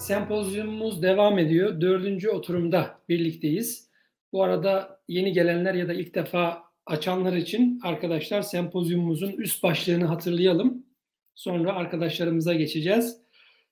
Sempozyumumuz 0.00 1.02
devam 1.02 1.38
ediyor. 1.38 1.80
Dördüncü 1.80 2.28
oturumda 2.28 3.00
birlikteyiz. 3.08 3.88
Bu 4.32 4.42
arada 4.42 5.00
yeni 5.08 5.32
gelenler 5.32 5.74
ya 5.74 5.88
da 5.88 5.92
ilk 5.94 6.14
defa 6.14 6.62
açanlar 6.86 7.32
için 7.32 7.80
arkadaşlar 7.82 8.42
sempozyumumuzun 8.42 9.32
üst 9.32 9.62
başlığını 9.62 10.04
hatırlayalım. 10.04 10.86
Sonra 11.34 11.72
arkadaşlarımıza 11.72 12.54
geçeceğiz. 12.54 13.16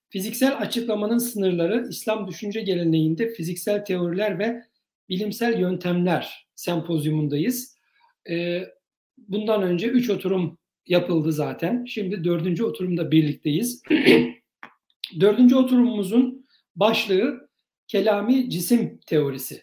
Fiziksel 0.09 0.59
açıklamanın 0.59 1.19
sınırları 1.19 1.87
İslam 1.91 2.29
düşünce 2.29 2.61
geleneğinde 2.61 3.29
fiziksel 3.29 3.85
teoriler 3.85 4.39
ve 4.39 4.63
bilimsel 5.09 5.61
yöntemler 5.61 6.47
sempozyumundayız. 6.55 7.77
Ee, 8.31 8.63
bundan 9.19 9.63
önce 9.63 9.87
üç 9.87 10.11
oturum 10.11 10.59
yapıldı 10.87 11.33
zaten. 11.33 11.85
Şimdi 11.85 12.25
dördüncü 12.25 12.65
oturumda 12.65 13.11
birlikteyiz. 13.11 13.83
dördüncü 15.21 15.57
oturumumuzun 15.57 16.47
başlığı 16.77 17.49
kelami 17.87 18.51
cisim 18.51 19.01
teorisi. 19.07 19.63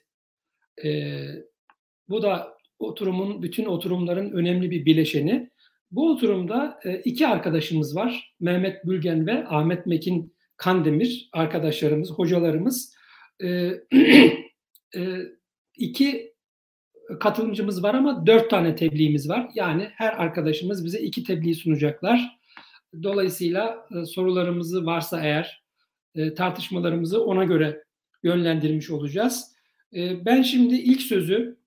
Ee, 0.83 1.27
bu 2.09 2.23
da 2.23 2.57
oturumun, 2.79 3.41
bütün 3.41 3.65
oturumların 3.65 4.31
önemli 4.31 4.71
bir 4.71 4.85
bileşeni. 4.85 5.49
Bu 5.91 6.11
oturumda 6.11 6.79
e, 6.83 6.99
iki 6.99 7.27
arkadaşımız 7.27 7.95
var. 7.95 8.35
Mehmet 8.39 8.85
Bülgen 8.85 9.27
ve 9.27 9.47
Ahmet 9.47 9.85
Mekin 9.85 10.35
Kandemir 10.57 11.29
arkadaşlarımız, 11.33 12.11
hocalarımız. 12.11 12.95
E, 13.43 13.47
e, 14.95 15.01
iki 15.77 16.35
katılımcımız 17.19 17.83
var 17.83 17.93
ama 17.93 18.27
dört 18.27 18.49
tane 18.49 18.75
tebliğimiz 18.75 19.29
var. 19.29 19.49
Yani 19.55 19.89
her 19.93 20.13
arkadaşımız 20.13 20.85
bize 20.85 20.99
iki 20.99 21.23
tebliğ 21.23 21.55
sunacaklar. 21.55 22.37
Dolayısıyla 23.03 23.87
e, 23.91 24.05
sorularımızı 24.05 24.85
varsa 24.85 25.21
eğer 25.21 25.63
e, 26.15 26.33
tartışmalarımızı 26.33 27.23
ona 27.23 27.43
göre 27.43 27.83
yönlendirmiş 28.23 28.89
olacağız. 28.89 29.55
E, 29.93 30.25
ben 30.25 30.41
şimdi 30.41 30.75
ilk 30.75 31.01
sözü 31.01 31.57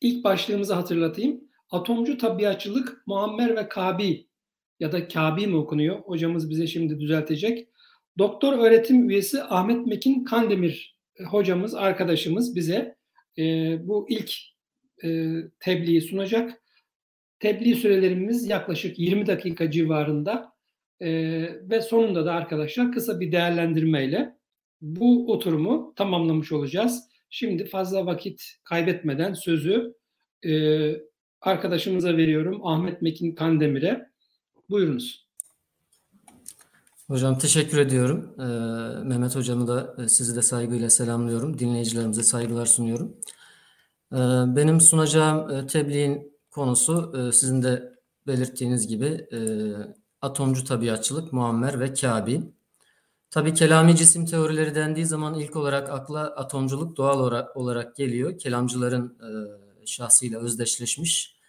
ilk 0.00 0.24
başlığımızı 0.24 0.74
hatırlatayım. 0.74 1.44
Atomcu 1.70 2.18
tabiatçılık 2.18 3.02
Muammer 3.06 3.56
ve 3.56 3.68
Kabi 3.68 4.26
ya 4.80 4.92
da 4.92 5.08
Kabi 5.08 5.46
mi 5.46 5.56
okunuyor? 5.56 5.98
Hocamız 6.00 6.50
bize 6.50 6.66
şimdi 6.66 7.00
düzeltecek. 7.00 7.68
Doktor 8.18 8.58
öğretim 8.58 9.10
üyesi 9.10 9.42
Ahmet 9.42 9.86
Mekin 9.86 10.24
Kandemir 10.24 10.96
hocamız, 11.28 11.74
arkadaşımız 11.74 12.56
bize 12.56 12.96
bu 13.80 14.06
ilk 14.08 14.32
tebliği 15.60 16.00
sunacak. 16.00 16.62
Tebliğ 17.40 17.74
sürelerimiz 17.74 18.48
yaklaşık 18.48 18.98
20 18.98 19.26
dakika 19.26 19.70
civarında 19.70 20.52
e, 21.00 21.10
ve 21.70 21.80
sonunda 21.80 22.26
da 22.26 22.32
arkadaşlar 22.32 22.92
kısa 22.92 23.20
bir 23.20 23.32
değerlendirmeyle 23.32 24.36
bu 24.80 25.32
oturumu 25.32 25.92
tamamlamış 25.96 26.52
olacağız. 26.52 27.02
Şimdi 27.30 27.64
fazla 27.64 28.06
vakit 28.06 28.42
kaybetmeden 28.64 29.34
sözü 29.34 29.94
e, 30.46 30.52
arkadaşımıza 31.40 32.16
veriyorum 32.16 32.66
Ahmet 32.66 33.02
Mekin 33.02 33.34
Kandemir'e. 33.34 34.10
Buyurunuz. 34.70 35.30
Hocam 37.06 37.38
teşekkür 37.38 37.78
ediyorum. 37.78 38.34
Ee, 38.38 39.04
Mehmet 39.04 39.36
hocamı 39.36 39.68
da 39.68 39.96
e, 40.02 40.08
sizi 40.08 40.36
de 40.36 40.42
saygıyla 40.42 40.90
selamlıyorum. 40.90 41.58
Dinleyicilerimize 41.58 42.22
saygılar 42.22 42.66
sunuyorum. 42.66 43.16
Ee, 44.12 44.16
benim 44.56 44.80
sunacağım 44.80 45.50
e, 45.50 45.66
tebliğin 45.66 46.39
konusu 46.50 47.12
e, 47.16 47.32
sizin 47.32 47.62
de 47.62 47.94
belirttiğiniz 48.26 48.86
gibi 48.86 49.06
e, 49.32 49.38
atomcu 50.22 50.64
tabiatçılık, 50.64 51.32
Muammer 51.32 51.80
ve 51.80 51.94
Kabi. 51.94 52.42
Tabii 53.30 53.54
kelami 53.54 53.96
cisim 53.96 54.26
teorileri 54.26 54.74
dendiği 54.74 55.06
zaman 55.06 55.34
ilk 55.34 55.56
olarak 55.56 55.90
akla 55.90 56.20
atomculuk 56.20 56.96
doğal 56.96 57.20
olarak, 57.20 57.56
olarak 57.56 57.96
geliyor. 57.96 58.38
Kelamcıların 58.38 59.18
e, 59.82 59.86
şahsıyla 59.86 60.40
özdeşleşmiş 60.40 61.40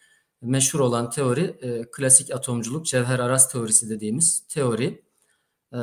meşhur 0.42 0.80
olan 0.80 1.10
teori 1.10 1.58
e, 1.62 1.92
klasik 1.92 2.32
atomculuk, 2.32 2.86
cevher 2.86 3.20
aras 3.20 3.52
teorisi 3.52 3.90
dediğimiz 3.90 4.40
teori. 4.48 5.02
E, 5.74 5.80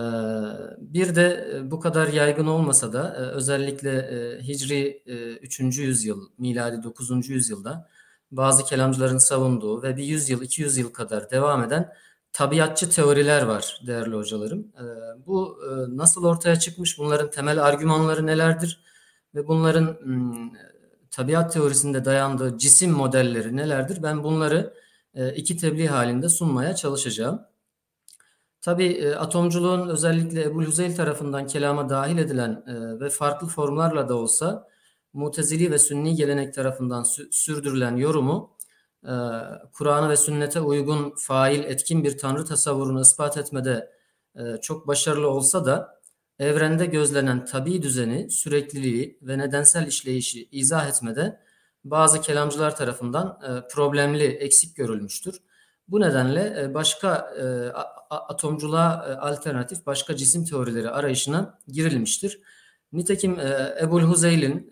bir 0.79 1.15
de 1.15 1.51
e, 1.55 1.71
bu 1.71 1.81
kadar 1.81 2.09
yaygın 2.09 2.47
olmasa 2.47 2.93
da 2.93 3.15
e, 3.15 3.19
özellikle 3.19 3.91
e, 3.99 4.43
Hicri 4.43 5.03
e, 5.07 5.33
3. 5.37 5.61
yüzyıl, 5.61 6.29
miladi 6.39 6.83
9. 6.83 7.29
yüzyılda 7.29 7.89
bazı 8.31 8.65
kelamcıların 8.65 9.19
savunduğu 9.19 9.83
ve 9.83 9.97
bir 9.97 10.05
100 10.05 10.31
yıl, 10.31 10.43
200 10.43 10.77
yıl 10.77 10.93
kadar 10.93 11.31
devam 11.31 11.65
eden 11.65 11.93
tabiatçı 12.33 12.91
teoriler 12.91 13.43
var 13.43 13.81
değerli 13.87 14.17
hocalarım. 14.17 14.61
E, 14.61 14.85
bu 15.27 15.59
e, 15.65 15.97
nasıl 15.97 16.25
ortaya 16.25 16.57
çıkmış, 16.57 16.99
bunların 16.99 17.31
temel 17.31 17.65
argümanları 17.65 18.27
nelerdir 18.27 18.81
ve 19.35 19.49
bunların 19.49 19.97
m, 20.05 20.51
tabiat 21.11 21.53
teorisinde 21.53 22.05
dayandığı 22.05 22.59
cisim 22.59 22.91
modelleri 22.91 23.57
nelerdir? 23.57 24.03
Ben 24.03 24.25
bunları 24.25 24.75
e, 25.15 25.35
iki 25.35 25.57
tebliğ 25.57 25.89
halinde 25.89 26.29
sunmaya 26.29 26.75
çalışacağım. 26.77 27.43
Tabii 28.61 28.87
e, 28.87 29.15
atomculuğun 29.15 29.89
özellikle 29.89 30.43
Ebu 30.43 30.63
Hüzeyl 30.63 30.97
tarafından 30.97 31.47
kelama 31.47 31.89
dahil 31.89 32.19
edilen 32.19 32.65
ve 33.01 33.11
farklı 33.11 33.47
formlarla 33.47 34.09
da 34.09 34.15
olsa 34.15 34.69
Mutezili 35.19 35.71
ve 35.71 35.79
Sünni 35.79 36.15
gelenek 36.15 36.55
tarafından 36.55 37.03
sürdürülen 37.31 37.97
yorumu 37.97 38.57
e, 39.05 39.15
Kur'an'a 39.73 40.11
ve 40.11 40.17
sünnete 40.17 40.61
uygun 40.61 41.15
fail, 41.19 41.65
etkin 41.65 42.05
bir 42.05 42.19
tanrı 42.19 42.45
tasavvurunu 42.45 43.01
ispat 43.01 43.37
etmede 43.37 43.91
e, 44.37 44.57
çok 44.63 44.87
başarılı 44.87 45.31
olsa 45.31 45.67
da 45.67 46.01
evrende 46.39 46.87
gözlenen 46.87 47.45
tabi 47.45 47.83
düzeni, 47.83 48.31
sürekliliği 48.31 49.19
ve 49.23 49.39
nedensel 49.39 49.87
işleyişi 49.87 50.49
izah 50.53 50.89
etmede 50.89 51.41
bazı 51.85 52.21
kelamcılar 52.21 52.77
tarafından 52.77 53.41
e, 53.43 53.69
problemli, 53.69 54.25
eksik 54.25 54.77
görülmüştür. 54.77 55.41
Bu 55.89 56.01
nedenle 56.01 56.63
e, 56.63 56.75
başka 56.75 57.17
e, 57.41 57.45
atomculuğa 58.11 59.19
alternatif 59.21 59.87
başka 59.87 60.17
cisim 60.17 60.45
teorileri 60.45 60.91
arayışına 60.91 61.59
girilmiştir. 61.69 62.41
Nitekim 62.93 63.39
Ebul 63.83 64.03
Huzeyl'in 64.03 64.71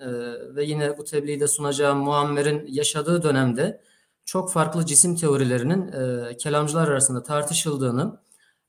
ve 0.57 0.65
yine 0.65 0.99
bu 0.99 1.05
tebliğde 1.05 1.49
sunacağım 1.49 1.99
Muammer'in 1.99 2.67
yaşadığı 2.67 3.23
dönemde 3.23 3.81
çok 4.25 4.53
farklı 4.53 4.87
cisim 4.87 5.17
teorilerinin 5.17 5.93
kelamcılar 6.39 6.89
arasında 6.89 7.23
tartışıldığını 7.23 8.21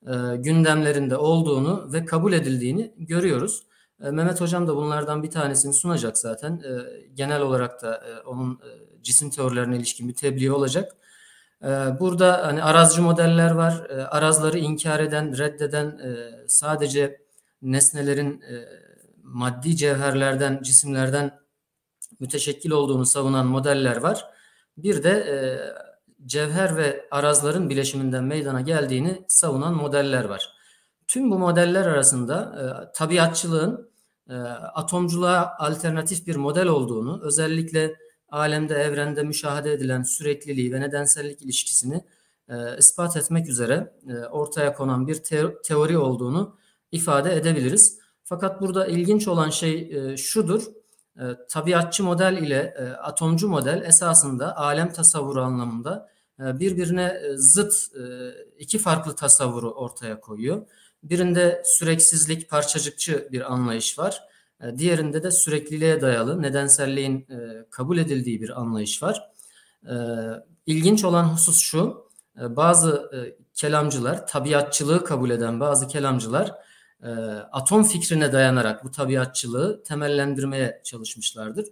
e, 0.06 0.38
gündemlerinde 0.38 1.18
olduğunu 1.18 1.94
ve 1.94 2.06
kabul 2.06 2.34
edildiğini 2.34 2.94
görüyoruz. 2.97 3.63
E, 4.03 4.12
Mehmet 4.12 4.41
Hocam 4.41 4.68
da 4.68 4.75
bunlardan 4.75 5.24
bir 5.24 5.31
tanesini 5.31 5.74
sunacak 5.74 6.18
zaten. 6.18 6.52
E, 6.52 6.72
genel 7.14 7.41
olarak 7.41 7.81
da 7.81 8.03
onun 8.25 8.59
cisim 9.02 9.29
teorilerine 9.29 9.78
ilişkin 9.78 10.08
bir 10.08 10.14
tebliğ 10.14 10.52
olacak. 10.52 10.91
Burada 12.00 12.47
hani 12.47 12.64
arazcı 12.64 13.02
modeller 13.02 13.52
var. 13.52 13.88
Arazları 14.09 14.58
inkar 14.59 15.00
eden, 15.00 15.38
reddeden 15.38 16.02
sadece 16.47 17.22
nesnelerin 17.62 18.44
maddi 19.28 19.76
cevherlerden, 19.76 20.62
cisimlerden 20.64 21.40
müteşekkil 22.20 22.72
olduğunu 22.72 23.06
savunan 23.06 23.48
modeller 23.48 23.98
var. 23.98 24.26
Bir 24.78 25.04
de 25.04 25.14
cevher 26.26 26.78
ve 26.78 27.08
arazların 27.12 27.70
bileşiminden 27.70 28.24
meydana 28.24 28.62
geldiğini 28.62 29.26
savunan 29.28 29.74
modeller 29.74 30.24
var. 30.24 30.54
Tüm 31.08 31.32
bu 31.32 31.40
modeller 31.40 31.86
arasında 31.86 32.56
e, 32.60 32.94
tabiatçılığın 32.94 33.92
e, 34.30 34.34
atomculuğa 34.34 35.56
alternatif 35.59 36.28
bir 36.28 36.36
model 36.36 36.68
olduğunu, 36.68 37.22
özellikle 37.24 37.96
alemde, 38.30 38.76
evrende 38.76 39.24
müşahede 39.24 39.74
edilen 39.74 40.04
sürekliliği 40.04 40.74
ve 40.74 40.82
nedensellik 40.82 41.42
ilişkisini 41.42 42.06
e, 42.50 42.78
ispat 42.78 43.18
etmek 43.18 43.50
üzere 43.50 43.94
e, 44.09 44.14
ortaya 44.14 44.73
konan 44.73 45.08
bir 45.08 45.16
te- 45.16 45.62
teori 45.62 45.97
olduğunu 45.97 46.58
ifade 46.91 47.35
edebiliriz. 47.35 48.00
Fakat 48.29 48.62
burada 48.62 48.88
ilginç 48.88 49.28
olan 49.28 49.50
şey 49.50 49.79
e, 49.91 50.18
şudur, 50.18 50.64
e, 51.20 51.24
tabiatçı 51.50 52.03
model 52.03 52.38
ile 52.38 52.74
e, 52.78 52.84
atomcu 52.84 53.50
model 53.50 53.82
esasında 53.82 54.58
alem 54.58 54.94
tasavvuru 54.94 55.41
anlamında 55.41 56.09
e, 56.40 56.59
birbirine 56.59 57.03
e, 57.03 57.38
zıt 57.38 57.74
e, 57.74 58.03
iki 58.59 58.79
farklı 58.79 59.16
tasavvuru 59.16 59.72
ortaya 59.72 60.20
koyuyor. 60.20 60.68
Birinde 61.03 61.62
süreksizlik, 61.66 62.50
parçacıkçı 62.50 63.28
bir 63.32 63.53
anlayış 63.53 64.00
var. 64.00 64.24
Diğerinde 64.78 65.23
de 65.23 65.32
sürekliliğe 65.32 66.02
dayalı, 66.02 66.41
nedenselliğin 66.41 67.28
kabul 67.70 67.97
edildiği 67.97 68.41
bir 68.41 68.62
anlayış 68.62 69.03
var. 69.03 69.32
İlginç 70.66 71.03
olan 71.03 71.23
husus 71.23 71.59
şu, 71.59 72.09
bazı 72.35 73.12
kelamcılar, 73.53 74.28
tabiatçılığı 74.28 75.06
kabul 75.06 75.30
eden 75.30 75.59
bazı 75.59 75.88
kelamcılar 75.88 76.66
atom 77.52 77.84
fikrine 77.84 78.34
dayanarak 78.34 78.84
bu 78.84 78.91
tabiatçılığı 78.91 79.84
temellendirmeye 79.84 80.82
çalışmışlardır. 80.84 81.66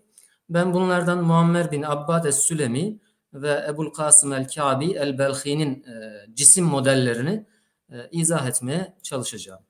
Ben 0.50 0.74
bunlardan 0.74 1.24
Muammer 1.24 1.72
bin 1.72 1.84
Abbad 1.84 2.26
es-Sülemi 2.26 3.00
ve 3.34 3.66
Ebul 3.70 3.90
Kasım 3.90 4.34
el-Kabi 4.34 4.92
el-Belhi'nin 4.92 5.84
e, 5.84 6.26
cisim 6.34 6.66
modellerini 6.66 7.46
e, 7.90 8.10
izah 8.12 8.48
etmeye 8.48 8.96
çalışacağım. 9.04 9.62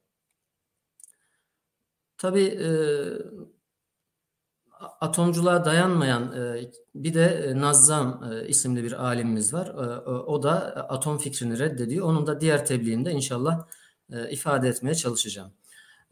Tabii 2.17 2.45
e, 2.45 2.69
atomculuğa 5.01 5.65
dayanmayan 5.65 6.33
e, 6.37 6.71
bir 6.95 7.13
de 7.13 7.25
e, 7.25 7.61
Nazzam 7.61 8.31
e, 8.31 8.47
isimli 8.47 8.83
bir 8.83 9.05
alimimiz 9.05 9.53
var. 9.53 9.67
E, 9.67 10.09
o 10.09 10.43
da 10.43 10.55
atom 10.89 11.17
fikrini 11.17 11.59
reddediyor. 11.59 12.05
Onun 12.05 12.27
da 12.27 12.41
diğer 12.41 12.65
tebliğinde 12.65 13.11
inşallah 13.11 13.67
e, 14.13 14.31
ifade 14.31 14.67
etmeye 14.67 14.95
çalışacağım. 14.95 15.51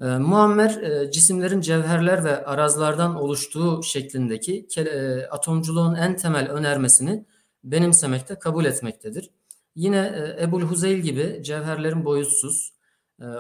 E, 0.02 0.06
Muammer 0.06 0.82
e, 0.82 1.12
cisimlerin 1.12 1.62
cevherler 1.62 2.24
ve 2.24 2.46
arazlardan 2.46 3.16
oluştuğu 3.16 3.84
şeklindeki 3.84 4.68
e, 4.78 5.22
atomculuğun 5.26 5.96
en 5.96 6.16
temel 6.16 6.50
önermesini 6.52 7.26
benimsemekte, 7.64 8.40
kabul 8.40 8.66
etmektedir. 8.66 9.30
Yine 9.76 9.98
e, 10.38 10.44
Ebul 10.44 10.62
Huzeyl 10.62 11.00
gibi 11.00 11.40
cevherlerin 11.44 12.06
boyutsuz, 12.06 12.74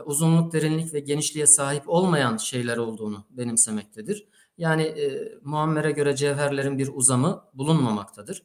uzunluk, 0.06 0.54
derinlik 0.54 0.94
ve 0.94 1.00
genişliğe 1.00 1.48
sahip 1.48 1.84
olmayan 1.90 2.38
şeyler 2.38 2.78
olduğunu 2.78 3.26
benimsemektedir. 3.30 4.28
Yani 4.58 4.84
e, 4.84 5.32
Muammer'e 5.42 5.92
göre 5.92 6.16
cevherlerin 6.16 6.78
bir 6.78 6.90
uzamı 6.94 7.44
bulunmamaktadır. 7.54 8.44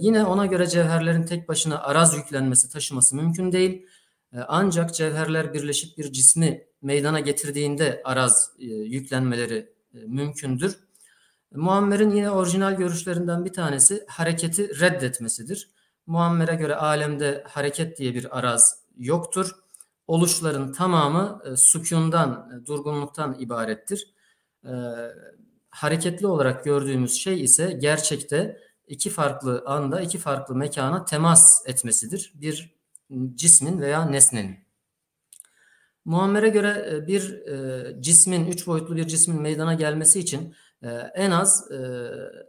Yine 0.00 0.24
ona 0.24 0.46
göre 0.46 0.66
cevherlerin 0.66 1.22
tek 1.22 1.48
başına 1.48 1.82
araz 1.82 2.16
yüklenmesi, 2.16 2.70
taşıması 2.70 3.16
mümkün 3.16 3.52
değil. 3.52 3.86
E, 4.36 4.40
ancak 4.48 4.94
cevherler 4.94 5.54
birleşip 5.54 5.98
bir 5.98 6.12
cismi 6.12 6.66
meydana 6.82 7.20
getirdiğinde 7.20 8.02
araz 8.04 8.52
e, 8.58 8.64
yüklenmeleri 8.64 9.72
e, 9.94 9.98
mümkündür. 9.98 10.78
Muammer'in 11.54 12.10
yine 12.10 12.30
orijinal 12.30 12.76
görüşlerinden 12.76 13.44
bir 13.44 13.52
tanesi 13.52 14.04
hareketi 14.08 14.80
reddetmesidir. 14.80 15.70
Muammer'e 16.06 16.54
göre 16.54 16.74
alemde 16.74 17.44
hareket 17.48 17.98
diye 17.98 18.14
bir 18.14 18.38
araz 18.38 18.78
yoktur. 18.98 19.50
Oluşların 20.06 20.72
tamamı 20.72 21.42
sükundan, 21.56 22.62
durgunluktan 22.66 23.36
ibarettir. 23.38 24.14
Hareketli 25.70 26.26
olarak 26.26 26.64
gördüğümüz 26.64 27.12
şey 27.12 27.44
ise 27.44 27.72
gerçekte 27.72 28.60
iki 28.86 29.10
farklı 29.10 29.62
anda 29.66 30.00
iki 30.00 30.18
farklı 30.18 30.54
mekana 30.54 31.04
temas 31.04 31.62
etmesidir. 31.66 32.32
Bir 32.34 32.75
cismin 33.34 33.80
veya 33.80 34.04
nesnenin. 34.04 34.66
Muammer'e 36.06 36.48
göre 36.48 36.90
e, 36.92 37.06
bir 37.06 37.46
e, 37.46 38.02
cismin, 38.02 38.46
üç 38.46 38.66
boyutlu 38.66 38.96
bir 38.96 39.06
cismin 39.06 39.40
meydana 39.40 39.74
gelmesi 39.74 40.20
için 40.20 40.54
e, 40.82 40.88
en 41.14 41.30
az 41.30 41.70
e, 41.70 41.78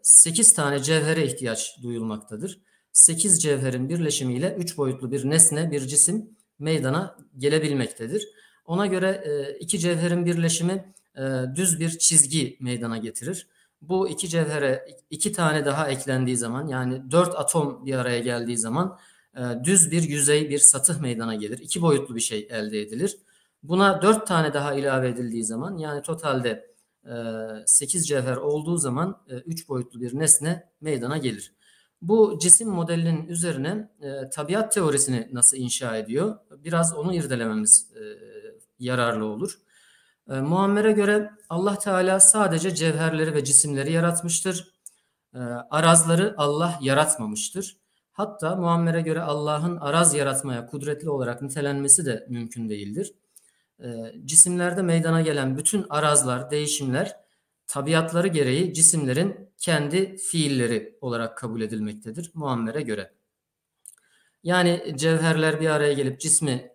8 0.01 0.53
tane 0.53 0.79
cevhere 0.83 1.25
ihtiyaç 1.25 1.77
duyulmaktadır. 1.83 2.61
8 2.91 3.41
cevherin 3.41 3.89
birleşimiyle 3.89 4.55
üç 4.59 4.77
boyutlu 4.77 5.11
bir 5.11 5.29
nesne, 5.29 5.71
bir 5.71 5.81
cisim 5.81 6.29
meydana 6.59 7.17
gelebilmektedir. 7.37 8.27
Ona 8.65 8.85
göre 8.85 9.23
iki 9.59 9.79
cevherin 9.79 10.25
birleşimi 10.25 10.93
düz 11.55 11.79
bir 11.79 11.89
çizgi 11.89 12.57
meydana 12.59 12.97
getirir. 12.97 13.47
Bu 13.81 14.09
iki 14.09 14.29
cevhere 14.29 14.85
iki 15.09 15.31
tane 15.31 15.65
daha 15.65 15.89
eklendiği 15.89 16.37
zaman 16.37 16.67
yani 16.67 17.11
dört 17.11 17.35
atom 17.35 17.85
bir 17.85 17.93
araya 17.93 18.19
geldiği 18.19 18.57
zaman 18.57 18.99
düz 19.63 19.91
bir 19.91 20.03
yüzey, 20.03 20.49
bir 20.49 20.59
satıh 20.59 20.99
meydana 20.99 21.35
gelir. 21.35 21.59
İki 21.59 21.81
boyutlu 21.81 22.15
bir 22.15 22.21
şey 22.21 22.47
elde 22.51 22.81
edilir. 22.81 23.17
Buna 23.63 24.01
dört 24.01 24.27
tane 24.27 24.53
daha 24.53 24.73
ilave 24.73 25.09
edildiği 25.09 25.43
zaman 25.43 25.77
yani 25.77 26.01
totalde 26.01 26.67
e, 27.05 27.13
8 27.65 28.07
cevher 28.07 28.35
olduğu 28.35 28.77
zaman 28.77 29.21
e, 29.29 29.35
üç 29.35 29.69
boyutlu 29.69 30.01
bir 30.01 30.19
nesne 30.19 30.69
meydana 30.81 31.17
gelir. 31.17 31.53
Bu 32.01 32.39
cisim 32.41 32.69
modelinin 32.69 33.27
üzerine 33.27 33.89
e, 34.01 34.29
tabiat 34.29 34.71
teorisini 34.71 35.29
nasıl 35.31 35.57
inşa 35.57 35.97
ediyor? 35.97 36.37
Biraz 36.63 36.93
onu 36.93 37.13
irdelememiz 37.15 37.91
e, 37.95 38.01
yararlı 38.79 39.25
olur. 39.25 39.59
E, 40.29 40.33
Muammer'e 40.33 40.91
göre 40.91 41.31
Allah 41.49 41.79
Teala 41.79 42.19
sadece 42.19 42.75
cevherleri 42.75 43.33
ve 43.33 43.43
cisimleri 43.43 43.91
yaratmıştır. 43.91 44.73
E, 45.33 45.39
arazları 45.69 46.35
Allah 46.37 46.79
yaratmamıştır. 46.81 47.77
Hatta 48.17 48.55
Muammer'e 48.55 49.01
göre 49.01 49.21
Allah'ın 49.21 49.77
araz 49.77 50.13
yaratmaya 50.13 50.65
kudretli 50.65 51.09
olarak 51.09 51.41
nitelenmesi 51.41 52.05
de 52.05 52.25
mümkün 52.29 52.69
değildir. 52.69 53.13
E, 53.79 54.13
cisimlerde 54.25 54.81
meydana 54.81 55.21
gelen 55.21 55.57
bütün 55.57 55.85
arazlar, 55.89 56.51
değişimler 56.51 57.15
tabiatları 57.67 58.27
gereği 58.27 58.73
cisimlerin 58.73 59.49
kendi 59.57 60.17
fiilleri 60.17 60.97
olarak 61.01 61.37
kabul 61.37 61.61
edilmektedir 61.61 62.31
Muammer'e 62.33 62.81
göre. 62.81 63.11
Yani 64.43 64.93
cevherler 64.95 65.61
bir 65.61 65.69
araya 65.69 65.93
gelip 65.93 66.19
cismi 66.19 66.71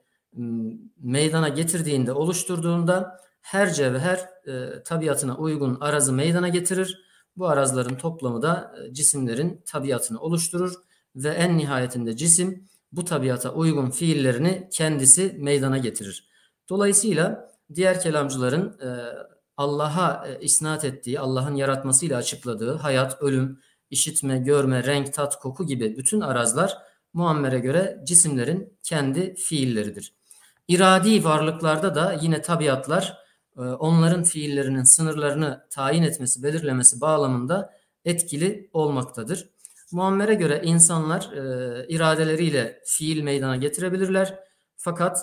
meydana 0.98 1.48
getirdiğinde, 1.48 2.12
oluşturduğunda 2.12 3.20
her 3.40 3.72
cevher 3.72 4.28
e, 4.46 4.82
tabiatına 4.82 5.36
uygun 5.36 5.78
arazı 5.80 6.12
meydana 6.12 6.48
getirir. 6.48 7.04
Bu 7.36 7.48
arazların 7.48 7.96
toplamı 7.96 8.42
da 8.42 8.74
e, 8.78 8.94
cisimlerin 8.94 9.62
tabiatını 9.66 10.20
oluşturur 10.20 10.91
ve 11.16 11.28
en 11.28 11.58
nihayetinde 11.58 12.16
cisim 12.16 12.68
bu 12.92 13.04
tabiata 13.04 13.52
uygun 13.52 13.90
fiillerini 13.90 14.68
kendisi 14.72 15.36
meydana 15.38 15.78
getirir. 15.78 16.28
Dolayısıyla 16.68 17.52
diğer 17.74 18.00
kelamcıların 18.00 18.78
e, 18.80 18.88
Allah'a 19.56 20.28
e, 20.28 20.40
isnat 20.40 20.84
ettiği, 20.84 21.20
Allah'ın 21.20 21.54
yaratmasıyla 21.54 22.18
açıkladığı 22.18 22.74
hayat, 22.74 23.22
ölüm, 23.22 23.60
işitme, 23.90 24.38
görme, 24.38 24.84
renk, 24.84 25.14
tat, 25.14 25.38
koku 25.38 25.66
gibi 25.66 25.96
bütün 25.96 26.20
arazlar 26.20 26.78
Muammer'e 27.12 27.58
göre 27.58 28.00
cisimlerin 28.04 28.78
kendi 28.82 29.34
fiilleridir. 29.34 30.14
İradi 30.68 31.24
varlıklarda 31.24 31.94
da 31.94 32.18
yine 32.22 32.42
tabiatlar 32.42 33.18
e, 33.56 33.60
onların 33.60 34.22
fiillerinin 34.22 34.82
sınırlarını 34.82 35.66
tayin 35.70 36.02
etmesi, 36.02 36.42
belirlemesi 36.42 37.00
bağlamında 37.00 37.72
etkili 38.04 38.70
olmaktadır. 38.72 39.51
Muammer'e 39.92 40.34
göre 40.34 40.60
insanlar 40.64 41.32
e, 41.32 41.86
iradeleriyle 41.88 42.80
fiil 42.86 43.22
meydana 43.22 43.56
getirebilirler. 43.56 44.38
Fakat 44.76 45.18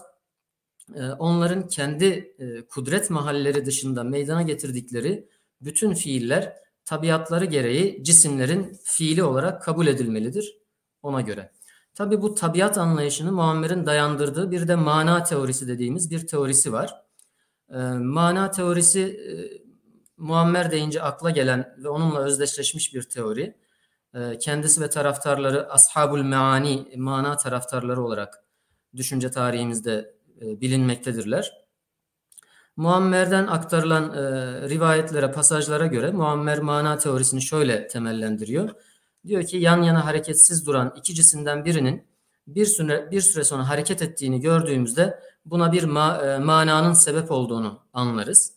e, 0.95 1.04
onların 1.04 1.68
kendi 1.68 2.06
e, 2.39 2.68
kudret 2.68 3.10
mahalleri 3.10 3.66
dışında 3.66 4.04
meydana 4.04 4.42
getirdikleri 4.42 5.30
bütün 5.62 5.94
fiiller 5.94 6.54
tabiatları 6.86 7.45
gereği 7.45 8.04
cisimlerin 8.04 8.80
fiili 8.83 9.24
olarak 9.24 9.62
kabul 9.62 9.88
edilmelidir 9.88 10.57
ona 11.01 11.21
göre. 11.21 11.51
Tabi 11.94 12.21
bu 12.21 12.36
tabiat 12.36 12.77
anlayışını 12.77 13.31
Muammer'in 13.31 13.85
dayandırdığı 13.85 14.52
bir 14.52 14.68
de 14.68 14.76
mana 14.76 15.23
teorisi 15.23 15.68
dediğimiz 15.68 16.11
bir 16.11 16.28
teorisi 16.28 16.73
var. 16.73 16.94
E, 17.69 17.78
mana 17.99 18.52
teorisi 18.52 19.02
e, 19.02 19.31
Muammer 20.18 20.71
deyince 20.71 21.02
akla 21.02 21.30
gelen 21.30 21.76
ve 21.78 21.90
onunla 21.90 22.19
özdeşleşmiş 22.19 22.94
bir 22.94 23.04
teori. 23.04 23.56
E, 24.13 24.37
kendisi 24.37 24.81
ve 24.81 24.89
taraftarları 24.89 25.71
ashabul 25.71 26.21
meani, 26.21 26.87
mana 26.97 27.37
taraftarları 27.37 28.04
olarak 28.04 28.44
düşünce 28.95 29.31
tarihimizde 29.31 30.16
e, 30.42 30.61
bilinmektedirler. 30.61 31.54
Muammer'den 32.75 33.47
aktarılan 33.47 34.13
e, 34.13 34.21
rivayetlere, 34.69 35.31
pasajlara 35.31 35.87
göre 35.87 36.11
Muammer 36.11 36.59
mana 36.59 36.97
teorisini 36.97 37.42
şöyle 37.42 37.87
temellendiriyor. 37.87 38.69
Diyor 39.28 39.44
ki 39.44 39.57
yan 39.57 39.83
yana 39.83 40.06
hareketsiz 40.06 40.66
duran 40.66 40.94
iki 40.97 41.16
cisimden 41.16 41.66
birinin 41.66 42.07
bir 42.47 42.66
süre 42.66 43.11
bir 43.11 43.21
süre 43.21 43.44
sonra 43.44 43.69
hareket 43.69 44.01
ettiğini 44.01 44.42
gördüğümüzde 44.42 45.19
buna 45.45 45.71
bir 45.71 45.83
ma, 45.83 46.18
e, 46.18 46.37
mananın 46.37 46.94
sebep 46.94 47.31
olduğunu 47.31 47.80
anlarız. 47.94 48.54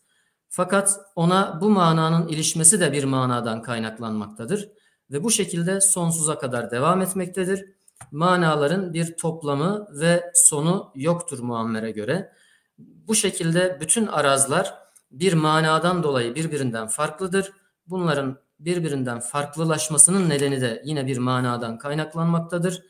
Fakat 0.49 1.00
ona 1.16 1.59
bu 1.61 1.71
mananın 1.71 2.28
ilişmesi 2.28 2.80
de 2.80 2.92
bir 2.92 3.04
manadan 3.04 3.62
kaynaklanmaktadır 3.62 4.68
ve 5.12 5.25
bu 5.25 5.31
şekilde 5.31 5.81
sonsuza 5.81 6.38
kadar 6.38 6.71
devam 6.71 7.02
etmektedir. 7.02 7.64
Manaların 8.11 8.95
bir 8.95 9.16
toplamı 9.16 9.88
ve 9.90 10.33
sonu 10.35 10.92
yoktur 10.95 11.38
Muammer'e 11.38 11.90
göre. 11.90 12.33
Bu 12.78 13.14
şekilde 13.14 13.78
bütün 13.81 14.07
arazlar 14.07 14.75
bir 15.11 15.33
manadan 15.33 16.02
dolayı 16.02 16.35
birbirinden 16.35 16.87
farklıdır. 16.87 17.52
Bunların 17.87 18.38
birbirinden 18.61 19.21
farklılaşmasının 19.21 20.28
nedeni 20.28 20.61
de 20.61 20.83
yine 20.85 21.07
bir 21.07 21.19
manadan 21.19 21.78
kaynaklanmaktadır. 21.78 22.83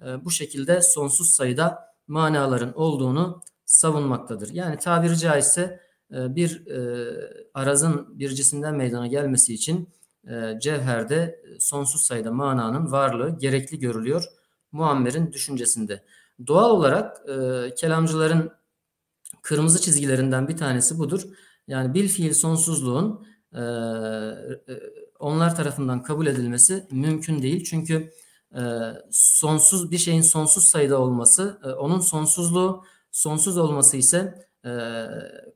Ee, 0.00 0.24
bu 0.24 0.30
şekilde 0.30 0.82
sonsuz 0.82 1.30
sayıda 1.30 1.94
manaların 2.06 2.78
olduğunu 2.78 3.42
savunmaktadır. 3.64 4.52
Yani 4.52 4.78
tabiri 4.78 5.18
caizse 5.18 5.80
e, 6.10 6.34
bir 6.36 6.66
e, 6.66 7.10
arazın 7.54 8.18
bir 8.18 8.28
cisimden 8.28 8.74
meydana 8.74 9.06
gelmesi 9.06 9.54
için 9.54 9.88
e, 10.26 10.60
cevherde 10.60 11.40
sonsuz 11.58 12.00
sayıda 12.00 12.32
mananın 12.32 12.92
varlığı 12.92 13.38
gerekli 13.38 13.78
görülüyor 13.78 14.24
Muammer'in 14.72 15.32
düşüncesinde. 15.32 16.04
Doğal 16.46 16.70
olarak 16.70 17.16
kelamcıların 17.76 18.52
kırmızı 19.42 19.80
çizgilerinden 19.80 20.48
bir 20.48 20.56
tanesi 20.56 20.98
budur. 20.98 21.22
Yani 21.68 21.94
bil 21.94 22.08
fiil 22.08 22.32
sonsuzluğun 22.32 23.26
onlar 25.18 25.56
tarafından 25.56 26.02
kabul 26.02 26.26
edilmesi 26.26 26.86
mümkün 26.90 27.42
değil. 27.42 27.64
Çünkü 27.64 28.10
sonsuz 29.10 29.90
bir 29.90 29.98
şeyin 29.98 30.20
sonsuz 30.20 30.64
sayıda 30.64 31.00
olması, 31.00 31.60
onun 31.78 32.00
sonsuzluğu 32.00 32.84
sonsuz 33.10 33.58
olması 33.58 33.96
ise 33.96 34.48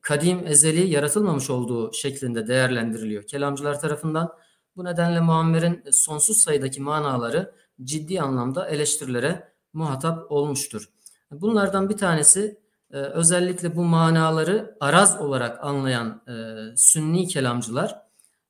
kadim, 0.00 0.46
ezeli, 0.46 0.90
yaratılmamış 0.90 1.50
olduğu 1.50 1.92
şeklinde 1.92 2.46
değerlendiriliyor 2.46 3.26
kelamcılar 3.26 3.80
tarafından. 3.80 4.32
Bu 4.80 4.84
nedenle 4.84 5.20
Muammer'in 5.20 5.82
sonsuz 5.92 6.36
sayıdaki 6.36 6.80
manaları 6.80 7.54
ciddi 7.84 8.20
anlamda 8.20 8.68
eleştirilere 8.68 9.52
muhatap 9.72 10.32
olmuştur. 10.32 10.88
Bunlardan 11.30 11.88
bir 11.88 11.96
tanesi 11.96 12.60
e, 12.90 12.96
özellikle 12.96 13.76
bu 13.76 13.84
manaları 13.84 14.76
araz 14.80 15.20
olarak 15.20 15.64
anlayan 15.64 16.22
e, 16.28 16.32
sünni 16.76 17.28
kelamcılar 17.28 18.02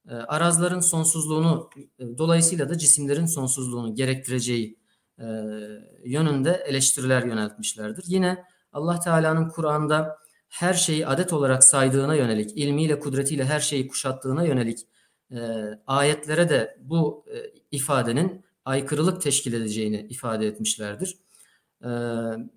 e, 0.09 0.15
arazların 0.15 0.81
sonsuzluğunu 0.81 1.71
dolayısıyla 2.19 2.69
da 2.69 2.79
cisimlerin 2.79 3.27
sonsuzluğunu 3.27 3.95
gerektireceği 3.95 4.79
yönünde 6.05 6.65
eleştiriler 6.67 7.23
yöneltmişlerdir. 7.23 8.05
Yine 8.07 8.45
Allah 8.73 9.01
Teala'nın 9.01 9.49
Kur'an'da 9.49 10.19
her 10.49 10.75
şeyi 10.75 11.07
adet 11.07 11.33
olarak 11.33 11.65
saydığına 11.65 12.15
yönelik, 12.15 12.57
ilmiyle, 12.57 13.01
kudretiyle 13.01 13.45
her 13.45 13.61
şeyi 13.61 13.89
kuşattığına 13.89 14.45
yönelik 14.45 14.87
ayetlere 15.87 16.49
de 16.49 16.79
bu 16.83 17.25
ifadenin 17.71 18.45
aykırılık 18.65 19.23
teşkil 19.23 19.53
edeceğini 19.53 20.07
ifade 20.11 20.47
etmişlerdir. 20.47 21.19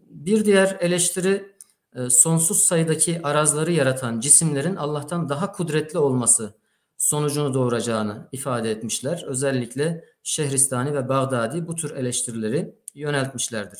Bir 0.10 0.46
diğer 0.46 0.77
eleştiri 0.80 1.53
e, 1.96 2.10
sonsuz 2.10 2.60
sayıdaki 2.60 3.22
arazları 3.24 3.72
yaratan 3.72 4.20
cisimlerin 4.20 4.75
Allah'tan 4.75 5.30
daha 5.30 5.51
kudretli 5.51 6.00
olması 6.00 6.53
sonucunu 6.98 7.53
doğuracağını 7.53 8.27
ifade 8.32 8.72
etmişler. 8.72 9.24
Özellikle 9.27 10.06
Şehristani 10.24 10.94
ve 10.94 11.10
Bağdadi 11.10 11.68
bu 11.68 11.75
tür 11.75 11.96
eleştirileri 11.96 12.75
yöneltmişlerdir. 12.94 13.80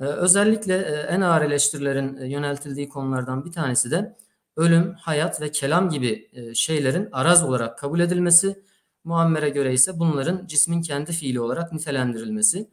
E, 0.00 0.04
özellikle 0.04 0.74
e, 0.74 0.92
en 0.92 1.20
ağır 1.20 1.42
eleştirilerin 1.42 2.24
yöneltildiği 2.24 2.88
konulardan 2.88 3.44
bir 3.44 3.52
tanesi 3.52 3.90
de 3.90 4.16
ölüm, 4.58 4.94
hayat 4.94 5.40
ve 5.40 5.50
kelam 5.50 5.90
gibi 5.90 6.30
şeylerin 6.54 7.08
araz 7.12 7.44
olarak 7.44 7.78
kabul 7.78 8.00
edilmesi, 8.00 8.62
Muammer'e 9.04 9.48
göre 9.48 9.72
ise 9.72 9.98
bunların 9.98 10.46
cismin 10.46 10.82
kendi 10.82 11.12
fiili 11.12 11.40
olarak 11.40 11.72
nitelendirilmesi. 11.72 12.70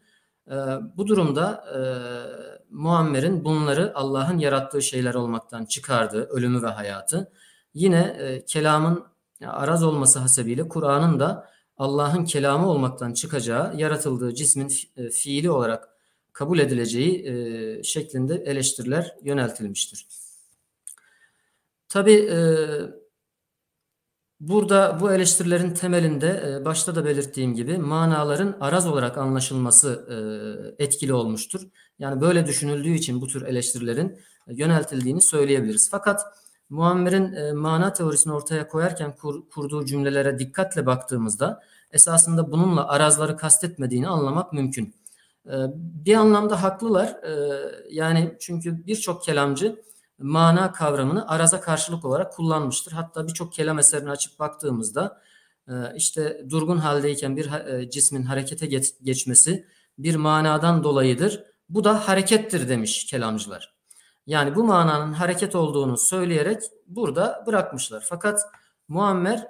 Bu 0.98 1.08
durumda 1.08 1.65
Muammer'in 2.70 3.44
bunları 3.46 3.92
Allah'ın 3.96 4.38
yarattığı 4.38 4.82
şeyler 4.82 5.13
olmaktan 5.13 5.65
çıkardığı 5.65 6.24
ölümü 6.24 6.63
ve 6.63 6.68
hayatı 6.68 7.32
yine 7.75 8.18
e, 8.20 8.46
kelamın 8.46 9.06
araz 9.46 9.84
olması 9.84 10.20
hasebiyle 10.20 10.68
Kur'an'ın 10.68 11.20
da 11.20 11.50
Allah'ın 11.77 12.25
kelamı 12.25 12.70
olmaktan 12.70 13.13
çıkacağı 13.13 13.77
yaratıldığı 13.77 14.34
cismin 14.34 14.72
e, 14.98 15.10
fiili 15.10 15.51
olarak 15.51 15.89
kabul 16.34 16.60
edileceği 16.60 17.27
e, 17.27 17.84
şeklinde 17.84 18.36
eleştiriler 18.36 19.15
yöneltilmiştir. 19.24 20.08
Tabi 21.89 22.12
e, 22.12 22.38
Burada 24.39 24.98
bu 25.01 25.12
eleştirilerin 25.12 25.74
temelinde 25.74 26.44
e, 26.62 26.65
başta 26.65 26.96
da 26.96 27.06
belirttiğim 27.06 27.54
gibi 27.56 27.77
manaların 27.77 28.58
araz 28.60 28.88
olarak 28.88 29.18
anlaşılması 29.18 30.06
e, 30.80 30.84
etkili 30.84 31.13
olmuştur. 31.13 31.62
Yani 32.00 32.22
böyle 32.22 32.46
düşünüldüğü 32.48 32.94
için 32.94 33.22
bu 33.22 33.27
tür 33.27 33.42
eleştirilerin 33.42 34.20
e, 34.48 34.54
yöneltildiğini 34.54 35.22
söyleyebiliriz. 35.22 35.89
Fakat 35.92 36.22
Muammer'in 36.70 37.58
mana 37.58 37.94
teorisini 37.94 38.34
ortaya 38.34 38.68
koyarken 38.68 39.15
kurduğu 39.54 39.86
cümlelere 39.86 40.39
dikkatle 40.39 40.86
baktığımızda 40.86 41.63
esasında 41.92 42.51
bununla 42.51 42.88
arazları 42.88 43.38
kastetmediğini 43.38 44.08
anlamak 44.08 44.54
mümkün. 44.54 44.96
Bir 45.75 46.15
anlamda 46.15 46.63
haklılar. 46.63 47.20
Yani 47.89 48.36
çünkü 48.39 48.86
birçok 48.88 49.24
kelamcı 49.24 49.84
mana 50.19 50.72
kavramını 50.72 51.29
araza 51.29 51.62
karşılık 51.62 52.05
olarak 52.05 52.34
kullanmıştır. 52.34 52.91
Hatta 52.91 53.27
birçok 53.27 53.53
kelam 53.53 53.79
eserini 53.79 54.10
açıp 54.10 54.39
baktığımızda 54.39 55.22
e, 55.67 55.74
işte 55.95 56.45
durgun 56.50 56.77
haldeyken 56.77 57.38
bir 57.38 57.51
e, 57.51 57.89
cismin 57.89 58.24
harekete 58.24 58.65
geçmesi 59.03 59.67
bir 59.98 60.15
manadan 60.15 60.84
dolayıdır. 60.84 61.43
Bu 61.69 61.84
da 61.84 62.07
harekettir 62.07 62.69
demiş 62.69 63.05
kelamcılar. 63.05 63.75
Yani 64.27 64.55
bu 64.55 64.63
mananın 64.63 65.13
hareket 65.13 65.55
olduğunu 65.55 65.98
söyleyerek 65.98 66.62
burada 66.88 67.43
bırakmışlar. 67.48 68.05
Fakat 68.10 68.41
Muammer 68.88 69.48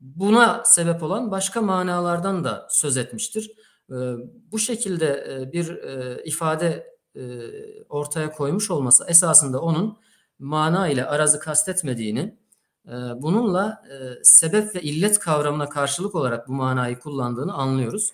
buna 0.00 0.64
sebep 0.64 1.02
olan 1.02 1.30
başka 1.30 1.62
manalardan 1.62 2.44
da 2.44 2.66
söz 2.70 2.96
etmiştir. 2.96 3.50
E, 3.90 3.94
bu 4.52 4.58
şekilde 4.58 5.48
bir 5.52 5.66
ifade 6.24 6.93
ortaya 7.88 8.32
koymuş 8.32 8.70
olması 8.70 9.04
esasında 9.08 9.60
onun 9.60 9.96
mana 10.38 10.88
ile 10.88 11.06
arazı 11.06 11.40
kastetmediğini, 11.40 12.38
e, 12.88 12.92
bununla 12.92 13.82
e, 13.90 14.24
sebep 14.24 14.74
ve 14.74 14.82
illet 14.82 15.18
kavramına 15.18 15.68
karşılık 15.68 16.14
olarak 16.14 16.48
bu 16.48 16.52
manayı 16.52 16.98
kullandığını 16.98 17.54
anlıyoruz. 17.54 18.12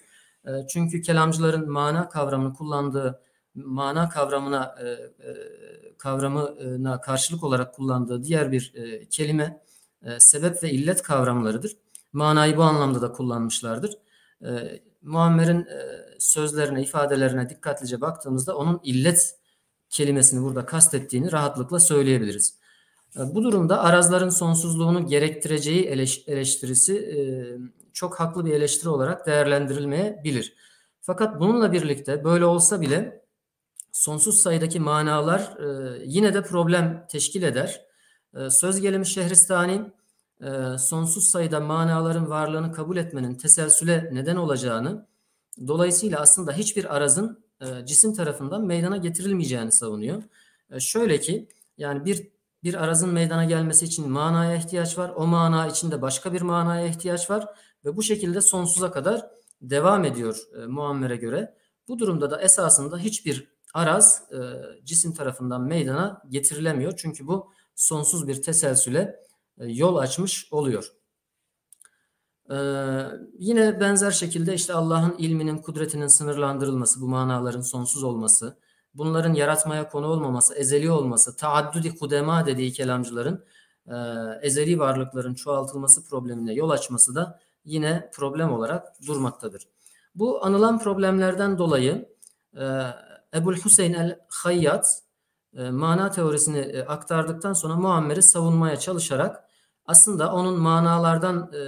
çünkü 0.68 1.02
kelamcıların 1.02 1.70
mana 1.70 2.08
kavramını 2.08 2.54
kullandığı, 2.54 3.20
mana 3.54 4.08
kavramına 4.08 4.74
kavramına 5.98 7.00
karşılık 7.00 7.44
olarak 7.44 7.74
kullandığı 7.74 8.24
diğer 8.24 8.52
bir 8.52 8.72
kelime 9.10 9.62
sebep 10.18 10.62
ve 10.62 10.70
illet 10.70 11.02
kavramlarıdır. 11.02 11.76
Manayı 12.12 12.56
bu 12.56 12.62
anlamda 12.62 13.02
da 13.02 13.12
kullanmışlardır. 13.12 13.98
Muammer'in 15.02 15.60
e, 15.60 16.09
sözlerine, 16.20 16.82
ifadelerine 16.82 17.48
dikkatlice 17.48 18.00
baktığımızda 18.00 18.56
onun 18.56 18.80
illet 18.84 19.34
kelimesini 19.90 20.42
burada 20.42 20.66
kastettiğini 20.66 21.32
rahatlıkla 21.32 21.80
söyleyebiliriz. 21.80 22.58
E, 23.16 23.20
bu 23.34 23.44
durumda 23.44 23.80
arazların 23.80 24.28
sonsuzluğunu 24.28 25.06
gerektireceği 25.06 25.84
eleştirisi 26.26 26.96
e, 26.96 27.18
çok 27.92 28.20
haklı 28.20 28.46
bir 28.46 28.52
eleştiri 28.52 28.88
olarak 28.88 29.26
değerlendirilmeyebilir. 29.26 30.54
Fakat 31.00 31.40
bununla 31.40 31.72
birlikte 31.72 32.24
böyle 32.24 32.44
olsa 32.44 32.80
bile 32.80 33.24
sonsuz 33.92 34.38
sayıdaki 34.38 34.80
manalar 34.80 35.56
yine 36.04 36.34
de 36.34 36.42
problem 36.42 37.06
teşkil 37.10 37.42
eder. 37.42 37.86
Söz 38.50 38.80
gelimi 38.80 39.06
Şehristani 39.06 39.92
e, 40.42 40.78
sonsuz 40.78 41.24
sayıda 41.24 41.60
manaların 41.60 42.30
varlığını 42.30 42.72
kabul 42.72 42.96
etmenin 42.96 43.34
teselsüle 43.34 44.10
neden 44.12 44.36
olacağını, 44.36 45.06
dolayısıyla 45.66 46.20
aslında 46.20 46.52
hiçbir 46.52 46.96
arazın 46.96 47.44
e, 47.60 47.86
cisim 47.86 48.14
tarafından 48.14 48.64
meydana 48.64 48.96
getirilmeyeceğini 48.96 49.72
savunuyor. 49.72 50.22
E, 50.70 50.80
şöyle 50.80 51.20
ki 51.20 51.48
yani 51.78 52.04
bir 52.04 52.30
bir 52.64 52.74
arazın 52.74 53.12
meydana 53.12 53.44
gelmesi 53.44 53.84
için 53.84 54.10
manaya 54.10 54.56
ihtiyaç 54.56 54.98
var. 54.98 55.12
O 55.16 55.26
mana 55.26 55.66
içinde 55.66 56.02
başka 56.02 56.32
bir 56.32 56.42
manaya 56.42 56.86
ihtiyaç 56.86 57.30
var 57.30 57.46
ve 57.84 57.96
bu 57.96 58.02
şekilde 58.02 58.40
sonsuza 58.40 58.90
kadar 58.90 59.30
devam 59.62 60.04
ediyor 60.04 60.38
e, 60.62 60.66
Muammer'e 60.66 61.16
göre. 61.16 61.54
Bu 61.88 61.98
durumda 61.98 62.30
da 62.30 62.40
esasında 62.40 62.98
hiçbir 62.98 63.48
araz 63.74 64.22
e, 64.32 64.38
cisim 64.84 65.14
tarafından 65.14 65.62
meydana 65.62 66.22
getirilemiyor. 66.28 66.92
Çünkü 66.96 67.26
bu 67.26 67.52
sonsuz 67.74 68.28
bir 68.28 68.42
teselsüle 68.42 69.20
e, 69.58 69.66
yol 69.66 69.96
açmış 69.96 70.48
oluyor. 70.50 70.92
Ee, 72.50 72.56
yine 73.38 73.80
benzer 73.80 74.10
şekilde 74.10 74.54
işte 74.54 74.74
Allah'ın 74.74 75.14
ilminin, 75.18 75.58
kudretinin 75.58 76.06
sınırlandırılması, 76.06 77.00
bu 77.00 77.08
manaların 77.08 77.60
sonsuz 77.60 78.02
olması, 78.02 78.56
bunların 78.94 79.34
yaratmaya 79.34 79.88
konu 79.88 80.06
olmaması, 80.06 80.54
ezeli 80.54 80.90
olması, 80.90 81.36
taaddudi 81.36 81.98
kudema 81.98 82.46
dediği 82.46 82.72
kelamcıların 82.72 83.44
e, 83.86 83.94
ezeli 84.42 84.78
varlıkların 84.78 85.34
çoğaltılması 85.34 86.08
problemine 86.08 86.52
yol 86.54 86.70
açması 86.70 87.14
da 87.14 87.40
yine 87.64 88.10
problem 88.14 88.52
olarak 88.52 89.06
durmaktadır. 89.06 89.68
Bu 90.14 90.44
anılan 90.44 90.78
problemlerden 90.78 91.58
dolayı 91.58 92.08
e, 92.56 92.82
Ebul 93.34 93.56
Hüseyin 93.56 93.94
el-Hayyat 93.94 95.02
e, 95.56 95.70
mana 95.70 96.10
teorisini 96.10 96.58
e, 96.58 96.82
aktardıktan 96.82 97.52
sonra 97.52 97.76
Muammer'i 97.76 98.22
savunmaya 98.22 98.76
çalışarak 98.76 99.44
aslında 99.86 100.32
onun 100.32 100.60
manalardan 100.60 101.52
e, 101.54 101.60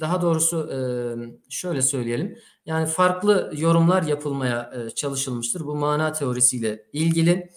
daha 0.00 0.22
doğrusu 0.22 0.70
e, 0.72 0.78
şöyle 1.50 1.82
söyleyelim. 1.82 2.38
Yani 2.66 2.86
farklı 2.86 3.52
yorumlar 3.56 4.02
yapılmaya 4.02 4.72
çalışılmıştır 4.94 5.66
bu 5.66 5.76
mana 5.76 6.12
teorisiyle 6.12 6.86
ilgili. 6.92 7.50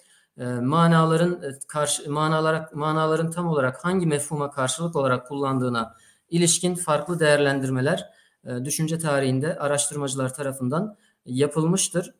Manaların 0.62 1.42
karşı 1.68 2.10
manalara 2.10 2.70
manaların 2.74 3.30
tam 3.30 3.46
olarak 3.46 3.84
hangi 3.84 4.06
mefhuma 4.06 4.50
karşılık 4.50 4.96
olarak 4.96 5.28
kullandığına 5.28 5.94
ilişkin 6.30 6.74
farklı 6.74 7.20
değerlendirmeler 7.20 8.06
düşünce 8.64 8.98
tarihinde 8.98 9.58
araştırmacılar 9.58 10.34
tarafından 10.34 10.96
yapılmıştır. 11.24 12.14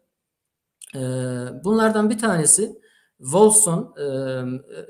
Bunlardan 1.65 2.11
bir 2.11 2.19
tanesi 2.19 2.81
Wolfson 3.19 3.95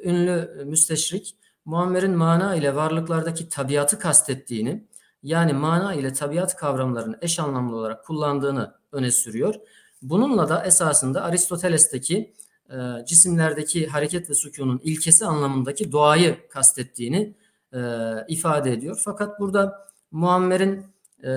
ünlü 0.04 0.64
müsteşrik 0.66 1.38
Muammer'in 1.64 2.16
mana 2.16 2.54
ile 2.54 2.74
varlıklardaki 2.74 3.48
tabiatı 3.48 3.98
kastettiğini, 3.98 4.88
yani 5.22 5.52
mana 5.52 5.94
ile 5.94 6.12
tabiat 6.12 6.56
kavramlarını 6.56 7.18
eş 7.22 7.38
anlamlı 7.38 7.76
olarak 7.76 8.04
kullandığını 8.04 8.75
öne 8.92 9.10
sürüyor. 9.10 9.54
Bununla 10.02 10.48
da 10.48 10.64
esasında 10.64 11.22
Aristoteles'teki 11.22 12.34
e, 12.70 12.76
cisimlerdeki 13.06 13.87
hareket 13.87 14.30
ve 14.30 14.34
sükunun 14.34 14.80
ilkesi 14.84 15.26
anlamındaki 15.26 15.92
doğayı 15.92 16.48
kastettiğini 16.48 17.34
e, 17.72 17.80
ifade 18.28 18.72
ediyor. 18.72 19.00
Fakat 19.04 19.40
burada 19.40 19.88
Muammer'in 20.10 20.84
e, 21.25 21.30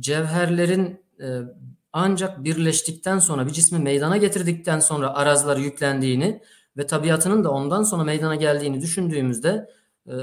cevherlerin 0.00 1.00
e, 1.20 1.40
ancak 1.92 2.44
birleştikten 2.44 3.18
sonra 3.18 3.46
bir 3.46 3.52
cismi 3.52 3.78
meydana 3.78 4.16
getirdikten 4.16 4.80
sonra 4.80 5.14
arazları 5.14 5.60
yüklendiğini 5.60 6.42
ve 6.76 6.86
tabiatının 6.86 7.44
da 7.44 7.50
ondan 7.50 7.82
sonra 7.82 8.04
meydana 8.04 8.34
geldiğini 8.34 8.80
düşündüğümüzde 8.80 9.70
e, 10.06 10.14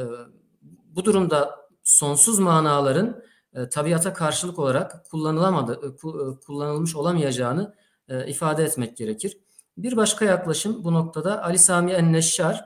bu 0.95 1.05
durumda 1.05 1.64
sonsuz 1.85 2.39
manaların 2.39 3.23
e, 3.53 3.69
tabiata 3.69 4.13
karşılık 4.13 4.59
olarak 4.59 5.05
kullanılamadı, 5.11 5.79
e, 5.83 5.87
e, 5.87 6.39
kullanılmış 6.45 6.95
olamayacağını 6.95 7.75
e, 8.09 8.27
ifade 8.27 8.63
etmek 8.63 8.97
gerekir. 8.97 9.37
Bir 9.77 9.97
başka 9.97 10.25
yaklaşım 10.25 10.83
bu 10.83 10.93
noktada 10.93 11.43
Ali 11.43 11.59
Sami 11.59 11.91
En-Neşşar, 11.91 12.65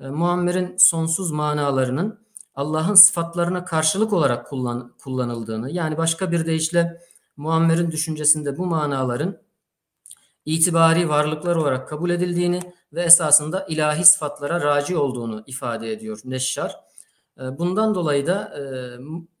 e, 0.00 0.08
Muammer'in 0.08 0.76
sonsuz 0.76 1.30
manalarının 1.30 2.24
Allah'ın 2.54 2.94
sıfatlarına 2.94 3.64
karşılık 3.64 4.12
olarak 4.12 4.46
kullan, 4.46 4.94
kullanıldığını, 4.98 5.70
yani 5.70 5.96
başka 5.96 6.32
bir 6.32 6.46
deyişle 6.46 7.00
Muammer'in 7.36 7.90
düşüncesinde 7.90 8.58
bu 8.58 8.66
manaların 8.66 9.38
itibari 10.44 11.08
varlıklar 11.08 11.56
olarak 11.56 11.88
kabul 11.88 12.10
edildiğini 12.10 12.60
ve 12.92 13.02
esasında 13.02 13.66
ilahi 13.68 14.04
sıfatlara 14.04 14.60
raci 14.60 14.96
olduğunu 14.96 15.44
ifade 15.46 15.92
ediyor 15.92 16.20
Neşşar. 16.24 16.80
Ee, 17.40 17.58
bundan 17.58 17.94
dolayı 17.94 18.26
da 18.26 18.58
e, 18.58 18.62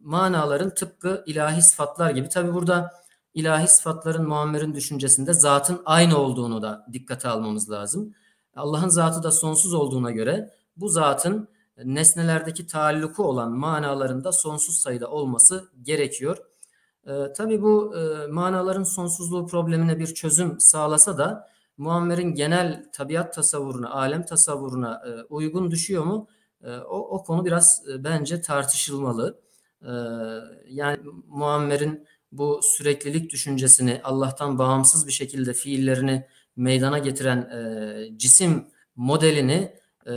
manaların 0.00 0.74
tıpkı 0.74 1.24
ilahi 1.26 1.62
sıfatlar 1.62 2.10
gibi. 2.10 2.28
Tabi 2.28 2.54
burada 2.54 2.92
ilahi 3.34 3.68
sıfatların 3.68 4.28
Muammer'in 4.28 4.74
düşüncesinde 4.74 5.32
zatın 5.32 5.82
aynı 5.84 6.18
olduğunu 6.18 6.62
da 6.62 6.86
dikkate 6.92 7.28
almamız 7.28 7.70
lazım. 7.70 8.14
Allah'ın 8.56 8.88
zatı 8.88 9.22
da 9.22 9.30
sonsuz 9.30 9.74
olduğuna 9.74 10.10
göre 10.10 10.50
bu 10.76 10.88
zatın 10.88 11.48
nesnelerdeki 11.84 12.66
taalluku 12.66 13.24
olan 13.24 13.52
manalarında 13.52 14.32
sonsuz 14.32 14.78
sayıda 14.78 15.10
olması 15.10 15.68
gerekiyor. 15.82 16.36
E, 17.06 17.32
tabii 17.32 17.62
bu 17.62 17.96
e, 17.96 18.26
manaların 18.26 18.82
sonsuzluğu 18.82 19.46
problemine 19.46 19.98
bir 19.98 20.06
çözüm 20.06 20.60
sağlasa 20.60 21.18
da 21.18 21.48
Muammer'in 21.76 22.34
genel 22.34 22.84
tabiat 22.92 23.34
tasavvuruna, 23.34 23.90
alem 23.90 24.26
tasavvuruna 24.26 25.02
e, 25.06 25.22
uygun 25.22 25.70
düşüyor 25.70 26.04
mu? 26.04 26.28
E, 26.64 26.70
o, 26.70 26.98
o 26.98 27.24
konu 27.24 27.44
biraz 27.44 27.82
e, 27.88 28.04
bence 28.04 28.40
tartışılmalı. 28.40 29.40
E, 29.82 29.92
yani 30.68 30.98
Muammer'in 31.26 32.06
bu 32.32 32.60
süreklilik 32.62 33.32
düşüncesini 33.32 34.00
Allah'tan 34.04 34.58
bağımsız 34.58 35.06
bir 35.06 35.12
şekilde 35.12 35.52
fiillerini 35.52 36.26
meydana 36.56 36.98
getiren 36.98 37.38
e, 37.38 38.18
cisim 38.18 38.66
modelini 38.96 39.74
e, 40.06 40.12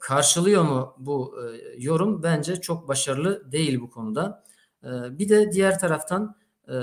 karşılıyor 0.00 0.62
mu 0.62 0.94
bu 0.98 1.34
e, 1.42 1.60
yorum? 1.78 2.22
Bence 2.22 2.60
çok 2.60 2.88
başarılı 2.88 3.52
değil 3.52 3.80
bu 3.80 3.90
konuda. 3.90 4.44
E, 4.84 4.88
bir 5.18 5.28
de 5.28 5.52
diğer 5.52 5.78
taraftan 5.78 6.36
e, 6.68 6.74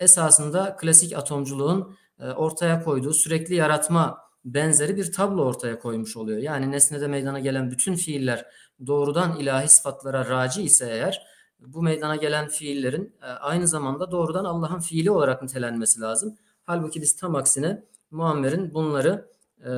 esasında 0.00 0.76
klasik 0.76 1.16
atomculuğun 1.16 1.96
e, 2.20 2.30
ortaya 2.30 2.84
koyduğu 2.84 3.14
sürekli 3.14 3.54
yaratma 3.54 4.29
benzeri 4.44 4.96
bir 4.96 5.12
tablo 5.12 5.44
ortaya 5.44 5.78
koymuş 5.78 6.16
oluyor. 6.16 6.38
Yani 6.38 6.70
nesnede 6.70 7.08
meydana 7.08 7.40
gelen 7.40 7.70
bütün 7.70 7.94
fiiller 7.94 8.46
doğrudan 8.86 9.38
ilahi 9.38 9.68
sıfatlara 9.68 10.28
raci 10.28 10.62
ise 10.62 10.90
eğer 10.90 11.26
bu 11.60 11.82
meydana 11.82 12.16
gelen 12.16 12.48
fiillerin 12.48 13.16
e, 13.22 13.26
aynı 13.26 13.68
zamanda 13.68 14.10
doğrudan 14.10 14.44
Allah'ın 14.44 14.80
fiili 14.80 15.10
olarak 15.10 15.42
nitelenmesi 15.42 16.00
lazım. 16.00 16.36
Halbuki 16.64 17.02
biz 17.02 17.16
tam 17.16 17.36
aksine 17.36 17.82
Muammer'in 18.10 18.74
bunları 18.74 19.28
e, 19.60 19.72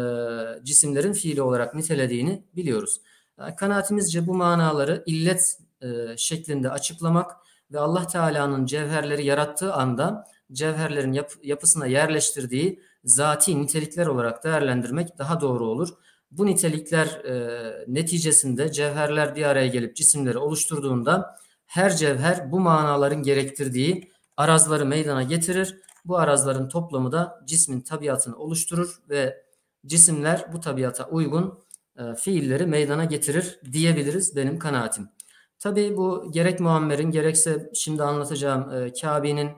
cisimlerin 0.65 1.13
fiili 1.13 1.43
olarak 1.43 1.75
nitelediğini 1.75 2.45
biliyoruz. 2.57 3.01
Yani 3.39 3.57
kanaatimizce 3.57 4.27
bu 4.27 4.35
manaları 4.35 5.03
illet 5.07 5.59
e, 5.83 6.17
şeklinde 6.17 6.71
açıklamak 6.71 7.37
ve 7.73 7.79
Allah 7.79 8.07
Teala'nın 8.07 8.67
cevherleri 8.67 9.25
yarattığı 9.27 9.75
anda 9.75 10.25
cevherlerin 10.53 11.13
yap, 11.13 11.33
yapısına 11.43 11.87
yerleştirdiği 11.87 12.83
zati 13.05 13.63
nitelikler 13.63 14.07
olarak 14.07 14.45
değerlendirmek 14.45 15.19
daha 15.19 15.41
doğru 15.41 15.67
olur. 15.67 15.89
Bu 16.31 16.47
nitelikler 16.47 17.07
e, 17.07 17.85
neticesinde 17.89 18.73
cevherler 18.73 19.37
bir 19.37 19.43
araya 19.43 19.67
gelip 19.67 19.97
cisimleri 19.97 20.39
oluşturduğunda 20.39 21.37
her 21.67 21.97
cevher 21.97 22.53
bu 22.53 22.61
manaların 22.61 23.23
gerektirdiği 23.23 24.11
arazları 24.37 24.87
meydana 24.87 25.23
getirir. 25.23 25.77
Bu 26.05 26.19
arazların 26.19 26.69
toplamı 26.69 27.13
da 27.13 27.41
cismin 27.47 27.81
tabiatını 27.81 28.37
oluşturur 28.37 29.03
ve 29.09 29.45
cisimler 29.87 30.53
bu 30.53 30.61
tabiata 30.61 31.09
uygun 31.09 31.65
e, 31.99 32.15
fiilleri 32.15 32.67
meydana 32.67 33.05
getirir 33.05 33.61
diyebiliriz 33.73 34.37
benim 34.37 34.59
kanaatim. 34.59 35.09
Tabii 35.59 35.97
bu 35.97 36.33
gerek 36.33 36.61
Muammer'in 36.61 37.11
gerekse 37.11 37.71
şimdi 37.75 38.03
anlatacağım 38.03 38.71
e, 38.71 38.93
Kabe'nin 38.93 39.51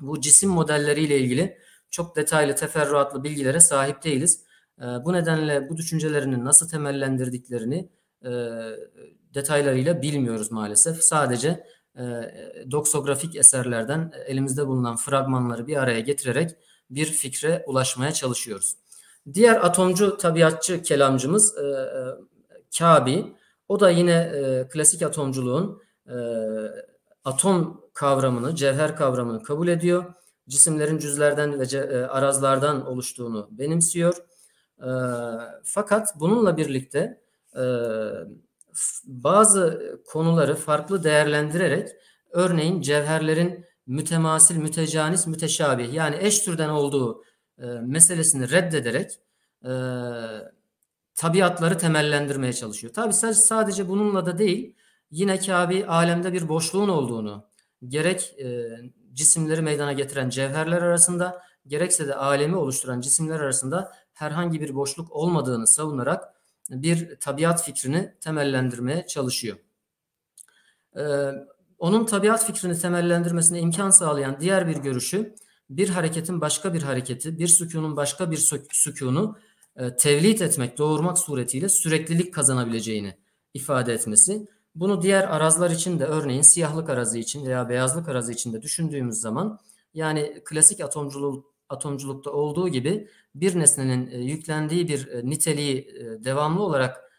bu 0.00 0.20
cisim 0.20 0.50
modelleriyle 0.50 1.18
ilgili 1.18 1.58
çok 1.90 2.16
detaylı 2.16 2.54
teferruatlı 2.54 3.24
bilgilere 3.24 3.60
sahip 3.60 4.04
değiliz. 4.04 4.44
E, 4.78 4.84
bu 4.84 5.12
nedenle 5.12 5.68
bu 5.68 5.76
düşüncelerini 5.76 6.44
nasıl 6.44 6.68
temellendirdiklerini 6.68 7.88
e, 8.24 8.30
detaylarıyla 9.34 10.02
bilmiyoruz 10.02 10.52
maalesef. 10.52 11.02
Sadece 11.02 11.66
e, 11.96 12.02
doksografik 12.70 13.36
eserlerden 13.36 14.12
elimizde 14.26 14.66
bulunan 14.66 14.96
fragmanları 14.96 15.66
bir 15.66 15.76
araya 15.76 16.00
getirerek 16.00 16.50
bir 16.90 17.06
fikre 17.06 17.64
ulaşmaya 17.66 18.12
çalışıyoruz. 18.12 18.76
Diğer 19.32 19.56
atomcu 19.56 20.16
tabiatçı 20.16 20.82
kelamcımız 20.82 21.58
e, 21.58 21.88
Kabi. 22.78 23.36
O 23.68 23.80
da 23.80 23.90
yine 23.90 24.32
klasik 24.70 25.02
atomculuğun 25.02 25.82
atom 27.24 27.80
kavramını, 27.94 28.54
cevher 28.54 28.96
kavramını 28.96 29.42
kabul 29.42 29.68
ediyor. 29.68 30.04
Cisimlerin 30.50 30.98
cüzlerden 30.98 31.60
ve 31.60 31.64
e, 31.76 32.02
arazlardan 32.06 32.86
oluştuğunu 32.86 33.48
benimsiyor. 33.50 34.14
E, 34.78 34.90
fakat 35.64 36.20
bununla 36.20 36.56
birlikte 36.56 37.20
e, 37.56 37.64
bazı 39.04 39.96
konuları 40.06 40.54
farklı 40.54 41.04
değerlendirerek 41.04 41.88
örneğin 42.30 42.80
cevherlerin 42.80 43.64
mütemasil, 43.86 44.56
mütecanis, 44.56 45.26
müteşabih 45.26 45.92
yani 45.92 46.16
eş 46.20 46.40
türden 46.40 46.68
olduğu 46.68 47.24
meselesini 47.82 48.50
reddederek 48.50 49.10
tabiatları 51.14 51.78
temellendirmeye 51.78 52.52
çalışıyor. 52.52 52.92
Tabi 52.92 53.12
sadece 53.34 53.88
bununla 53.88 54.26
da 54.26 54.38
değil 54.38 54.76
yine 55.10 55.38
Kabe 55.38 55.86
alemde 55.86 56.32
bir 56.32 56.48
boşluğun 56.48 56.88
olduğunu 56.88 57.46
gerek 57.88 58.34
cisimleri 59.12 59.62
meydana 59.62 59.92
getiren 59.92 60.30
cevherler 60.30 60.82
arasında 60.82 61.42
gerekse 61.66 62.08
de 62.08 62.14
alemi 62.14 62.56
oluşturan 62.56 63.00
cisimler 63.00 63.40
arasında 63.40 63.92
herhangi 64.12 64.60
bir 64.60 64.74
boşluk 64.74 65.12
olmadığını 65.12 65.66
savunarak 65.66 66.24
bir 66.70 67.16
tabiat 67.16 67.64
fikrini 67.64 68.14
temellendirmeye 68.20 69.06
çalışıyor. 69.06 69.56
Ee, 70.96 71.30
onun 71.78 72.06
tabiat 72.06 72.46
fikrini 72.46 72.78
temellendirmesine 72.78 73.60
imkan 73.60 73.90
sağlayan 73.90 74.40
diğer 74.40 74.68
bir 74.68 74.76
görüşü 74.76 75.34
bir 75.70 75.88
hareketin 75.88 76.40
başka 76.40 76.74
bir 76.74 76.82
hareketi, 76.82 77.38
bir 77.38 77.46
sükunun 77.46 77.96
başka 77.96 78.30
bir 78.30 78.48
sükunu 78.72 79.38
e, 79.76 79.96
tevlit 79.96 80.42
etmek, 80.42 80.78
doğurmak 80.78 81.18
suretiyle 81.18 81.68
süreklilik 81.68 82.34
kazanabileceğini 82.34 83.16
ifade 83.54 83.92
etmesi. 83.92 84.46
Bunu 84.74 85.02
diğer 85.02 85.24
arazlar 85.24 85.70
için 85.70 85.98
de 85.98 86.04
örneğin 86.04 86.42
siyahlık 86.42 86.90
arazı 86.90 87.18
için 87.18 87.46
veya 87.46 87.68
beyazlık 87.68 88.08
arazı 88.08 88.32
için 88.32 88.52
de 88.52 88.62
düşündüğümüz 88.62 89.20
zaman 89.20 89.58
yani 89.94 90.42
klasik 90.44 90.80
atomculuk, 90.80 91.54
atomculukta 91.68 92.30
olduğu 92.30 92.68
gibi 92.68 93.08
bir 93.34 93.58
nesnenin 93.58 94.10
e, 94.10 94.18
yüklendiği 94.18 94.88
bir 94.88 95.08
e, 95.08 95.30
niteliği 95.30 95.78
e, 95.78 96.24
devamlı 96.24 96.62
olarak 96.62 97.10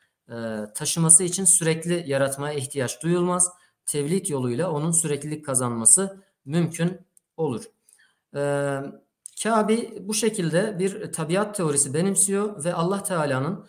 taşıması 0.75 1.23
için 1.23 1.45
sürekli 1.45 2.03
yaratmaya 2.07 2.53
ihtiyaç 2.53 3.03
duyulmaz. 3.03 3.49
Tevlit 3.85 4.29
yoluyla 4.29 4.71
onun 4.71 4.91
süreklilik 4.91 5.45
kazanması 5.45 6.23
mümkün 6.45 7.01
olur. 7.37 7.63
Kabe 9.43 10.07
bu 10.07 10.13
şekilde 10.13 10.79
bir 10.79 11.11
tabiat 11.11 11.55
teorisi 11.55 11.93
benimsiyor 11.93 12.63
ve 12.63 12.73
Allah 12.73 13.03
Teala'nın 13.03 13.65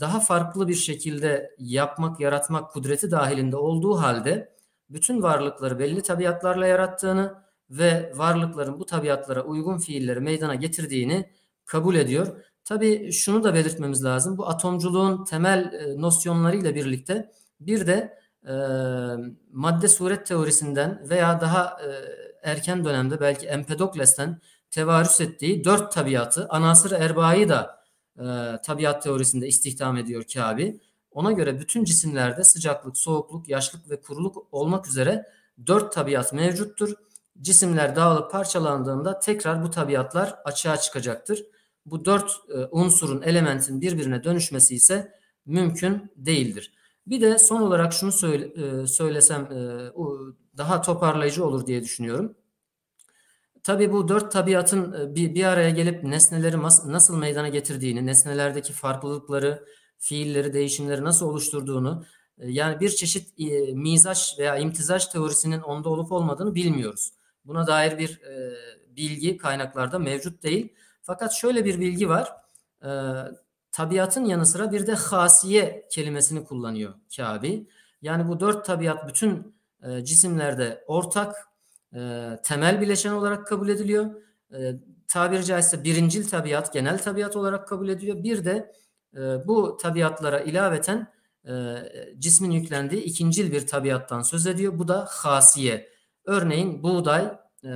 daha 0.00 0.20
farklı 0.20 0.68
bir 0.68 0.74
şekilde 0.74 1.54
yapmak, 1.58 2.20
yaratmak 2.20 2.70
kudreti 2.70 3.10
dahilinde 3.10 3.56
olduğu 3.56 3.98
halde 3.98 4.56
bütün 4.90 5.22
varlıkları 5.22 5.78
belli 5.78 6.02
tabiatlarla 6.02 6.66
yarattığını 6.66 7.34
ve 7.70 8.12
varlıkların 8.14 8.80
bu 8.80 8.86
tabiatlara 8.86 9.42
uygun 9.44 9.78
fiilleri 9.78 10.20
meydana 10.20 10.54
getirdiğini 10.54 11.30
kabul 11.64 11.94
ediyor. 11.94 12.26
Tabii 12.64 13.12
şunu 13.12 13.44
da 13.44 13.54
belirtmemiz 13.54 14.04
lazım. 14.04 14.38
Bu 14.38 14.48
atomculuğun 14.48 15.24
temel 15.24 15.72
e, 15.72 16.00
nosyonlarıyla 16.00 16.74
birlikte 16.74 17.30
bir 17.60 17.86
de 17.86 18.18
e, 18.48 18.54
madde 19.52 19.88
suret 19.88 20.26
teorisinden 20.26 21.10
veya 21.10 21.40
daha 21.40 21.78
e, 21.82 21.88
erken 22.50 22.84
dönemde 22.84 23.20
belki 23.20 23.46
Empedokles'ten 23.46 24.40
tevarüs 24.70 25.20
ettiği 25.20 25.64
dört 25.64 25.92
tabiatı, 25.92 26.48
anasır 26.48 26.90
erbayı 26.90 27.48
da 27.48 27.75
e, 28.18 28.24
tabiat 28.62 29.02
teorisinde 29.02 29.48
istihdam 29.48 29.96
ediyor 29.96 30.24
Kabi. 30.34 30.80
Ona 31.10 31.32
göre 31.32 31.60
bütün 31.60 31.84
cisimlerde 31.84 32.44
sıcaklık, 32.44 32.96
soğukluk, 32.96 33.48
yaşlık 33.48 33.90
ve 33.90 34.00
kuruluk 34.00 34.46
olmak 34.52 34.88
üzere 34.88 35.26
dört 35.66 35.92
tabiat 35.92 36.32
mevcuttur. 36.32 36.94
Cisimler 37.40 37.96
dağılıp 37.96 38.30
parçalandığında 38.30 39.18
tekrar 39.18 39.62
bu 39.62 39.70
tabiatlar 39.70 40.34
açığa 40.44 40.76
çıkacaktır. 40.76 41.44
Bu 41.86 42.04
dört 42.04 42.30
e, 42.48 42.58
unsurun, 42.70 43.22
elementin 43.22 43.80
birbirine 43.80 44.24
dönüşmesi 44.24 44.74
ise 44.74 45.12
mümkün 45.46 46.12
değildir. 46.16 46.72
Bir 47.06 47.20
de 47.20 47.38
son 47.38 47.62
olarak 47.62 47.92
şunu 47.92 48.12
söyle, 48.12 48.44
e, 48.44 48.86
söylesem 48.86 49.42
e, 49.52 49.90
daha 50.56 50.82
toparlayıcı 50.82 51.44
olur 51.44 51.66
diye 51.66 51.82
düşünüyorum. 51.82 52.34
Tabii 53.66 53.92
bu 53.92 54.08
dört 54.08 54.32
tabiatın 54.32 54.92
e, 54.92 55.14
bir, 55.14 55.34
bir 55.34 55.44
araya 55.44 55.70
gelip 55.70 56.04
nesneleri 56.04 56.62
nasıl 56.62 57.16
meydana 57.16 57.48
getirdiğini, 57.48 58.06
nesnelerdeki 58.06 58.72
farklılıkları, 58.72 59.66
fiilleri, 59.98 60.52
değişimleri 60.52 61.04
nasıl 61.04 61.26
oluşturduğunu, 61.26 62.04
e, 62.38 62.50
yani 62.50 62.80
bir 62.80 62.88
çeşit 62.88 63.40
e, 63.40 63.72
mizaç 63.74 64.38
veya 64.38 64.56
imtizaç 64.56 65.06
teorisinin 65.06 65.60
onda 65.60 65.88
olup 65.88 66.12
olmadığını 66.12 66.54
bilmiyoruz. 66.54 67.12
Buna 67.44 67.66
dair 67.66 67.98
bir 67.98 68.20
bilgi 68.96 69.36
kaynaklarda 69.36 69.98
mevcut 69.98 70.42
değil. 70.42 70.72
Fakat 71.02 71.32
şöyle 71.32 71.64
bir 71.64 71.80
bilgi 71.80 72.08
var. 72.08 72.32
Tabiatın 73.72 74.24
yanı 74.24 74.46
sıra 74.46 74.72
bir 74.72 74.86
de 74.86 74.94
hasiye 74.94 75.86
kelimesini 75.90 76.44
kullanıyor 76.44 76.94
Kabi. 77.16 77.68
Yani 78.02 78.28
bu 78.28 78.40
dört 78.40 78.64
tabiat 78.64 79.08
bütün 79.08 79.54
cisimlerde 80.02 80.84
ortak, 80.86 81.48
e, 81.96 82.30
temel 82.42 82.80
bileşen 82.80 83.12
olarak 83.12 83.46
kabul 83.46 83.68
ediliyor. 83.68 84.10
E, 84.52 84.72
tabiri 85.08 85.44
caizse 85.44 85.84
birincil 85.84 86.28
tabiat, 86.28 86.72
genel 86.72 86.98
tabiat 86.98 87.36
olarak 87.36 87.68
kabul 87.68 87.88
ediliyor. 87.88 88.22
Bir 88.22 88.44
de 88.44 88.72
e, 89.16 89.20
bu 89.46 89.76
tabiatlara 89.76 90.40
ilaveten 90.40 91.12
e, 91.48 91.76
cismin 92.18 92.50
yüklendiği 92.50 93.02
ikincil 93.02 93.52
bir 93.52 93.66
tabiattan 93.66 94.22
söz 94.22 94.46
ediyor. 94.46 94.78
Bu 94.78 94.88
da 94.88 95.06
hasiye. 95.10 95.88
Örneğin 96.24 96.82
buğday 96.82 97.24
e, 97.64 97.70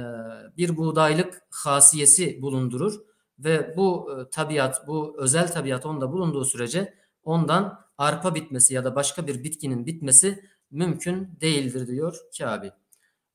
bir 0.56 0.76
buğdaylık 0.76 1.42
hasiyesi 1.50 2.42
bulundurur 2.42 3.00
ve 3.38 3.76
bu 3.76 4.10
e, 4.12 4.30
tabiat, 4.30 4.86
bu 4.86 5.16
özel 5.18 5.52
tabiat 5.52 5.86
onda 5.86 6.12
bulunduğu 6.12 6.44
sürece 6.44 6.94
ondan 7.24 7.80
arpa 7.98 8.34
bitmesi 8.34 8.74
ya 8.74 8.84
da 8.84 8.94
başka 8.96 9.26
bir 9.26 9.44
bitkinin 9.44 9.86
bitmesi 9.86 10.44
mümkün 10.70 11.38
değildir 11.40 11.86
diyor 11.86 12.16
Kabi. 12.38 12.72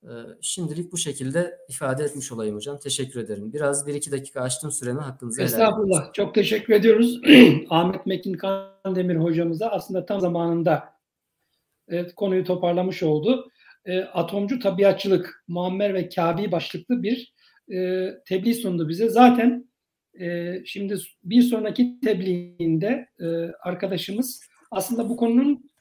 Ee, 0.06 0.10
şimdilik 0.41 0.91
bu 0.91 0.98
şekilde 0.98 1.58
ifade 1.70 2.04
etmiş 2.04 2.32
olayım 2.32 2.56
hocam. 2.56 2.80
Teşekkür 2.80 3.20
ederim. 3.20 3.54
Biraz 3.54 3.88
bir 3.88 3.94
iki 3.94 4.12
dakika 4.12 4.41
açtım 4.41 4.72
süremi 4.72 5.00
hakkınızı 5.00 5.41
helal 5.41 5.52
Estağfurullah. 5.52 6.13
Çok 6.13 6.36
teşekkür 6.36 6.74
ediyoruz. 6.74 7.22
Ahmet 7.70 8.06
Mekin 8.06 8.34
Kandemir 8.34 9.15
hocamıza 9.15 9.68
aslında 9.68 10.06
tam 10.06 10.20
zamanında 10.20 10.94
evet, 11.88 12.15
konuyu 12.15 12.44
toparlamış 12.44 13.04
oldu. 13.04 13.50
E, 13.86 14.00
atomcu 14.00 14.60
tabiatçılık 14.60 15.44
Muammer 15.48 15.94
ve 15.94 16.10
Kabi 16.10 16.52
başlıklı 16.52 17.04
bir 17.04 17.34
e, 17.72 18.10
tebliğ 18.26 18.54
sundu 18.54 18.89
bize. 18.89 19.10
Zaten 19.10 19.70
e, 20.20 20.56
şimdi 20.65 20.98
bir 21.24 21.41
sonraki 21.41 22.00
tebliğinde 22.04 23.10
e, 23.20 23.26
arkadaşımız 23.63 24.41
aslında 24.72 25.10
bu 25.10 25.18
konunun 25.18 25.72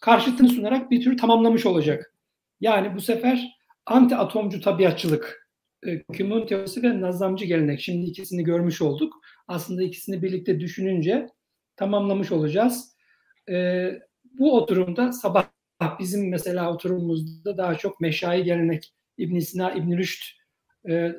karşıtını 0.00 0.48
sunarak 0.48 0.90
bir 0.90 1.04
tür 1.04 1.18
tamamlamış 1.18 1.66
olacak. 1.66 2.14
Yani 2.60 2.96
bu 2.96 3.00
sefer 3.00 3.54
anti 3.86 4.16
atomcu 4.16 4.60
tabiatçılık, 4.60 5.48
e, 5.86 6.02
kümün 6.02 6.46
teorisi 6.46 6.82
ve 6.82 7.00
nazamcı 7.00 7.44
gelenek. 7.44 7.80
Şimdi 7.80 8.06
ikisini 8.06 8.44
görmüş 8.44 8.82
olduk. 8.82 9.14
Aslında 9.48 9.82
ikisini 9.82 10.22
birlikte 10.22 10.60
düşününce 10.60 11.28
tamamlamış 11.76 12.32
olacağız. 12.32 12.96
E, 13.50 13.88
bu 14.38 14.56
oturumda 14.56 15.12
sabah 15.12 15.46
bizim 16.00 16.30
mesela 16.30 16.72
oturumumuzda 16.72 17.56
daha 17.56 17.74
çok 17.74 18.00
meşai 18.00 18.44
gelenek 18.44 18.94
İbn 19.18 19.38
Sina, 19.38 19.72
İbn 19.72 19.96
Rüşd 19.96 20.22
e, 20.88 21.16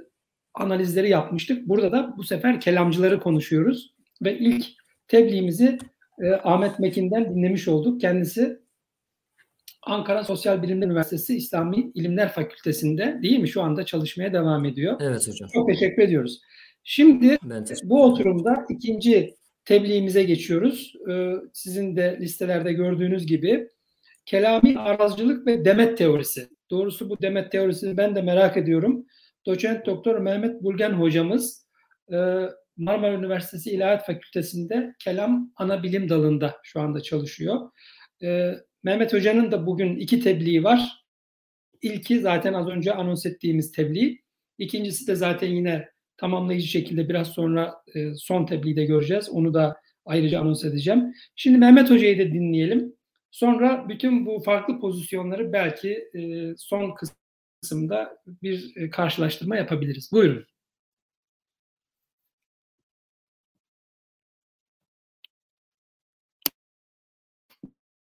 analizleri 0.54 1.10
yapmıştık. 1.10 1.68
Burada 1.68 1.92
da 1.92 2.14
bu 2.18 2.24
sefer 2.24 2.60
kelamcıları 2.60 3.20
konuşuyoruz 3.20 3.96
ve 4.22 4.38
ilk 4.38 4.66
tebliğimizi 5.08 5.80
e, 6.22 6.32
Ahmet 6.32 6.80
Mekin'den 6.80 7.36
dinlemiş 7.36 7.68
olduk. 7.68 8.02
Kendisi 8.02 8.60
Ankara 9.86 10.24
Sosyal 10.24 10.64
Bilimler 10.64 10.88
Üniversitesi 10.88 11.36
İslami 11.36 11.92
İlimler 11.94 12.32
Fakültesi'nde 12.32 13.20
değil 13.22 13.40
mi? 13.40 13.48
Şu 13.48 13.62
anda 13.62 13.86
çalışmaya 13.86 14.34
devam 14.34 14.66
ediyor. 14.66 14.98
Evet 15.02 15.28
hocam. 15.28 15.50
Çok 15.54 15.70
teşekkür 15.70 16.02
ediyoruz. 16.02 16.42
Şimdi 16.84 17.38
bu 17.84 18.04
oturumda 18.04 18.66
ikinci 18.70 19.36
tebliğimize 19.66 20.24
geçiyoruz. 20.24 20.94
Ee, 21.10 21.34
sizin 21.54 21.96
de 21.96 22.18
listelerde 22.22 22.74
gördüğünüz 22.74 23.26
gibi 23.26 23.68
kelami 24.26 24.80
arazcılık 24.80 25.48
ve 25.48 25.66
demet 25.66 25.98
teorisi. 25.98 26.48
Doğrusu 26.70 27.10
bu 27.10 27.22
demet 27.22 27.52
teorisini 27.52 27.98
ben 27.98 28.16
de 28.16 28.22
merak 28.22 28.58
ediyorum. 28.58 29.06
Doçent 29.46 29.86
Doktor 29.86 30.20
Mehmet 30.20 30.64
Bulgen 30.64 30.92
hocamız 30.92 31.68
e, 32.12 32.16
Marmara 32.78 33.14
Üniversitesi 33.14 33.72
İlahiyat 33.72 34.06
Fakültesi'nde 34.06 34.96
kelam 35.00 35.52
ana 35.56 35.84
bilim 35.84 36.10
dalında 36.10 36.56
şu 36.64 36.80
anda 36.80 37.02
çalışıyor. 37.02 37.72
E, 38.24 38.54
Mehmet 38.86 39.14
Hoca'nın 39.14 39.52
da 39.52 39.66
bugün 39.66 39.96
iki 39.96 40.20
tebliği 40.20 40.64
var. 40.64 41.06
İlki 41.82 42.20
zaten 42.20 42.54
az 42.54 42.68
önce 42.68 42.94
anons 42.94 43.26
ettiğimiz 43.26 43.72
tebliğ. 43.72 44.22
İkincisi 44.58 45.08
de 45.08 45.16
zaten 45.16 45.48
yine 45.48 45.90
tamamlayıcı 46.18 46.68
şekilde 46.68 47.10
biraz 47.10 47.28
sonra 47.28 47.76
e, 47.96 48.14
son 48.16 48.46
tebliği 48.46 48.76
de 48.76 48.86
göreceğiz. 48.86 49.30
Onu 49.30 49.54
da 49.54 49.78
ayrıca 50.06 50.40
anons 50.40 50.66
edeceğim. 50.66 51.14
Şimdi 51.36 51.58
Mehmet 51.58 51.90
Hoca'yı 51.90 52.20
da 52.20 52.34
dinleyelim. 52.34 52.96
Sonra 53.32 53.90
bütün 53.90 54.26
bu 54.26 54.40
farklı 54.40 54.80
pozisyonları 54.80 55.54
belki 55.54 56.10
e, 56.14 56.54
son 56.58 56.96
kısımda 57.62 58.18
bir 58.28 58.74
e, 58.76 58.90
karşılaştırma 58.90 59.56
yapabiliriz. 59.56 60.12
Buyurun. 60.12 60.46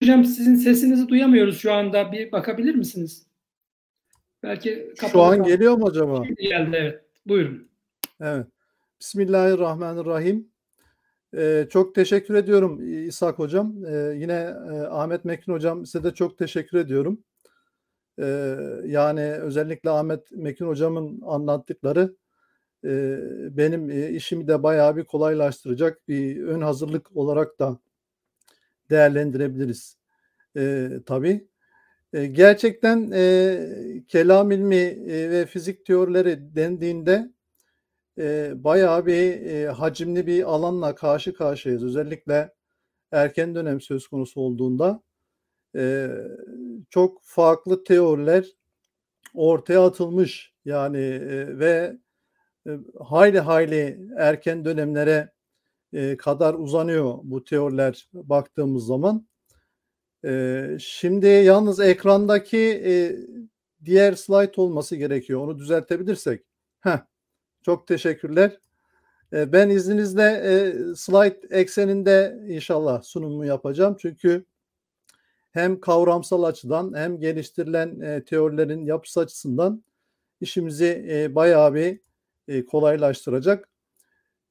Hocam 0.07 0.25
sizin 0.25 0.55
sesinizi 0.55 1.07
duyamıyoruz 1.07 1.59
şu 1.59 1.73
anda. 1.73 2.11
Bir 2.11 2.31
bakabilir 2.31 2.75
misiniz? 2.75 3.27
Belki 4.43 4.93
şu 5.11 5.21
an 5.21 5.43
geliyor 5.43 5.73
mu 5.73 5.87
acaba? 5.87 6.23
Şimdi 6.25 6.41
geldi 6.41 6.77
evet. 6.79 7.01
Buyurun. 7.25 7.69
Evet. 8.21 8.47
Bismillahirrahmanirrahim. 8.99 10.47
Ee, 11.37 11.67
çok 11.69 11.95
teşekkür 11.95 12.35
ediyorum 12.35 13.07
İshak 13.07 13.39
Hocam. 13.39 13.85
Ee, 13.85 14.13
yine 14.17 14.33
e, 14.73 14.79
Ahmet 14.79 15.25
Mekin 15.25 15.53
Hocam 15.53 15.85
size 15.85 16.03
de 16.03 16.13
çok 16.13 16.37
teşekkür 16.37 16.77
ediyorum. 16.77 17.23
Ee, 18.19 18.57
yani 18.85 19.21
özellikle 19.21 19.89
Ahmet 19.89 20.31
Mekin 20.31 20.65
Hocam'ın 20.67 21.21
anlattıkları 21.25 22.15
e, 22.83 23.19
benim 23.57 23.89
e, 23.89 24.09
işimi 24.09 24.47
de 24.47 24.63
bayağı 24.63 24.95
bir 24.95 25.03
kolaylaştıracak 25.03 26.07
bir 26.07 26.43
ön 26.43 26.61
hazırlık 26.61 27.17
olarak 27.17 27.59
da 27.59 27.79
değerlendirebiliriz 28.89 29.96
e, 30.57 30.89
tabii. 31.05 31.47
E, 32.13 32.25
gerçekten 32.25 33.11
e, 33.13 34.03
kelam 34.07 34.51
ilmi 34.51 34.75
e, 34.75 35.31
ve 35.31 35.45
fizik 35.45 35.85
teorileri 35.85 36.55
dendiğinde 36.55 37.31
e, 38.17 38.53
bayağı 38.63 39.05
bir 39.05 39.41
e, 39.41 39.67
hacimli 39.67 40.27
bir 40.27 40.43
alanla 40.53 40.95
karşı 40.95 41.33
karşıyayız. 41.33 41.83
Özellikle 41.83 42.53
erken 43.11 43.55
dönem 43.55 43.81
söz 43.81 44.07
konusu 44.07 44.41
olduğunda 44.41 45.03
e, 45.75 46.09
çok 46.89 47.23
farklı 47.23 47.83
teoriler 47.83 48.45
ortaya 49.33 49.85
atılmış 49.85 50.53
yani 50.65 50.97
e, 50.97 51.59
ve 51.59 51.97
e, 52.67 52.71
hayli 53.03 53.39
hayli 53.39 53.99
erken 54.17 54.65
dönemlere 54.65 55.31
e, 55.93 56.17
kadar 56.17 56.53
uzanıyor 56.53 57.19
bu 57.23 57.43
teoriler 57.43 58.09
baktığımız 58.13 58.85
zaman. 58.85 59.27
E, 60.27 60.77
şimdi 60.79 61.27
yalnız 61.27 61.79
ekrandaki 61.79 62.83
e, 62.85 63.15
diğer 63.85 64.13
slide 64.13 64.61
olması 64.61 64.95
gerekiyor. 64.95 65.41
Onu 65.41 65.59
düzeltebilirsek. 65.59 66.41
Heh, 66.79 66.99
çok 67.61 67.87
teşekkürler. 67.87 68.59
E, 69.33 69.51
ben 69.53 69.69
izninizle 69.69 70.23
e, 70.23 70.73
slide 70.95 71.39
ekseninde 71.49 72.39
inşallah 72.47 73.03
sunumu 73.03 73.45
yapacağım. 73.45 73.97
Çünkü 73.99 74.45
hem 75.51 75.79
kavramsal 75.79 76.43
açıdan 76.43 76.93
hem 76.95 77.19
geliştirilen 77.19 77.99
e, 77.99 78.23
teorilerin 78.23 78.85
yapısı 78.85 79.19
açısından 79.19 79.83
işimizi 80.41 81.05
e, 81.09 81.35
bayağı 81.35 81.73
bir 81.73 81.99
e, 82.47 82.65
kolaylaştıracak. 82.65 83.69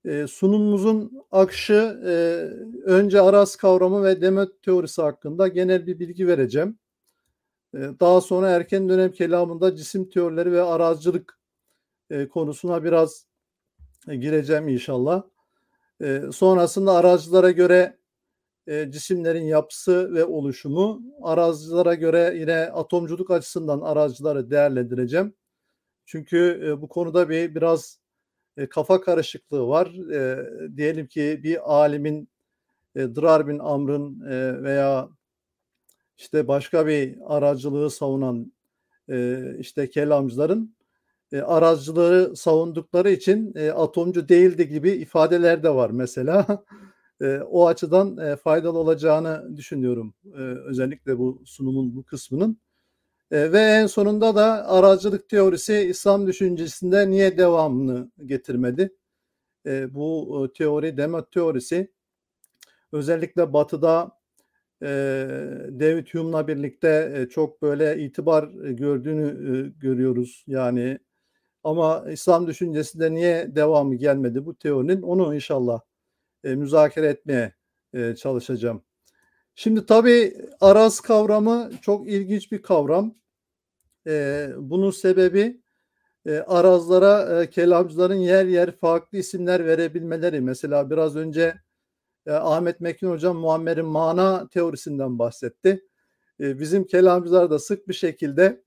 E, 0.06 0.26
sunumumuzun 0.26 1.26
akışı 1.30 2.00
e, 2.06 2.12
önce 2.84 3.20
araz 3.20 3.56
kavramı 3.56 4.04
ve 4.04 4.20
demet 4.20 4.62
teorisi 4.62 5.02
hakkında 5.02 5.48
genel 5.48 5.86
bir 5.86 5.98
bilgi 5.98 6.26
vereceğim. 6.28 6.78
E, 7.74 7.78
daha 7.78 8.20
sonra 8.20 8.50
erken 8.50 8.88
dönem 8.88 9.12
kelamında 9.12 9.76
cisim 9.76 10.08
teorileri 10.10 10.52
ve 10.52 10.62
arazcılık 10.62 11.38
e, 12.10 12.28
konusuna 12.28 12.84
biraz 12.84 13.26
gireceğim 14.06 14.68
inşallah. 14.68 15.22
E, 16.02 16.22
sonrasında 16.32 16.92
arazilere 16.92 17.52
göre 17.52 17.98
e, 18.66 18.90
cisimlerin 18.90 19.44
yapısı 19.44 20.14
ve 20.14 20.24
oluşumu, 20.24 21.02
arazilere 21.22 21.94
göre 21.94 22.34
yine 22.38 22.56
atomculuk 22.56 23.30
açısından 23.30 23.80
arazileri 23.80 24.50
değerlendireceğim. 24.50 25.34
Çünkü 26.06 26.62
e, 26.66 26.82
bu 26.82 26.88
konuda 26.88 27.28
bir 27.28 27.54
biraz 27.54 28.05
e, 28.56 28.68
kafa 28.68 29.00
karışıklığı 29.00 29.68
var. 29.68 30.10
E, 30.12 30.46
diyelim 30.76 31.06
ki 31.06 31.40
bir 31.42 31.74
alimin 31.74 32.28
e, 32.96 33.00
Dırar 33.14 33.48
bin 33.48 33.58
Amr'ın 33.58 34.20
e, 34.30 34.62
veya 34.62 35.08
işte 36.18 36.48
başka 36.48 36.86
bir 36.86 37.16
aracılığı 37.26 37.90
savunan 37.90 38.52
e, 39.10 39.42
işte 39.58 39.90
kelamcıların 39.90 40.76
e, 41.32 41.40
aracıları 41.40 42.36
savundukları 42.36 43.10
için 43.10 43.52
e, 43.56 43.70
atomcu 43.70 44.28
değildi 44.28 44.68
gibi 44.68 44.90
ifadeler 44.90 45.62
de 45.62 45.70
var 45.74 45.90
mesela. 45.90 46.46
E, 47.20 47.38
o 47.38 47.66
açıdan 47.66 48.18
e, 48.18 48.36
faydalı 48.36 48.78
olacağını 48.78 49.56
düşünüyorum. 49.56 50.14
E, 50.24 50.40
özellikle 50.40 51.18
bu 51.18 51.42
sunumun 51.44 51.96
bu 51.96 52.02
kısmının. 52.02 52.58
E, 53.30 53.52
ve 53.52 53.60
en 53.60 53.86
sonunda 53.86 54.34
da 54.36 54.68
aracılık 54.68 55.28
teorisi 55.28 55.74
İslam 55.78 56.26
düşüncesinde 56.26 57.10
niye 57.10 57.38
devamını 57.38 58.10
getirmedi? 58.26 58.94
E, 59.66 59.94
bu 59.94 60.44
e, 60.46 60.52
teori, 60.58 60.96
demet 60.96 61.32
teorisi 61.32 61.92
özellikle 62.92 63.52
batıda 63.52 64.16
David 65.80 66.06
Hume'la 66.14 66.48
birlikte 66.48 67.26
çok 67.30 67.62
böyle 67.62 67.98
itibar 68.04 68.44
gördüğünü 68.70 69.72
görüyoruz. 69.78 70.44
Yani 70.46 70.98
ama 71.64 72.04
İslam 72.10 72.46
düşüncesinde 72.46 73.14
niye 73.14 73.56
devamı 73.56 73.94
gelmedi 73.94 74.46
bu 74.46 74.54
teorinin 74.58 75.02
onu 75.02 75.34
inşallah 75.34 75.80
müzakere 76.44 77.06
etmeye 77.08 77.54
çalışacağım. 78.16 78.85
Şimdi 79.58 79.86
tabii 79.86 80.36
araz 80.60 81.00
kavramı 81.00 81.70
çok 81.82 82.08
ilginç 82.08 82.52
bir 82.52 82.62
kavram. 82.62 83.14
E, 84.06 84.48
bunun 84.58 84.90
sebebi 84.90 85.62
e, 86.26 86.38
arazlara 86.38 87.42
e, 87.42 87.50
kelamcıların 87.50 88.14
yer 88.14 88.46
yer 88.46 88.76
farklı 88.76 89.18
isimler 89.18 89.66
verebilmeleri. 89.66 90.40
Mesela 90.40 90.90
biraz 90.90 91.16
önce 91.16 91.54
e, 92.26 92.32
Ahmet 92.32 92.80
Mekin 92.80 93.10
Hocam 93.10 93.36
Muammer'in 93.36 93.86
mana 93.86 94.48
teorisinden 94.48 95.18
bahsetti. 95.18 95.84
E, 96.40 96.60
bizim 96.60 96.84
kelamcılar 96.86 97.50
da 97.50 97.58
sık 97.58 97.88
bir 97.88 97.94
şekilde 97.94 98.64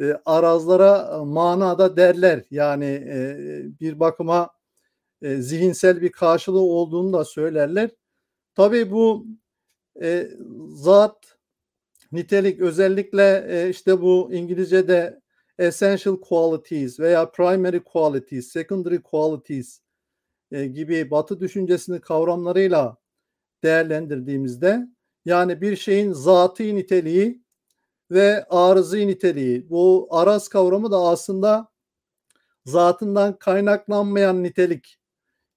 e, 0.00 0.14
arazlara 0.24 1.18
e, 1.20 1.24
manada 1.24 1.96
derler. 1.96 2.44
Yani 2.50 2.86
e, 2.86 3.36
bir 3.80 4.00
bakıma 4.00 4.50
e, 5.22 5.36
zihinsel 5.36 6.02
bir 6.02 6.12
karşılığı 6.12 6.60
olduğunu 6.62 7.12
da 7.12 7.24
söylerler. 7.24 7.90
Tabii 8.54 8.90
bu 8.90 9.26
e, 10.02 10.30
zat, 10.68 11.38
nitelik 12.12 12.60
özellikle 12.60 13.46
e, 13.48 13.70
işte 13.70 14.00
bu 14.00 14.32
İngilizce'de 14.32 15.20
essential 15.58 16.20
qualities 16.20 17.00
veya 17.00 17.30
primary 17.30 17.80
qualities, 17.80 18.52
secondary 18.52 18.98
qualities 18.98 19.80
e, 20.52 20.66
gibi 20.66 21.10
batı 21.10 21.40
düşüncesinin 21.40 22.00
kavramlarıyla 22.00 22.96
değerlendirdiğimizde 23.62 24.88
yani 25.24 25.60
bir 25.60 25.76
şeyin 25.76 26.12
zatı 26.12 26.62
niteliği 26.62 27.44
ve 28.10 28.44
arızı 28.44 28.96
niteliği. 28.96 29.70
Bu 29.70 30.08
araz 30.10 30.48
kavramı 30.48 30.90
da 30.90 30.98
aslında 30.98 31.68
zatından 32.64 33.38
kaynaklanmayan 33.38 34.42
nitelik. 34.42 34.98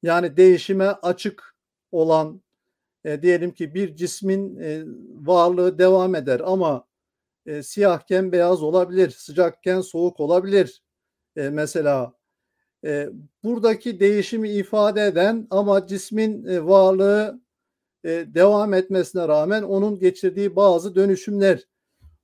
Yani 0.04 0.38
değişime 0.38 0.88
açık 0.88 1.56
olan 1.92 2.42
e, 3.08 3.22
diyelim 3.22 3.52
ki 3.52 3.74
bir 3.74 3.96
cismin 3.96 4.58
e, 4.60 4.84
varlığı 5.26 5.80
devam 5.80 6.16
eder 6.16 6.42
ama 6.46 6.88
e, 7.46 7.64
siyahken 7.64 8.32
beyaz 8.32 8.64
olabilir, 8.64 9.10
sıcakken 9.10 9.82
soğuk 9.82 10.20
olabilir. 10.20 10.84
E, 11.36 11.50
mesela 11.50 12.14
e, 12.86 13.10
buradaki 13.44 14.00
değişimi 14.00 14.50
ifade 14.50 15.06
eden 15.06 15.48
ama 15.50 15.88
cismin 15.88 16.46
e, 16.46 16.66
varlığı 16.66 17.42
e, 18.04 18.10
devam 18.10 18.74
etmesine 18.74 19.28
rağmen 19.28 19.64
onun 19.64 20.00
geçirdiği 20.00 20.56
bazı 20.56 20.96
dönüşümler 20.96 21.68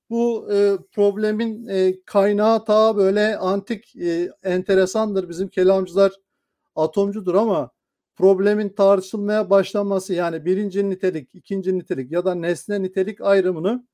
bu 0.10 0.54
e, 0.54 0.78
problemin 0.92 1.68
e, 1.68 2.04
kaynağı 2.06 2.66
ta 2.66 2.98
böyle 2.98 3.38
antik 3.38 3.96
e, 3.96 4.32
enteresandır. 4.44 5.30
Bizim 5.30 5.48
kelamcılar 5.48 6.12
atomcudur 6.76 7.36
ama 7.36 7.73
problemin 8.16 8.70
tartışılmaya 8.70 9.50
başlaması 9.50 10.14
yani 10.14 10.46
birinci 10.46 10.90
nitelik, 10.90 11.30
ikinci 11.34 11.78
nitelik 11.78 12.12
ya 12.12 12.26
da 12.26 12.36
nesne 12.36 12.82
nitelik 12.82 13.22
ayrımını 13.22 13.88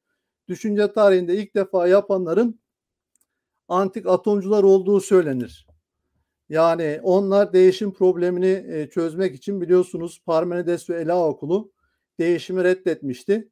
düşünce 0.48 0.94
tarihinde 0.94 1.36
ilk 1.36 1.56
defa 1.56 1.88
yapanların 1.88 2.60
antik 3.68 4.08
atomcular 4.08 4.64
olduğu 4.64 5.02
söylenir. 5.02 5.68
Yani 6.50 7.00
onlar 7.04 7.54
değişim 7.54 7.94
problemini 7.94 8.66
e, 8.68 8.90
çözmek 8.90 9.36
için 9.36 9.62
biliyorsunuz 9.62 10.22
Parmenides 10.26 10.90
ve 10.90 11.02
Ela 11.02 11.28
okulu 11.28 11.72
değişimi 12.20 12.64
reddetmişti 12.64 13.50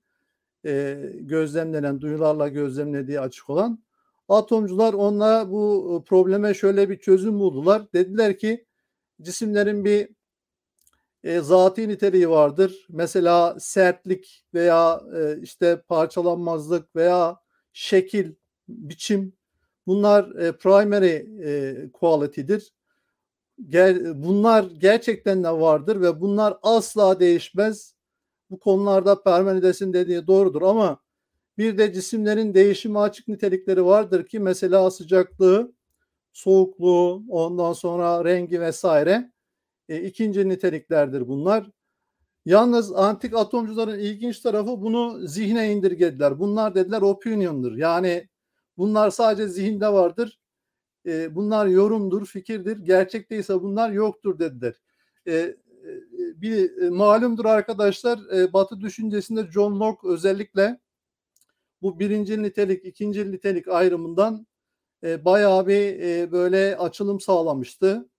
e, 0.65 0.97
gözlemlenen, 1.19 2.01
duyularla 2.01 2.47
gözlemlediği 2.47 3.19
açık 3.19 3.49
olan 3.49 3.83
atomcular 4.29 4.93
onlara 4.93 5.51
bu 5.51 6.03
probleme 6.07 6.53
şöyle 6.53 6.89
bir 6.89 6.99
çözüm 6.99 7.39
buldular. 7.39 7.93
Dediler 7.93 8.37
ki 8.37 8.65
cisimlerin 9.21 9.85
bir 9.85 10.09
e, 11.27 11.39
zati 11.39 11.87
niteliği 11.87 12.29
vardır. 12.29 12.85
Mesela 12.89 13.59
sertlik 13.59 14.45
veya 14.53 15.01
e, 15.15 15.41
işte 15.41 15.81
parçalanmazlık 15.87 16.95
veya 16.95 17.37
şekil, 17.73 18.33
biçim 18.67 19.33
bunlar 19.87 20.35
e, 20.35 20.51
primary 20.51 21.15
e, 21.43 21.75
quality'dir. 21.91 22.73
Ger 23.69 24.23
bunlar 24.23 24.63
gerçekten 24.77 25.43
de 25.43 25.51
vardır 25.51 26.01
ve 26.01 26.21
bunlar 26.21 26.57
asla 26.63 27.19
değişmez 27.19 27.95
bu 28.49 28.59
konularda 28.59 29.23
Parmenides'in 29.23 29.93
dediği 29.93 30.27
doğrudur 30.27 30.61
ama 30.61 30.99
bir 31.57 31.77
de 31.77 31.93
cisimlerin 31.93 32.53
değişime 32.53 32.99
açık 32.99 33.27
nitelikleri 33.27 33.85
vardır 33.85 34.27
ki 34.27 34.39
mesela 34.39 34.91
sıcaklığı, 34.91 35.73
soğukluğu, 36.33 37.23
ondan 37.29 37.73
sonra 37.73 38.25
rengi 38.25 38.61
vesaire 38.61 39.31
e, 39.89 40.01
ikinci 40.01 40.49
niteliklerdir 40.49 41.27
bunlar. 41.27 41.71
Yalnız 42.45 42.93
antik 42.93 43.33
atomcuların 43.35 43.99
ilginç 43.99 44.39
tarafı 44.39 44.81
bunu 44.81 45.27
zihne 45.27 45.71
indirgediler. 45.71 46.39
Bunlar 46.39 46.75
dediler 46.75 47.01
opinion'dur. 47.01 47.77
Yani 47.77 48.29
bunlar 48.77 49.09
sadece 49.09 49.47
zihinde 49.47 49.87
vardır. 49.93 50.39
E, 51.05 51.35
bunlar 51.35 51.67
yorumdur, 51.67 52.25
fikirdir. 52.25 52.77
Gerçekteyse 52.77 53.61
bunlar 53.61 53.91
yoktur 53.91 54.39
dediler. 54.39 54.81
E, 55.27 55.55
bir 56.17 56.81
e, 56.81 56.89
malumdur 56.89 57.45
arkadaşlar 57.45 58.19
e, 58.37 58.53
Batı 58.53 58.81
düşüncesinde 58.81 59.51
John 59.51 59.79
Locke 59.79 60.07
özellikle 60.07 60.79
bu 61.81 61.99
birinci 61.99 62.43
nitelik, 62.43 62.85
ikinci 62.85 63.31
nitelik 63.31 63.67
ayrımından 63.67 64.47
e, 65.03 65.25
bayağı 65.25 65.67
bir 65.67 65.99
e, 65.99 66.31
böyle 66.31 66.77
açılım 66.77 67.19
sağlamıştı. 67.19 68.09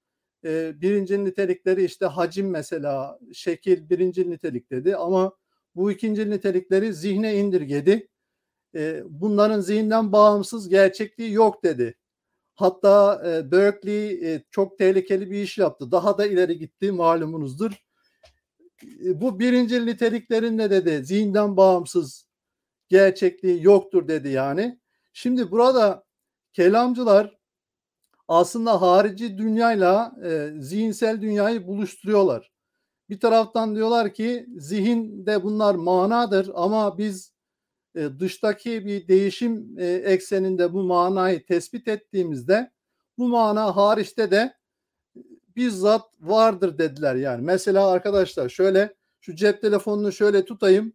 E, 0.45 0.81
birinci 0.81 1.25
nitelikleri 1.25 1.85
işte 1.85 2.07
hacim 2.07 2.51
mesela, 2.51 3.19
şekil 3.33 3.91
birinci 3.91 4.31
nitelik 4.31 4.71
dedi 4.71 4.97
ama 4.97 5.33
bu 5.75 5.93
ikinci 5.93 6.31
nitelikleri 6.31 6.95
zihne 6.95 7.35
indirgedi. 7.37 8.09
Bunların 9.05 9.61
zihinden 9.61 10.13
bağımsız 10.13 10.69
gerçekliği 10.69 11.33
yok 11.33 11.65
dedi. 11.65 11.95
Hatta 12.55 13.23
Berkeley 13.53 14.43
çok 14.51 14.79
tehlikeli 14.79 15.31
bir 15.31 15.43
iş 15.43 15.59
yaptı. 15.59 15.93
Daha 15.93 16.19
da 16.19 16.27
ileri 16.27 16.59
gitti 16.59 16.93
malumunuzdur. 16.93 17.73
Bu 19.03 19.39
birinci 19.41 19.87
niteliklerin 19.87 20.59
ne 20.59 20.71
dedi? 20.71 21.05
Zihinden 21.05 21.57
bağımsız 21.57 22.29
gerçekliği 22.89 23.65
yoktur 23.65 24.09
dedi 24.09 24.29
yani. 24.29 24.79
Şimdi 25.13 25.51
burada 25.51 26.05
kelamcılar 26.53 27.38
aslında 28.29 28.83
harici 28.83 29.39
dünyayla 29.39 30.13
e, 30.25 30.51
zihinsel 30.61 31.21
dünyayı 31.21 31.67
buluşturuyorlar. 31.67 32.53
Bir 33.09 33.21
taraftan 33.21 33.75
diyorlar 33.75 34.15
ki 34.15 34.47
zihinde 34.57 35.43
bunlar 35.43 35.75
manadır 35.75 36.51
ama 36.55 36.99
biz 36.99 37.33
e, 37.95 38.09
dıştaki 38.21 38.87
bir 38.87 39.09
değişim 39.09 39.79
e, 39.79 39.87
ekseninde 39.87 40.73
bu 40.73 40.83
manayı 40.83 41.47
tespit 41.47 41.89
ettiğimizde 41.89 42.73
bu 43.19 43.29
mana 43.29 43.77
hariçte 43.77 44.31
de 44.31 44.55
bizzat 45.57 46.05
vardır 46.21 46.79
dediler 46.79 47.15
yani. 47.15 47.43
Mesela 47.43 47.89
arkadaşlar 47.89 48.49
şöyle 48.49 48.95
şu 49.21 49.35
cep 49.35 49.63
telefonunu 49.63 50.13
şöyle 50.13 50.45
tutayım. 50.45 50.93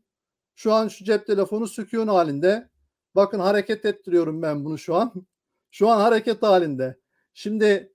Şu 0.55 0.73
an 0.73 0.87
şu 0.87 1.05
cep 1.05 1.27
telefonu 1.27 1.67
sükun 1.67 2.07
halinde. 2.07 2.69
Bakın 3.15 3.39
hareket 3.39 3.85
ettiriyorum 3.85 4.41
ben 4.41 4.65
bunu 4.65 4.77
şu 4.77 4.95
an. 4.95 5.13
Şu 5.75 5.89
an 5.89 6.01
hareket 6.01 6.43
halinde. 6.43 6.97
Şimdi 7.33 7.89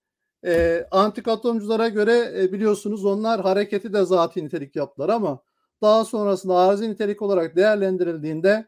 E, 0.46 0.86
antik 0.90 1.28
atomculara 1.28 1.88
göre 1.88 2.32
e, 2.42 2.52
biliyorsunuz 2.52 3.04
onlar 3.04 3.40
hareketi 3.40 3.92
de 3.92 4.04
zati 4.04 4.44
nitelik 4.44 4.76
yaptılar 4.76 5.08
ama 5.08 5.42
daha 5.82 6.04
sonrasında 6.04 6.56
arızi 6.56 6.90
nitelik 6.90 7.22
olarak 7.22 7.56
değerlendirildiğinde 7.56 8.66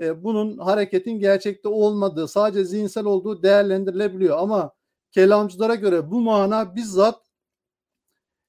e, 0.00 0.24
bunun 0.24 0.58
hareketin 0.58 1.18
gerçekte 1.20 1.68
olmadığı, 1.68 2.28
sadece 2.28 2.64
zihinsel 2.64 3.04
olduğu 3.04 3.42
değerlendirilebiliyor. 3.42 4.38
Ama 4.38 4.72
kelamcılara 5.12 5.74
göre 5.74 6.10
bu 6.10 6.20
mana 6.20 6.76
bizzat 6.76 7.22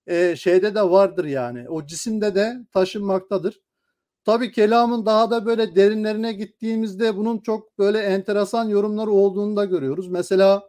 e, 0.07 0.35
şeyde 0.35 0.75
de 0.75 0.81
vardır 0.83 1.25
yani. 1.25 1.69
O 1.69 1.85
cisimde 1.85 2.35
de 2.35 2.57
taşınmaktadır. 2.73 3.61
Tabi 4.25 4.51
kelamın 4.51 5.05
daha 5.05 5.31
da 5.31 5.45
böyle 5.45 5.75
derinlerine 5.75 6.33
gittiğimizde 6.33 7.17
bunun 7.17 7.39
çok 7.39 7.79
böyle 7.79 7.99
enteresan 7.99 8.69
yorumları 8.69 9.11
olduğunu 9.11 9.55
da 9.55 9.65
görüyoruz. 9.65 10.07
Mesela 10.09 10.68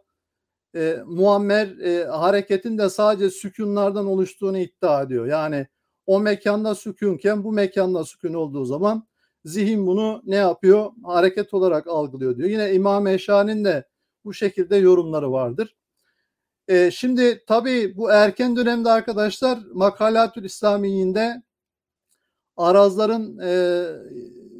e, 0.75 0.97
Muammer 1.05 1.67
e, 1.77 2.05
hareketin 2.05 2.77
de 2.77 2.89
sadece 2.89 3.29
sükunlardan 3.29 4.05
oluştuğunu 4.05 4.57
iddia 4.57 5.01
ediyor. 5.01 5.25
Yani 5.25 5.67
o 6.05 6.19
mekanda 6.19 6.75
sükunken 6.75 7.43
bu 7.43 7.51
mekanda 7.51 8.03
sükun 8.03 8.33
olduğu 8.33 8.65
zaman 8.65 9.07
zihin 9.45 9.87
bunu 9.87 10.21
ne 10.25 10.35
yapıyor? 10.35 10.91
Hareket 11.03 11.53
olarak 11.53 11.87
algılıyor 11.87 12.37
diyor. 12.37 12.49
Yine 12.49 12.73
İmam 12.73 13.07
Eşani'nin 13.07 13.65
de 13.65 13.87
bu 14.25 14.33
şekilde 14.33 14.75
yorumları 14.75 15.31
vardır. 15.31 15.75
E, 16.67 16.91
şimdi 16.91 17.43
tabii 17.47 17.97
bu 17.97 18.11
erken 18.11 18.55
dönemde 18.55 18.89
arkadaşlar 18.89 19.59
Makalatül 19.73 20.43
İslamiyi'nde 20.43 21.43
arazların 22.57 23.37
e, 23.37 23.51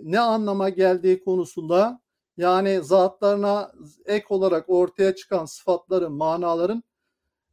ne 0.04 0.19
anlama 0.19 0.69
geldiği 0.69 1.24
konusunda 1.24 2.02
yani 2.38 2.80
zatlarına 2.84 3.72
ek 4.06 4.26
olarak 4.30 4.70
ortaya 4.70 5.15
çıkan 5.15 5.46
sıfatların, 5.46 6.13
manaların 6.13 6.84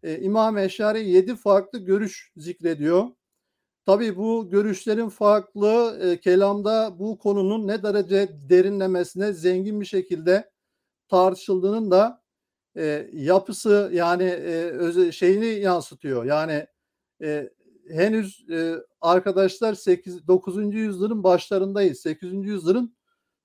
e, 0.03 0.19
İmam 0.21 0.59
Eşari 0.59 1.09
yedi 1.09 1.37
farklı 1.37 1.79
görüş 1.79 2.33
zikrediyor. 2.37 3.07
Tabii 3.87 4.17
bu 4.17 4.51
görüşlerin 4.51 5.09
farklı 5.09 5.99
e, 6.03 6.21
kelamda 6.21 6.99
bu 6.99 7.19
konunun 7.19 7.67
ne 7.69 7.83
derece 7.83 8.29
derinlemesine 8.51 9.33
zengin 9.33 9.81
bir 9.81 9.87
şekilde 9.87 10.51
tartışıldığının 11.09 11.91
da 11.91 12.23
e, 12.77 13.11
yapısı 13.13 13.91
yani 13.93 14.23
e, 14.23 14.65
öze, 14.65 15.13
şeyini 15.13 15.47
yansıtıyor. 15.47 16.25
Yani 16.25 16.67
e, 17.23 17.51
henüz 17.91 18.51
e, 18.51 18.75
arkadaşlar 19.01 19.75
8 19.75 20.29
9. 20.29 20.75
yüzyılın 20.75 21.25
başlarındayız. 21.25 22.01
8. 22.01 22.33
yüzyılın 22.33 22.98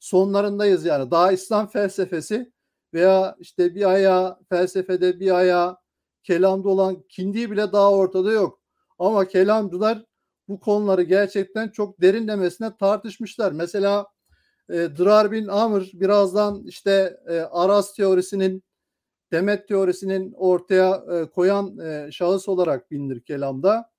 sonlarındayız 0.03 0.85
yani. 0.85 1.11
Daha 1.11 1.31
İslam 1.31 1.67
felsefesi 1.67 2.51
veya 2.93 3.35
işte 3.39 3.75
bir 3.75 3.85
ayağı 3.85 4.39
felsefede 4.49 5.19
bir 5.19 5.31
ayağı 5.31 5.77
kelamda 6.23 6.69
olan 6.69 7.03
kindi 7.09 7.51
bile 7.51 7.71
daha 7.71 7.91
ortada 7.91 8.31
yok. 8.31 8.61
Ama 8.99 9.27
kelamcılar 9.27 10.05
bu 10.47 10.59
konuları 10.59 11.03
gerçekten 11.03 11.69
çok 11.69 12.01
derinlemesine 12.01 12.77
tartışmışlar. 12.77 13.51
Mesela 13.51 14.07
e, 14.69 14.73
Dırar 14.73 15.31
bin 15.31 15.47
Amr 15.47 15.89
birazdan 15.93 16.63
işte 16.65 17.17
e, 17.27 17.39
Aras 17.39 17.95
teorisinin 17.95 18.63
Demet 19.31 19.67
teorisinin 19.67 20.33
ortaya 20.37 21.03
e, 21.11 21.25
koyan 21.29 21.77
e, 21.77 22.11
şahıs 22.11 22.49
olarak 22.49 22.91
bilinir 22.91 23.21
kelamda. 23.21 23.89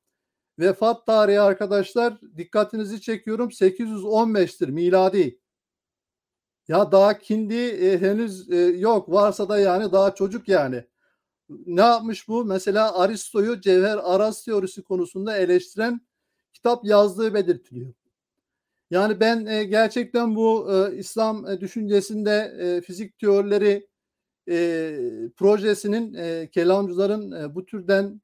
Vefat 0.59 1.07
tarihi 1.07 1.41
arkadaşlar 1.41 2.21
dikkatinizi 2.37 3.01
çekiyorum 3.01 3.49
815'tir 3.49 4.71
miladi. 4.71 5.39
Ya 6.69 6.93
daha 6.93 7.19
kindi 7.19 7.55
e, 7.55 8.01
henüz 8.01 8.51
e, 8.51 8.57
yok 8.57 9.11
varsa 9.11 9.49
da 9.49 9.59
yani 9.59 9.93
daha 9.93 10.15
çocuk 10.15 10.49
yani. 10.49 10.85
Ne 11.67 11.81
yapmış 11.83 12.29
bu? 12.29 12.45
Mesela 12.45 12.99
Aristo'yu 12.99 13.61
Cevher 13.61 13.99
Aras 14.03 14.45
teorisi 14.45 14.83
konusunda 14.83 15.37
eleştiren 15.39 16.01
kitap 16.53 16.85
yazdığı 16.85 17.35
belirtiliyor. 17.35 17.95
Yani 18.91 19.21
ben 19.21 19.47
e, 19.47 19.65
gerçekten 19.65 20.37
bu 20.37 20.73
e, 20.73 20.97
İslam 20.99 21.47
e, 21.47 21.61
düşüncesinde 21.61 22.55
e, 22.61 22.81
fizik 22.81 23.19
teorileri 23.19 23.89
e, 24.51 24.97
projesinin 25.37 26.15
e, 26.15 26.51
kelamcıların 26.53 27.33
e, 27.33 27.55
bu 27.55 27.67
türden 27.67 28.21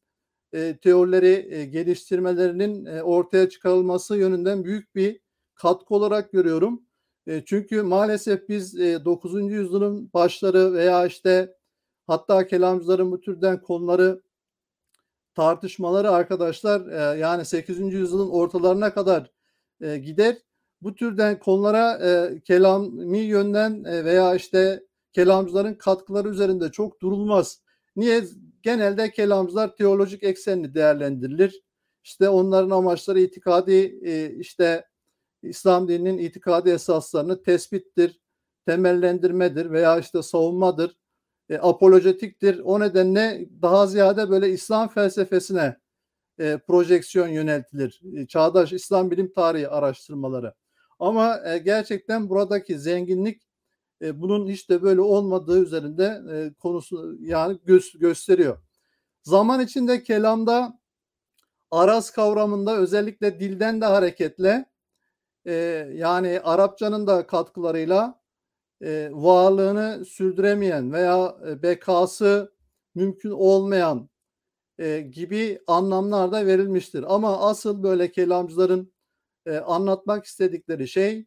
e, 0.55 0.79
teorileri 0.83 1.48
e, 1.50 1.64
geliştirmelerinin 1.66 2.87
e, 2.87 3.03
ortaya 3.03 3.48
çıkarılması 3.48 4.16
yönünden 4.16 4.64
büyük 4.64 4.94
bir 4.94 5.20
katkı 5.55 5.94
olarak 5.94 6.33
görüyorum. 6.33 6.83
E, 7.27 7.45
çünkü 7.45 7.83
maalesef 7.83 8.49
biz 8.49 8.81
e, 8.81 9.05
9. 9.05 9.35
yüzyılın 9.53 10.11
başları 10.15 10.73
veya 10.73 11.07
işte 11.07 11.55
hatta 12.07 12.47
kelamcıların 12.47 13.13
bu 13.13 13.21
türden 13.21 13.63
konuları 13.63 14.23
tartışmaları 15.35 16.11
arkadaşlar 16.11 16.87
e, 16.87 17.19
yani 17.19 17.45
8. 17.45 17.79
yüzyılın 17.95 18.31
ortalarına 18.31 18.95
kadar 18.95 19.31
e, 19.81 19.99
gider. 19.99 20.37
Bu 20.83 20.95
türden 20.95 21.39
konulara 21.39 21.99
e, 22.09 22.41
kelami 22.41 23.19
yönden 23.19 23.85
e, 23.85 24.05
veya 24.05 24.35
işte 24.35 24.85
kelamcıların 25.13 25.75
katkıları 25.75 26.29
üzerinde 26.29 26.73
çok 26.73 27.01
durulmaz. 27.03 27.63
Niye? 27.97 28.25
Genelde 28.63 29.11
kelamcılar 29.11 29.77
teolojik 29.77 30.23
eksenli 30.23 30.75
değerlendirilir. 30.75 31.63
İşte 32.05 32.29
onların 32.29 32.71
amaçları 32.71 33.21
itikadi 33.21 33.99
e, 34.05 34.35
işte 34.39 34.85
İslam 35.42 35.88
dininin 35.88 36.18
itikadi 36.18 36.70
esaslarını 36.70 37.42
tespittir, 37.42 38.20
temellendirmedir 38.66 39.70
veya 39.70 39.98
işte 39.98 40.22
savunmadır, 40.22 40.96
e, 41.48 41.59
apolojetiktir. 41.59 42.59
O 42.59 42.81
nedenle 42.81 43.48
daha 43.62 43.87
ziyade 43.87 44.31
böyle 44.31 44.50
İslam 44.50 44.88
felsefesine 44.88 45.76
e, 46.38 46.59
projeksiyon 46.59 47.29
yöneltilir. 47.29 48.00
E, 48.16 48.26
çağdaş 48.26 48.72
İslam 48.72 49.11
bilim 49.11 49.33
tarihi 49.33 49.68
araştırmaları. 49.68 50.55
Ama 50.98 51.40
e, 51.46 51.59
gerçekten 51.59 52.29
buradaki 52.29 52.79
zenginlik 52.79 53.42
e, 54.03 54.20
bunun 54.20 54.48
hiç 54.48 54.70
de 54.70 54.83
böyle 54.83 55.00
olmadığı 55.00 55.62
üzerinde 55.62 56.22
e, 56.33 56.55
konusu 56.55 57.16
yani 57.20 57.59
gö- 57.66 57.98
gösteriyor. 57.98 58.59
Zaman 59.22 59.61
içinde 59.61 60.03
kelamda 60.03 60.81
araz 61.70 62.11
kavramında 62.11 62.76
özellikle 62.76 63.40
dilden 63.40 63.81
de 63.81 63.85
hareketle 63.85 64.70
e, 65.51 65.55
yani 65.95 66.41
Arapçanın 66.41 67.07
da 67.07 67.27
katkılarıyla 67.27 68.21
e, 68.83 69.11
varlığını 69.13 70.05
sürdüremeyen 70.05 70.93
veya 70.93 71.37
e, 71.49 71.63
bekası 71.63 72.53
mümkün 72.95 73.31
olmayan 73.31 74.11
e, 74.79 75.01
gibi 75.01 75.61
anlamlar 75.67 76.33
da 76.33 76.47
verilmiştir. 76.47 77.05
Ama 77.15 77.41
asıl 77.49 77.83
böyle 77.83 78.13
kelamcıların 78.13 78.93
e, 79.47 79.59
anlatmak 79.59 80.25
istedikleri 80.25 80.89
şey 80.89 81.27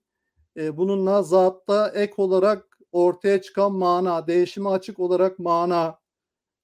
e, 0.58 0.78
bununla 0.78 1.24
zatta 1.24 1.90
ek 1.90 2.14
olarak 2.18 2.80
ortaya 2.92 3.42
çıkan 3.42 3.74
mana, 3.74 4.28
değişime 4.28 4.70
açık 4.70 5.00
olarak 5.00 5.40
mana 5.40 6.00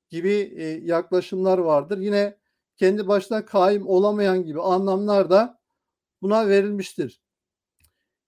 gibi 0.10 0.54
e, 0.58 0.66
yaklaşımlar 0.68 1.58
vardır. 1.58 1.98
Yine 1.98 2.38
kendi 2.78 3.08
başına 3.08 3.46
kaim 3.46 3.88
olamayan 3.88 4.44
gibi 4.44 4.62
anlamlar 4.62 5.30
da 5.30 5.60
buna 6.22 6.48
verilmiştir. 6.48 7.22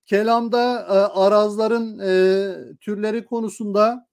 Kelamda 0.05 0.79
e, 0.79 0.93
arazların 1.19 1.99
e, 1.99 2.77
türleri 2.79 3.25
konusunda 3.25 4.07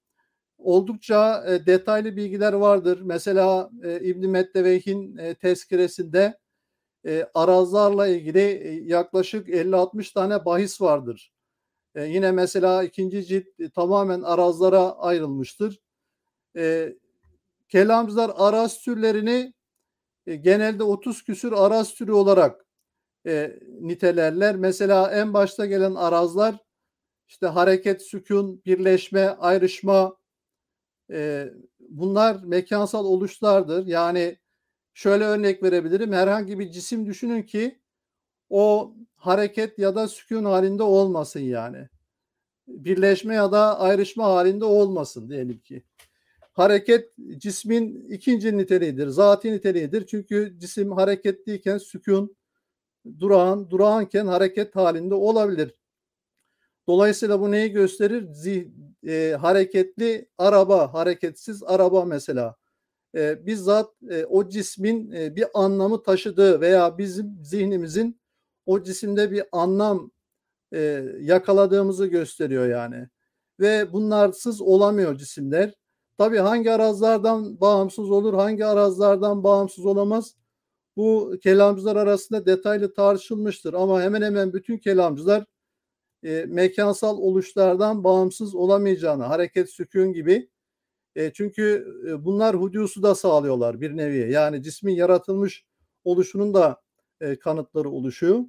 oldukça 0.59 1.44
e, 1.48 1.66
detaylı 1.66 2.16
bilgiler 2.16 2.53
vardır. 2.53 3.01
Mesela 3.03 3.70
e, 3.85 4.01
İbn 4.01 4.29
Metteveyh'in 4.29 5.16
e, 5.16 5.35
tezkiresinde 5.35 6.38
e, 7.07 7.27
arazlarla 7.35 8.07
ilgili 8.07 8.40
e, 8.40 8.70
yaklaşık 8.85 9.48
50-60 9.48 10.12
tane 10.12 10.44
bahis 10.44 10.81
vardır. 10.81 11.33
E, 11.94 12.05
yine 12.05 12.32
mesela 12.32 12.82
ikinci 12.84 13.24
cilt 13.26 13.47
e, 13.61 13.70
tamamen 13.70 14.22
arazlara 14.22 14.93
ayrılmıştır. 14.99 15.80
E, 16.57 16.95
kelamcılar 17.68 18.32
araz 18.36 18.80
türlerini 18.80 19.55
e, 20.26 20.36
genelde 20.36 20.82
30 20.82 21.24
küsür 21.24 21.53
araz 21.53 21.95
türü 21.95 22.12
olarak 22.12 22.67
e, 23.29 23.59
nitelerler. 23.81 24.57
Mesela 24.57 25.11
en 25.11 25.35
başta 25.35 25.66
gelen 25.66 25.95
arazlar 25.95 26.57
işte 27.29 27.47
hareket, 27.47 28.03
sükun, 28.03 28.62
birleşme, 28.66 29.29
ayrışma 29.29 30.16
e, 31.11 31.49
bunlar 31.81 32.45
mekansal 32.45 33.05
oluşlardır. 33.05 33.87
Yani 33.87 34.39
şöyle 34.95 35.24
örnek 35.24 35.62
verebilirim. 35.62 36.12
Herhangi 36.12 36.59
bir 36.59 36.70
cisim 36.70 37.07
düşünün 37.07 37.43
ki 37.43 37.81
o 38.51 38.95
hareket 39.16 39.79
ya 39.79 39.95
da 39.95 40.09
sükun 40.09 40.45
halinde 40.45 40.83
olmasın 40.83 41.41
yani. 41.41 41.89
Birleşme 42.68 43.35
ya 43.35 43.53
da 43.53 43.81
ayrışma 43.81 44.24
halinde 44.24 44.64
olmasın 44.64 45.31
diyelim 45.31 45.59
ki. 45.59 45.83
Hareket 46.53 47.12
cismin 47.37 48.09
ikinci 48.11 48.59
niteliğidir, 48.59 49.09
zati 49.09 49.53
niteliğidir. 49.53 50.07
Çünkü 50.07 50.57
cisim 50.59 50.93
hareketliyken 50.93 51.79
sükun, 51.79 52.37
durağan, 53.20 53.70
durağanken 53.70 54.26
hareket 54.26 54.76
halinde 54.76 55.14
olabilir. 55.14 55.74
Dolayısıyla 56.88 57.40
bu 57.40 57.50
neyi 57.50 57.70
gösterir? 57.72 58.26
Zih, 58.32 58.66
e, 59.09 59.36
hareketli 59.40 60.28
araba, 60.38 60.94
hareketsiz 60.94 61.62
araba 61.62 62.04
mesela. 62.04 62.56
e, 63.16 63.46
bizzat 63.46 63.90
e, 64.11 64.24
o 64.26 64.48
cismin 64.48 65.12
e, 65.12 65.36
bir 65.36 65.46
anlamı 65.54 66.02
taşıdığı 66.02 66.61
veya 66.61 66.98
bizim 66.98 67.38
zihnimizin 67.42 68.20
o 68.66 68.82
cisimde 68.82 69.30
bir 69.30 69.44
anlam 69.52 70.11
e, 70.74 71.04
yakaladığımızı 71.20 72.06
gösteriyor 72.06 72.68
yani. 72.68 73.09
Ve 73.61 73.92
bunlarsız 73.92 74.61
olamıyor 74.62 75.16
cisimler. 75.18 75.74
Tabii 76.18 76.38
hangi 76.38 76.72
arazlardan 76.72 77.61
bağımsız 77.61 78.11
olur, 78.11 78.34
hangi 78.34 78.66
arazlardan 78.66 79.44
bağımsız 79.44 79.86
olamaz? 79.86 80.38
Bu 80.99 81.38
kelamcılar 81.42 81.96
arasında 81.96 82.46
detaylı 82.46 82.94
tartışılmıştır 82.94 83.74
ama 83.74 84.03
hemen 84.03 84.22
hemen 84.22 84.53
bütün 84.53 84.78
kelamcılar 84.78 85.44
e, 86.24 86.44
mekansal 86.49 87.18
oluşlardan 87.18 88.05
bağımsız 88.05 88.55
olamayacağını, 88.55 89.24
hareket 89.24 89.70
sükun 89.70 90.12
gibi 90.12 90.51
e, 91.16 91.32
çünkü 91.32 91.86
e, 92.09 92.24
bunlar 92.24 92.57
hudusu 92.57 93.03
da 93.03 93.14
sağlıyorlar 93.14 93.80
bir 93.80 93.96
nevi. 93.96 94.32
Yani 94.32 94.62
cismin 94.62 94.94
yaratılmış 94.94 95.64
oluşunun 96.05 96.55
da 96.55 96.82
e, 97.20 97.38
kanıtları 97.38 97.90
oluşuyor. 97.90 98.44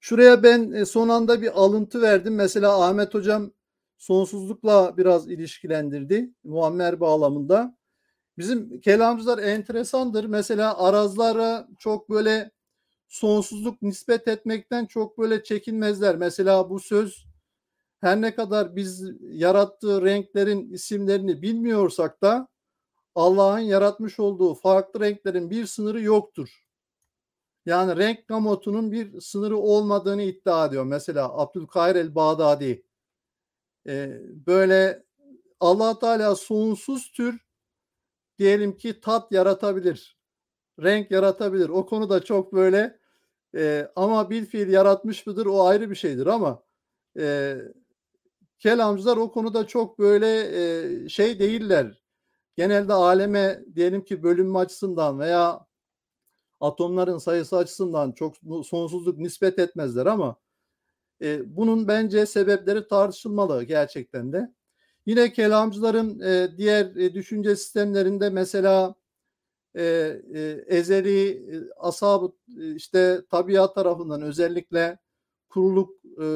Şuraya 0.00 0.42
ben 0.42 0.72
e, 0.72 0.84
son 0.84 1.08
anda 1.08 1.42
bir 1.42 1.60
alıntı 1.62 2.02
verdim. 2.02 2.34
Mesela 2.34 2.82
Ahmet 2.82 3.14
Hocam 3.14 3.52
sonsuzlukla 3.98 4.96
biraz 4.96 5.28
ilişkilendirdi 5.30 6.30
muammer 6.44 7.00
bağlamında. 7.00 7.76
Bizim 8.38 8.80
kelamcılar 8.80 9.38
enteresandır. 9.38 10.24
Mesela 10.24 10.78
arazlara 10.78 11.68
çok 11.78 12.10
böyle 12.10 12.50
sonsuzluk 13.08 13.82
nispet 13.82 14.28
etmekten 14.28 14.86
çok 14.86 15.18
böyle 15.18 15.44
çekinmezler. 15.44 16.16
Mesela 16.16 16.70
bu 16.70 16.80
söz 16.80 17.26
her 18.00 18.20
ne 18.20 18.34
kadar 18.34 18.76
biz 18.76 19.04
yarattığı 19.20 20.02
renklerin 20.04 20.72
isimlerini 20.72 21.42
bilmiyorsak 21.42 22.22
da 22.22 22.48
Allah'ın 23.14 23.58
yaratmış 23.58 24.20
olduğu 24.20 24.54
farklı 24.54 25.00
renklerin 25.00 25.50
bir 25.50 25.66
sınırı 25.66 26.02
yoktur. 26.02 26.64
Yani 27.66 27.96
renk 27.96 28.28
gamotunun 28.28 28.92
bir 28.92 29.20
sınırı 29.20 29.56
olmadığını 29.58 30.22
iddia 30.22 30.66
ediyor. 30.66 30.84
Mesela 30.84 31.38
Abdülkahir 31.38 31.96
el-Bağdadi 31.96 32.82
e, 33.86 34.20
böyle 34.46 35.04
allah 35.60 35.98
Teala 35.98 36.36
sonsuz 36.36 37.12
tür 37.12 37.51
diyelim 38.42 38.76
ki 38.76 39.00
tat 39.00 39.32
yaratabilir. 39.32 40.18
Renk 40.82 41.10
yaratabilir. 41.10 41.68
O 41.68 41.86
konuda 41.86 42.24
çok 42.24 42.52
böyle 42.52 42.98
e, 43.56 43.88
ama 43.96 44.30
bir 44.30 44.46
fiil 44.46 44.68
yaratmış 44.68 45.26
mıdır 45.26 45.46
o 45.46 45.64
ayrı 45.66 45.90
bir 45.90 45.94
şeydir 45.94 46.26
ama 46.26 46.62
e, 47.18 47.56
kelamcılar 48.58 49.16
o 49.16 49.32
konuda 49.32 49.66
çok 49.66 49.98
böyle 49.98 50.28
e, 51.04 51.08
şey 51.08 51.38
değiller. 51.38 52.02
Genelde 52.56 52.92
aleme 52.92 53.64
diyelim 53.74 54.04
ki 54.04 54.22
bölünme 54.22 54.58
açısından 54.58 55.18
veya 55.18 55.66
atomların 56.60 57.18
sayısı 57.18 57.56
açısından 57.56 58.12
çok 58.12 58.36
sonsuzluk 58.64 59.18
nispet 59.18 59.58
etmezler 59.58 60.06
ama 60.06 60.36
e, 61.22 61.56
bunun 61.56 61.88
bence 61.88 62.26
sebepleri 62.26 62.88
tartışılmalı 62.88 63.64
gerçekten 63.64 64.32
de. 64.32 64.54
Yine 65.06 65.32
kelamcıların 65.32 66.20
e, 66.20 66.58
diğer 66.58 66.96
e, 66.96 67.14
düşünce 67.14 67.56
sistemlerinde 67.56 68.30
mesela 68.30 68.94
e, 69.74 69.84
e, 70.34 70.40
ezeli 70.66 71.28
e, 71.30 71.72
ashab 71.76 72.32
işte 72.76 73.22
tabiat 73.30 73.74
tarafından 73.74 74.22
özellikle 74.22 74.98
kuruluk, 75.48 75.96
e, 76.22 76.26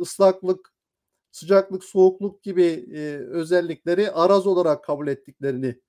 ıslaklık, 0.00 0.74
sıcaklık, 1.30 1.84
soğukluk 1.84 2.42
gibi 2.42 2.86
e, 2.94 3.16
özellikleri 3.16 4.10
araz 4.10 4.46
olarak 4.46 4.84
kabul 4.84 5.08
ettiklerini 5.08 5.80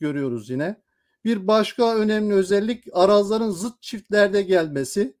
görüyoruz 0.00 0.50
yine. 0.50 0.82
Bir 1.24 1.46
başka 1.46 1.96
önemli 1.96 2.34
özellik 2.34 2.84
arazların 2.92 3.50
zıt 3.50 3.82
çiftlerde 3.82 4.42
gelmesi. 4.42 5.16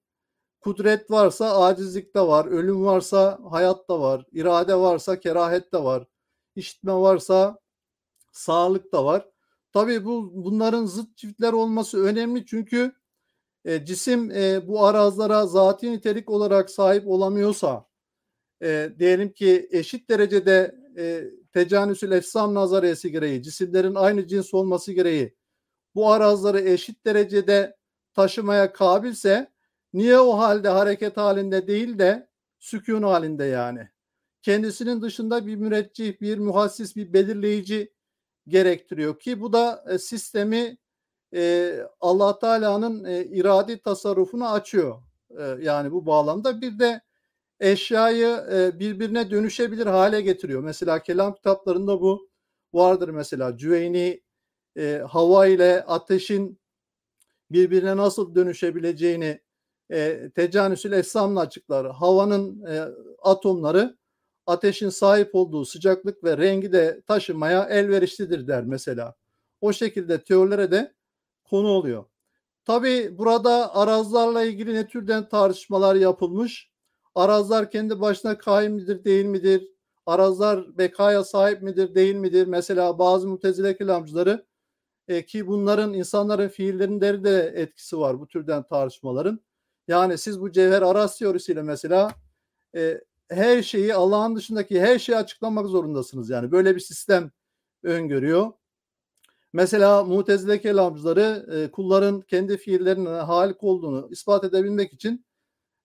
Kudret 0.60 1.10
varsa 1.10 1.62
acizlik 1.62 2.14
de 2.16 2.20
var, 2.20 2.46
ölüm 2.46 2.84
varsa 2.84 3.40
hayat 3.50 3.88
da 3.88 4.00
var, 4.00 4.26
irade 4.32 4.76
varsa 4.76 5.20
kerahet 5.20 5.72
de 5.72 5.84
var, 5.84 6.06
işitme 6.56 6.92
varsa 6.92 7.58
sağlık 8.32 8.92
da 8.92 9.04
var. 9.04 9.28
Tabii 9.72 10.04
bu 10.04 10.30
bunların 10.44 10.86
zıt 10.86 11.16
çiftler 11.16 11.52
olması 11.52 12.04
önemli 12.04 12.46
çünkü 12.46 12.92
e, 13.64 13.84
cisim 13.84 14.30
e, 14.30 14.68
bu 14.68 14.86
arazlara 14.86 15.46
zati 15.46 15.92
nitelik 15.92 16.30
olarak 16.30 16.70
sahip 16.70 17.08
olamıyorsa 17.08 17.86
e, 18.62 18.90
diyelim 18.98 19.32
ki 19.32 19.68
eşit 19.72 20.10
derecede 20.10 20.74
e, 20.98 21.24
tecanüsül 21.52 22.12
efsam 22.12 22.54
nazariyesi 22.54 23.12
gereği 23.12 23.42
cisimlerin 23.42 23.94
aynı 23.94 24.26
cins 24.26 24.54
olması 24.54 24.92
gereği 24.92 25.36
bu 25.94 26.12
arazları 26.12 26.60
eşit 26.60 27.06
derecede 27.06 27.76
taşımaya 28.14 28.72
kabilse 28.72 29.52
niye 29.92 30.18
o 30.18 30.38
halde 30.38 30.68
hareket 30.68 31.16
halinde 31.16 31.66
değil 31.66 31.98
de 31.98 32.28
sükun 32.58 33.02
halinde 33.02 33.44
yani? 33.44 33.93
Kendisinin 34.44 35.02
dışında 35.02 35.46
bir 35.46 35.56
müreccih, 35.56 36.20
bir 36.20 36.38
muhassis, 36.38 36.96
bir 36.96 37.12
belirleyici 37.12 37.92
gerektiriyor 38.48 39.18
ki 39.18 39.40
bu 39.40 39.52
da 39.52 39.84
e, 39.88 39.98
sistemi 39.98 40.78
e, 41.34 41.74
Allah 42.00 42.38
Teala'nın 42.38 43.04
e, 43.04 43.24
iradi 43.24 43.78
tasarrufunu 43.78 44.48
açıyor. 44.48 45.02
E, 45.38 45.42
yani 45.60 45.92
bu 45.92 46.06
bağlamda 46.06 46.60
bir 46.60 46.78
de 46.78 47.00
eşyayı 47.60 48.44
birbirine 48.80 49.30
dönüşebilir 49.30 49.86
hale 49.86 50.20
getiriyor. 50.20 50.62
Mesela 50.62 51.02
kelam 51.02 51.34
kitaplarında 51.34 52.00
bu 52.00 52.28
vardır 52.72 53.08
mesela 53.08 53.56
Cüveyni 53.56 54.22
hava 55.08 55.46
ile 55.46 55.84
ateşin 55.84 56.60
birbirine 57.50 57.96
nasıl 57.96 58.34
dönüşebileceğini 58.34 59.40
e, 59.90 60.30
tecanüsül 60.34 60.92
essamla 60.92 61.40
açıklar. 61.40 61.92
Havanın 61.92 62.64
e, 62.66 62.84
atomları 63.22 63.96
ateşin 64.46 64.88
sahip 64.88 65.34
olduğu 65.34 65.64
sıcaklık 65.64 66.24
ve 66.24 66.36
rengi 66.36 66.72
de 66.72 67.02
taşımaya 67.06 67.64
elverişlidir 67.64 68.46
der 68.46 68.64
mesela. 68.64 69.14
O 69.60 69.72
şekilde 69.72 70.24
teorilere 70.24 70.70
de 70.70 70.94
konu 71.44 71.68
oluyor. 71.68 72.04
Tabi 72.64 73.18
burada 73.18 73.74
arazlarla 73.74 74.42
ilgili 74.44 74.74
ne 74.74 74.86
türden 74.86 75.28
tartışmalar 75.28 75.94
yapılmış? 75.94 76.70
Arazlar 77.14 77.70
kendi 77.70 78.00
başına 78.00 78.38
kaim 78.38 78.72
midir 78.72 79.04
değil 79.04 79.24
midir? 79.24 79.68
Arazlar 80.06 80.78
bekaya 80.78 81.24
sahip 81.24 81.62
midir 81.62 81.94
değil 81.94 82.14
midir? 82.14 82.46
Mesela 82.46 82.98
bazı 82.98 83.28
mutezile 83.28 83.76
kelamcıları 83.76 84.46
e, 85.08 85.24
ki 85.24 85.46
bunların 85.46 85.94
insanların 85.94 86.48
fiillerinde 86.48 87.24
de 87.24 87.52
etkisi 87.56 87.98
var 87.98 88.20
bu 88.20 88.26
türden 88.26 88.62
tartışmaların. 88.62 89.40
Yani 89.88 90.18
siz 90.18 90.40
bu 90.40 90.52
cevher 90.52 90.82
araz 90.82 91.18
teorisiyle 91.18 91.62
mesela 91.62 92.10
e, 92.76 93.00
her 93.34 93.62
şeyi 93.62 93.94
Allah'ın 93.94 94.36
dışındaki 94.36 94.80
her 94.80 94.98
şeyi 94.98 95.16
açıklamak 95.16 95.66
zorundasınız. 95.66 96.30
Yani 96.30 96.52
böyle 96.52 96.74
bir 96.74 96.80
sistem 96.80 97.30
öngörüyor. 97.82 98.52
Mesela 99.52 100.04
mutezile 100.04 100.60
kelamcıları 100.60 101.46
e, 101.52 101.70
kulların 101.70 102.20
kendi 102.20 102.56
fiillerinin 102.56 103.06
halik 103.06 103.64
olduğunu 103.64 104.08
ispat 104.10 104.44
edebilmek 104.44 104.92
için 104.92 105.26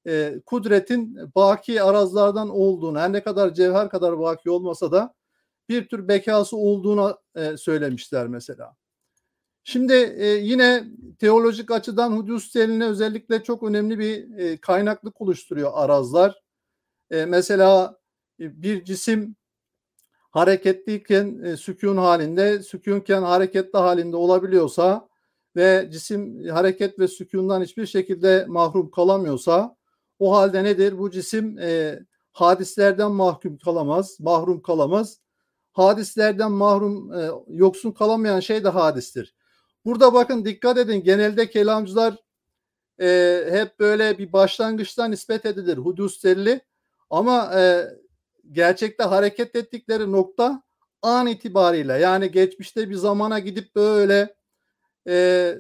e, 0.08 0.42
kudretin 0.46 1.18
baki 1.36 1.84
arazlardan 1.84 2.50
olduğunu 2.50 3.00
her 3.00 3.14
ne 3.14 3.24
kadar 3.24 3.54
cevher 3.54 3.90
kadar 3.90 4.20
baki 4.20 4.50
olmasa 4.50 4.92
da 4.92 5.14
bir 5.70 5.88
tür 5.88 6.08
bekası 6.08 6.58
olduğunu 6.58 7.18
e, 7.36 7.58
söylemişler 7.58 8.28
mesela. 8.28 8.76
Şimdi 9.64 9.94
e, 9.94 10.28
yine 10.28 10.84
teolojik 11.20 11.72
açıdan 11.72 12.12
hudus 12.12 12.52
teline 12.52 12.86
özellikle 12.86 13.44
çok 13.44 13.64
önemli 13.64 14.00
bir 14.00 14.38
e, 14.38 14.58
kaynaklık 14.58 15.22
oluşturuyor 15.22 15.72
arazlar. 15.74 16.42
E, 17.12 17.26
mesela 17.26 17.98
e, 18.40 18.62
bir 18.62 18.86
cisim 18.86 19.36
hareketliyken 20.32 21.44
e, 21.44 21.58
sükun 21.58 21.98
halinde, 21.98 22.64
sükunken 22.64 23.22
hareketli 23.22 23.80
halinde 23.80 24.18
olabiliyorsa 24.18 25.10
ve 25.56 25.90
cisim 25.92 26.48
hareket 26.50 27.00
ve 27.00 27.08
sükundan 27.08 27.62
hiçbir 27.64 27.86
şekilde 27.86 28.46
mahrum 28.48 28.92
kalamıyorsa 28.92 29.76
o 30.20 30.36
halde 30.36 30.64
nedir? 30.64 31.00
Bu 31.00 31.12
cisim 31.12 31.60
e, 31.60 32.00
hadislerden 32.32 33.12
mahkum 33.12 33.58
kalamaz, 33.58 34.20
mahrum 34.20 34.62
kalamaz. 34.62 35.20
Hadislerden 35.72 36.52
mahrum, 36.52 37.14
e, 37.14 37.30
yoksun 37.48 37.92
kalamayan 37.92 38.40
şey 38.40 38.64
de 38.64 38.70
hadistir. 38.70 39.36
Burada 39.86 40.14
bakın 40.14 40.46
dikkat 40.46 40.78
edin 40.78 41.04
genelde 41.04 41.50
kelamcılar 41.50 42.16
e, 43.02 43.46
hep 43.50 43.80
böyle 43.80 44.18
bir 44.18 44.34
başlangıçtan 44.34 45.12
nispet 45.12 45.46
edilir. 45.46 45.78
Hudus 45.78 46.24
delili 46.24 46.62
ama 47.10 47.60
e, 47.60 47.90
gerçekte 48.52 49.04
hareket 49.04 49.56
ettikleri 49.56 50.12
nokta 50.12 50.64
an 51.02 51.28
itibariyle 51.28 51.94
yani 51.94 52.32
geçmişte 52.32 52.90
bir 52.90 52.96
zamana 52.96 53.40
gidip 53.40 53.76
böyle 53.76 54.36
e, 55.08 55.56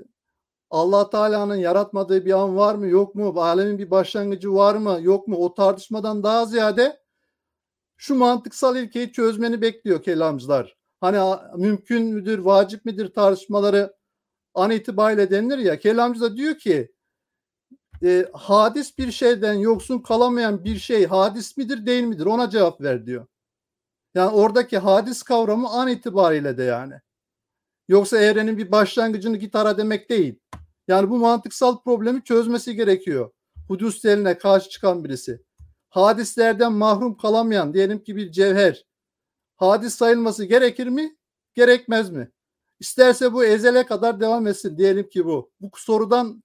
Allah 0.69 1.09
Teala'nın 1.09 1.55
yaratmadığı 1.55 2.25
bir 2.25 2.33
an 2.33 2.57
var 2.57 2.75
mı 2.75 2.87
yok 2.87 3.15
mu? 3.15 3.33
Alemin 3.41 3.77
bir 3.77 3.91
başlangıcı 3.91 4.53
var 4.53 4.75
mı 4.75 4.99
yok 5.01 5.27
mu? 5.27 5.37
O 5.37 5.53
tartışmadan 5.53 6.23
daha 6.23 6.45
ziyade 6.45 6.99
şu 7.97 8.15
mantıksal 8.15 8.75
ilkeyi 8.75 9.11
çözmeni 9.11 9.61
bekliyor 9.61 10.03
kelamcılar. 10.03 10.77
hani 11.01 11.39
mümkün 11.57 12.05
müdür, 12.05 12.39
vacip 12.39 12.85
midir 12.85 13.13
tartışmaları 13.13 13.93
an 14.53 14.71
itibariyle 14.71 15.31
denilir 15.31 15.57
ya. 15.57 15.79
Kelamcı 15.79 16.21
da 16.21 16.37
diyor 16.37 16.57
ki 16.57 16.91
e, 18.03 18.29
hadis 18.33 18.97
bir 18.97 19.11
şeyden 19.11 19.53
yoksun 19.53 19.99
kalamayan 19.99 20.63
bir 20.63 20.79
şey 20.79 21.05
hadis 21.07 21.57
midir 21.57 21.85
değil 21.85 22.03
midir 22.03 22.25
ona 22.25 22.49
cevap 22.49 22.81
ver 22.81 23.05
diyor. 23.05 23.27
Yani 24.15 24.31
oradaki 24.31 24.77
hadis 24.77 25.23
kavramı 25.23 25.69
an 25.69 25.87
itibariyle 25.87 26.57
de 26.57 26.63
yani. 26.63 26.93
Yoksa 27.87 28.17
evrenin 28.17 28.57
bir 28.57 28.71
başlangıcını 28.71 29.37
gitara 29.37 29.77
demek 29.77 30.09
değil. 30.09 30.39
Yani 30.87 31.09
bu 31.09 31.17
mantıksal 31.17 31.83
problemi 31.83 32.23
çözmesi 32.23 32.75
gerekiyor. 32.75 33.31
Hudus 33.67 34.05
eline 34.05 34.37
karşı 34.37 34.69
çıkan 34.69 35.03
birisi. 35.03 35.41
Hadislerden 35.89 36.73
mahrum 36.73 37.17
kalamayan 37.17 37.73
diyelim 37.73 38.03
ki 38.03 38.15
bir 38.15 38.31
cevher. 38.31 38.85
Hadis 39.55 39.95
sayılması 39.95 40.45
gerekir 40.45 40.87
mi? 40.87 41.17
Gerekmez 41.53 42.09
mi? 42.09 42.31
İsterse 42.79 43.33
bu 43.33 43.45
ezele 43.45 43.85
kadar 43.85 44.19
devam 44.19 44.47
etsin 44.47 44.77
diyelim 44.77 45.09
ki 45.09 45.25
bu. 45.25 45.51
Bu 45.61 45.69
sorudan 45.75 46.43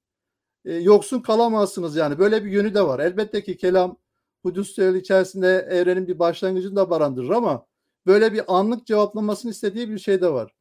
e, 0.64 0.74
yoksun 0.74 1.20
kalamazsınız 1.20 1.96
yani. 1.96 2.18
Böyle 2.18 2.44
bir 2.44 2.50
yönü 2.50 2.74
de 2.74 2.82
var. 2.82 3.00
Elbette 3.00 3.42
ki 3.42 3.56
kelam 3.56 3.96
Hudus 4.42 4.78
içerisinde 4.78 5.68
evrenin 5.70 6.08
bir 6.08 6.18
başlangıcını 6.18 6.76
da 6.76 6.90
barındırır 6.90 7.30
ama 7.30 7.66
böyle 8.06 8.32
bir 8.32 8.56
anlık 8.58 8.86
cevaplamasını 8.86 9.50
istediği 9.50 9.90
bir 9.90 9.98
şey 9.98 10.20
de 10.20 10.32
var. 10.32 10.54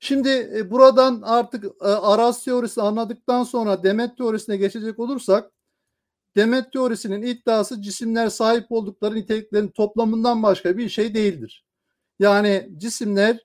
Şimdi 0.00 0.28
e, 0.56 0.70
buradan 0.70 1.22
artık 1.24 1.64
e, 1.64 1.84
araz 1.84 2.44
teorisini 2.44 2.84
anladıktan 2.84 3.44
sonra 3.44 3.82
Demet 3.82 4.16
teorisine 4.16 4.56
geçecek 4.56 4.98
olursak 4.98 5.52
Demet 6.36 6.72
teorisinin 6.72 7.22
iddiası 7.22 7.82
cisimler 7.82 8.28
sahip 8.28 8.72
oldukları 8.72 9.14
niteliklerin 9.14 9.68
toplamından 9.68 10.42
başka 10.42 10.76
bir 10.76 10.88
şey 10.88 11.14
değildir. 11.14 11.64
Yani 12.18 12.68
cisimler 12.76 13.38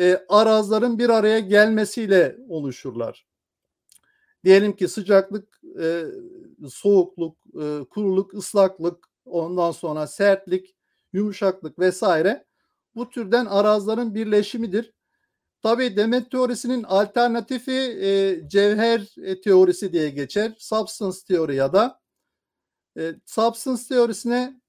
e, 0.00 0.24
arazların 0.28 0.98
bir 0.98 1.08
araya 1.08 1.38
gelmesiyle 1.40 2.36
oluşurlar. 2.48 3.29
Diyelim 4.44 4.76
ki 4.76 4.88
sıcaklık, 4.88 5.60
e, 5.80 6.04
soğukluk, 6.68 7.36
e, 7.46 7.84
kuruluk, 7.90 8.34
ıslaklık, 8.34 9.08
ondan 9.24 9.70
sonra 9.70 10.06
sertlik, 10.06 10.76
yumuşaklık 11.12 11.78
vesaire 11.78 12.44
bu 12.94 13.10
türden 13.10 13.46
arazların 13.46 14.14
birleşimidir. 14.14 14.92
Tabi 15.62 15.96
Demet 15.96 16.30
teorisinin 16.30 16.82
alternatifi 16.82 17.72
e, 17.72 18.40
cevher 18.48 19.06
e, 19.22 19.40
teorisi 19.40 19.92
diye 19.92 20.10
geçer. 20.10 20.52
Substance 20.58 21.18
teori 21.28 21.56
ya 21.56 21.72
da 21.72 22.00
e, 22.98 23.14
substance 23.26 23.82
teorisine 23.88 24.60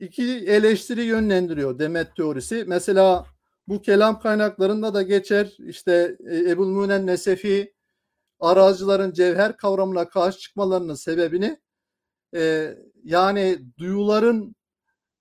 iki 0.00 0.24
eleştiri 0.24 1.02
yönlendiriyor 1.02 1.78
Demet 1.78 2.16
teorisi. 2.16 2.64
Mesela 2.66 3.26
bu 3.68 3.82
kelam 3.82 4.20
kaynaklarında 4.20 4.94
da 4.94 5.02
geçer. 5.02 5.56
İşte 5.58 6.16
e, 6.30 6.50
Ebul 6.50 6.66
Münen 6.66 7.06
Nesefi 7.06 7.75
arazcıların 8.40 9.12
cevher 9.12 9.56
kavramına 9.56 10.08
karşı 10.08 10.38
çıkmalarının 10.38 10.94
sebebini 10.94 11.60
e, 12.34 12.74
yani 13.04 13.58
duyuların 13.78 14.56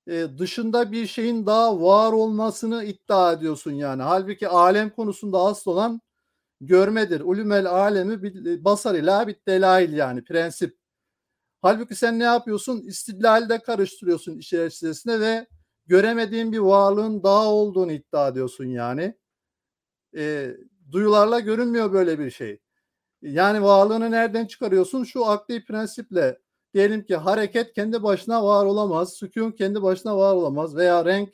e, 0.08 0.28
dışında 0.38 0.92
bir 0.92 1.08
şeyin 1.08 1.46
daha 1.46 1.82
var 1.82 2.14
olmasını 2.14 2.84
iddia 2.84 3.34
ediyorsun 3.34 3.72
yani. 3.72 4.04
Halbuki 4.04 4.48
alem 4.48 4.90
konusunda 4.90 5.40
asıl 5.40 5.72
olan 5.72 6.02
görmedir. 6.62 7.22
Ulumel 7.22 7.66
alemi 7.68 8.24
basar 8.66 8.96
ila 8.96 9.28
bit 9.28 9.48
delail 9.48 9.94
yani 9.94 10.24
prensip. 10.24 10.78
Halbuki 11.62 11.96
sen 11.96 12.20
ne 12.20 12.24
yapıyorsun? 12.24 12.82
İstidlalde 12.82 13.60
karıştırıyorsun 13.60 14.40
içerisine 14.40 15.20
ve 15.20 15.48
göremediğin 15.88 16.52
bir 16.52 16.60
varlığın 16.60 17.24
daha 17.24 17.46
olduğunu 17.54 17.92
iddia 17.92 18.28
ediyorsun 18.28 18.66
yani. 18.66 19.16
E, 20.18 20.52
duyularla 20.92 21.40
görünmüyor 21.40 21.94
böyle 21.94 22.20
bir 22.20 22.32
şey. 22.32 22.60
Yani 23.26 23.64
varlığını 23.64 24.12
nereden 24.12 24.46
çıkarıyorsun? 24.46 25.04
Şu 25.04 25.26
akli 25.26 25.66
prensiple 25.66 26.40
diyelim 26.74 27.04
ki 27.04 27.16
hareket 27.16 27.74
kendi 27.74 28.04
başına 28.04 28.46
var 28.46 28.66
olamaz, 28.66 29.14
sükun 29.14 29.52
kendi 29.52 29.84
başına 29.84 30.18
var 30.18 30.34
olamaz 30.36 30.76
veya 30.76 31.06
renk, 31.06 31.30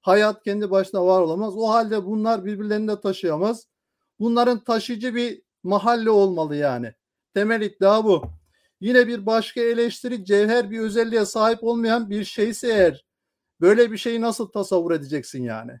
hayat 0.00 0.42
kendi 0.42 0.70
başına 0.70 1.06
var 1.06 1.20
olamaz. 1.20 1.54
O 1.56 1.68
halde 1.68 2.04
bunlar 2.04 2.44
birbirlerini 2.44 2.88
de 2.88 3.00
taşıyamaz. 3.00 3.66
Bunların 4.20 4.64
taşıyıcı 4.64 5.14
bir 5.14 5.42
mahalle 5.62 6.10
olmalı 6.10 6.56
yani. 6.56 6.94
Temel 7.34 7.62
iddia 7.62 8.04
bu. 8.04 8.22
Yine 8.80 9.06
bir 9.06 9.26
başka 9.26 9.60
eleştiri 9.60 10.24
cevher 10.24 10.70
bir 10.70 10.80
özelliğe 10.80 11.24
sahip 11.24 11.64
olmayan 11.64 12.10
bir 12.10 12.24
şeyse 12.24 12.68
eğer 12.68 13.06
böyle 13.60 13.92
bir 13.92 13.98
şeyi 13.98 14.20
nasıl 14.20 14.48
tasavvur 14.48 14.92
edeceksin 14.92 15.42
yani? 15.42 15.80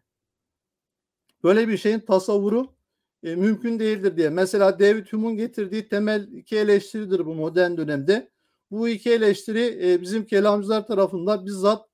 Böyle 1.44 1.68
bir 1.68 1.76
şeyin 1.76 2.00
tasavvuru 2.00 2.77
e, 3.22 3.34
mümkün 3.34 3.78
değildir 3.78 4.16
diye. 4.16 4.30
Mesela 4.30 4.78
David 4.78 5.06
Hume'un 5.06 5.36
getirdiği 5.36 5.88
temel 5.88 6.28
iki 6.32 6.56
eleştiridir 6.56 7.26
bu 7.26 7.34
modern 7.34 7.76
dönemde. 7.76 8.30
Bu 8.70 8.88
iki 8.88 9.10
eleştiri 9.12 9.90
e, 9.90 10.00
bizim 10.02 10.26
kelamcılar 10.26 10.86
tarafından 10.86 11.46
bizzat 11.46 11.88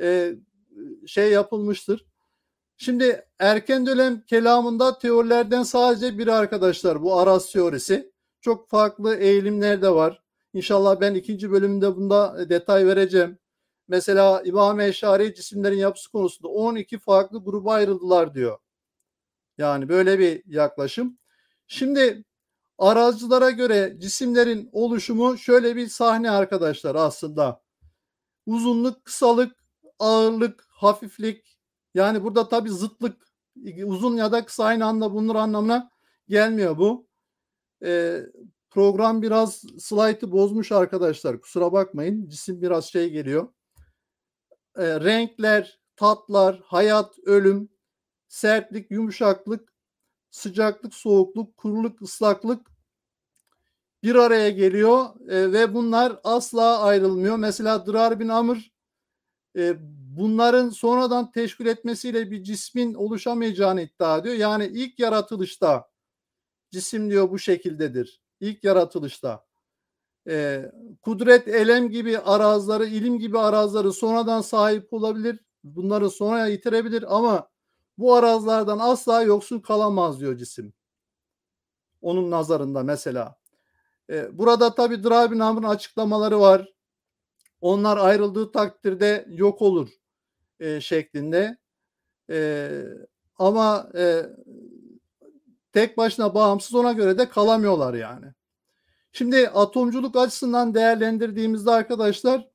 e, 0.00 0.34
şey 1.06 1.30
yapılmıştır. 1.30 2.06
Şimdi 2.76 3.26
erken 3.38 3.86
dönem 3.86 4.22
kelamında 4.22 4.98
teorilerden 4.98 5.62
sadece 5.62 6.18
biri 6.18 6.32
arkadaşlar 6.32 7.02
bu 7.02 7.18
araz 7.18 7.52
teorisi. 7.52 8.12
Çok 8.40 8.70
farklı 8.70 9.16
eğilimler 9.16 9.82
de 9.82 9.90
var. 9.90 10.22
İnşallah 10.54 11.00
ben 11.00 11.14
ikinci 11.14 11.50
bölümünde 11.50 11.96
bunda 11.96 12.48
detay 12.48 12.86
vereceğim. 12.86 13.38
Mesela 13.88 14.42
İmam 14.44 14.80
Eşari 14.80 15.34
cisimlerin 15.34 15.78
yapısı 15.78 16.10
konusunda 16.12 16.48
12 16.48 16.98
farklı 16.98 17.44
gruba 17.44 17.72
ayrıldılar 17.72 18.34
diyor. 18.34 18.58
Yani 19.60 19.88
böyle 19.88 20.18
bir 20.18 20.42
yaklaşım. 20.46 21.18
Şimdi 21.66 22.24
arazcılara 22.78 23.50
göre 23.50 23.96
cisimlerin 23.98 24.68
oluşumu 24.72 25.38
şöyle 25.38 25.76
bir 25.76 25.88
sahne 25.88 26.30
arkadaşlar 26.30 26.94
aslında. 26.94 27.62
Uzunluk, 28.46 29.04
kısalık, 29.04 29.64
ağırlık, 29.98 30.66
hafiflik. 30.68 31.58
Yani 31.94 32.24
burada 32.24 32.48
tabii 32.48 32.70
zıtlık 32.70 33.26
uzun 33.86 34.16
ya 34.16 34.32
da 34.32 34.44
kısa 34.44 34.64
aynı 34.64 34.86
anda 34.86 35.12
bulunur 35.12 35.36
anlamına 35.36 35.90
gelmiyor 36.28 36.78
bu. 36.78 37.08
Ee, 37.84 38.20
program 38.70 39.22
biraz 39.22 39.62
slaytı 39.78 40.32
bozmuş 40.32 40.72
arkadaşlar. 40.72 41.40
Kusura 41.40 41.72
bakmayın. 41.72 42.28
Cisim 42.28 42.62
biraz 42.62 42.84
şey 42.84 43.10
geliyor. 43.10 43.48
Ee, 44.76 45.00
renkler, 45.00 45.80
tatlar, 45.96 46.60
hayat, 46.64 47.18
ölüm, 47.26 47.68
sertlik, 48.30 48.90
yumuşaklık, 48.90 49.72
sıcaklık, 50.30 50.94
soğukluk, 50.94 51.56
kuruluk, 51.56 52.02
ıslaklık 52.02 52.70
bir 54.02 54.14
araya 54.14 54.50
geliyor 54.50 55.06
e, 55.28 55.52
ve 55.52 55.74
bunlar 55.74 56.20
asla 56.24 56.82
ayrılmıyor. 56.82 57.36
Mesela 57.36 57.86
Dırar 57.86 58.20
bin 58.20 58.28
Amr 58.28 58.72
e, 59.56 59.76
bunların 60.16 60.70
sonradan 60.70 61.32
teşkil 61.32 61.66
etmesiyle 61.66 62.30
bir 62.30 62.42
cismin 62.42 62.94
oluşamayacağını 62.94 63.82
iddia 63.82 64.18
ediyor. 64.18 64.34
Yani 64.34 64.66
ilk 64.66 64.98
yaratılışta 64.98 65.90
cisim 66.70 67.10
diyor 67.10 67.30
bu 67.30 67.38
şekildedir. 67.38 68.22
İlk 68.40 68.64
yaratılışta. 68.64 69.44
E, 70.28 70.64
kudret, 71.02 71.48
elem 71.48 71.90
gibi 71.90 72.18
arazları, 72.18 72.86
ilim 72.86 73.18
gibi 73.18 73.38
arazları 73.38 73.92
sonradan 73.92 74.40
sahip 74.40 74.92
olabilir. 74.92 75.40
Bunları 75.64 76.10
sonra 76.10 76.46
yitirebilir 76.46 77.16
ama 77.16 77.49
bu 78.00 78.14
arazlardan 78.14 78.78
asla 78.78 79.22
yoksun 79.22 79.60
kalamaz 79.60 80.20
diyor 80.20 80.36
cisim. 80.36 80.72
Onun 82.02 82.30
nazarında 82.30 82.82
mesela. 82.82 83.36
Ee, 84.10 84.38
burada 84.38 84.74
tabi 84.74 85.04
Drabin 85.04 85.38
Amr'ın 85.38 85.68
açıklamaları 85.68 86.40
var. 86.40 86.72
Onlar 87.60 87.96
ayrıldığı 87.96 88.52
takdirde 88.52 89.26
yok 89.28 89.62
olur 89.62 89.88
e, 90.60 90.80
şeklinde. 90.80 91.58
E, 92.30 92.70
ama 93.38 93.90
e, 93.94 94.26
tek 95.72 95.96
başına 95.96 96.34
bağımsız 96.34 96.74
ona 96.74 96.92
göre 96.92 97.18
de 97.18 97.28
kalamıyorlar 97.28 97.94
yani. 97.94 98.26
Şimdi 99.12 99.48
atomculuk 99.48 100.16
açısından 100.16 100.74
değerlendirdiğimizde 100.74 101.70
arkadaşlar 101.70 102.48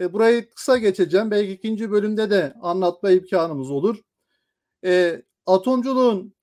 e, 0.00 0.12
burayı 0.12 0.50
kısa 0.50 0.78
geçeceğim. 0.78 1.30
Belki 1.30 1.52
ikinci 1.52 1.90
bölümde 1.90 2.30
de 2.30 2.54
anlatma 2.62 3.10
imkanımız 3.10 3.70
olur. 3.70 4.02
E, 4.84 5.22
atomculuğun 5.46 6.34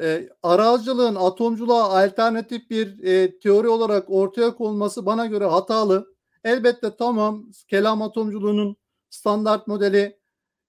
e, 0.00 0.28
arazcılığın 0.42 1.14
atomculuğa 1.14 2.02
alternatif 2.02 2.70
bir 2.70 3.04
e, 3.04 3.38
teori 3.38 3.68
olarak 3.68 4.10
ortaya 4.10 4.54
konması 4.54 5.06
bana 5.06 5.26
göre 5.26 5.44
hatalı. 5.44 6.14
Elbette 6.44 6.96
tamam 6.96 7.50
kelam 7.68 8.02
atomculuğunun 8.02 8.76
standart 9.10 9.66
modeli 9.66 10.18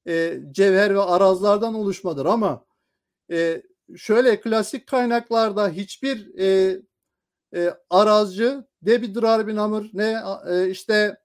e, 0.08 0.39
cevher 0.51 0.95
ve 0.95 1.01
arazlardan 1.01 1.74
oluşmadır 1.74 2.26
ama 2.26 2.66
e, 3.32 3.64
şöyle 3.97 4.41
klasik 4.41 4.88
kaynaklarda 4.88 5.70
hiçbir 5.70 6.39
e, 6.39 6.80
e, 7.56 7.74
arazcı 7.89 8.68
ne 8.82 9.01
bir 9.01 9.16
Dırar 9.16 9.47
bin 9.47 9.58
Amr 9.58 9.89
ne 9.93 10.18
e, 10.49 10.70
işte 10.70 11.18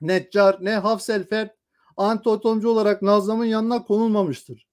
Neccar 0.00 0.58
ne 0.60 0.74
Hafselfer 0.76 1.54
antiatomcu 1.96 2.68
olarak 2.68 3.02
Nazlam'ın 3.02 3.44
yanına 3.44 3.84
konulmamıştır. 3.84 4.63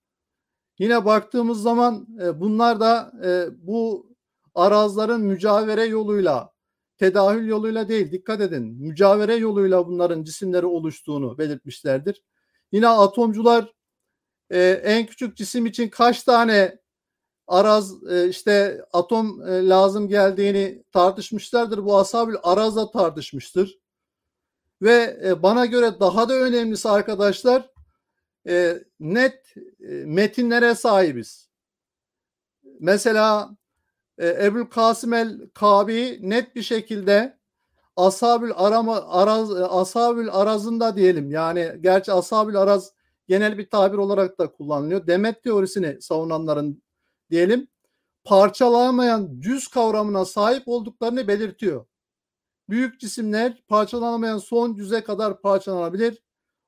Yine 0.82 1.06
baktığımız 1.06 1.62
zaman 1.62 2.08
e, 2.24 2.40
bunlar 2.40 2.80
da 2.80 3.12
e, 3.26 3.48
bu 3.68 4.10
arazların 4.56 5.22
mücavere 5.22 5.86
yoluyla, 5.86 6.54
tedahül 6.98 7.48
yoluyla 7.48 7.90
değil 7.90 8.12
dikkat 8.12 8.42
edin 8.42 8.64
mücavere 8.64 9.36
yoluyla 9.36 9.88
bunların 9.88 10.24
cisimleri 10.24 10.66
oluştuğunu 10.66 11.38
belirtmişlerdir. 11.38 12.24
Yine 12.72 12.88
atomcular 12.88 13.74
e, 14.50 14.60
en 14.84 15.06
küçük 15.06 15.38
cisim 15.38 15.66
için 15.66 15.90
kaç 15.90 16.24
tane 16.24 16.80
araz 17.48 18.04
işte 18.30 18.86
atom 18.94 19.42
lazım 19.70 20.08
geldiğini 20.08 20.84
tartışmışlardır. 20.92 21.86
Bu 21.86 21.98
asabül 21.98 22.36
arazla 22.44 22.92
tartışmıştır. 22.92 23.80
Ve 24.82 25.22
bana 25.44 25.66
göre 25.66 26.00
daha 26.00 26.30
da 26.30 26.34
önemlisi 26.34 26.90
arkadaşlar 26.90 27.72
e, 28.48 28.84
net 29.00 29.56
e, 29.80 29.88
metinlere 29.90 30.76
sahibiz. 30.76 31.50
Mesela 32.80 33.56
e, 34.18 34.46
Ebul 34.46 34.66
Kasım 34.66 35.14
el 35.14 35.50
Kabi 35.54 36.20
net 36.22 36.56
bir 36.56 36.62
şekilde 36.62 37.38
Ashabül 37.96 38.52
Arama 38.56 39.02
Araz 39.08 39.52
Ashabül 39.52 40.30
Araz'ında 40.32 40.96
diyelim. 40.96 41.32
Yani 41.32 41.72
gerçi 41.82 42.12
Ashabül 42.14 42.58
Araz 42.58 42.94
genel 43.28 43.58
bir 43.58 43.70
tabir 43.70 43.98
olarak 43.98 44.40
da 44.40 44.52
kullanılıyor. 44.52 45.08
Demet 45.08 45.44
teorisini 45.44 46.02
savunanların 46.02 46.84
diyelim 47.30 47.68
parçalanamayan 48.24 49.42
düz 49.42 49.68
kavramına 49.68 50.26
sahip 50.26 50.68
olduklarını 50.68 51.28
belirtiyor. 51.28 51.86
Büyük 52.70 53.00
cisimler 53.00 53.64
parçalanamayan 53.68 54.38
son 54.38 54.76
cüze 54.76 55.04
kadar 55.04 55.42
parçalanabilir. 55.42 56.24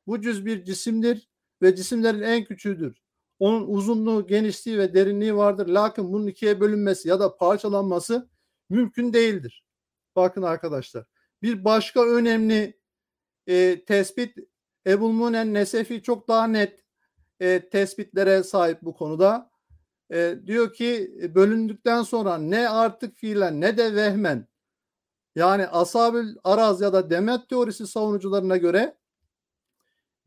Bu 0.08 0.22
cüz 0.22 0.46
bir 0.46 0.66
cisimdir 0.66 1.30
ve 1.64 1.76
cisimlerin 1.76 2.22
en 2.22 2.44
küçüğüdür. 2.44 3.04
Onun 3.40 3.68
uzunluğu, 3.68 4.28
genişliği 4.28 4.78
ve 4.78 4.94
derinliği 4.94 5.36
vardır. 5.36 5.68
Lakin 5.68 6.14
bunun 6.14 6.28
ikiye 6.28 6.60
bölünmesi 6.60 7.10
ya 7.10 7.20
da 7.20 7.38
parçalanması 7.38 8.30
mümkün 8.70 9.14
değildir. 9.14 9.66
Bakın 10.16 10.42
arkadaşlar. 10.42 11.06
Bir 11.42 11.66
başka 11.66 12.06
önemli 12.06 12.80
e, 13.48 13.86
tespit 13.86 14.38
Ebul 14.88 15.12
Munen 15.12 15.54
Nesefi 15.54 16.04
çok 16.04 16.28
daha 16.28 16.48
net 16.48 16.84
e, 17.40 17.70
tespitlere 17.70 18.44
sahip 18.44 18.82
bu 18.82 18.94
konuda. 18.94 19.52
E, 20.14 20.36
diyor 20.46 20.74
ki 20.74 21.16
bölündükten 21.36 22.04
sonra 22.04 22.38
ne 22.38 22.70
artık 22.70 23.16
fiilen 23.16 23.62
ne 23.62 23.78
de 23.78 23.96
vehmen 23.96 24.48
yani 25.36 25.68
asabül 25.68 26.36
araz 26.44 26.82
ya 26.82 26.94
da 26.94 27.10
demet 27.10 27.50
teorisi 27.50 27.88
savunucularına 27.88 28.58
göre 28.58 28.98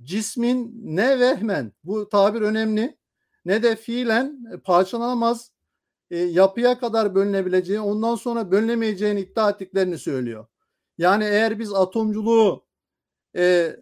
cismin 0.02 0.72
ne 0.96 1.20
vehmen 1.20 1.72
bu 1.84 2.08
tabir 2.08 2.40
önemli 2.40 2.98
ne 3.44 3.62
de 3.62 3.76
fiilen 3.76 4.44
parçalanamaz 4.64 5.52
e, 6.10 6.18
yapıya 6.18 6.78
kadar 6.78 7.14
bölünebileceği 7.14 7.80
ondan 7.80 8.14
sonra 8.14 8.50
bölünemeyeceğini 8.50 9.20
iddia 9.20 9.50
ettiklerini 9.50 9.98
söylüyor. 9.98 10.46
Yani 10.98 11.24
eğer 11.24 11.58
biz 11.58 11.74
atomculuğu 11.74 12.66
e, 13.36 13.76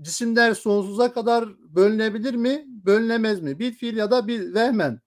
cisimler 0.00 0.54
sonsuza 0.54 1.12
kadar 1.12 1.48
bölünebilir 1.74 2.34
mi? 2.34 2.64
Bölünemez 2.68 3.40
mi? 3.42 3.58
Bir 3.58 3.72
fiil 3.72 3.96
ya 3.96 4.10
da 4.10 4.26
bir 4.26 4.54
vehmen. 4.54 5.00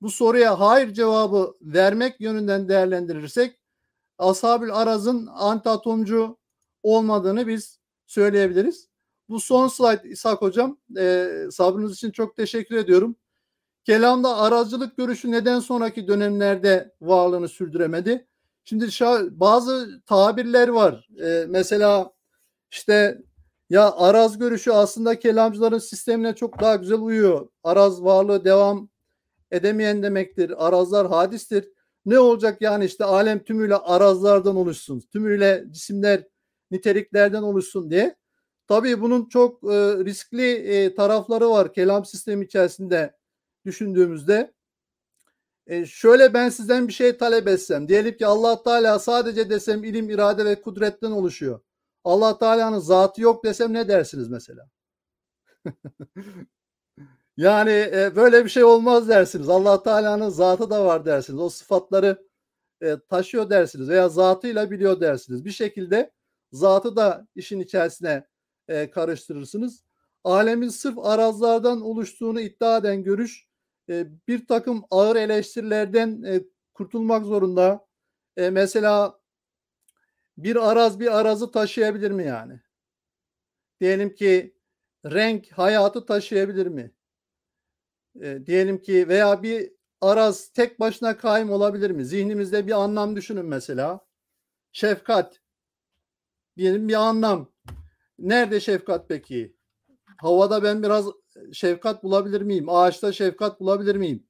Bu 0.00 0.10
soruya 0.10 0.60
hayır 0.60 0.94
cevabı 0.94 1.54
vermek 1.62 2.20
yönünden 2.20 2.68
değerlendirirsek 2.68 3.58
Ashabül 4.18 4.74
Araz'ın 4.74 5.26
antiatomcu 5.26 6.38
olmadığını 6.82 7.46
biz 7.46 7.80
söyleyebiliriz. 8.06 8.91
Bu 9.32 9.40
son 9.40 9.68
slide 9.68 10.08
İshak 10.10 10.42
Hocam. 10.42 10.78
E, 10.98 11.28
sabrınız 11.50 11.94
için 11.94 12.10
çok 12.10 12.36
teşekkür 12.36 12.76
ediyorum. 12.76 13.16
Kelamda 13.84 14.36
aracılık 14.36 14.96
görüşü 14.96 15.30
neden 15.30 15.60
sonraki 15.60 16.08
dönemlerde 16.08 16.94
varlığını 17.00 17.48
sürdüremedi? 17.48 18.28
Şimdi 18.64 18.86
bazı 19.30 20.02
tabirler 20.06 20.68
var. 20.68 21.08
E, 21.24 21.46
mesela 21.48 22.12
işte 22.72 23.18
ya 23.70 23.92
araz 23.92 24.38
görüşü 24.38 24.70
aslında 24.70 25.18
kelamcıların 25.18 25.78
sistemine 25.78 26.34
çok 26.34 26.60
daha 26.60 26.76
güzel 26.76 26.98
uyuyor. 26.98 27.48
Araz 27.64 28.04
varlığı 28.04 28.44
devam 28.44 28.88
edemeyen 29.50 30.02
demektir. 30.02 30.66
Arazlar 30.66 31.08
hadistir. 31.08 31.68
Ne 32.06 32.18
olacak 32.18 32.62
yani 32.62 32.84
işte 32.84 33.04
alem 33.04 33.44
tümüyle 33.44 33.76
arazlardan 33.76 34.56
oluşsun. 34.56 35.00
Tümüyle 35.12 35.64
cisimler 35.70 36.24
niteliklerden 36.70 37.42
oluşsun 37.42 37.90
diye. 37.90 38.16
Tabii 38.68 39.00
bunun 39.00 39.28
çok 39.28 39.64
e, 39.64 39.76
riskli 40.04 40.52
e, 40.52 40.94
tarafları 40.94 41.50
var 41.50 41.72
kelam 41.72 42.04
sistemi 42.04 42.44
içerisinde 42.44 43.16
düşündüğümüzde. 43.64 44.52
E, 45.66 45.86
şöyle 45.86 46.34
ben 46.34 46.48
sizden 46.48 46.88
bir 46.88 46.92
şey 46.92 47.16
talep 47.16 47.48
etsem. 47.48 47.88
Diyelim 47.88 48.16
ki 48.16 48.26
Allah 48.26 48.62
Teala 48.62 48.98
sadece 48.98 49.50
desem 49.50 49.84
ilim, 49.84 50.10
irade 50.10 50.44
ve 50.44 50.60
kudretten 50.62 51.10
oluşuyor. 51.10 51.60
Allah 52.04 52.38
Teala'nın 52.38 52.78
zatı 52.78 53.22
yok 53.22 53.44
desem 53.44 53.72
ne 53.72 53.88
dersiniz 53.88 54.28
mesela? 54.28 54.68
yani 57.36 57.70
e, 57.70 58.12
böyle 58.16 58.44
bir 58.44 58.50
şey 58.50 58.64
olmaz 58.64 59.08
dersiniz. 59.08 59.48
Allah 59.48 59.82
Teala'nın 59.82 60.28
zatı 60.28 60.70
da 60.70 60.84
var 60.84 61.04
dersiniz. 61.04 61.40
O 61.40 61.48
sıfatları 61.48 62.28
e, 62.82 62.96
taşıyor 63.08 63.50
dersiniz 63.50 63.88
veya 63.88 64.08
zatıyla 64.08 64.70
biliyor 64.70 65.00
dersiniz. 65.00 65.44
Bir 65.44 65.50
şekilde 65.50 66.12
zatı 66.52 66.96
da 66.96 67.26
işin 67.34 67.60
içerisine 67.60 68.26
e, 68.72 68.90
karıştırırsınız. 68.90 69.84
Alemin 70.24 70.68
sırf 70.68 70.98
arazlardan 70.98 71.80
oluştuğunu 71.80 72.40
iddia 72.40 72.76
eden 72.78 73.02
görüş 73.02 73.46
e, 73.88 74.06
bir 74.28 74.46
takım 74.46 74.84
ağır 74.90 75.16
eleştirilerden 75.16 76.22
e, 76.22 76.40
kurtulmak 76.74 77.26
zorunda. 77.26 77.86
E, 78.36 78.50
mesela 78.50 79.20
bir 80.38 80.70
araz 80.70 81.00
bir 81.00 81.18
arazı 81.20 81.50
taşıyabilir 81.50 82.10
mi 82.10 82.26
yani? 82.26 82.60
Diyelim 83.80 84.14
ki 84.14 84.54
renk 85.04 85.52
hayatı 85.52 86.06
taşıyabilir 86.06 86.66
mi? 86.66 86.92
E, 88.20 88.46
diyelim 88.46 88.82
ki 88.82 89.08
veya 89.08 89.42
bir 89.42 89.72
araz 90.00 90.48
tek 90.48 90.80
başına 90.80 91.16
kaim 91.16 91.50
olabilir 91.50 91.90
mi? 91.90 92.04
Zihnimizde 92.04 92.66
bir 92.66 92.72
anlam 92.72 93.16
düşünün 93.16 93.46
mesela. 93.46 94.00
Şefkat. 94.72 95.40
Diyelim 96.56 96.88
bir 96.88 96.94
anlam. 96.94 97.52
Nerede 98.22 98.60
şefkat 98.60 99.08
peki? 99.08 99.56
Havada 100.20 100.62
ben 100.62 100.82
biraz 100.82 101.06
şefkat 101.52 102.04
bulabilir 102.04 102.42
miyim? 102.42 102.68
Ağaçta 102.68 103.12
şefkat 103.12 103.60
bulabilir 103.60 103.96
miyim? 103.96 104.26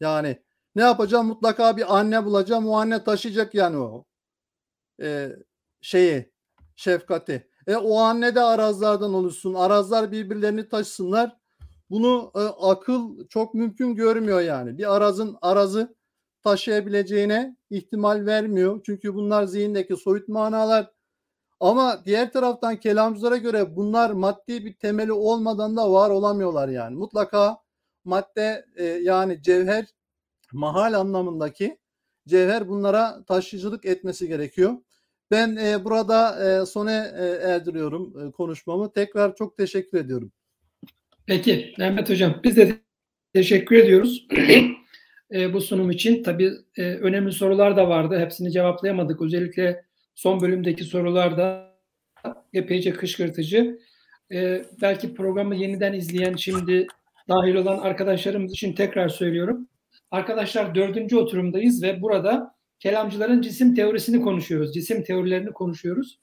Yani 0.00 0.42
ne 0.76 0.82
yapacağım? 0.82 1.26
Mutlaka 1.26 1.76
bir 1.76 1.98
anne 1.98 2.24
bulacağım. 2.24 2.68
O 2.68 2.72
anne 2.72 3.04
taşıyacak 3.04 3.54
yani 3.54 3.78
o 3.78 4.04
e, 5.02 5.28
şeyi 5.80 6.32
şefkati. 6.76 7.48
E 7.66 7.76
o 7.76 7.98
anne 7.98 8.34
de 8.34 8.40
arazlardan 8.40 9.14
oluşsun. 9.14 9.54
Arazlar 9.54 10.12
birbirlerini 10.12 10.68
taşısınlar. 10.68 11.36
Bunu 11.90 12.32
e, 12.34 12.40
akıl 12.40 13.28
çok 13.28 13.54
mümkün 13.54 13.94
görmüyor 13.94 14.40
yani. 14.40 14.78
Bir 14.78 14.96
arazın 14.96 15.38
arazı 15.42 15.96
taşıyabileceğine 16.42 17.56
ihtimal 17.70 18.26
vermiyor. 18.26 18.80
Çünkü 18.86 19.14
bunlar 19.14 19.44
zihindeki 19.44 19.96
soyut 19.96 20.28
manalar. 20.28 20.97
Ama 21.60 22.02
diğer 22.04 22.32
taraftan 22.32 22.76
kelamcılara 22.76 23.36
göre 23.36 23.76
bunlar 23.76 24.10
maddi 24.10 24.64
bir 24.64 24.72
temeli 24.74 25.12
olmadan 25.12 25.76
da 25.76 25.92
var 25.92 26.10
olamıyorlar 26.10 26.68
yani. 26.68 26.96
Mutlaka 26.96 27.58
madde 28.04 28.64
e, 28.76 28.84
yani 28.84 29.42
cevher 29.42 29.86
mahal 30.52 30.92
anlamındaki 30.92 31.78
cevher 32.28 32.68
bunlara 32.68 33.24
taşıyıcılık 33.24 33.84
etmesi 33.84 34.28
gerekiyor. 34.28 34.76
Ben 35.30 35.56
e, 35.56 35.84
burada 35.84 36.48
e, 36.48 36.66
sona 36.66 36.92
e, 36.92 37.26
erdiriyorum 37.26 38.28
e, 38.28 38.30
konuşmamı. 38.30 38.92
Tekrar 38.92 39.36
çok 39.36 39.56
teşekkür 39.56 39.98
ediyorum. 39.98 40.32
Peki 41.26 41.74
Mehmet 41.78 42.10
Hocam 42.10 42.40
biz 42.44 42.56
de 42.56 42.78
teşekkür 43.32 43.76
ediyoruz 43.76 44.26
e, 45.32 45.52
bu 45.52 45.60
sunum 45.60 45.90
için. 45.90 46.22
Tabii 46.22 46.52
e, 46.76 46.82
önemli 46.82 47.32
sorular 47.32 47.76
da 47.76 47.88
vardı. 47.88 48.18
Hepsini 48.18 48.52
cevaplayamadık. 48.52 49.22
Özellikle 49.22 49.87
son 50.18 50.40
bölümdeki 50.40 50.84
sorular 50.84 51.36
da 51.36 51.74
epeyce 52.52 52.92
kışkırtıcı. 52.92 53.78
E, 54.32 54.64
belki 54.82 55.14
programı 55.14 55.54
yeniden 55.56 55.92
izleyen 55.92 56.36
şimdi 56.36 56.86
dahil 57.28 57.54
olan 57.54 57.78
arkadaşlarımız 57.78 58.52
için 58.52 58.72
tekrar 58.72 59.08
söylüyorum. 59.08 59.68
Arkadaşlar 60.10 60.74
dördüncü 60.74 61.16
oturumdayız 61.16 61.82
ve 61.82 62.02
burada 62.02 62.54
kelamcıların 62.78 63.42
cisim 63.42 63.74
teorisini 63.74 64.22
konuşuyoruz. 64.22 64.74
Cisim 64.74 65.02
teorilerini 65.02 65.52
konuşuyoruz. 65.52 66.18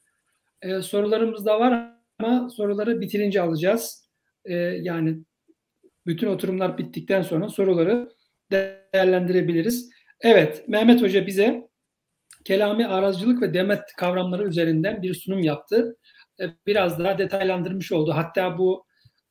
Ee, 0.62 0.82
sorularımız 0.82 1.46
da 1.46 1.60
var 1.60 1.94
ama 2.20 2.50
soruları 2.50 3.02
bitirince 3.02 3.42
alacağız. 3.42 4.10
Ee, 4.46 4.54
yani 4.56 5.18
bütün 6.06 6.28
oturumlar 6.28 6.78
bittikten 6.78 7.22
sonra 7.22 7.50
soruları 7.50 8.10
değerlendirebiliriz. 8.52 9.90
Evet, 10.22 10.68
Mehmet 10.68 11.02
Hoca 11.02 11.28
bize 11.28 11.75
kelami 12.46 12.88
arazcılık 12.88 13.42
ve 13.42 13.54
demet 13.54 13.82
kavramları 13.98 14.48
üzerinden 14.48 15.02
bir 15.02 15.14
sunum 15.14 15.40
yaptı. 15.40 15.98
e, 16.40 16.44
biraz 16.68 17.00
daha 17.00 17.18
detaylandırmış 17.18 17.92
oldu. 17.92 18.12
Hatta 18.16 18.58
bu 18.58 18.86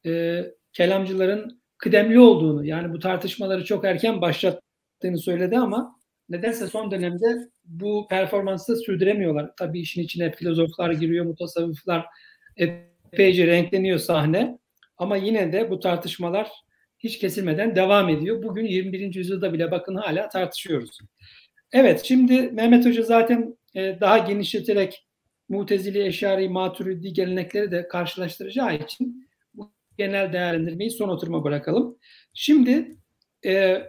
e, 0.07 0.43
kelamcıların 0.73 1.63
kıdemli 1.79 2.21
olduğunu 2.21 2.65
yani 2.65 2.93
bu 2.93 2.99
tartışmaları 2.99 3.65
çok 3.65 3.85
erken 3.85 4.21
başlattığını 4.21 5.19
söyledi 5.19 5.59
ama 5.59 5.97
nedense 6.29 6.67
son 6.67 6.91
dönemde 6.91 7.49
bu 7.65 8.07
performansı 8.11 8.77
sürdüremiyorlar. 8.77 9.51
Tabii 9.59 9.81
işin 9.81 10.03
içine 10.03 10.33
filozoflar 10.33 10.91
giriyor, 10.91 11.25
mutasavvıflar 11.25 12.07
epeyce 12.57 13.47
renkleniyor 13.47 13.99
sahne. 13.99 14.59
Ama 14.99 15.17
yine 15.17 15.53
de 15.53 15.71
bu 15.71 15.81
tartışmalar 15.81 16.51
hiç 16.99 17.19
kesilmeden 17.19 17.77
devam 17.77 18.09
ediyor. 18.09 18.43
Bugün 18.43 18.67
21. 18.67 19.15
yüzyılda 19.15 19.53
bile 19.53 19.71
bakın 19.71 19.95
hala 19.95 20.29
tartışıyoruz. 20.29 20.99
Evet 21.75 22.05
şimdi 22.05 22.43
Mehmet 22.53 22.87
Hoca 22.87 23.03
zaten 23.03 23.57
e, 23.75 24.01
daha 24.01 24.19
genişleterek 24.19 25.07
Mutezili, 25.49 26.07
Eşari, 26.07 26.49
Maturidi 26.49 27.13
gelenekleri 27.13 27.71
de 27.71 27.89
karşılaştıracağı 27.89 28.77
için 28.77 29.29
bu 29.55 29.73
genel 29.99 30.33
değerlendirmeyi 30.33 30.91
son 30.91 31.09
oturuma 31.09 31.45
bırakalım. 31.45 31.99
Şimdi 32.35 32.97
e, 33.47 33.83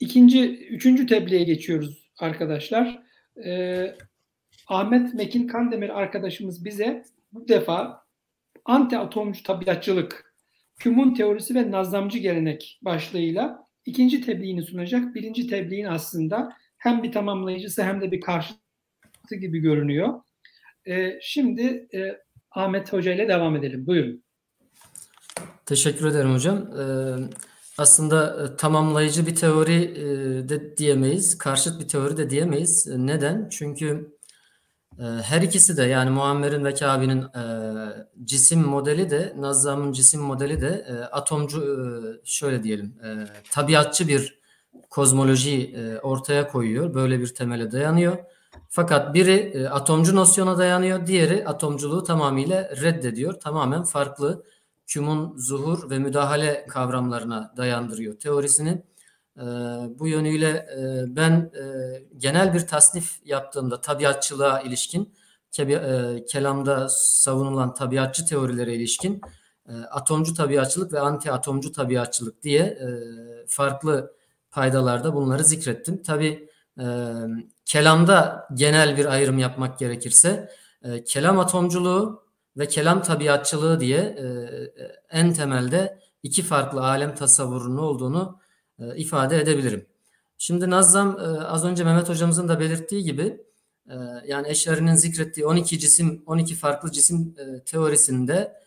ikinci, 0.00 0.66
üçüncü 0.66 1.06
tebliğe 1.06 1.44
geçiyoruz 1.44 2.10
arkadaşlar. 2.18 3.02
E, 3.44 3.94
Ahmet 4.68 5.14
Mekin 5.14 5.46
Kandemir 5.46 5.98
arkadaşımız 6.00 6.64
bize 6.64 7.04
bu 7.32 7.48
defa 7.48 8.04
anti 8.64 8.98
atomcu 8.98 9.42
tabiatçılık, 9.42 10.34
kümun 10.78 11.14
teorisi 11.14 11.54
ve 11.54 11.70
nazlamcı 11.70 12.18
gelenek 12.18 12.80
başlığıyla 12.82 13.61
ikinci 13.86 14.20
tebliğini 14.20 14.62
sunacak. 14.62 15.14
Birinci 15.14 15.46
tebliğin 15.46 15.86
aslında 15.86 16.52
hem 16.78 17.02
bir 17.02 17.12
tamamlayıcısı 17.12 17.82
hem 17.82 18.00
de 18.00 18.10
bir 18.10 18.20
karşıtı 18.20 19.34
gibi 19.40 19.58
görünüyor. 19.58 20.20
E, 20.86 21.18
şimdi 21.22 21.88
e, 21.94 22.18
Ahmet 22.50 22.92
Hoca 22.92 23.12
ile 23.12 23.28
devam 23.28 23.56
edelim. 23.56 23.86
Buyurun. 23.86 24.24
Teşekkür 25.66 26.06
ederim 26.06 26.34
hocam. 26.34 26.58
Ee, 26.58 26.84
aslında 27.78 28.44
e, 28.44 28.56
tamamlayıcı 28.56 29.26
bir 29.26 29.34
teori 29.34 29.82
e, 29.82 30.04
de 30.48 30.76
diyemeyiz, 30.76 31.38
karşıt 31.38 31.80
bir 31.80 31.88
teori 31.88 32.16
de 32.16 32.30
diyemeyiz. 32.30 32.86
Neden? 32.86 33.48
Çünkü 33.48 34.16
her 34.98 35.42
ikisi 35.42 35.76
de 35.76 35.82
yani 35.82 36.10
Muammer'in 36.10 36.64
ve 36.64 36.74
Kabe'nin 36.74 37.22
e, 37.22 37.44
cisim 38.24 38.60
modeli 38.60 39.10
de 39.10 39.34
Nazzam'ın 39.38 39.92
cisim 39.92 40.20
modeli 40.20 40.60
de 40.60 40.86
e, 40.88 40.92
atomcu 41.04 41.60
e, 41.60 41.80
şöyle 42.24 42.62
diyelim 42.62 42.94
e, 43.04 43.26
tabiatçı 43.50 44.08
bir 44.08 44.42
kozmoloji 44.90 45.74
e, 45.76 45.98
ortaya 45.98 46.48
koyuyor. 46.48 46.94
Böyle 46.94 47.20
bir 47.20 47.34
temele 47.34 47.72
dayanıyor. 47.72 48.18
Fakat 48.68 49.14
biri 49.14 49.32
e, 49.32 49.66
atomcu 49.66 50.16
nosyona 50.16 50.58
dayanıyor, 50.58 51.06
diğeri 51.06 51.48
atomculuğu 51.48 52.04
tamamıyla 52.04 52.70
reddediyor. 52.82 53.32
Tamamen 53.40 53.82
farklı 53.82 54.44
kümun, 54.86 55.34
zuhur 55.36 55.90
ve 55.90 55.98
müdahale 55.98 56.66
kavramlarına 56.68 57.54
dayandırıyor 57.56 58.18
teorisini. 58.18 58.82
E, 59.36 59.42
bu 59.98 60.08
yönüyle 60.08 60.48
e, 60.48 61.04
ben 61.16 61.50
e, 61.54 61.64
genel 62.16 62.54
bir 62.54 62.66
tasnif 62.66 63.20
yaptığımda 63.24 63.80
tabiatçılığa 63.80 64.60
ilişkin, 64.60 65.14
e, 65.58 66.24
kelamda 66.24 66.88
savunulan 66.88 67.74
tabiatçı 67.74 68.26
teorilere 68.26 68.74
ilişkin 68.74 69.20
atomcu 69.90 70.34
tabiatçılık 70.34 70.92
ve 70.92 71.00
anti 71.00 71.32
atomcu 71.32 71.72
tabiatçılık 71.72 72.42
diye 72.42 72.78
farklı 73.48 74.14
paydalarda 74.50 75.14
bunları 75.14 75.44
zikrettim. 75.44 76.02
Tabi 76.02 76.48
kelamda 77.64 78.48
genel 78.54 78.96
bir 78.96 79.06
ayrım 79.06 79.38
yapmak 79.38 79.78
gerekirse 79.78 80.50
kelam 81.06 81.38
atomculuğu 81.38 82.22
ve 82.56 82.68
kelam 82.68 83.02
tabiatçılığı 83.02 83.80
diye 83.80 84.16
en 85.10 85.32
temelde 85.32 85.98
iki 86.22 86.42
farklı 86.42 86.84
alem 86.84 87.14
tasavvurunun 87.14 87.78
olduğunu 87.78 88.41
e, 88.78 88.96
ifade 88.96 89.40
edebilirim. 89.40 89.86
Şimdi 90.38 90.70
Nazzam 90.70 91.18
e, 91.20 91.22
az 91.44 91.64
önce 91.64 91.84
Mehmet 91.84 92.08
hocamızın 92.08 92.48
da 92.48 92.60
belirttiği 92.60 93.04
gibi 93.04 93.40
e, 93.90 93.94
yani 94.26 94.48
Eşari'nin 94.48 94.94
zikrettiği 94.94 95.46
12 95.46 95.78
cisim 95.78 96.22
12 96.26 96.54
farklı 96.54 96.92
cisim 96.92 97.34
teorisinde 97.66 98.62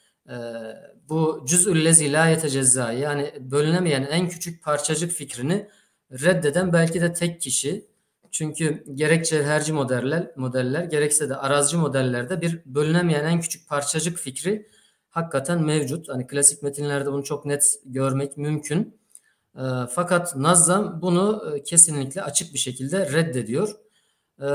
bu 1.09 1.45
cüz'ül 1.47 1.85
lezi 1.85 2.13
la 2.13 2.27
yetecezza 2.27 2.91
yani 2.91 3.33
bölünemeyen 3.39 4.03
en 4.03 4.29
küçük 4.29 4.63
parçacık 4.63 5.11
fikrini 5.11 5.69
reddeden 6.11 6.73
belki 6.73 7.01
de 7.01 7.13
tek 7.13 7.41
kişi. 7.41 7.85
Çünkü 8.31 8.83
gerek 8.93 9.25
cevherci 9.25 9.73
modeller, 9.73 10.31
modeller 10.35 10.83
gerekse 10.83 11.29
de 11.29 11.35
arazcı 11.35 11.77
modellerde 11.77 12.41
bir 12.41 12.61
bölünemeyen 12.65 13.25
en 13.25 13.41
küçük 13.41 13.69
parçacık 13.69 14.17
fikri 14.17 14.67
hakikaten 15.09 15.63
mevcut. 15.63 16.09
Hani 16.09 16.27
klasik 16.27 16.63
metinlerde 16.63 17.11
bunu 17.11 17.23
çok 17.23 17.45
net 17.45 17.75
görmek 17.85 18.37
mümkün. 18.37 18.97
E, 19.55 19.63
fakat 19.91 20.35
Nazzam 20.35 21.01
bunu 21.01 21.53
e, 21.55 21.63
kesinlikle 21.63 22.23
açık 22.23 22.53
bir 22.53 22.59
şekilde 22.59 23.11
reddediyor. 23.11 23.75
E, 24.41 24.49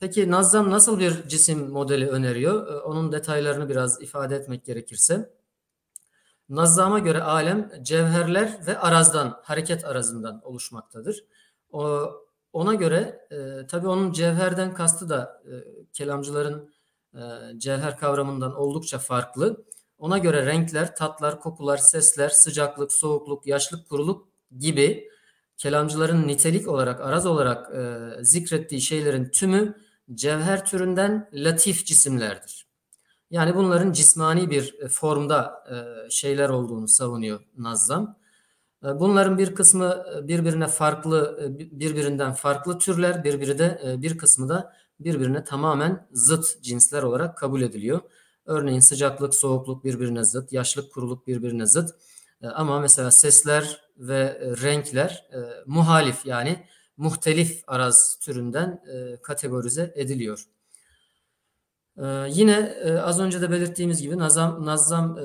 peki 0.00 0.30
Nazzam 0.30 0.70
nasıl 0.70 0.98
bir 0.98 1.28
cisim 1.28 1.68
modeli 1.68 2.08
öneriyor? 2.08 2.66
E, 2.66 2.80
onun 2.80 3.12
detaylarını 3.12 3.68
biraz 3.68 4.02
ifade 4.02 4.36
etmek 4.36 4.64
gerekirse. 4.64 5.30
Nazzam'a 6.48 6.98
göre 6.98 7.22
alem 7.22 7.70
cevherler 7.82 8.66
ve 8.66 8.78
arazdan, 8.78 9.40
hareket 9.42 9.84
arazından 9.84 10.40
oluşmaktadır. 10.44 11.24
Ona 12.52 12.74
göre 12.74 13.26
e, 13.30 13.66
tabii 13.66 13.88
onun 13.88 14.12
cevherden 14.12 14.74
kastı 14.74 15.08
da 15.08 15.42
e, 15.44 15.52
kelamcıların 15.92 16.70
e, 17.14 17.20
cevher 17.58 17.98
kavramından 17.98 18.54
oldukça 18.54 18.98
farklı. 18.98 19.64
Ona 19.98 20.18
göre 20.18 20.46
renkler, 20.46 20.96
tatlar, 20.96 21.40
kokular, 21.40 21.76
sesler, 21.76 22.28
sıcaklık, 22.28 22.92
soğukluk, 22.92 23.46
yaşlık, 23.46 23.88
kuruluk 23.88 24.28
gibi 24.58 25.08
kelamcıların 25.56 26.28
nitelik 26.28 26.68
olarak, 26.68 27.00
araz 27.00 27.26
olarak 27.26 27.74
e, 27.74 28.24
zikrettiği 28.24 28.80
şeylerin 28.80 29.28
tümü 29.28 29.74
cevher 30.14 30.64
türünden 30.64 31.30
latif 31.32 31.86
cisimlerdir. 31.86 32.66
Yani 33.30 33.54
bunların 33.54 33.92
cismani 33.92 34.50
bir 34.50 34.74
e, 34.80 34.88
formda 34.88 35.64
e, 35.70 36.10
şeyler 36.10 36.48
olduğunu 36.48 36.88
savunuyor 36.88 37.40
Nazzam. 37.58 38.16
E, 38.84 38.86
bunların 39.00 39.38
bir 39.38 39.54
kısmı 39.54 40.04
e, 40.16 40.28
birbirine 40.28 40.66
farklı, 40.66 41.38
birbirinden 41.58 42.32
farklı 42.32 42.78
türler, 42.78 43.24
birbiri 43.24 43.58
de 43.58 43.96
bir 43.98 44.18
kısmı 44.18 44.48
da 44.48 44.72
birbirine 45.00 45.44
tamamen 45.44 46.06
zıt 46.12 46.62
cinsler 46.62 47.02
olarak 47.02 47.38
kabul 47.38 47.62
ediliyor. 47.62 48.00
Örneğin 48.46 48.80
sıcaklık, 48.80 49.34
soğukluk 49.34 49.84
birbirine 49.84 50.24
zıt, 50.24 50.52
yaşlık, 50.52 50.92
kuruluk 50.92 51.26
birbirine 51.26 51.66
zıt. 51.66 51.90
E, 52.44 52.48
ama 52.48 52.80
mesela 52.80 53.10
sesler 53.10 53.80
ve 53.96 54.38
e, 54.40 54.62
renkler 54.62 55.26
e, 55.32 55.38
muhalif 55.66 56.26
yani 56.26 56.66
muhtelif 56.96 57.64
araz 57.66 58.18
türünden 58.22 58.84
kategorize 59.22 59.92
ediliyor. 59.96 60.48
Yine 62.28 62.76
az 63.02 63.20
önce 63.20 63.40
de 63.40 63.50
belirttiğimiz 63.50 64.02
gibi 64.02 64.18
Nazam, 64.18 64.66
Nazam 64.66 65.18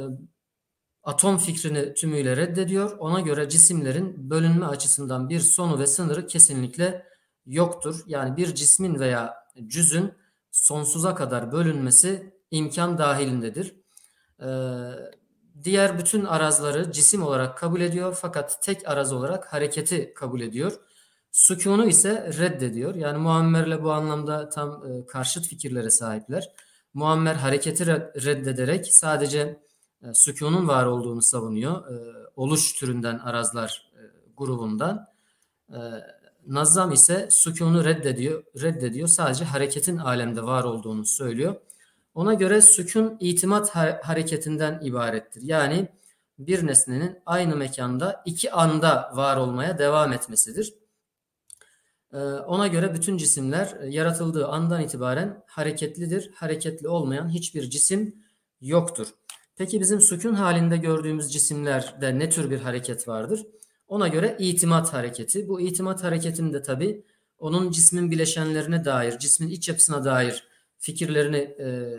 atom 1.04 1.38
fikrini 1.38 1.94
tümüyle 1.94 2.38
reddediyor. 2.38 2.98
Ona 3.00 3.20
göre 3.20 3.50
cisimlerin 3.50 4.30
bölünme 4.30 4.66
açısından 4.66 5.30
bir 5.30 5.40
sonu 5.40 5.80
ve 5.80 5.88
sınırı 5.88 6.28
kesinlikle 6.28 7.06
yoktur. 7.46 8.04
Yani 8.08 8.38
bir 8.38 8.56
cismin 8.56 9.00
veya 9.00 9.36
cüzün 9.68 10.14
sonsuza 10.52 11.16
kadar 11.16 11.52
bölünmesi 11.52 12.39
imkan 12.52 12.98
dahilindedir. 12.98 13.76
Ee, 14.42 14.48
diğer 15.64 16.00
bütün 16.00 16.26
arazları 16.26 16.92
cisim 16.92 17.24
olarak 17.24 17.58
kabul 17.58 17.82
ediyor 17.82 18.18
fakat 18.22 18.64
tek 18.64 18.90
araz 18.90 19.14
olarak 19.14 19.54
hareketi 19.54 20.14
kabul 20.14 20.42
ediyor. 20.42 20.80
Sükunu 21.32 21.86
ise 21.86 22.32
reddediyor. 22.40 22.96
Yani 22.96 23.18
Muammer'le 23.18 23.84
bu 23.84 23.92
anlamda 23.92 24.50
tam 24.50 24.84
e, 24.92 25.06
karşıt 25.06 25.48
fikirlere 25.48 25.90
sahipler. 25.90 26.50
Muammer 26.94 27.36
hareketi 27.36 27.86
reddederek 28.26 28.94
sadece 28.94 29.60
e, 30.04 30.14
sükunun 30.14 30.68
var 30.68 30.86
olduğunu 30.86 31.22
savunuyor. 31.22 31.92
E, 31.92 32.30
oluş 32.36 32.74
türünden 32.74 33.18
arazlar 33.18 33.90
grubundan. 34.38 35.08
Nazam 36.48 36.92
ise 36.92 37.28
sükunu 37.32 37.86
reddediyor, 37.86 38.44
reddediyor. 38.62 39.08
Sadece 39.08 39.46
hareketin 39.46 39.98
alemde 39.98 40.44
var 40.44 40.64
olduğunu 40.64 41.06
söylüyor. 41.06 41.56
Ona 42.20 42.34
göre 42.34 42.62
sükun 42.62 43.18
itimat 43.20 43.70
hareketinden 44.04 44.80
ibarettir. 44.84 45.42
Yani 45.42 45.88
bir 46.40 46.68
nesnenin 46.68 47.20
aynı 47.26 47.56
mekanda 47.56 48.24
iki 48.26 48.52
anda 48.52 49.12
var 49.14 49.38
olmaya 49.38 49.78
devam 49.78 50.14
etmesidir. 50.14 50.74
Ee, 52.14 52.18
ona 52.18 52.68
göre 52.68 52.94
bütün 52.94 53.18
cisimler 53.18 53.78
yaratıldığı 53.84 54.48
andan 54.48 54.82
itibaren 54.82 55.44
hareketlidir. 55.48 56.32
Hareketli 56.36 56.88
olmayan 56.88 57.30
hiçbir 57.30 57.70
cisim 57.70 58.16
yoktur. 58.62 59.08
Peki 59.56 59.80
bizim 59.80 60.02
sükun 60.02 60.34
halinde 60.34 60.78
gördüğümüz 60.78 61.34
cisimlerde 61.34 62.20
ne 62.20 62.30
tür 62.30 62.52
bir 62.52 62.60
hareket 62.60 63.08
vardır? 63.08 63.48
Ona 63.88 64.08
göre 64.08 64.36
itimat 64.40 64.94
hareketi. 64.94 65.48
Bu 65.48 65.62
itimat 65.62 66.04
hareketinde 66.04 66.62
tabi 66.62 67.06
onun 67.38 67.72
cismin 67.72 68.12
bileşenlerine 68.12 68.86
dair, 68.86 69.20
cismin 69.20 69.50
iç 69.50 69.70
yapısına 69.70 70.06
dair 70.06 70.49
fikirlerini 70.80 71.38
e, 71.38 71.98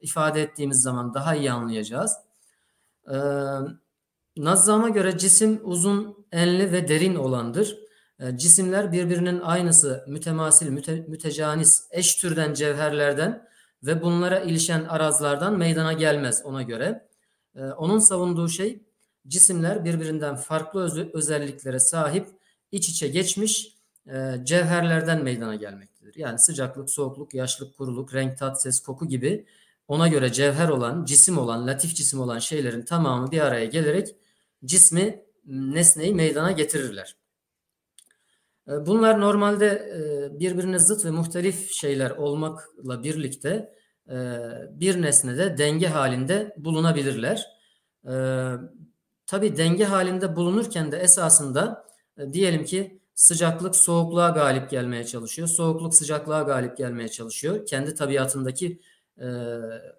ifade 0.00 0.42
ettiğimiz 0.42 0.82
zaman 0.82 1.14
daha 1.14 1.34
iyi 1.34 1.52
anlayacağız. 1.52 2.12
E, 3.06 3.16
Nazzam'a 4.36 4.88
göre 4.88 5.18
cisim 5.18 5.60
uzun, 5.62 6.26
enli 6.32 6.72
ve 6.72 6.88
derin 6.88 7.14
olandır. 7.14 7.78
E, 8.20 8.38
cisimler 8.38 8.92
birbirinin 8.92 9.40
aynısı, 9.40 10.04
mütemasil, 10.08 10.68
müte, 10.68 11.04
mütecanis, 11.08 11.88
eş 11.90 12.16
türden 12.16 12.54
cevherlerden 12.54 13.48
ve 13.82 14.02
bunlara 14.02 14.40
ilişen 14.40 14.84
arazlardan 14.84 15.58
meydana 15.58 15.92
gelmez 15.92 16.42
ona 16.44 16.62
göre. 16.62 17.08
E, 17.56 17.64
onun 17.64 17.98
savunduğu 17.98 18.48
şey 18.48 18.82
cisimler 19.26 19.84
birbirinden 19.84 20.36
farklı 20.36 20.82
öz, 20.82 20.98
özelliklere 20.98 21.78
sahip, 21.78 22.28
iç 22.72 22.88
içe 22.88 23.08
geçmiş 23.08 23.74
e, 24.06 24.34
cevherlerden 24.44 25.24
meydana 25.24 25.54
gelmektedir. 25.54 25.97
Yani 26.18 26.38
sıcaklık, 26.38 26.90
soğukluk, 26.90 27.34
yaşlık, 27.34 27.76
kuruluk, 27.78 28.14
renk, 28.14 28.38
tat, 28.38 28.62
ses, 28.62 28.80
koku 28.80 29.08
gibi 29.08 29.46
ona 29.88 30.08
göre 30.08 30.32
cevher 30.32 30.68
olan, 30.68 31.04
cisim 31.04 31.38
olan, 31.38 31.66
latif 31.66 31.96
cisim 31.96 32.20
olan 32.20 32.38
şeylerin 32.38 32.82
tamamı 32.84 33.30
bir 33.30 33.40
araya 33.40 33.64
gelerek 33.64 34.16
cismi, 34.64 35.24
nesneyi 35.46 36.14
meydana 36.14 36.52
getirirler. 36.52 37.16
E, 38.68 38.86
bunlar 38.86 39.20
normalde 39.20 39.66
e, 39.66 40.40
birbirine 40.40 40.78
zıt 40.78 41.04
ve 41.04 41.10
muhtelif 41.10 41.72
şeyler 41.72 42.10
olmakla 42.10 43.02
birlikte 43.02 43.74
e, 44.10 44.16
bir 44.70 45.02
nesnede 45.02 45.58
denge 45.58 45.88
halinde 45.88 46.54
bulunabilirler. 46.56 47.58
Tabi 49.26 49.56
denge 49.56 49.84
halinde 49.84 50.36
bulunurken 50.36 50.92
de 50.92 50.98
esasında 50.98 51.86
diyelim 52.32 52.64
ki 52.64 52.97
sıcaklık 53.18 53.76
soğukluğa 53.76 54.28
galip 54.28 54.70
gelmeye 54.70 55.04
çalışıyor. 55.04 55.48
Soğukluk 55.48 55.94
sıcaklığa 55.94 56.42
galip 56.42 56.76
gelmeye 56.76 57.08
çalışıyor. 57.08 57.66
Kendi 57.66 57.94
tabiatındaki 57.94 58.80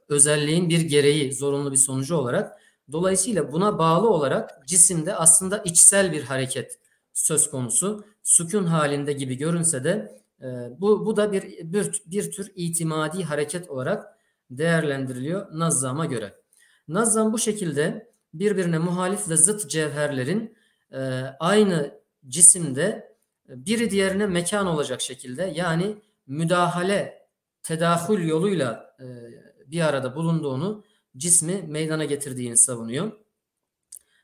özelliğin 0.08 0.70
bir 0.70 0.82
gereği, 0.82 1.34
zorunlu 1.34 1.72
bir 1.72 1.78
sonucu 1.78 2.16
olarak. 2.16 2.62
Dolayısıyla 2.92 3.52
buna 3.52 3.80
bağlı 3.80 4.10
olarak 4.10 4.68
cisimde 4.68 5.16
aslında 5.16 5.58
içsel 5.58 6.12
bir 6.12 6.24
hareket 6.24 6.80
söz 7.14 7.50
konusu. 7.50 8.06
Sükun 8.24 8.66
halinde 8.66 9.14
gibi 9.14 9.38
görünse 9.38 9.84
de 9.84 10.22
e, 10.42 10.48
bu, 10.82 11.06
bu 11.06 11.18
da 11.18 11.32
bir, 11.32 11.44
bir, 11.74 12.02
bir 12.06 12.32
tür 12.32 12.52
itimadi 12.56 13.24
hareket 13.24 13.70
olarak 13.70 14.18
değerlendiriliyor 14.52 15.48
Nazzam'a 15.52 16.06
göre. 16.06 16.34
Nazzam 16.88 17.34
bu 17.34 17.40
şekilde 17.40 18.12
birbirine 18.34 18.78
muhalif 18.78 19.30
ve 19.30 19.38
zıt 19.38 19.70
cevherlerin 19.70 20.56
e, 20.92 21.00
aynı 21.40 22.00
cisimde 22.28 23.09
biri 23.50 23.92
diğerine 23.92 24.28
mekan 24.28 24.68
olacak 24.68 25.02
şekilde 25.02 25.54
yani 25.56 25.98
müdahale, 26.28 27.28
tedahül 27.64 28.28
yoluyla 28.28 28.96
e, 29.00 29.06
bir 29.72 29.82
arada 29.82 30.16
bulunduğunu 30.16 30.84
cismi 31.18 31.64
meydana 31.68 32.06
getirdiğini 32.06 32.58
savunuyor. 32.58 33.12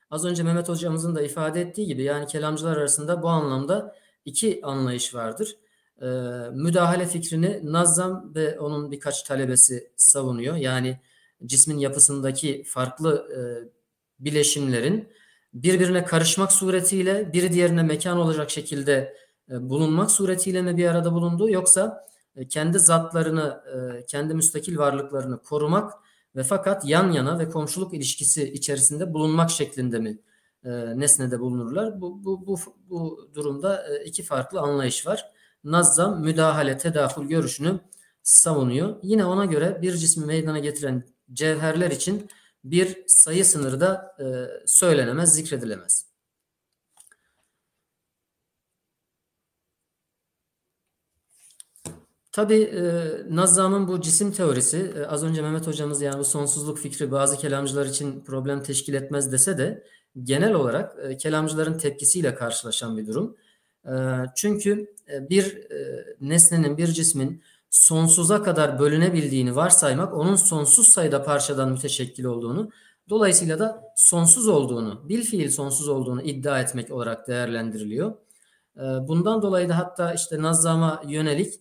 Az 0.09 0.25
önce 0.25 0.43
Mehmet 0.43 0.69
hocamızın 0.69 1.15
da 1.15 1.21
ifade 1.21 1.61
ettiği 1.61 1.87
gibi 1.87 2.03
yani 2.03 2.27
kelamcılar 2.27 2.77
arasında 2.77 3.23
bu 3.23 3.27
anlamda 3.29 3.95
iki 4.25 4.59
anlayış 4.63 5.15
vardır. 5.15 5.55
Ee, 6.01 6.05
müdahale 6.53 7.05
fikrini 7.05 7.59
Nazzam 7.63 8.35
ve 8.35 8.59
onun 8.59 8.91
birkaç 8.91 9.23
talebesi 9.23 9.91
savunuyor. 9.97 10.55
Yani 10.55 10.99
cismin 11.45 11.77
yapısındaki 11.77 12.63
farklı 12.63 13.27
e, 13.35 13.39
bileşimlerin 14.19 15.09
birbirine 15.55 16.05
karışmak 16.05 16.51
suretiyle 16.51 17.33
biri 17.33 17.53
diğerine 17.53 17.83
mekan 17.83 18.17
olacak 18.17 18.49
şekilde 18.49 19.17
e, 19.51 19.69
bulunmak 19.69 20.11
suretiyle 20.11 20.61
mi 20.61 20.77
bir 20.77 20.87
arada 20.87 21.13
bulunduğu 21.13 21.49
yoksa 21.49 22.07
e, 22.35 22.47
kendi 22.47 22.79
zatlarını, 22.79 23.63
e, 23.75 24.05
kendi 24.05 24.33
müstakil 24.33 24.77
varlıklarını 24.77 25.41
korumak 25.43 25.93
ve 26.35 26.43
fakat 26.43 26.85
yan 26.85 27.11
yana 27.11 27.39
ve 27.39 27.49
komşuluk 27.49 27.93
ilişkisi 27.93 28.53
içerisinde 28.53 29.13
bulunmak 29.13 29.51
şeklinde 29.51 29.99
mi 29.99 30.19
nesnede 30.95 31.39
bulunurlar? 31.39 32.01
Bu, 32.01 32.23
bu, 32.23 32.47
bu, 32.47 32.57
bu 32.89 33.29
durumda 33.35 33.85
iki 34.05 34.23
farklı 34.23 34.59
anlayış 34.59 35.07
var. 35.07 35.31
Nazzam 35.63 36.21
müdahale, 36.21 36.77
tedahül 36.77 37.27
görüşünü 37.27 37.79
savunuyor. 38.23 38.95
Yine 39.03 39.25
ona 39.25 39.45
göre 39.45 39.79
bir 39.81 39.93
cismi 39.93 40.25
meydana 40.25 40.59
getiren 40.59 41.03
cevherler 41.33 41.91
için 41.91 42.29
bir 42.65 43.03
sayı 43.07 43.45
sınırı 43.45 43.79
da 43.79 44.15
e, 44.19 44.25
söylenemez, 44.67 45.33
zikredilemez. 45.35 46.05
Tabii 52.31 52.61
e, 52.63 52.85
Nazzam'ın 53.35 53.87
bu 53.87 54.01
cisim 54.01 54.31
teorisi 54.31 54.93
e, 54.97 55.05
az 55.05 55.23
önce 55.23 55.41
Mehmet 55.41 55.67
hocamız 55.67 56.01
yani 56.01 56.19
bu 56.19 56.23
sonsuzluk 56.23 56.79
fikri 56.79 57.11
bazı 57.11 57.37
kelamcılar 57.37 57.85
için 57.85 58.23
problem 58.23 58.63
teşkil 58.63 58.93
etmez 58.93 59.31
dese 59.31 59.57
de 59.57 59.83
genel 60.23 60.53
olarak 60.53 60.95
e, 61.03 61.17
kelamcıların 61.17 61.77
tepkisiyle 61.77 62.35
karşılaşan 62.35 62.97
bir 62.97 63.07
durum. 63.07 63.37
E, 63.85 63.93
çünkü 64.35 64.93
e, 65.13 65.29
bir 65.29 65.71
e, 65.71 66.05
nesnenin, 66.21 66.77
bir 66.77 66.87
cismin 66.87 67.43
sonsuza 67.69 68.43
kadar 68.43 68.79
bölünebildiğini 68.79 69.55
varsaymak 69.55 70.13
onun 70.13 70.35
sonsuz 70.35 70.87
sayıda 70.87 71.23
parçadan 71.23 71.71
müteşekkil 71.71 72.23
olduğunu 72.23 72.69
dolayısıyla 73.09 73.59
da 73.59 73.83
sonsuz 73.95 74.47
olduğunu, 74.47 75.09
bil 75.09 75.23
fiil 75.23 75.49
sonsuz 75.51 75.87
olduğunu 75.87 76.21
iddia 76.21 76.59
etmek 76.59 76.91
olarak 76.91 77.27
değerlendiriliyor. 77.27 78.13
Bundan 79.01 79.41
dolayı 79.41 79.69
da 79.69 79.77
hatta 79.77 80.13
işte 80.13 80.41
Nazzam'a 80.41 81.01
yönelik 81.07 81.53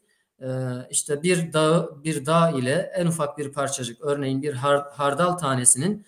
işte 0.90 1.22
bir 1.22 1.52
dağ 1.52 1.88
bir 2.04 2.26
dağ 2.26 2.50
ile 2.50 2.92
en 2.94 3.06
ufak 3.06 3.38
bir 3.38 3.52
parçacık 3.52 4.00
örneğin 4.00 4.42
bir 4.42 4.54
hardal 4.92 5.32
tanesinin 5.32 6.06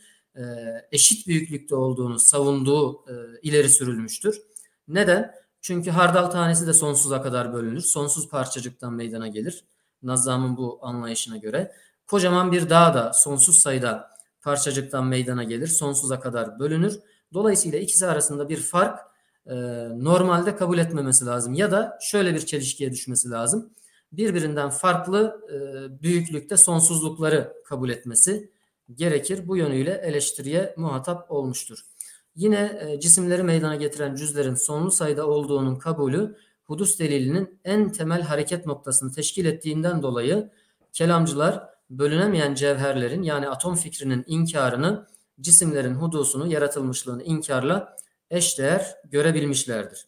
eşit 0.93 1.27
büyüklükte 1.27 1.75
olduğunu 1.75 2.19
savunduğu 2.19 3.05
ileri 3.43 3.69
sürülmüştür. 3.69 4.43
Neden? 4.89 5.35
Çünkü 5.61 5.91
hardal 5.91 6.27
tanesi 6.27 6.67
de 6.67 6.73
sonsuza 6.73 7.23
kadar 7.23 7.53
bölünür. 7.53 7.81
Sonsuz 7.81 8.29
parçacıktan 8.29 8.93
meydana 8.93 9.29
gelir. 9.29 9.65
Nazam'ın 10.03 10.57
bu 10.57 10.79
anlayışına 10.83 11.37
göre. 11.37 11.73
Kocaman 12.07 12.53
bir 12.53 12.71
dağ 12.71 12.95
da 12.95 13.13
sonsuz 13.13 13.59
sayıda 13.59 14.11
parçacıktan 14.43 15.07
meydana 15.07 15.45
gelir. 15.45 15.67
Sonsuza 15.67 16.21
kadar 16.21 16.59
bölünür. 16.59 16.99
Dolayısıyla 17.35 17.79
ikisi 17.79 18.07
arasında 18.07 18.49
bir 18.49 18.57
fark 18.57 18.99
e, 19.47 19.55
normalde 19.95 20.57
kabul 20.57 20.79
etmemesi 20.79 21.27
lazım. 21.27 21.55
Ya 21.55 21.71
da 21.71 21.99
şöyle 22.01 22.35
bir 22.35 22.47
çelişkiye 22.47 22.93
düşmesi 22.93 23.31
lazım 23.31 23.71
birbirinden 24.13 24.71
farklı 24.71 25.41
e, 25.53 26.03
büyüklükte 26.03 26.57
sonsuzlukları 26.57 27.53
kabul 27.65 27.89
etmesi 27.89 28.51
gerekir. 28.95 29.49
Bu 29.49 29.57
yönüyle 29.57 30.01
eleştiriye 30.05 30.75
muhatap 30.77 31.31
olmuştur. 31.31 31.79
Yine 32.37 32.79
e, 32.81 33.01
cisimleri 33.01 33.43
meydana 33.43 33.77
getiren 33.77 34.15
cüzlerin 34.15 34.55
sonlu 34.55 34.91
sayıda 34.91 35.27
olduğunun 35.27 35.77
kabulü 35.77 36.37
hudus 36.67 36.99
delilinin 36.99 37.61
en 37.65 37.93
temel 37.93 38.23
hareket 38.23 38.67
noktasını 38.67 39.13
teşkil 39.13 39.45
ettiğinden 39.45 40.03
dolayı 40.03 40.51
kelamcılar 40.93 41.69
bölünemeyen 41.91 42.55
cevherlerin 42.55 43.23
yani 43.23 43.49
atom 43.49 43.75
fikrinin 43.75 44.25
inkarını 44.27 45.07
cisimlerin 45.41 45.95
hudusunu, 45.95 46.47
yaratılmışlığını 46.47 47.23
inkarla 47.23 47.97
eşdeğer 48.31 48.95
görebilmişlerdir. 49.05 50.07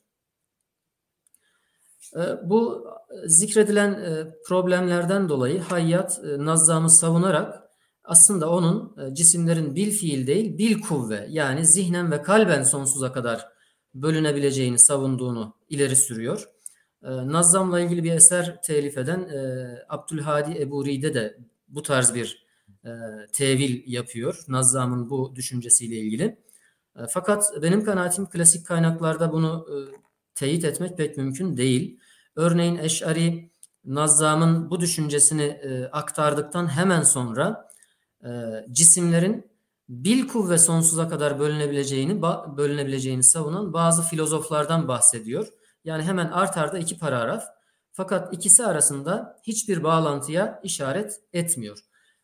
E, 2.16 2.20
bu 2.44 2.88
zikredilen 3.26 3.92
e, 3.92 4.26
problemlerden 4.46 5.28
dolayı 5.28 5.60
Hayyat 5.60 6.20
e, 6.24 6.44
Nazzam'ı 6.44 6.90
savunarak 6.90 7.68
aslında 8.04 8.50
onun 8.50 8.96
cisimlerin 9.14 9.74
bil 9.74 9.90
fiil 9.90 10.26
değil 10.26 10.58
bil 10.58 10.80
kuvve 10.80 11.26
yani 11.30 11.66
zihnen 11.66 12.10
ve 12.10 12.22
kalben 12.22 12.62
sonsuza 12.62 13.12
kadar 13.12 13.48
bölünebileceğini 13.94 14.78
savunduğunu 14.78 15.54
ileri 15.68 15.96
sürüyor. 15.96 16.48
Nazzam'la 17.02 17.80
ilgili 17.80 18.04
bir 18.04 18.12
eser 18.12 18.62
telif 18.62 18.98
eden 18.98 19.28
Abdülhadi 19.88 20.62
Ebu 20.62 20.86
Ride 20.86 21.14
de 21.14 21.38
bu 21.68 21.82
tarz 21.82 22.14
bir 22.14 22.46
tevil 23.32 23.82
yapıyor. 23.86 24.44
Nazzam'ın 24.48 25.10
bu 25.10 25.36
düşüncesiyle 25.36 25.96
ilgili. 25.96 26.38
Fakat 27.08 27.62
benim 27.62 27.84
kanaatim 27.84 28.26
klasik 28.26 28.66
kaynaklarda 28.66 29.32
bunu 29.32 29.66
teyit 30.34 30.64
etmek 30.64 30.96
pek 30.96 31.16
mümkün 31.16 31.56
değil. 31.56 32.00
Örneğin 32.36 32.76
Eş'ari 32.76 33.50
Nazzam'ın 33.84 34.70
bu 34.70 34.80
düşüncesini 34.80 35.42
e, 35.42 35.84
aktardıktan 35.84 36.68
hemen 36.68 37.02
sonra 37.02 37.68
e, 38.24 38.30
cisimlerin 38.70 39.47
bil 39.88 40.28
kuvve 40.28 40.58
sonsuza 40.58 41.08
kadar 41.08 41.38
bölünebileceğini 41.38 42.22
bölünebileceğini 42.56 43.22
savunan 43.22 43.72
bazı 43.72 44.02
filozoflardan 44.02 44.88
bahsediyor. 44.88 45.48
Yani 45.84 46.02
hemen 46.02 46.26
art 46.26 46.56
arda 46.56 46.78
iki 46.78 46.98
paragraf. 46.98 47.44
Fakat 47.92 48.34
ikisi 48.34 48.66
arasında 48.66 49.40
hiçbir 49.42 49.82
bağlantıya 49.82 50.60
işaret 50.62 51.20
etmiyor. 51.32 51.78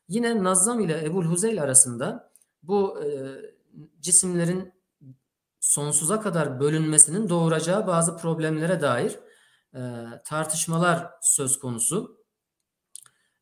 Yine 0.08 0.44
Nazzam 0.44 0.80
ile 0.80 1.04
Ebul 1.04 1.24
Huzeyl 1.24 1.62
arasında 1.62 2.32
bu 2.62 3.02
e, 3.04 3.06
cisimlerin 4.00 4.72
sonsuza 5.60 6.20
kadar 6.20 6.60
bölünmesinin 6.60 7.28
doğuracağı 7.28 7.86
bazı 7.86 8.16
problemlere 8.16 8.80
dair 8.80 9.18
e, 9.74 9.80
tartışmalar 10.24 11.10
söz 11.22 11.58
konusu. 11.58 12.24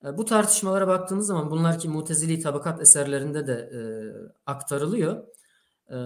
E, 0.04 0.18
bu 0.18 0.24
tartışmalara 0.24 0.86
baktığımız 0.86 1.26
zaman 1.26 1.50
bunlar 1.50 1.78
ki 1.78 1.88
Mutezili 1.88 2.40
tabakat 2.40 2.80
eserlerinde 2.80 3.46
de 3.46 3.52
e, 3.52 3.80
aktarılıyor. 4.46 5.24
E, 5.90 5.96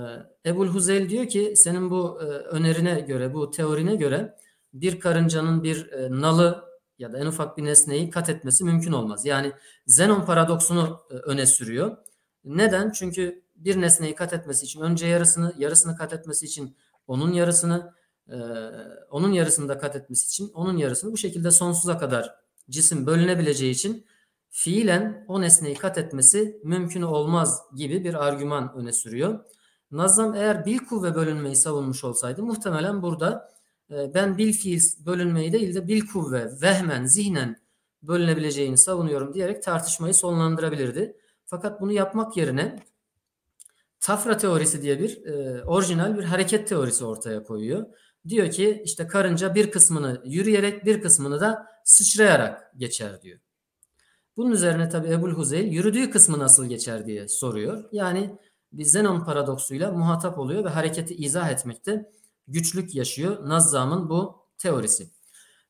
Ebul 0.46 0.68
Huzeyl 0.68 1.08
diyor 1.08 1.26
ki 1.26 1.52
senin 1.56 1.90
bu 1.90 2.18
e, 2.22 2.24
önerine 2.24 3.00
göre, 3.00 3.34
bu 3.34 3.50
teorine 3.50 3.96
göre 3.96 4.36
bir 4.74 5.00
karıncanın 5.00 5.62
bir 5.62 5.92
e, 5.92 6.10
nalı 6.10 6.64
ya 6.98 7.12
da 7.12 7.18
en 7.18 7.26
ufak 7.26 7.58
bir 7.58 7.64
nesneyi 7.64 8.10
kat 8.10 8.28
etmesi 8.28 8.64
mümkün 8.64 8.92
olmaz. 8.92 9.26
Yani 9.26 9.52
Zenon 9.86 10.24
paradoksunu 10.24 11.00
e, 11.10 11.14
öne 11.14 11.46
sürüyor. 11.46 11.96
Neden? 12.44 12.90
Çünkü 12.90 13.42
bir 13.56 13.80
nesneyi 13.80 14.14
kat 14.14 14.32
etmesi 14.32 14.64
için 14.64 14.80
önce 14.80 15.06
yarısını, 15.06 15.54
yarısını 15.58 15.96
kat 15.96 16.12
etmesi 16.12 16.46
için 16.46 16.76
onun 17.06 17.32
yarısını, 17.32 17.94
e, 18.28 18.36
onun 19.10 19.32
yarısını 19.32 19.68
da 19.68 19.78
kat 19.78 19.96
etmesi 19.96 20.26
için 20.26 20.50
onun 20.54 20.76
yarısını 20.76 21.12
bu 21.12 21.16
şekilde 21.16 21.50
sonsuza 21.50 21.98
kadar 21.98 22.45
cisim 22.70 23.06
bölünebileceği 23.06 23.72
için 23.72 24.06
fiilen 24.50 25.24
o 25.28 25.40
nesneyi 25.40 25.74
kat 25.74 25.98
etmesi 25.98 26.60
mümkün 26.64 27.02
olmaz 27.02 27.62
gibi 27.76 28.04
bir 28.04 28.26
argüman 28.26 28.74
öne 28.76 28.92
sürüyor. 28.92 29.44
Nazam 29.90 30.34
eğer 30.34 30.66
bil 30.66 30.78
kuvve 30.78 31.14
bölünmeyi 31.14 31.56
savunmuş 31.56 32.04
olsaydı 32.04 32.42
muhtemelen 32.42 33.02
burada 33.02 33.50
e, 33.90 34.14
ben 34.14 34.38
bil 34.38 34.52
fiil 34.52 34.80
bölünmeyi 35.06 35.52
değil 35.52 35.74
de 35.74 35.88
bil 35.88 36.06
kuvve, 36.06 36.50
vehmen, 36.62 37.04
zihnen 37.04 37.56
bölünebileceğini 38.02 38.78
savunuyorum 38.78 39.34
diyerek 39.34 39.62
tartışmayı 39.62 40.14
sonlandırabilirdi. 40.14 41.16
Fakat 41.44 41.80
bunu 41.80 41.92
yapmak 41.92 42.36
yerine 42.36 42.82
Tafra 44.00 44.36
teorisi 44.36 44.82
diye 44.82 45.00
bir 45.00 45.24
e, 45.24 45.64
orijinal 45.64 46.18
bir 46.18 46.24
hareket 46.24 46.68
teorisi 46.68 47.04
ortaya 47.04 47.42
koyuyor. 47.42 47.86
Diyor 48.28 48.50
ki 48.50 48.82
işte 48.84 49.06
karınca 49.06 49.54
bir 49.54 49.70
kısmını 49.70 50.22
yürüyerek 50.24 50.84
bir 50.84 51.02
kısmını 51.02 51.40
da 51.40 51.66
sıçrayarak 51.86 52.72
geçer 52.76 53.22
diyor. 53.22 53.38
Bunun 54.36 54.50
üzerine 54.50 54.88
tabi 54.88 55.08
Ebul 55.08 55.30
Huzeyl 55.30 55.72
yürüdüğü 55.72 56.10
kısmı 56.10 56.38
nasıl 56.38 56.66
geçer 56.66 57.06
diye 57.06 57.28
soruyor. 57.28 57.84
Yani 57.92 58.38
bir 58.72 58.84
Zenon 58.84 59.24
paradoksuyla 59.24 59.92
muhatap 59.92 60.38
oluyor 60.38 60.64
ve 60.64 60.68
hareketi 60.68 61.14
izah 61.14 61.50
etmekte 61.50 62.10
güçlük 62.48 62.94
yaşıyor 62.94 63.48
Nazzam'ın 63.48 64.08
bu 64.10 64.36
teorisi. 64.58 65.10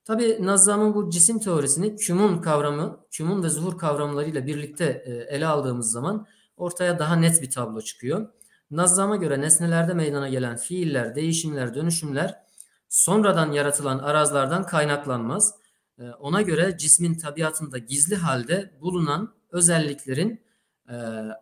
Tabi 0.04 0.38
Nazzam'ın 0.40 0.94
bu 0.94 1.10
cisim 1.10 1.38
teorisini 1.38 1.96
kümun 1.96 2.38
kavramı, 2.38 3.00
kümun 3.10 3.42
ve 3.42 3.48
zuhur 3.48 3.78
kavramlarıyla 3.78 4.46
birlikte 4.46 5.02
e, 5.06 5.36
ele 5.36 5.46
aldığımız 5.46 5.90
zaman 5.90 6.26
ortaya 6.56 6.98
daha 6.98 7.16
net 7.16 7.42
bir 7.42 7.50
tablo 7.50 7.80
çıkıyor. 7.80 8.28
Nazzam'a 8.70 9.16
göre 9.16 9.40
nesnelerde 9.40 9.94
meydana 9.94 10.28
gelen 10.28 10.56
fiiller, 10.56 11.14
değişimler, 11.14 11.74
dönüşümler 11.74 12.46
sonradan 12.88 13.52
yaratılan 13.52 13.98
arazlardan 13.98 14.66
kaynaklanmaz. 14.66 15.54
Ee, 15.98 16.02
ona 16.10 16.42
göre 16.42 16.78
cismin 16.78 17.14
tabiatında 17.14 17.78
gizli 17.78 18.16
halde 18.16 18.72
bulunan 18.80 19.34
özelliklerin 19.50 20.40
e, 20.88 20.94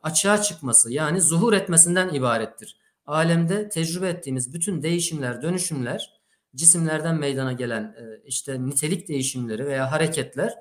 açığa 0.03 0.43
çıkması 0.43 0.93
yani 0.93 1.21
zuhur 1.21 1.53
etmesinden 1.53 2.15
ibarettir. 2.15 2.79
Alemde 3.07 3.69
tecrübe 3.69 4.09
ettiğimiz 4.09 4.55
bütün 4.55 4.83
değişimler, 4.83 5.43
dönüşümler, 5.43 6.21
cisimlerden 6.55 7.17
meydana 7.17 7.53
gelen 7.53 7.83
e, 7.83 8.23
işte 8.25 8.67
nitelik 8.67 9.09
değişimleri 9.09 9.67
veya 9.67 9.93
hareketler 9.93 10.55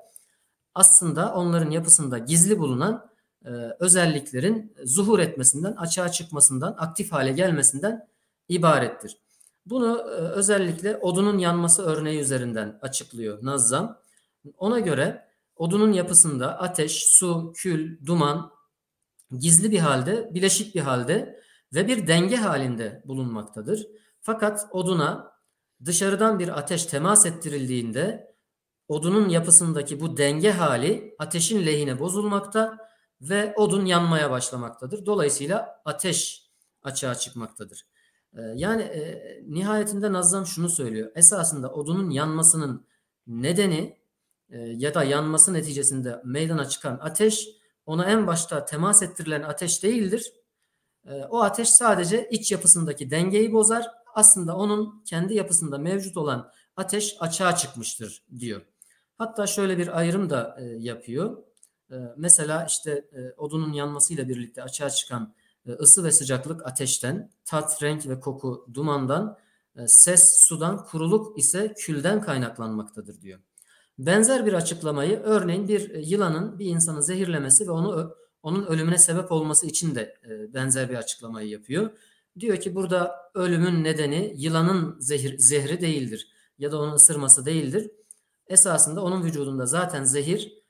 aslında 0.75 1.33
onların 1.33 1.71
yapısında 1.71 2.17
gizli 2.17 2.59
bulunan 2.59 3.09
e, 3.45 3.49
özelliklerin 3.79 4.75
zuhur 4.83 5.19
etmesinden, 5.19 5.71
açığa 5.71 6.11
çıkmasından, 6.11 6.75
aktif 6.77 7.11
hale 7.11 7.31
gelmesinden 7.31 8.07
ibarettir. 8.49 9.17
Bunu 9.65 9.97
e, 9.97 10.13
özellikle 10.13 10.97
odunun 10.97 11.37
yanması 11.37 11.83
örneği 11.83 12.19
üzerinden 12.19 12.79
açıklıyor 12.81 13.45
Nazzam. 13.45 13.99
Ona 14.57 14.79
göre 14.79 15.27
odunun 15.55 15.91
yapısında 15.91 16.59
ateş, 16.59 17.03
su, 17.03 17.53
kül, 17.55 18.05
duman 18.05 18.51
gizli 19.39 19.71
bir 19.71 19.79
halde, 19.79 20.29
bileşik 20.33 20.75
bir 20.75 20.81
halde 20.81 21.43
ve 21.73 21.87
bir 21.87 22.07
denge 22.07 22.35
halinde 22.35 23.03
bulunmaktadır. 23.05 23.87
Fakat 24.21 24.67
oduna 24.71 25.33
dışarıdan 25.85 26.39
bir 26.39 26.59
ateş 26.59 26.85
temas 26.85 27.25
ettirildiğinde 27.25 28.35
odunun 28.87 29.29
yapısındaki 29.29 29.99
bu 29.99 30.17
denge 30.17 30.51
hali 30.51 31.15
ateşin 31.19 31.65
lehine 31.65 31.99
bozulmakta 31.99 32.77
ve 33.21 33.53
odun 33.57 33.85
yanmaya 33.85 34.31
başlamaktadır. 34.31 35.05
Dolayısıyla 35.05 35.81
ateş 35.85 36.49
açığa 36.83 37.15
çıkmaktadır. 37.15 37.92
Ee, 38.37 38.41
yani 38.55 38.81
e, 38.81 39.43
nihayetinde 39.47 40.13
Nazım 40.13 40.45
şunu 40.45 40.69
söylüyor. 40.69 41.11
Esasında 41.15 41.73
odunun 41.73 42.09
yanmasının 42.09 42.85
nedeni 43.27 43.97
e, 44.49 44.59
ya 44.59 44.93
da 44.93 45.03
yanması 45.03 45.53
neticesinde 45.53 46.21
meydana 46.23 46.65
çıkan 46.65 46.99
ateş 47.01 47.47
ona 47.85 48.05
en 48.05 48.27
başta 48.27 48.65
temas 48.65 49.03
ettirilen 49.03 49.41
ateş 49.41 49.83
değildir. 49.83 50.33
E, 51.05 51.23
o 51.23 51.41
ateş 51.41 51.69
sadece 51.69 52.29
iç 52.29 52.51
yapısındaki 52.51 53.11
dengeyi 53.11 53.53
bozar. 53.53 53.87
Aslında 54.15 54.57
onun 54.57 55.03
kendi 55.05 55.33
yapısında 55.33 55.77
mevcut 55.77 56.17
olan 56.17 56.51
ateş 56.75 57.17
açığa 57.19 57.55
çıkmıştır 57.55 58.23
diyor. 58.39 58.61
Hatta 59.17 59.47
şöyle 59.47 59.77
bir 59.77 59.99
ayrım 59.99 60.29
da 60.29 60.57
e, 60.59 60.63
yapıyor. 60.63 61.37
E, 61.91 61.95
mesela 62.17 62.65
işte 62.65 62.91
e, 62.91 63.33
odunun 63.37 63.73
yanmasıyla 63.73 64.29
birlikte 64.29 64.63
açığa 64.63 64.89
çıkan 64.89 65.33
ısı 65.67 66.03
ve 66.03 66.11
sıcaklık 66.11 66.67
ateşten, 66.67 67.31
tat, 67.45 67.83
renk 67.83 68.07
ve 68.07 68.19
koku 68.19 68.67
dumandan, 68.73 69.37
e, 69.75 69.87
ses 69.87 70.47
sudan, 70.47 70.85
kuruluk 70.85 71.39
ise 71.39 71.73
külden 71.77 72.21
kaynaklanmaktadır 72.21 73.21
diyor. 73.21 73.39
Benzer 73.99 74.45
bir 74.45 74.53
açıklamayı 74.53 75.19
örneğin 75.19 75.67
bir 75.67 75.89
e, 75.89 76.01
yılanın 76.01 76.59
bir 76.59 76.65
insanı 76.65 77.03
zehirlemesi 77.03 77.67
ve 77.67 77.71
onu 77.71 78.15
onun 78.43 78.65
ölümüne 78.65 78.97
sebep 78.97 79.31
olması 79.31 79.67
için 79.67 79.95
de 79.95 80.17
benzer 80.53 80.89
bir 80.89 80.95
açıklamayı 80.95 81.49
yapıyor. 81.49 81.89
Diyor 82.39 82.57
ki 82.57 82.75
burada 82.75 83.15
ölümün 83.33 83.83
nedeni 83.83 84.33
yılanın 84.37 84.99
zehir, 84.99 85.37
zehri 85.37 85.81
değildir 85.81 86.27
ya 86.57 86.71
da 86.71 86.79
onun 86.79 86.93
ısırması 86.93 87.45
değildir. 87.45 87.91
Esasında 88.47 89.03
onun 89.03 89.23
vücudunda 89.23 89.65
zaten 89.65 90.03
zehir 90.03 90.63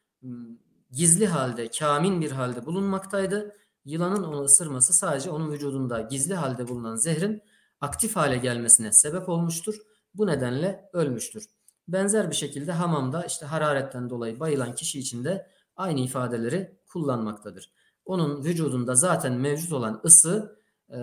gizli 0.91 1.27
halde, 1.27 1.67
kamin 1.67 2.21
bir 2.21 2.31
halde 2.31 2.65
bulunmaktaydı 2.65 3.55
yılanın 3.85 4.23
onu 4.23 4.43
ısırması 4.43 4.93
sadece 4.93 5.29
onun 5.29 5.51
vücudunda 5.51 6.01
gizli 6.01 6.33
halde 6.33 6.67
bulunan 6.67 6.95
zehrin 6.95 7.41
aktif 7.81 8.15
hale 8.15 8.37
gelmesine 8.37 8.91
sebep 8.91 9.29
olmuştur. 9.29 9.75
Bu 10.13 10.27
nedenle 10.27 10.89
ölmüştür. 10.93 11.45
Benzer 11.87 12.29
bir 12.29 12.35
şekilde 12.35 12.71
hamamda 12.71 13.23
işte 13.23 13.45
hararetten 13.45 14.09
dolayı 14.09 14.39
bayılan 14.39 14.75
kişi 14.75 14.99
için 14.99 15.23
de 15.23 15.47
aynı 15.75 15.99
ifadeleri 15.99 16.77
kullanmaktadır. 16.87 17.71
Onun 18.05 18.43
vücudunda 18.43 18.95
zaten 18.95 19.33
mevcut 19.33 19.71
olan 19.71 20.01
ısı 20.05 20.59
e, 20.89 20.97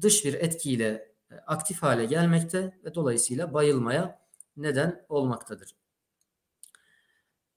dış 0.00 0.24
bir 0.24 0.34
etkiyle 0.34 1.14
aktif 1.46 1.82
hale 1.82 2.04
gelmekte 2.04 2.78
ve 2.84 2.94
dolayısıyla 2.94 3.54
bayılmaya 3.54 4.18
neden 4.56 5.04
olmaktadır. 5.08 5.76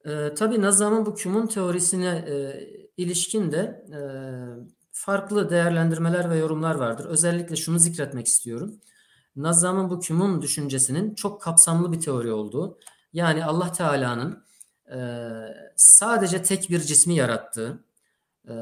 E, 0.06 0.34
tabii 0.34 0.62
Nazam'ın 0.62 1.06
bu 1.06 1.16
kümun 1.16 1.48
teorisine 1.48 2.26
e, 2.28 2.68
ilişkin 2.98 3.52
de 3.52 3.86
e, 3.94 4.00
farklı 4.92 5.50
değerlendirmeler 5.50 6.30
ve 6.30 6.38
yorumlar 6.38 6.76
vardır. 6.76 7.06
Özellikle 7.06 7.56
şunu 7.56 7.80
zikretmek 7.80 8.28
istiyorum. 8.28 8.80
Nazam'ın 9.36 9.90
bu 9.90 10.00
kümun 10.00 10.42
düşüncesinin 10.42 11.16
çok 11.16 11.42
kapsamlı 11.42 11.92
bir 11.92 12.00
teori 12.00 12.32
olduğu, 12.32 12.80
yani 13.14 13.46
Allah 13.46 13.72
Teala'nın 13.72 14.44
e, 14.94 15.00
sadece 15.76 16.44
tek 16.44 16.70
bir 16.70 16.80
cismi 16.80 17.16
yarattığı, 17.16 17.84
e, 18.48 18.54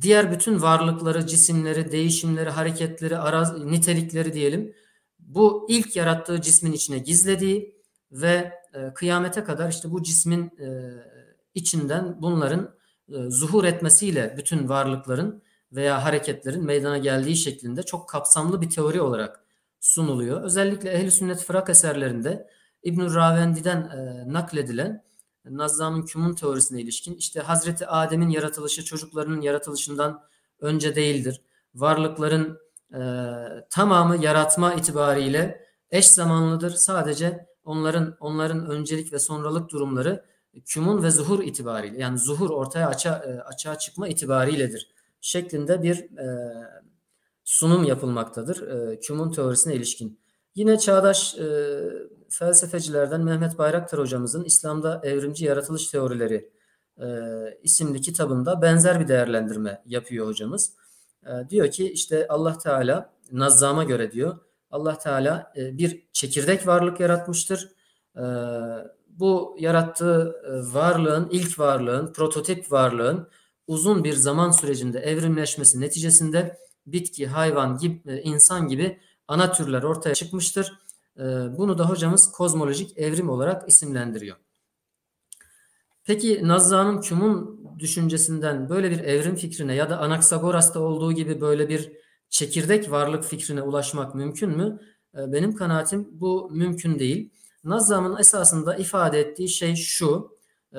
diğer 0.00 0.32
bütün 0.32 0.62
varlıkları, 0.62 1.26
cisimleri, 1.26 1.92
değişimleri, 1.92 2.50
hareketleri, 2.50 3.18
araz, 3.18 3.64
nitelikleri 3.64 4.32
diyelim, 4.32 4.74
bu 5.18 5.66
ilk 5.68 5.96
yarattığı 5.96 6.40
cismin 6.40 6.72
içine 6.72 6.98
gizlediği 6.98 7.82
ve 8.12 8.52
e, 8.74 8.94
kıyamete 8.94 9.44
kadar 9.44 9.70
işte 9.70 9.90
bu 9.90 10.02
cismin 10.02 10.44
e, 10.44 10.92
içinden 11.54 12.22
bunların 12.22 12.74
e, 13.08 13.30
zuhur 13.30 13.64
etmesiyle 13.64 14.34
bütün 14.38 14.68
varlıkların 14.68 15.42
veya 15.72 16.04
hareketlerin 16.04 16.64
meydana 16.64 16.98
geldiği 16.98 17.36
şeklinde 17.36 17.82
çok 17.82 18.08
kapsamlı 18.08 18.60
bir 18.60 18.70
teori 18.70 19.00
olarak 19.00 19.44
sunuluyor. 19.80 20.42
Özellikle 20.42 20.90
ehl 20.90 21.10
sünnet 21.10 21.44
fırak 21.44 21.70
eserlerinde 21.70 22.48
İbn 22.82 23.14
Ravendi'den 23.14 23.80
e, 23.80 24.32
nakledilen 24.32 25.04
Nazzam'ın 25.44 26.02
kümun 26.02 26.34
teorisine 26.34 26.80
ilişkin 26.80 27.14
işte 27.14 27.40
Hazreti 27.40 27.86
Adem'in 27.86 28.28
yaratılışı 28.28 28.84
çocuklarının 28.84 29.40
yaratılışından 29.40 30.22
önce 30.60 30.94
değildir. 30.94 31.42
Varlıkların 31.74 32.58
e, 32.94 33.00
tamamı 33.70 34.24
yaratma 34.24 34.74
itibariyle 34.74 35.66
eş 35.90 36.06
zamanlıdır. 36.06 36.70
Sadece 36.70 37.47
onların 37.68 38.16
onların 38.20 38.70
öncelik 38.70 39.12
ve 39.12 39.18
sonralık 39.18 39.70
durumları 39.70 40.24
kümun 40.66 41.02
ve 41.02 41.10
zuhur 41.10 41.42
itibariyle 41.42 41.98
yani 41.98 42.18
zuhur 42.18 42.50
ortaya 42.50 42.88
açığa, 42.88 43.16
e, 43.16 43.40
açığa 43.40 43.78
çıkma 43.78 44.08
itibariyledir 44.08 44.90
şeklinde 45.20 45.82
bir 45.82 45.96
e, 45.96 46.54
sunum 47.44 47.84
yapılmaktadır 47.84 48.68
e, 48.68 49.00
kümun 49.00 49.32
teorisine 49.32 49.74
ilişkin. 49.74 50.20
Yine 50.54 50.78
çağdaş 50.78 51.38
e, 51.38 51.46
felsefecilerden 52.28 53.20
Mehmet 53.20 53.58
Bayraktar 53.58 54.00
hocamızın 54.00 54.44
İslam'da 54.44 55.00
Evrimci 55.04 55.44
Yaratılış 55.44 55.86
Teorileri 55.86 56.50
e, 57.00 57.06
isimli 57.62 58.00
kitabında 58.00 58.62
benzer 58.62 59.00
bir 59.00 59.08
değerlendirme 59.08 59.82
yapıyor 59.86 60.26
hocamız. 60.26 60.72
E, 61.26 61.48
diyor 61.48 61.70
ki 61.70 61.92
işte 61.92 62.26
Allah 62.28 62.58
Teala 62.58 63.12
Nazzam'a 63.32 63.84
göre 63.84 64.12
diyor 64.12 64.38
Allah 64.70 64.98
Teala 64.98 65.52
e, 65.56 65.78
bir 65.78 66.08
çekirdek 66.12 66.66
varlık 66.66 67.00
yaratmıştır. 67.00 67.68
E, 68.16 68.22
bu 69.08 69.56
yarattığı 69.58 70.42
e, 70.46 70.74
varlığın, 70.74 71.28
ilk 71.30 71.58
varlığın, 71.58 72.12
prototip 72.12 72.72
varlığın 72.72 73.28
uzun 73.66 74.04
bir 74.04 74.12
zaman 74.12 74.50
sürecinde 74.50 75.00
evrimleşmesi 75.00 75.80
neticesinde 75.80 76.58
bitki, 76.86 77.26
hayvan, 77.26 77.78
gibi, 77.78 78.20
insan 78.24 78.68
gibi 78.68 79.00
ana 79.28 79.52
türler 79.52 79.82
ortaya 79.82 80.14
çıkmıştır. 80.14 80.78
Bunu 81.58 81.78
da 81.78 81.88
hocamız 81.88 82.32
kozmolojik 82.32 82.98
evrim 82.98 83.28
olarak 83.28 83.68
isimlendiriyor. 83.68 84.36
Peki 86.04 86.48
Nazza'nın 86.48 87.00
Küm'ün 87.00 87.60
düşüncesinden 87.78 88.68
böyle 88.68 88.90
bir 88.90 88.98
evrim 88.98 89.36
fikrine 89.36 89.74
ya 89.74 89.90
da 89.90 89.98
Anaksagoras'ta 89.98 90.80
olduğu 90.80 91.12
gibi 91.12 91.40
böyle 91.40 91.68
bir 91.68 91.92
çekirdek 92.30 92.90
varlık 92.90 93.24
fikrine 93.24 93.62
ulaşmak 93.62 94.14
mümkün 94.14 94.50
mü? 94.50 94.80
Benim 95.14 95.54
kanaatim 95.54 96.08
bu 96.12 96.50
mümkün 96.50 96.98
değil. 96.98 97.30
Nazzam'ın 97.64 98.16
esasında 98.16 98.76
ifade 98.76 99.20
ettiği 99.20 99.48
şey 99.48 99.76
şu. 99.76 100.38
E, 100.74 100.78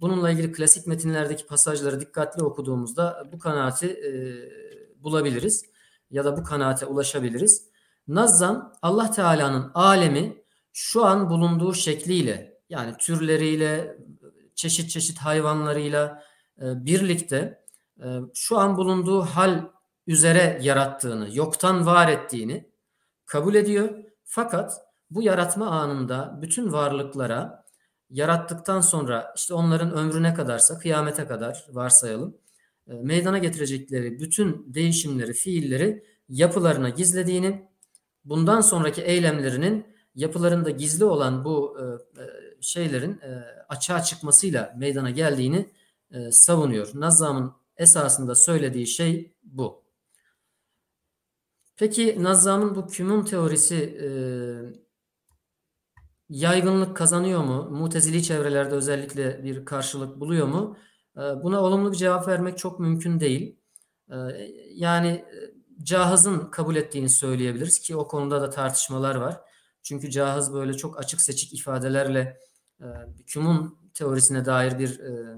bununla 0.00 0.30
ilgili 0.30 0.52
klasik 0.52 0.86
metinlerdeki 0.86 1.46
pasajları 1.46 2.00
dikkatli 2.00 2.42
okuduğumuzda 2.42 3.28
bu 3.32 3.38
kanaati 3.38 3.86
e, 3.86 4.12
bulabiliriz 5.02 5.64
ya 6.10 6.24
da 6.24 6.36
bu 6.36 6.44
kanaate 6.44 6.86
ulaşabiliriz. 6.86 7.68
Nazzam 8.08 8.72
Allah 8.82 9.10
Teala'nın 9.10 9.70
alemi 9.74 10.42
şu 10.72 11.04
an 11.04 11.30
bulunduğu 11.30 11.74
şekliyle 11.74 12.60
yani 12.68 12.94
türleriyle 12.98 13.98
çeşit 14.54 14.90
çeşit 14.90 15.18
hayvanlarıyla 15.18 16.22
e, 16.58 16.86
birlikte 16.86 17.64
şu 18.34 18.58
an 18.58 18.76
bulunduğu 18.76 19.22
hal 19.22 19.64
üzere 20.06 20.58
yarattığını, 20.62 21.28
yoktan 21.32 21.86
var 21.86 22.08
ettiğini 22.08 22.68
kabul 23.26 23.54
ediyor. 23.54 23.88
Fakat 24.24 24.72
bu 25.10 25.22
yaratma 25.22 25.66
anında 25.66 26.38
bütün 26.42 26.72
varlıklara 26.72 27.64
yarattıktan 28.10 28.80
sonra 28.80 29.32
işte 29.36 29.54
onların 29.54 29.92
ömrüne 29.92 30.34
kadarsa 30.34 30.78
kıyamete 30.78 31.26
kadar 31.26 31.66
varsayalım 31.70 32.36
e, 32.88 32.92
meydana 32.92 33.38
getirecekleri 33.38 34.20
bütün 34.20 34.74
değişimleri, 34.74 35.32
fiilleri 35.32 36.04
yapılarına 36.28 36.88
gizlediğini, 36.88 37.68
bundan 38.24 38.60
sonraki 38.60 39.02
eylemlerinin 39.02 39.86
yapılarında 40.14 40.70
gizli 40.70 41.04
olan 41.04 41.44
bu 41.44 41.78
e, 41.80 41.82
e, 42.22 42.26
şeylerin 42.60 43.20
açığa 43.68 44.02
çıkmasıyla 44.02 44.74
meydana 44.76 45.10
geldiğini 45.10 45.70
savunuyor. 46.30 46.90
Nazzam'ın 46.94 47.52
esasında 47.76 48.34
söylediği 48.34 48.86
şey 48.86 49.34
bu. 49.42 49.83
Peki 51.76 52.22
Nazzam'ın 52.22 52.74
bu 52.74 52.86
kümün 52.86 53.24
teorisi 53.24 53.98
yaygınlık 56.28 56.96
kazanıyor 56.96 57.44
mu? 57.44 57.70
Mutezili 57.70 58.22
çevrelerde 58.22 58.74
özellikle 58.74 59.44
bir 59.44 59.64
karşılık 59.64 60.20
buluyor 60.20 60.46
mu? 60.46 60.76
Ee, 61.16 61.20
buna 61.20 61.60
olumlu 61.60 61.92
bir 61.92 61.96
cevap 61.96 62.28
vermek 62.28 62.58
çok 62.58 62.80
mümkün 62.80 63.20
değil. 63.20 63.56
Ee, 64.10 64.14
yani 64.74 65.08
e, 65.08 65.54
cahızın 65.82 66.50
kabul 66.50 66.76
ettiğini 66.76 67.08
söyleyebiliriz 67.08 67.78
ki 67.78 67.96
o 67.96 68.08
konuda 68.08 68.42
da 68.42 68.50
tartışmalar 68.50 69.14
var. 69.14 69.40
Çünkü 69.82 70.10
cahız 70.10 70.54
böyle 70.54 70.74
çok 70.74 70.98
açık 70.98 71.20
seçik 71.20 71.54
ifadelerle 71.54 72.38
e, 72.80 72.86
Küm'ün 73.26 73.78
teorisine 73.94 74.44
dair 74.44 74.78
bir 74.78 75.00
e, 75.00 75.36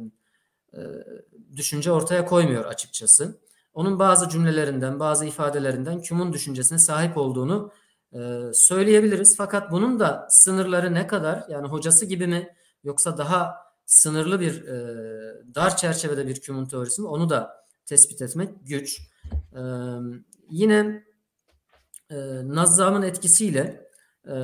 düşünce 1.56 1.92
ortaya 1.92 2.26
koymuyor 2.26 2.64
açıkçası. 2.64 3.40
Onun 3.76 3.98
bazı 3.98 4.28
cümlelerinden, 4.28 5.00
bazı 5.00 5.26
ifadelerinden 5.26 6.00
Küm'ün 6.00 6.32
düşüncesine 6.32 6.78
sahip 6.78 7.16
olduğunu 7.16 7.72
e, 8.12 8.40
söyleyebiliriz. 8.54 9.36
Fakat 9.36 9.72
bunun 9.72 10.00
da 10.00 10.26
sınırları 10.30 10.94
ne 10.94 11.06
kadar? 11.06 11.44
Yani 11.48 11.68
hocası 11.68 12.06
gibi 12.06 12.26
mi 12.26 12.48
yoksa 12.84 13.18
daha 13.18 13.54
sınırlı 13.86 14.40
bir 14.40 14.64
e, 14.64 14.74
dar 15.54 15.76
çerçevede 15.76 16.28
bir 16.28 16.40
kümun 16.40 16.66
teorisi 16.66 17.02
mi? 17.02 17.08
Onu 17.08 17.30
da 17.30 17.64
tespit 17.86 18.22
etmek 18.22 18.50
güç. 18.62 19.00
E, 19.32 19.62
yine 20.50 21.04
e, 22.10 22.16
Nazzam'ın 22.44 23.02
etkisiyle 23.02 23.90
e, 24.26 24.34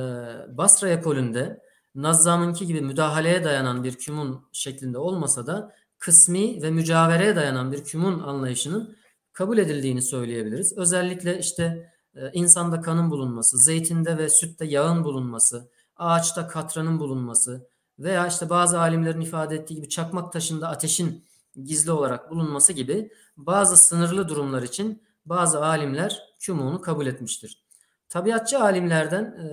Basra 0.57 0.89
ekolünde 0.89 1.61
Nazzam'ınki 1.95 2.67
gibi 2.67 2.81
müdahaleye 2.81 3.43
dayanan 3.43 3.83
bir 3.83 3.95
kümun 3.95 4.45
şeklinde 4.51 4.97
olmasa 4.97 5.47
da 5.47 5.75
kısmi 5.99 6.61
ve 6.61 6.71
mücavereye 6.71 7.35
dayanan 7.35 7.71
bir 7.71 7.83
kümun 7.83 8.19
anlayışının 8.19 9.02
kabul 9.33 9.57
edildiğini 9.57 10.01
söyleyebiliriz. 10.01 10.77
Özellikle 10.77 11.39
işte 11.39 11.91
e, 12.15 12.31
insanda 12.33 12.81
kanın 12.81 13.11
bulunması, 13.11 13.59
zeytinde 13.59 14.17
ve 14.17 14.29
sütte 14.29 14.65
yağın 14.65 15.03
bulunması, 15.03 15.69
ağaçta 15.97 16.47
katranın 16.47 16.99
bulunması 16.99 17.67
veya 17.99 18.27
işte 18.27 18.49
bazı 18.49 18.79
alimlerin 18.79 19.21
ifade 19.21 19.55
ettiği 19.55 19.75
gibi 19.75 19.89
çakmak 19.89 20.33
taşında 20.33 20.69
ateşin 20.69 21.23
gizli 21.63 21.91
olarak 21.91 22.31
bulunması 22.31 22.73
gibi 22.73 23.11
bazı 23.37 23.77
sınırlı 23.77 24.29
durumlar 24.29 24.63
için 24.63 25.03
bazı 25.25 25.65
alimler 25.65 26.21
kümunu 26.39 26.81
kabul 26.81 27.05
etmiştir. 27.05 27.63
Tabiatçı 28.09 28.59
alimlerden 28.59 29.23
e, 29.23 29.47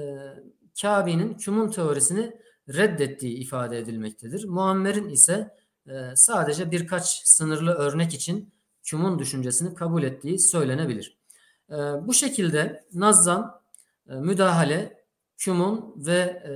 Kabe'nin 0.82 1.34
kümun 1.34 1.70
teorisini 1.70 2.36
reddettiği 2.68 3.36
ifade 3.38 3.78
edilmektedir. 3.78 4.44
Muammer'in 4.44 5.08
ise 5.08 5.54
e, 5.86 5.92
sadece 6.14 6.70
birkaç 6.70 7.22
sınırlı 7.24 7.72
örnek 7.72 8.14
için 8.14 8.52
kümun 8.90 9.18
düşüncesini 9.18 9.74
kabul 9.74 10.02
ettiği 10.02 10.38
söylenebilir. 10.38 11.18
E, 11.70 11.74
bu 11.76 12.14
şekilde 12.14 12.84
Nazzam, 12.94 13.62
e, 14.08 14.14
müdahale, 14.14 15.00
kümun 15.38 15.94
ve 15.96 16.42
e, 16.44 16.50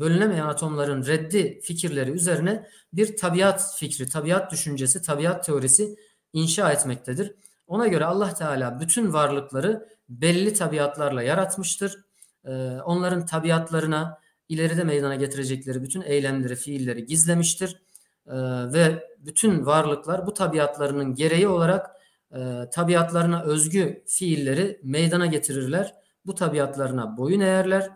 bölünemeyen 0.00 0.46
atomların 0.46 1.06
reddi 1.06 1.60
fikirleri 1.60 2.10
üzerine 2.10 2.68
bir 2.92 3.16
tabiat 3.16 3.74
fikri, 3.78 4.08
tabiat 4.08 4.52
düşüncesi, 4.52 5.02
tabiat 5.02 5.44
teorisi 5.44 5.96
inşa 6.32 6.72
etmektedir. 6.72 7.34
Ona 7.66 7.86
göre 7.86 8.04
Allah 8.04 8.34
Teala 8.34 8.80
bütün 8.80 9.12
varlıkları 9.12 9.88
belli 10.08 10.54
tabiatlarla 10.54 11.22
yaratmıştır. 11.22 12.04
E, 12.44 12.50
onların 12.84 13.26
tabiatlarına 13.26 14.18
ileride 14.48 14.84
meydana 14.84 15.14
getirecekleri 15.14 15.82
bütün 15.82 16.02
eylemleri, 16.02 16.56
fiilleri 16.56 17.06
gizlemiştir. 17.06 17.82
E, 18.28 18.36
ve 18.72 19.08
bütün 19.18 19.66
varlıklar 19.66 20.26
bu 20.26 20.34
tabiatlarının 20.34 21.14
gereği 21.14 21.48
olarak 21.48 21.90
e, 22.34 22.70
tabiatlarına 22.72 23.42
özgü 23.42 24.04
fiilleri 24.06 24.80
meydana 24.82 25.26
getirirler. 25.26 25.94
Bu 26.26 26.34
tabiatlarına 26.34 27.16
boyun 27.16 27.40
eğerler. 27.40 27.90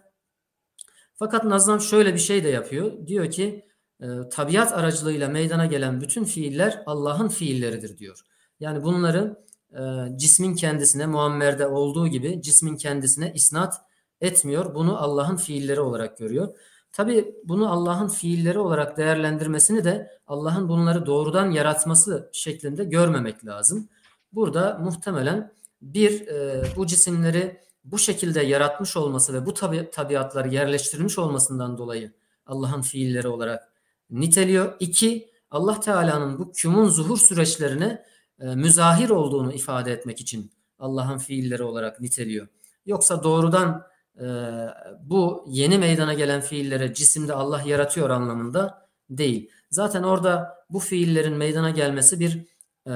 Fakat 1.15 1.45
Nazım 1.45 1.81
şöyle 1.81 2.15
bir 2.15 2.19
şey 2.19 2.45
de 2.45 2.49
yapıyor. 2.49 3.07
Diyor 3.07 3.31
ki 3.31 3.67
e, 4.01 4.07
tabiat 4.31 4.73
aracılığıyla 4.73 5.29
meydana 5.29 5.67
gelen 5.67 6.01
bütün 6.01 6.25
fiiller 6.25 6.83
Allah'ın 6.87 7.29
fiilleridir 7.29 7.99
diyor. 7.99 8.21
Yani 8.61 8.83
bunları 8.83 9.45
e, 9.73 9.81
cismin 10.17 10.55
kendisine 10.55 11.07
Muammer'de 11.07 11.67
olduğu 11.67 12.09
gibi 12.09 12.43
cismin 12.43 12.77
kendisine 12.77 13.33
isnat 13.35 13.75
etmiyor. 14.21 14.75
Bunu 14.75 15.03
Allah'ın 15.03 15.37
fiilleri 15.37 15.81
olarak 15.81 16.19
görüyor. 16.19 16.59
Tabi 16.93 17.35
bunu 17.44 17.73
Allah'ın 17.73 18.09
fiilleri 18.09 18.59
olarak 18.59 18.97
değerlendirmesini 18.97 19.85
de 19.85 20.10
Allah'ın 20.27 20.69
bunları 20.69 21.06
doğrudan 21.06 21.51
yaratması 21.51 22.31
şeklinde 22.32 22.85
görmemek 22.85 23.47
lazım. 23.47 23.89
Burada 24.32 24.78
muhtemelen 24.82 25.52
bir 25.82 26.28
e, 26.28 26.62
bu 26.77 26.86
cisimleri 26.86 27.60
bu 27.85 27.98
şekilde 27.98 28.43
yaratmış 28.43 28.97
olması 28.97 29.35
ve 29.35 29.47
bu 29.47 29.55
tabi, 29.55 29.90
tabiatları 29.90 30.48
yerleştirilmiş 30.48 31.19
olmasından 31.19 31.78
dolayı 31.78 32.12
Allah'ın 32.47 32.82
fiilleri 32.82 33.28
olarak 33.28 33.73
niteliyor. 34.10 34.73
İki, 34.81 35.31
Allah 35.51 35.81
Teala'nın 35.81 36.39
bu 36.39 36.52
kümun 36.52 36.89
zuhur 36.89 37.19
süreçlerine 37.19 38.05
e, 38.40 38.47
müzahir 38.47 39.10
olduğunu 39.10 39.52
ifade 39.52 39.93
etmek 39.93 40.20
için 40.20 40.52
Allah'ın 40.78 41.19
fiilleri 41.19 41.62
olarak 41.62 42.01
niteliyor. 42.01 42.48
Yoksa 42.86 43.24
doğrudan 43.24 43.82
e, 44.20 44.26
bu 45.01 45.44
yeni 45.48 45.78
meydana 45.78 46.14
gelen 46.14 46.40
fiillere 46.40 46.94
cisimde 46.94 47.32
Allah 47.32 47.62
yaratıyor 47.62 48.10
anlamında 48.10 48.89
değil. 49.10 49.51
Zaten 49.70 50.02
orada 50.02 50.55
bu 50.70 50.78
fiillerin 50.78 51.34
meydana 51.34 51.70
gelmesi 51.70 52.20
bir 52.20 52.47
e, 52.89 52.93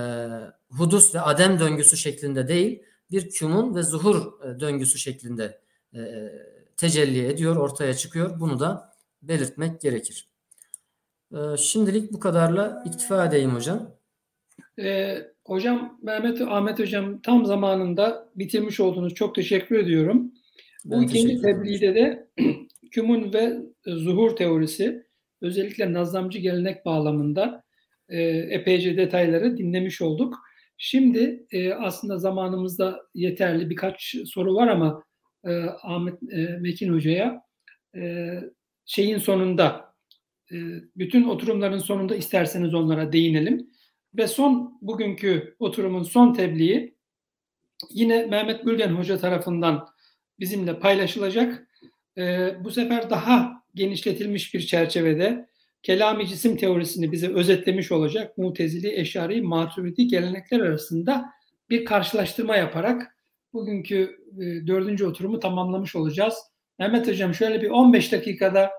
hudus 0.70 1.14
ve 1.14 1.20
adem 1.20 1.60
döngüsü 1.60 1.96
şeklinde 1.96 2.48
değil, 2.48 2.82
bir 3.10 3.30
kümun 3.30 3.74
ve 3.74 3.82
zuhur 3.82 4.44
e, 4.44 4.60
döngüsü 4.60 4.98
şeklinde 4.98 5.60
e, 5.92 6.00
e, 6.00 6.32
tecelli 6.76 7.26
ediyor, 7.26 7.56
ortaya 7.56 7.94
çıkıyor. 7.94 8.40
Bunu 8.40 8.60
da 8.60 8.92
belirtmek 9.22 9.80
gerekir. 9.80 10.28
E, 11.32 11.56
şimdilik 11.56 12.12
bu 12.12 12.20
kadarla 12.20 12.82
iktifa 12.86 13.26
edeyim 13.26 13.50
hocam. 13.50 13.90
E, 14.78 15.18
hocam 15.44 15.98
Mehmet 16.02 16.40
Ahmet 16.40 16.78
hocam 16.78 17.20
tam 17.20 17.46
zamanında 17.46 18.28
bitirmiş 18.34 18.80
oldunuz. 18.80 19.14
Çok 19.14 19.34
teşekkür 19.34 19.78
ediyorum. 19.78 20.32
Bu 20.86 21.02
ikinci 21.02 21.40
tebliğde 21.40 21.94
de 21.94 22.28
kümun 22.90 23.32
ve 23.32 23.56
zuhur 23.86 24.36
teorisi 24.36 25.06
özellikle 25.42 25.92
nazlamcı 25.92 26.38
gelenek 26.38 26.84
bağlamında 26.84 27.64
e, 28.08 28.20
epeyce 28.28 28.96
detayları 28.96 29.56
dinlemiş 29.56 30.02
olduk. 30.02 30.34
Şimdi 30.78 31.46
e, 31.50 31.72
aslında 31.72 32.18
zamanımızda 32.18 33.02
yeterli 33.14 33.70
birkaç 33.70 34.16
soru 34.24 34.54
var 34.54 34.68
ama 34.68 35.02
e, 35.44 35.62
Ahmet 35.82 36.22
e, 36.32 36.36
Mekin 36.36 36.92
Hoca'ya 36.92 37.42
e, 37.96 38.32
şeyin 38.84 39.18
sonunda 39.18 39.94
e, 40.52 40.56
bütün 40.96 41.24
oturumların 41.24 41.78
sonunda 41.78 42.16
isterseniz 42.16 42.74
onlara 42.74 43.12
değinelim. 43.12 43.70
Ve 44.14 44.26
son 44.26 44.78
bugünkü 44.82 45.56
oturumun 45.58 46.02
son 46.02 46.32
tebliği 46.32 46.96
yine 47.90 48.26
Mehmet 48.26 48.66
Bülgen 48.66 48.90
Hoca 48.90 49.18
tarafından 49.18 49.95
bizimle 50.40 50.78
paylaşılacak. 50.78 51.66
E, 52.18 52.54
bu 52.64 52.70
sefer 52.70 53.10
daha 53.10 53.62
genişletilmiş 53.74 54.54
bir 54.54 54.60
çerçevede 54.60 55.48
kelami 55.82 56.28
cisim 56.28 56.56
teorisini 56.56 57.12
bize 57.12 57.28
özetlemiş 57.28 57.92
olacak. 57.92 58.38
Mutezili, 58.38 59.00
Eşari, 59.00 59.42
Maturidi 59.42 60.06
gelenekler 60.06 60.60
arasında 60.60 61.24
bir 61.70 61.84
karşılaştırma 61.84 62.56
yaparak 62.56 63.16
bugünkü 63.52 64.18
e, 64.38 64.66
dördüncü 64.66 65.06
oturumu 65.06 65.40
tamamlamış 65.40 65.96
olacağız. 65.96 66.34
Mehmet 66.78 67.08
Hocam 67.08 67.34
şöyle 67.34 67.62
bir 67.62 67.70
15 67.70 68.12
dakikada 68.12 68.70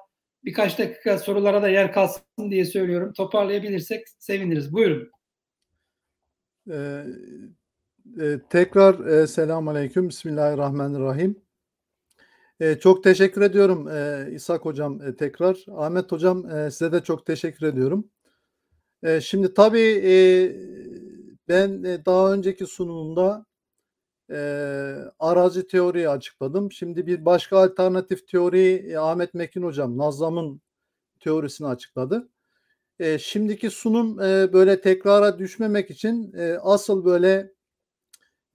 birkaç 0.46 0.80
dakika 0.80 1.18
sorulara 1.18 1.62
da 1.62 1.70
yer 1.70 1.94
kalsın 1.94 2.52
diye 2.52 2.66
söylüyorum. 2.66 3.14
Toparlayabilirsek 3.14 4.08
seviniriz. 4.20 4.74
Buyurun. 4.74 5.12
Ee, 6.72 7.04
e, 8.22 8.40
tekrar 8.50 9.06
e, 9.06 9.28
selamun 9.28 9.72
aleyküm. 9.72 10.10
Bismillahirrahmanirrahim. 10.10 11.47
E, 12.60 12.80
çok 12.80 13.04
teşekkür 13.04 13.42
ediyorum 13.42 13.88
e, 13.88 14.28
İshak 14.36 14.66
Hocam 14.66 15.02
e, 15.02 15.16
tekrar. 15.16 15.66
Ahmet 15.76 16.12
Hocam 16.12 16.50
e, 16.52 16.72
size 16.72 16.92
de 16.92 17.04
çok 17.04 17.26
teşekkür 17.26 17.66
ediyorum. 17.66 18.10
E, 19.04 19.22
şimdi 19.22 19.54
tabii 19.54 20.02
e, 20.06 20.16
ben 21.48 21.84
e, 21.84 22.06
daha 22.06 22.34
önceki 22.34 22.66
sunumunda 22.66 23.46
e, 24.32 24.38
arazi 25.20 25.68
teoriyi 25.68 26.10
açıkladım. 26.10 26.72
Şimdi 26.72 27.08
bir 27.08 27.26
başka 27.26 27.60
alternatif 27.60 28.28
teori 28.28 28.88
e, 28.92 28.98
Ahmet 28.98 29.34
Mekin 29.34 29.64
Hocam 29.64 29.98
Nazlam'ın 29.98 30.62
teorisini 31.20 31.68
açıkladı. 31.68 32.30
E, 33.00 33.20
şimdiki 33.20 33.70
sunum 33.70 34.22
e, 34.22 34.54
böyle 34.54 34.82
tekrara 34.82 35.40
düşmemek 35.40 35.92
için 35.92 36.34
e, 36.34 36.58
asıl 36.62 37.06
böyle 37.06 37.54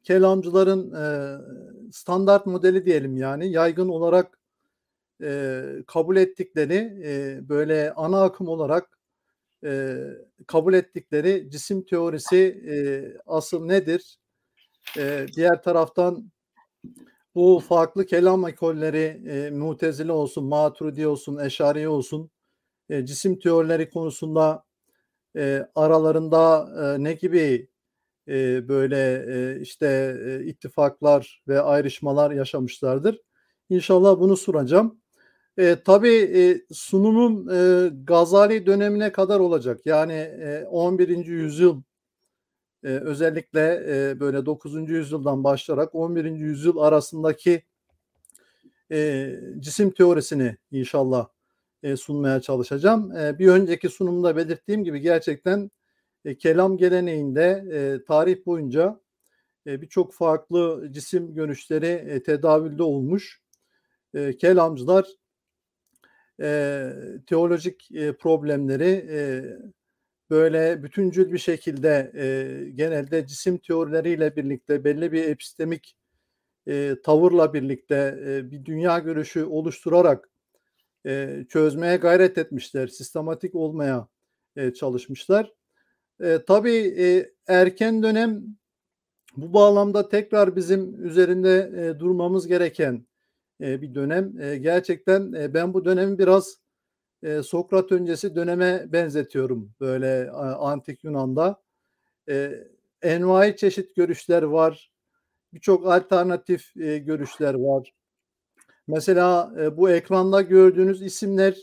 kelamcıların 0.04 0.94
e, 0.94 1.04
standart 1.92 2.46
modeli 2.46 2.84
diyelim 2.84 3.16
yani 3.16 3.52
yaygın 3.52 3.88
olarak 3.88 4.38
e, 5.22 5.62
kabul 5.86 6.16
ettikleri 6.16 7.00
e, 7.04 7.40
böyle 7.48 7.92
ana 7.92 8.22
akım 8.22 8.48
olarak 8.48 8.98
e, 9.64 9.96
kabul 10.46 10.74
ettikleri 10.74 11.50
cisim 11.50 11.82
teorisi 11.86 12.62
e, 12.68 12.74
asıl 13.26 13.64
nedir? 13.64 14.18
E, 14.98 15.26
diğer 15.36 15.62
taraftan 15.62 16.32
bu 17.34 17.62
farklı 17.68 18.06
kelam 18.06 18.48
ekolleri 18.48 19.22
e, 19.28 19.50
mutezile 19.50 20.12
olsun, 20.12 20.44
maturidi 20.44 21.06
olsun, 21.06 21.38
eşari 21.38 21.88
olsun 21.88 22.30
e, 22.90 23.06
cisim 23.06 23.38
teorileri 23.38 23.90
konusunda 23.90 24.64
e, 25.36 25.66
aralarında 25.74 26.68
e, 26.82 27.02
ne 27.04 27.12
gibi 27.12 27.68
e, 28.28 28.68
böyle 28.68 29.24
e, 29.28 29.60
işte 29.60 30.16
e, 30.26 30.44
ittifaklar 30.44 31.42
ve 31.48 31.60
ayrışmalar 31.60 32.30
yaşamışlardır. 32.30 33.20
İnşallah 33.70 34.20
bunu 34.20 34.36
soracağım. 34.36 35.00
E, 35.58 35.76
tabii 35.84 36.14
e, 36.14 36.74
sunumum 36.74 37.50
e, 37.50 37.90
Gazali 38.04 38.66
dönemine 38.66 39.12
kadar 39.12 39.40
olacak. 39.40 39.80
Yani 39.84 40.12
e, 40.12 40.64
11. 40.70 41.26
yüzyıl 41.26 41.82
e, 42.84 42.88
özellikle 42.88 43.84
e, 43.88 44.20
böyle 44.20 44.46
9. 44.46 44.90
yüzyıldan 44.90 45.44
başlayarak 45.44 45.94
11. 45.94 46.24
yüzyıl 46.24 46.76
arasındaki 46.76 47.62
e, 48.92 49.30
cisim 49.60 49.90
teorisini 49.90 50.56
inşallah 50.70 51.28
e, 51.82 51.96
sunmaya 51.96 52.40
çalışacağım. 52.40 53.16
E, 53.16 53.38
bir 53.38 53.48
önceki 53.48 53.88
sunumda 53.88 54.36
belirttiğim 54.36 54.84
gibi 54.84 55.00
gerçekten 55.00 55.70
e, 56.24 56.38
kelam 56.38 56.76
geleneğinde 56.76 57.64
e, 57.72 58.04
tarih 58.04 58.46
boyunca 58.46 59.00
e, 59.66 59.82
birçok 59.82 60.14
farklı 60.14 60.88
cisim 60.90 61.34
görüşleri 61.34 61.86
e, 61.86 62.22
tedavülde 62.22 62.82
olmuş. 62.82 63.42
E, 64.14 64.36
kelamcılar 64.36 65.06
e, 66.40 66.92
teolojik 67.26 67.92
e, 67.92 68.16
problemleri 68.16 69.08
e, 69.10 69.44
böyle 70.30 70.82
bütüncül 70.82 71.32
bir 71.32 71.38
şekilde 71.38 72.12
e, 72.14 72.24
genelde 72.70 73.26
cisim 73.26 73.58
teorileriyle 73.58 74.36
birlikte 74.36 74.84
belli 74.84 75.12
bir 75.12 75.24
epistemik 75.24 75.96
e, 76.68 76.96
tavırla 77.04 77.54
birlikte 77.54 78.20
e, 78.26 78.50
bir 78.50 78.64
dünya 78.64 78.98
görüşü 78.98 79.44
oluşturarak 79.44 80.30
e, 81.06 81.44
çözmeye 81.48 81.96
gayret 81.96 82.38
etmişler, 82.38 82.86
sistematik 82.86 83.54
olmaya 83.54 84.08
e, 84.56 84.74
çalışmışlar. 84.74 85.52
E, 86.22 86.44
tabii 86.46 86.94
e, 86.98 87.32
erken 87.46 88.02
dönem 88.02 88.42
bu 89.36 89.52
bağlamda 89.52 90.08
tekrar 90.08 90.56
bizim 90.56 91.06
üzerinde 91.06 91.72
e, 91.76 92.00
durmamız 92.00 92.46
gereken 92.46 93.06
e, 93.60 93.82
bir 93.82 93.94
dönem. 93.94 94.40
E, 94.40 94.56
gerçekten 94.56 95.32
e, 95.32 95.54
ben 95.54 95.74
bu 95.74 95.84
dönemi 95.84 96.18
biraz 96.18 96.58
e, 97.22 97.42
Sokrat 97.42 97.92
öncesi 97.92 98.36
döneme 98.36 98.92
benzetiyorum 98.92 99.74
böyle 99.80 100.30
antik 100.30 101.04
Yunan'da. 101.04 101.62
E, 102.28 102.64
envai 103.02 103.56
çeşit 103.56 103.96
görüşler 103.96 104.42
var. 104.42 104.90
Birçok 105.52 105.86
alternatif 105.86 106.76
e, 106.76 106.98
görüşler 106.98 107.54
var. 107.54 107.94
Mesela 108.86 109.54
e, 109.60 109.76
bu 109.76 109.90
ekranda 109.90 110.42
gördüğünüz 110.42 111.02
isimler 111.02 111.56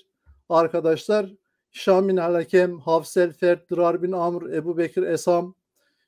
arkadaşlar 0.50 1.34
Şam 1.72 2.08
bin 2.08 2.18
Halakem, 2.18 2.80
Hafsel 2.80 3.34
Fert, 3.34 3.70
Dırar 3.70 4.04
bin 4.04 4.12
Amr, 4.12 4.54
Ebu 4.54 4.78
Bekir 4.78 5.04
Esam, 5.04 5.56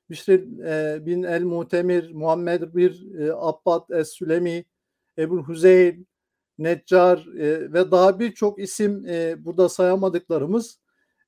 Bişri 0.10 0.48
e, 0.66 1.06
bin 1.06 1.24
El 1.24 1.44
Mutemir, 1.44 2.12
Muhammed 2.12 2.76
bir 2.76 3.20
e, 3.20 3.34
Abbad 3.34 3.90
Es 3.90 4.10
Sülemi, 4.10 4.66
Ebu 5.18 5.48
Hüzeyl, 5.48 5.96
Neccar 6.58 7.28
e, 7.38 7.74
ve 7.74 7.92
daha 7.92 8.20
birçok 8.20 8.60
isim 8.60 9.06
e, 9.06 9.46
burada 9.46 9.70
sayamadıklarımız 9.70 10.80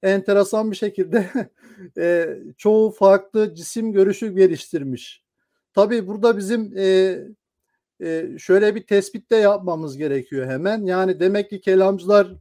enteresan 0.03 0.72
bir 0.72 0.76
şekilde 0.76 1.30
e, 1.97 2.38
çoğu 2.57 2.91
farklı 2.91 3.55
cisim 3.55 3.93
görüşü 3.93 4.35
geliştirmiş. 4.35 5.23
Tabii 5.73 6.07
burada 6.07 6.38
bizim 6.38 6.77
e, 6.77 7.18
e, 8.01 8.38
şöyle 8.39 8.76
bir 8.76 8.88
tespit 8.88 9.31
de 9.31 9.35
yapmamız 9.35 9.97
gerekiyor 9.97 10.47
hemen. 10.47 10.85
Yani 10.85 11.19
demek 11.19 11.49
ki 11.49 11.61
kelamcılar 11.61 12.34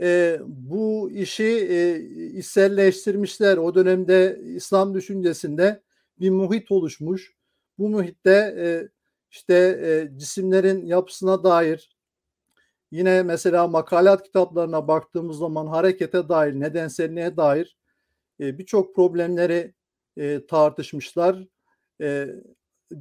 e, 0.00 0.38
bu 0.46 1.10
işi 1.10 1.44
e, 1.44 2.00
içselleştirmişler. 2.38 3.56
O 3.56 3.74
dönemde 3.74 4.40
İslam 4.44 4.94
düşüncesinde 4.94 5.82
bir 6.20 6.30
muhit 6.30 6.70
oluşmuş. 6.70 7.34
Bu 7.78 7.88
muhitte 7.88 8.54
e, 8.58 8.88
işte 9.30 9.54
e, 9.54 10.18
cisimlerin 10.18 10.86
yapısına 10.86 11.44
dair 11.44 11.96
yine 12.90 13.22
mesela 13.22 13.68
makalat 13.68 14.22
kitaplarına 14.22 14.88
baktığımız 14.88 15.38
zaman 15.38 15.66
harekete 15.66 16.28
dair, 16.28 16.60
nedenselliğe 16.60 17.36
dair 17.36 17.78
e, 18.40 18.58
birçok 18.58 18.94
problemleri 18.94 19.74
e, 20.16 20.46
tartışmışlar. 20.46 21.46
E, 22.00 22.28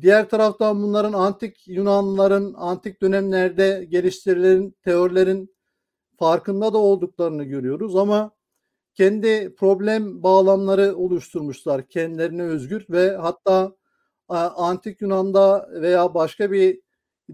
diğer 0.02 0.30
taraftan 0.30 0.84
bunların 0.84 1.14
antik 1.14 1.68
Yunanlıların 1.68 2.53
antik 2.57 3.02
dönemlerde 3.02 3.86
geliştirilen 3.90 4.74
teorilerin 4.84 5.56
farkında 6.18 6.73
da 6.73 6.77
olduklarını 6.77 7.44
görüyoruz 7.44 7.95
ama 7.95 8.31
kendi 8.94 9.56
problem 9.56 10.23
bağlamları 10.23 10.95
oluşturmuşlar 10.95 11.88
kendilerine 11.88 12.44
özgür 12.44 12.85
ve 12.89 13.15
hatta 13.18 13.76
antik 14.30 15.02
Yunan'da 15.02 15.69
veya 15.81 16.14
başka 16.14 16.52
bir 16.52 16.81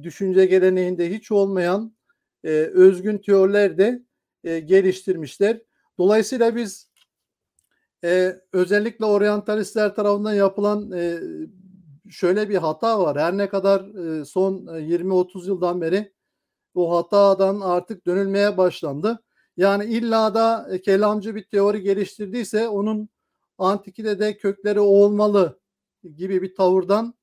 düşünce 0.03 0.45
geleneğinde 0.45 1.13
hiç 1.13 1.31
olmayan 1.31 1.95
e, 2.43 2.49
özgün 2.49 3.17
teoriler 3.17 3.77
de 3.77 4.03
e, 4.43 4.59
geliştirmişler. 4.59 5.61
Dolayısıyla 5.97 6.55
biz 6.55 6.91
e, 8.03 8.35
özellikle 8.53 9.05
oryantalistler 9.05 9.95
tarafından 9.95 10.33
yapılan 10.33 10.91
e, 10.91 11.19
şöyle 12.09 12.49
bir 12.49 12.57
hata 12.57 12.99
var. 12.99 13.19
Her 13.19 13.37
ne 13.37 13.49
kadar 13.49 13.81
e, 13.81 14.25
son 14.25 14.53
20-30 14.67 15.47
yıldan 15.47 15.81
beri 15.81 16.12
bu 16.75 16.95
hatadan 16.95 17.59
artık 17.59 18.05
dönülmeye 18.05 18.57
başlandı. 18.57 19.23
Yani 19.57 19.85
illa 19.85 20.33
da 20.33 20.67
e, 20.71 20.81
kelamcı 20.81 21.35
bir 21.35 21.43
teori 21.43 21.81
geliştirdiyse 21.81 22.67
onun 22.67 23.09
antikide 23.57 24.19
de 24.19 24.37
kökleri 24.37 24.79
olmalı 24.79 25.59
gibi 26.15 26.41
bir 26.41 26.55
tavırdan 26.55 27.13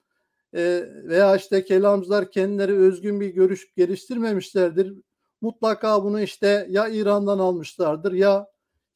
e, 0.55 0.85
veya 1.05 1.36
işte 1.36 1.64
kelamcılar 1.64 2.31
kendileri 2.31 2.72
özgün 2.72 3.20
bir 3.20 3.28
görüş 3.28 3.74
geliştirmemişlerdir. 3.74 4.94
Mutlaka 5.40 6.05
bunu 6.05 6.20
işte 6.20 6.66
ya 6.70 6.89
İran'dan 6.89 7.39
almışlardır 7.39 8.12
ya 8.12 8.47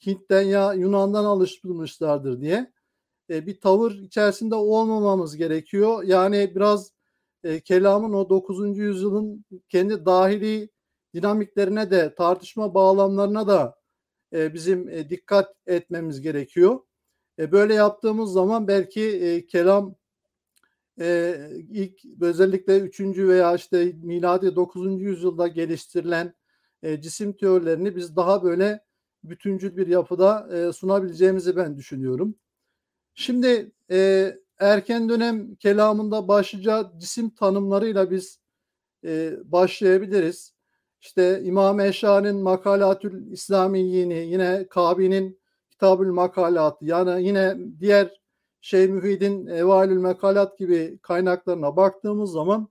Hint'ten 0.07 0.43
ya 0.43 0.73
Yunan'dan 0.73 1.25
alıştırmışlardır 1.25 2.41
diye 2.41 2.73
e, 3.31 3.47
bir 3.47 3.61
tavır 3.61 3.93
içerisinde 3.93 4.55
olmamamız 4.55 5.37
gerekiyor. 5.37 6.03
Yani 6.03 6.53
biraz 6.55 6.94
e, 7.45 7.61
kelamın 7.61 8.13
o 8.13 8.29
9. 8.29 8.79
yüzyılın 8.79 9.45
kendi 9.69 10.07
dahili 10.07 10.69
dinamiklerine 11.15 11.91
de 11.91 12.15
tartışma 12.15 12.75
bağlamlarına 12.75 13.49
da 13.49 13.79
e, 14.33 14.55
bizim 14.55 14.89
e, 14.89 15.11
dikkat 15.11 15.55
etmemiz 15.67 16.21
gerekiyor. 16.21 16.81
E, 17.39 17.53
böyle 17.53 17.75
yaptığımız 17.75 18.33
zaman 18.33 18.69
belki 18.69 19.03
e, 19.03 19.47
kelam 19.47 19.95
e, 21.01 21.37
ilk 21.71 22.01
özellikle 22.21 22.81
3. 22.81 23.01
veya 23.01 23.55
işte 23.55 23.93
miladi 24.03 24.57
9. 24.57 25.03
yüzyılda 25.03 25.49
geliştirilen 25.49 26.35
e, 26.83 27.01
cisim 27.01 27.33
teorilerini 27.33 27.97
biz 27.97 28.17
daha 28.17 28.45
böyle 28.45 28.85
bütüncül 29.25 29.77
bir 29.77 29.87
yapıda 29.87 30.49
e, 30.57 30.73
sunabileceğimizi 30.73 31.57
ben 31.57 31.77
düşünüyorum. 31.77 32.35
Şimdi 33.15 33.73
e, 33.91 34.31
erken 34.59 35.09
dönem 35.09 35.55
kelamında 35.55 36.29
başlıca 36.29 36.93
cisim 36.99 37.31
tanımlarıyla 37.31 38.11
biz 38.11 38.41
e, 39.05 39.33
başlayabiliriz. 39.45 40.55
İşte 41.01 41.43
İmam 41.45 41.81
Eşa'nın 41.81 42.43
Makalatül 42.43 43.33
İslamiyini, 43.33 44.15
yine 44.19 44.67
Kabi'nin 44.71 45.41
Kitabül 45.71 46.11
Makalat, 46.11 46.79
yani 46.83 47.27
yine 47.27 47.57
diğer 47.81 48.21
şey 48.61 48.89
Müfid'in 48.89 49.47
Evalül 49.47 49.99
Mekalat 49.99 50.59
gibi 50.59 50.99
kaynaklarına 51.03 51.77
baktığımız 51.77 52.33
zaman 52.33 52.69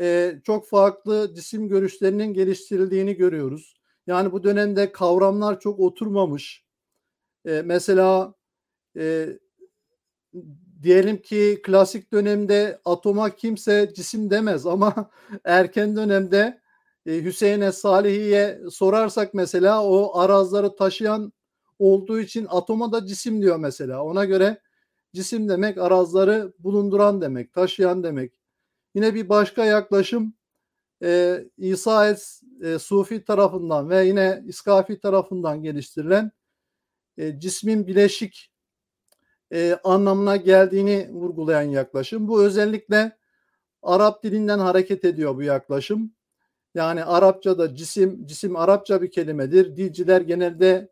e, 0.00 0.34
çok 0.44 0.68
farklı 0.68 1.34
cisim 1.34 1.68
görüşlerinin 1.68 2.34
geliştirildiğini 2.34 3.16
görüyoruz. 3.16 3.74
Yani 4.06 4.32
bu 4.32 4.44
dönemde 4.44 4.92
kavramlar 4.92 5.60
çok 5.60 5.80
oturmamış. 5.80 6.64
E, 7.46 7.62
mesela 7.64 8.34
e, 8.96 9.28
diyelim 10.82 11.22
ki 11.22 11.60
klasik 11.62 12.12
dönemde 12.12 12.80
atoma 12.84 13.30
kimse 13.30 13.92
cisim 13.94 14.30
demez 14.30 14.66
ama 14.66 15.10
erken 15.44 15.96
dönemde 15.96 16.60
e, 17.06 17.24
Hüseyin'e 17.24 17.72
Salihi'ye 17.72 18.60
sorarsak 18.70 19.34
mesela 19.34 19.84
o 19.84 20.18
arazları 20.18 20.76
taşıyan 20.76 21.32
olduğu 21.78 22.20
için 22.20 22.46
atoma 22.50 22.92
da 22.92 23.06
cisim 23.06 23.42
diyor 23.42 23.56
mesela. 23.56 24.04
Ona 24.04 24.24
göre 24.24 24.60
cisim 25.14 25.48
demek 25.48 25.78
arazları 25.78 26.52
bulunduran 26.58 27.20
demek, 27.20 27.52
taşıyan 27.52 28.02
demek. 28.02 28.40
Yine 28.94 29.14
bir 29.14 29.28
başka 29.28 29.64
yaklaşım 29.64 30.34
e, 31.02 31.40
İsa 31.58 32.10
es, 32.10 32.42
e, 32.62 32.78
Sufi 32.78 33.24
tarafından 33.24 33.90
ve 33.90 34.04
yine 34.04 34.42
İskafi 34.46 35.00
tarafından 35.00 35.62
geliştirilen 35.62 36.30
e, 37.18 37.40
cismin 37.40 37.86
bileşik 37.86 38.53
e, 39.52 39.78
anlamına 39.84 40.36
geldiğini 40.36 41.10
vurgulayan 41.12 41.62
yaklaşım. 41.62 42.28
Bu 42.28 42.44
özellikle 42.44 43.16
Arap 43.82 44.22
dilinden 44.22 44.58
hareket 44.58 45.04
ediyor 45.04 45.36
bu 45.36 45.42
yaklaşım. 45.42 46.12
Yani 46.74 47.04
Arapçada 47.04 47.74
cisim, 47.74 48.26
cisim 48.26 48.56
Arapça 48.56 49.02
bir 49.02 49.10
kelimedir. 49.10 49.76
Dilciler 49.76 50.20
genelde 50.20 50.88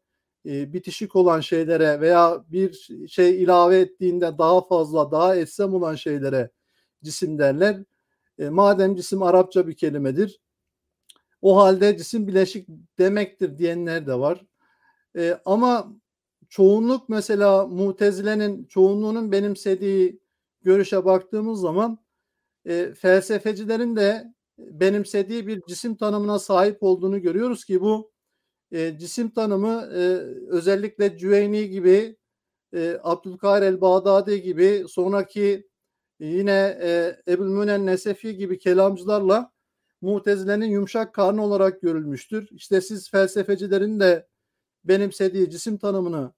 e, 0.47 0.73
bitişik 0.73 1.17
olan 1.17 1.41
şeylere 1.41 2.01
veya 2.01 2.45
bir 2.49 2.89
şey 3.09 3.43
ilave 3.43 3.81
ettiğinde 3.81 4.39
daha 4.39 4.67
fazla, 4.67 5.11
daha 5.11 5.37
etsem 5.37 5.75
olan 5.75 5.95
şeylere 5.95 6.51
cisim 7.03 7.39
derler. 7.39 7.83
E, 8.39 8.49
madem 8.49 8.97
cisim 8.97 9.23
Arapça 9.23 9.69
bir 9.69 9.75
kelimedir, 9.75 10.41
o 11.43 11.57
halde 11.57 11.97
cisim 11.97 12.27
bileşik 12.29 12.69
demektir 12.99 13.59
diyenler 13.59 14.07
de 14.07 14.19
var. 14.19 14.45
E, 15.17 15.41
ama 15.45 15.93
çoğunluk 16.53 17.09
mesela 17.09 17.67
mutezilenin 17.67 18.65
çoğunluğunun 18.65 19.33
benimsediği 19.33 20.21
görüşe 20.63 21.05
baktığımız 21.05 21.61
zaman 21.61 21.99
e, 22.67 22.95
felsefecilerin 22.95 23.97
de 23.97 24.35
benimsediği 24.59 25.47
bir 25.47 25.63
cisim 25.69 25.97
tanımına 25.97 26.39
sahip 26.39 26.83
olduğunu 26.83 27.23
görüyoruz 27.23 27.65
ki 27.65 27.81
bu 27.81 28.13
e, 28.73 28.99
cisim 28.99 29.31
tanımı 29.31 29.91
e, 29.95 30.01
özellikle 30.49 31.19
Cüveyni 31.19 31.69
gibi 31.71 32.17
e, 32.75 32.99
Abdülkahir 33.03 33.63
el-Bağdadi 33.63 34.43
gibi 34.43 34.85
sonraki 34.89 35.69
yine 36.21 36.79
e, 36.83 37.17
Ebul 37.29 37.49
Münen 37.49 37.87
Nesefi 37.87 38.37
gibi 38.37 38.59
kelamcılarla 38.59 39.53
Mutezile'nin 40.01 40.67
yumuşak 40.67 41.15
karnı 41.15 41.45
olarak 41.45 41.83
görülmüştür. 41.83 42.49
İşte 42.51 42.81
siz 42.81 43.11
felsefecilerin 43.11 44.01
de 44.01 44.27
benimsediği 44.85 45.51
cisim 45.51 45.79
tanımını 45.79 46.33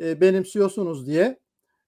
e, 0.00 0.20
benimsiyorsunuz 0.20 1.06
diye 1.06 1.38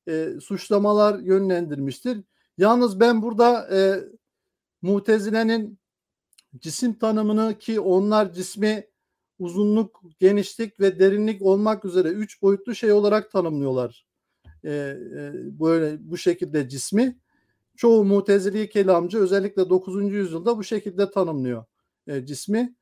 e, 0.08 0.28
suçlamalar 0.40 1.18
yönlendirmiştir. 1.18 2.20
Yalnız 2.58 3.00
ben 3.00 3.22
burada 3.22 3.76
e, 3.76 4.04
Mutezile'nin 4.82 5.78
cisim 6.58 6.98
tanımını 6.98 7.58
ki 7.58 7.80
onlar 7.80 8.32
cismi 8.32 8.86
uzunluk, 9.38 10.02
genişlik 10.18 10.80
ve 10.80 10.98
derinlik 10.98 11.42
olmak 11.42 11.84
üzere 11.84 12.08
üç 12.08 12.42
boyutlu 12.42 12.74
şey 12.74 12.92
olarak 12.92 13.30
tanımlıyorlar. 13.30 14.06
E, 14.64 14.70
e, 14.70 15.32
böyle 15.60 16.10
bu 16.10 16.16
şekilde 16.16 16.68
cismi. 16.68 17.18
Çoğu 17.76 18.04
mutezili 18.04 18.70
kelamcı 18.70 19.18
özellikle 19.18 19.70
9. 19.70 20.12
yüzyılda 20.12 20.58
bu 20.58 20.64
şekilde 20.64 21.10
tanımlıyor 21.10 21.64
e, 22.06 22.26
cismi. 22.26 22.74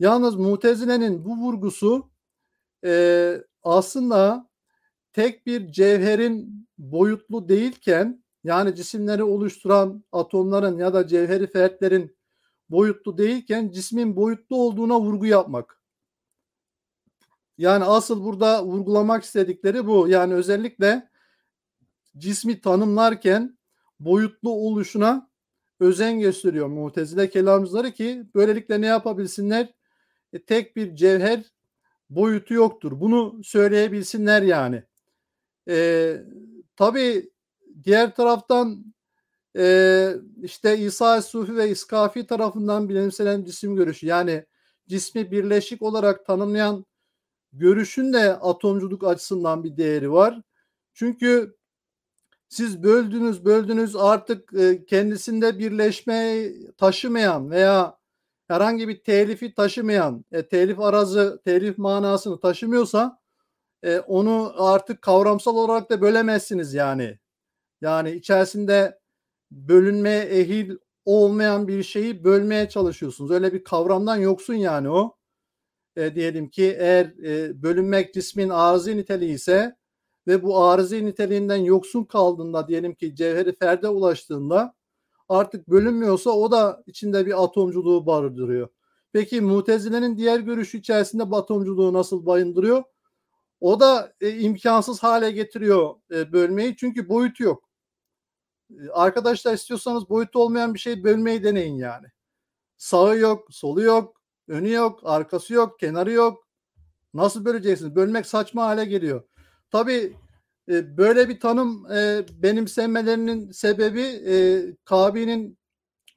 Yalnız 0.00 0.36
mutezilenin 0.36 1.24
bu 1.24 1.36
vurgusu 1.36 2.10
e, 2.84 3.34
aslında 3.62 4.48
tek 5.14 5.46
bir 5.46 5.72
cevherin 5.72 6.66
boyutlu 6.78 7.48
değilken 7.48 8.24
yani 8.44 8.74
cisimleri 8.74 9.24
oluşturan 9.24 10.04
atomların 10.12 10.78
ya 10.78 10.94
da 10.94 11.06
cevheri 11.06 11.46
fertlerin 11.46 12.16
boyutlu 12.70 13.18
değilken 13.18 13.70
cismin 13.70 14.16
boyutlu 14.16 14.56
olduğuna 14.56 15.00
vurgu 15.00 15.26
yapmak. 15.26 15.80
Yani 17.58 17.84
asıl 17.84 18.24
burada 18.24 18.64
vurgulamak 18.64 19.24
istedikleri 19.24 19.86
bu. 19.86 20.08
Yani 20.08 20.34
özellikle 20.34 21.08
cismi 22.16 22.60
tanımlarken 22.60 23.58
boyutlu 24.00 24.50
oluşuna 24.50 25.30
özen 25.80 26.20
gösteriyor 26.20 26.66
mutezile 26.66 27.30
kelamcıları 27.30 27.92
ki 27.92 28.24
böylelikle 28.34 28.80
ne 28.80 28.86
yapabilsinler? 28.86 29.74
E, 30.32 30.44
tek 30.44 30.76
bir 30.76 30.96
cevher 30.96 31.44
boyutu 32.10 32.54
yoktur. 32.54 33.00
Bunu 33.00 33.44
söyleyebilsinler 33.44 34.42
yani. 34.42 34.82
E, 35.68 36.16
tabii 36.76 37.30
diğer 37.84 38.14
taraftan 38.14 38.94
e, 39.56 40.14
işte 40.42 40.78
İsa 40.78 41.22
Sufi 41.22 41.56
ve 41.56 41.70
İskafi 41.70 42.26
tarafından 42.26 42.88
bilimselen 42.88 43.44
cisim 43.44 43.76
görüşü 43.76 44.06
yani 44.06 44.44
cismi 44.88 45.30
birleşik 45.30 45.82
olarak 45.82 46.26
tanımlayan 46.26 46.86
görüşün 47.52 48.12
de 48.12 48.36
atomculuk 48.36 49.04
açısından 49.04 49.64
bir 49.64 49.76
değeri 49.76 50.12
var. 50.12 50.40
Çünkü 50.94 51.56
siz 52.48 52.82
böldünüz 52.82 53.44
böldünüz 53.44 53.96
artık 53.96 54.54
e, 54.54 54.84
kendisinde 54.84 55.58
birleşme 55.58 56.48
taşımayan 56.76 57.50
veya 57.50 57.98
herhangi 58.48 58.88
bir 58.88 59.02
telifi 59.02 59.54
taşımayan, 59.54 60.24
e, 60.32 60.48
telif 60.48 60.80
arazı, 60.80 61.40
telif 61.44 61.78
manasını 61.78 62.40
taşımıyorsa 62.40 63.23
e, 63.84 64.00
onu 64.00 64.52
artık 64.56 65.02
kavramsal 65.02 65.56
olarak 65.56 65.90
da 65.90 66.00
bölemezsiniz 66.00 66.74
yani. 66.74 67.18
Yani 67.80 68.12
içerisinde 68.12 68.98
bölünmeye 69.50 70.22
ehil 70.24 70.76
olmayan 71.04 71.68
bir 71.68 71.82
şeyi 71.82 72.24
bölmeye 72.24 72.68
çalışıyorsunuz. 72.68 73.30
Öyle 73.30 73.52
bir 73.52 73.64
kavramdan 73.64 74.16
yoksun 74.16 74.54
yani 74.54 74.90
o. 74.90 75.16
E, 75.96 76.14
diyelim 76.14 76.50
ki 76.50 76.76
eğer 76.78 77.06
e, 77.06 77.62
bölünmek 77.62 78.14
cismin 78.14 78.48
arızi 78.48 78.96
niteliği 78.96 79.34
ise 79.34 79.76
ve 80.26 80.42
bu 80.42 80.64
arızi 80.64 81.06
niteliğinden 81.06 81.56
yoksun 81.56 82.04
kaldığında 82.04 82.68
diyelim 82.68 82.94
ki 82.94 83.16
cevheri 83.16 83.56
ferde 83.56 83.88
ulaştığında 83.88 84.74
artık 85.28 85.68
bölünmüyorsa 85.68 86.30
o 86.30 86.50
da 86.50 86.82
içinde 86.86 87.26
bir 87.26 87.44
atomculuğu 87.44 88.06
barındırıyor. 88.06 88.68
Peki 89.12 89.40
mutezilenin 89.40 90.16
diğer 90.16 90.40
görüşü 90.40 90.78
içerisinde 90.78 91.22
atomculuğu 91.22 91.92
nasıl 91.92 92.26
bayındırıyor? 92.26 92.84
O 93.64 93.80
da 93.80 94.12
e, 94.20 94.38
imkansız 94.38 95.02
hale 95.02 95.30
getiriyor 95.30 95.94
e, 96.10 96.32
bölmeyi 96.32 96.76
çünkü 96.76 97.08
boyutu 97.08 97.42
yok. 97.44 97.68
E, 98.70 98.90
arkadaşlar 98.92 99.54
istiyorsanız 99.54 100.08
boyutu 100.10 100.38
olmayan 100.38 100.74
bir 100.74 100.78
şey 100.78 101.04
bölmeyi 101.04 101.44
deneyin 101.44 101.74
yani. 101.74 102.06
Sağı 102.76 103.18
yok, 103.18 103.48
solu 103.50 103.82
yok, 103.82 104.20
önü 104.48 104.72
yok, 104.72 105.00
arkası 105.04 105.54
yok, 105.54 105.78
kenarı 105.78 106.12
yok. 106.12 106.48
Nasıl 107.14 107.44
böleceksiniz? 107.44 107.94
Bölmek 107.96 108.26
saçma 108.26 108.64
hale 108.64 108.84
geliyor. 108.84 109.22
Tabii 109.70 110.16
E, 110.68 110.96
böyle 110.96 111.28
bir 111.28 111.40
tanım 111.40 111.92
e, 111.92 112.26
benimsemelerinin 112.42 113.50
sebebi 113.50 114.02
e, 114.02 114.64
Kabi'nin 114.84 115.58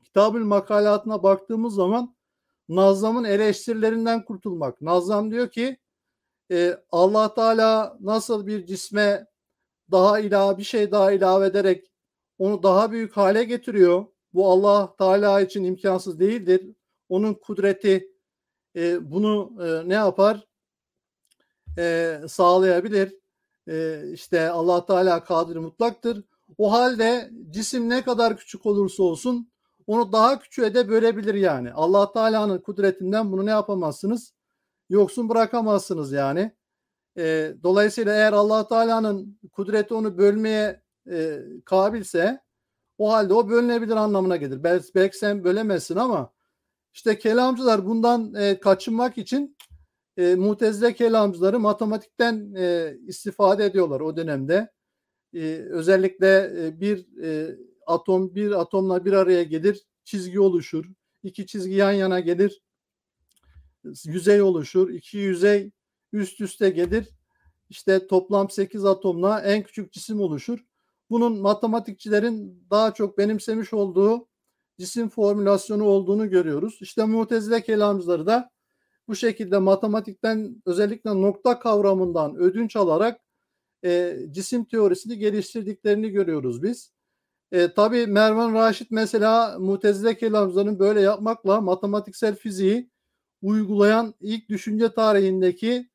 kitabül 0.03 0.43
makalatına 0.43 1.23
baktığımız 1.23 1.73
zaman 1.75 2.15
Nazlam'ın 2.69 3.23
eleştirilerinden 3.23 4.25
kurtulmak. 4.25 4.81
Nazlam 4.81 5.31
diyor 5.31 5.49
ki 5.51 5.77
e, 6.51 6.77
Allah 6.91 7.33
Teala 7.33 7.97
nasıl 8.01 8.47
bir 8.47 8.65
cisme 8.65 9.27
daha 9.91 10.19
ilave 10.19 10.57
bir 10.57 10.63
şey 10.63 10.91
daha 10.91 11.11
ilave 11.11 11.45
ederek 11.45 11.91
onu 12.39 12.63
daha 12.63 12.91
büyük 12.91 13.17
hale 13.17 13.43
getiriyor. 13.43 14.05
Bu 14.33 14.51
Allah 14.51 14.95
Teala 14.97 15.41
için 15.41 15.63
imkansız 15.63 16.19
değildir. 16.19 16.75
Onun 17.09 17.33
kudreti 17.33 18.11
e, 18.75 19.11
bunu 19.11 19.53
e, 19.65 19.89
ne 19.89 19.93
yapar? 19.93 20.47
E, 21.77 22.19
sağlayabilir. 22.27 23.15
E, 23.69 24.03
işte 24.13 24.49
Allah 24.49 24.85
Teala 24.85 25.23
kadir 25.23 25.55
mutlaktır. 25.55 26.23
O 26.57 26.71
halde 26.71 27.31
cisim 27.49 27.89
ne 27.89 28.03
kadar 28.03 28.37
küçük 28.37 28.65
olursa 28.65 29.03
olsun 29.03 29.51
onu 29.87 30.11
daha 30.11 30.39
küçüğe 30.39 30.73
de 30.73 30.89
bölebilir 30.89 31.33
yani. 31.33 31.73
Allah 31.73 32.11
Teala'nın 32.11 32.59
kudretinden 32.59 33.31
bunu 33.31 33.45
ne 33.45 33.49
yapamazsınız? 33.51 34.33
Yoksun 34.89 35.29
bırakamazsınız 35.29 36.11
yani. 36.11 36.51
E, 37.17 37.53
dolayısıyla 37.63 38.13
eğer 38.13 38.33
Allah 38.33 38.67
Teala'nın 38.67 39.39
kudreti 39.51 39.93
onu 39.93 40.17
bölmeye 40.17 40.81
e, 41.11 41.39
kabilse 41.65 42.41
o 42.97 43.11
halde 43.11 43.33
o 43.33 43.49
bölünebilir 43.49 43.95
anlamına 43.95 44.35
gelir. 44.37 44.63
Belki, 44.63 44.95
belki 44.95 45.17
sen 45.17 45.43
bölemezsin 45.43 45.95
ama 45.95 46.33
işte 46.93 47.19
kelamcılar 47.19 47.85
bundan 47.85 48.33
e, 48.33 48.59
kaçınmak 48.59 49.17
için 49.17 49.57
e, 50.17 50.35
mutezile 50.35 50.93
kelamcıları 50.93 51.59
matematikten 51.59 52.53
e, 52.57 52.95
istifade 53.07 53.65
ediyorlar 53.65 53.99
o 54.01 54.17
dönemde. 54.17 54.71
E, 55.33 55.39
özellikle 55.69 56.51
e, 56.57 56.79
bir 56.81 57.23
e, 57.23 57.57
atom 57.87 58.35
bir 58.35 58.51
atomla 58.51 59.05
bir 59.05 59.13
araya 59.13 59.43
gelir, 59.43 59.83
çizgi 60.03 60.39
oluşur. 60.39 60.85
İki 61.23 61.45
çizgi 61.47 61.73
yan 61.73 61.91
yana 61.91 62.19
gelir, 62.19 62.61
yüzey 64.05 64.41
oluşur. 64.41 64.89
İki 64.89 65.17
yüzey 65.17 65.71
üst 66.13 66.41
üste 66.41 66.69
gelir. 66.69 67.09
İşte 67.69 68.07
toplam 68.07 68.49
8 68.49 68.85
atomla 68.85 69.41
en 69.41 69.63
küçük 69.63 69.93
cisim 69.93 70.21
oluşur. 70.21 70.59
Bunun 71.09 71.41
matematikçilerin 71.41 72.63
daha 72.71 72.93
çok 72.93 73.17
benimsemiş 73.17 73.73
olduğu 73.73 74.27
cisim 74.79 75.09
formülasyonu 75.09 75.83
olduğunu 75.83 76.29
görüyoruz. 76.29 76.77
İşte 76.81 77.05
mutezile 77.05 77.63
kelamcıları 77.63 78.25
da 78.25 78.49
bu 79.07 79.15
şekilde 79.15 79.57
matematikten 79.57 80.61
özellikle 80.65 81.21
nokta 81.21 81.59
kavramından 81.59 82.35
ödünç 82.35 82.75
alarak 82.75 83.21
e, 83.83 84.17
cisim 84.31 84.65
teorisini 84.65 85.17
geliştirdiklerini 85.17 86.09
görüyoruz 86.09 86.63
biz. 86.63 86.91
E, 87.51 87.73
tabii 87.73 88.07
Mervan 88.07 88.53
Raşit 88.53 88.91
mesela 88.91 89.59
mutezile 89.59 90.17
kelamcılarının 90.17 90.79
böyle 90.79 91.01
yapmakla 91.01 91.61
matematiksel 91.61 92.35
fiziği 92.35 92.89
uygulayan 93.41 94.13
ilk 94.21 94.49
düşünce 94.49 94.93
tarihindeki 94.93 95.89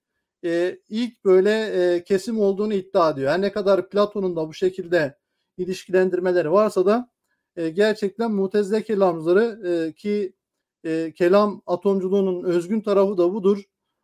e, 0.44 0.78
ilk 0.88 1.24
böyle 1.24 1.50
e, 1.66 2.04
kesim 2.04 2.40
olduğunu 2.40 2.74
iddia 2.74 3.10
ediyor. 3.10 3.30
Her 3.30 3.40
ne 3.40 3.52
kadar 3.52 3.88
Platon'un 3.88 4.36
da 4.36 4.48
bu 4.48 4.54
şekilde 4.54 5.18
ilişkilendirmeleri 5.56 6.52
varsa 6.52 6.86
da 6.86 7.10
e, 7.56 7.68
gerçekten 7.68 8.30
mutezile 8.32 8.82
kelamcıları 8.82 9.68
e, 9.68 9.92
ki 9.92 10.32
e, 10.84 11.12
kelam 11.16 11.62
atomculuğunun 11.66 12.44
özgün 12.44 12.80
tarafı 12.80 13.18
da 13.18 13.34
budur. 13.34 13.62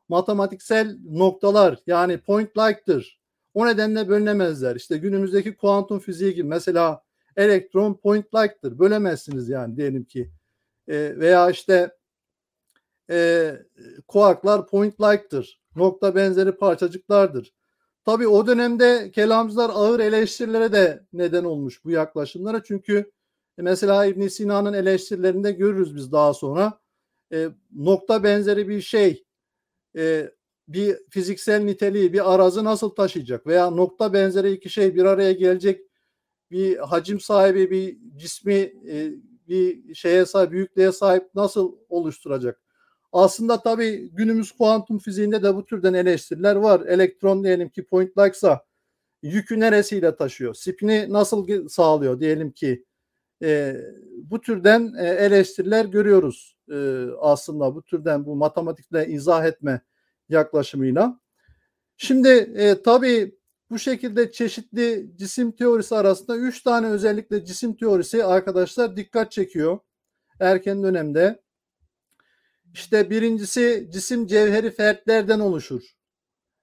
Matematiksel 0.09 0.98
noktalar 1.10 1.78
yani 1.86 2.19
point 2.19 2.59
like'tır. 2.59 3.20
O 3.55 3.66
nedenle 3.66 4.09
bölünemezler. 4.09 4.77
İşte 4.77 4.98
günümüzdeki 4.98 5.56
kuantum 5.56 5.98
fiziği 5.98 6.35
gibi 6.35 6.48
mesela 6.48 7.02
elektron 7.36 7.94
point 7.94 8.35
like'tır. 8.35 8.78
Bölemezsiniz 8.78 9.48
yani 9.48 9.77
diyelim 9.77 10.05
ki. 10.05 10.31
E, 10.89 11.19
veya 11.19 11.51
işte 11.51 11.98
e, 13.11 13.53
kuarklar 14.09 14.67
point 14.67 15.01
like'tır. 15.01 15.61
Nokta 15.77 16.15
benzeri 16.15 16.53
parçacıklardır. 16.53 17.55
Tabi 18.05 18.29
o 18.29 18.47
dönemde 18.47 19.11
kelamcılar 19.15 19.71
ağır 19.75 20.01
eleştirilere 20.01 20.73
de 20.73 21.07
neden 21.13 21.45
olmuş 21.45 21.85
bu 21.85 21.91
yaklaşımlara. 21.91 22.63
Çünkü 22.63 23.13
e, 23.59 23.63
mesela 23.63 24.05
İbn 24.07 24.27
Sina'nın 24.27 24.73
eleştirilerinde 24.73 25.53
görürüz 25.53 25.97
biz 25.97 26.13
daha 26.13 26.35
sonra. 26.35 26.81
E, 27.33 27.49
nokta 27.73 28.23
benzeri 28.23 28.69
bir 28.69 28.81
şey 28.81 29.25
e, 29.97 30.31
bir 30.69 30.97
fiziksel 31.11 31.63
niteliği 31.63 32.13
bir 32.13 32.35
arazı 32.35 32.65
nasıl 32.65 32.91
taşıyacak 32.91 33.47
veya 33.47 33.71
nokta 33.71 34.13
benzeri 34.13 34.53
iki 34.53 34.71
şey 34.71 34.95
bir 34.95 35.05
araya 35.05 35.33
gelecek 35.33 35.81
bir 36.51 36.77
hacim 36.77 37.21
sahibi 37.21 37.71
bir 37.71 37.99
cismi 38.17 38.55
e, 38.89 39.13
bir 39.49 39.95
şeye 39.95 40.27
sahip 40.27 40.53
büyüklüğe 40.53 40.93
sahip 40.93 41.35
nasıl 41.35 41.77
oluşturacak? 41.89 42.61
Aslında 43.13 43.63
tabii 43.63 44.11
günümüz 44.13 44.53
kuantum 44.53 44.99
fiziğinde 44.99 45.43
de 45.43 45.55
bu 45.55 45.65
türden 45.65 45.95
eleştiriler 45.95 46.57
var. 46.57 46.81
Elektron 46.81 47.45
diyelim 47.45 47.69
ki 47.69 47.85
point 47.85 48.19
like'sa 48.19 48.65
yükü 49.23 49.61
neresiyle 49.61 50.17
taşıyor? 50.17 50.55
Spini 50.55 51.13
nasıl 51.13 51.69
sağlıyor 51.69 52.21
diyelim 52.21 52.51
ki 52.53 52.85
e, 53.43 53.77
bu 54.23 54.41
türden 54.41 54.95
e, 54.99 55.07
eleştiriler 55.09 55.85
görüyoruz 55.85 56.57
e, 56.73 57.07
aslında 57.21 57.75
bu 57.75 57.83
türden 57.83 58.27
bu 58.27 58.37
matematikle 58.37 59.07
izah 59.07 59.45
etme 59.47 59.81
yaklaşımıyla. 60.29 61.21
Şimdi 61.97 62.29
e, 62.29 62.83
tabii 62.83 63.39
bu 63.71 63.79
şekilde 63.79 64.33
çeşitli 64.33 65.11
cisim 65.17 65.53
teorisi 65.53 65.95
arasında 65.97 66.37
üç 66.37 66.63
tane 66.63 66.87
özellikle 66.87 67.45
cisim 67.45 67.77
teorisi 67.77 68.25
arkadaşlar 68.25 68.97
dikkat 68.97 69.33
çekiyor 69.33 69.79
erken 70.41 70.83
dönemde. 70.83 71.43
İşte 72.74 73.11
birincisi 73.11 73.89
cisim 73.93 74.27
cevheri 74.27 74.70
fertlerden 74.70 75.40
oluşur. 75.40 75.82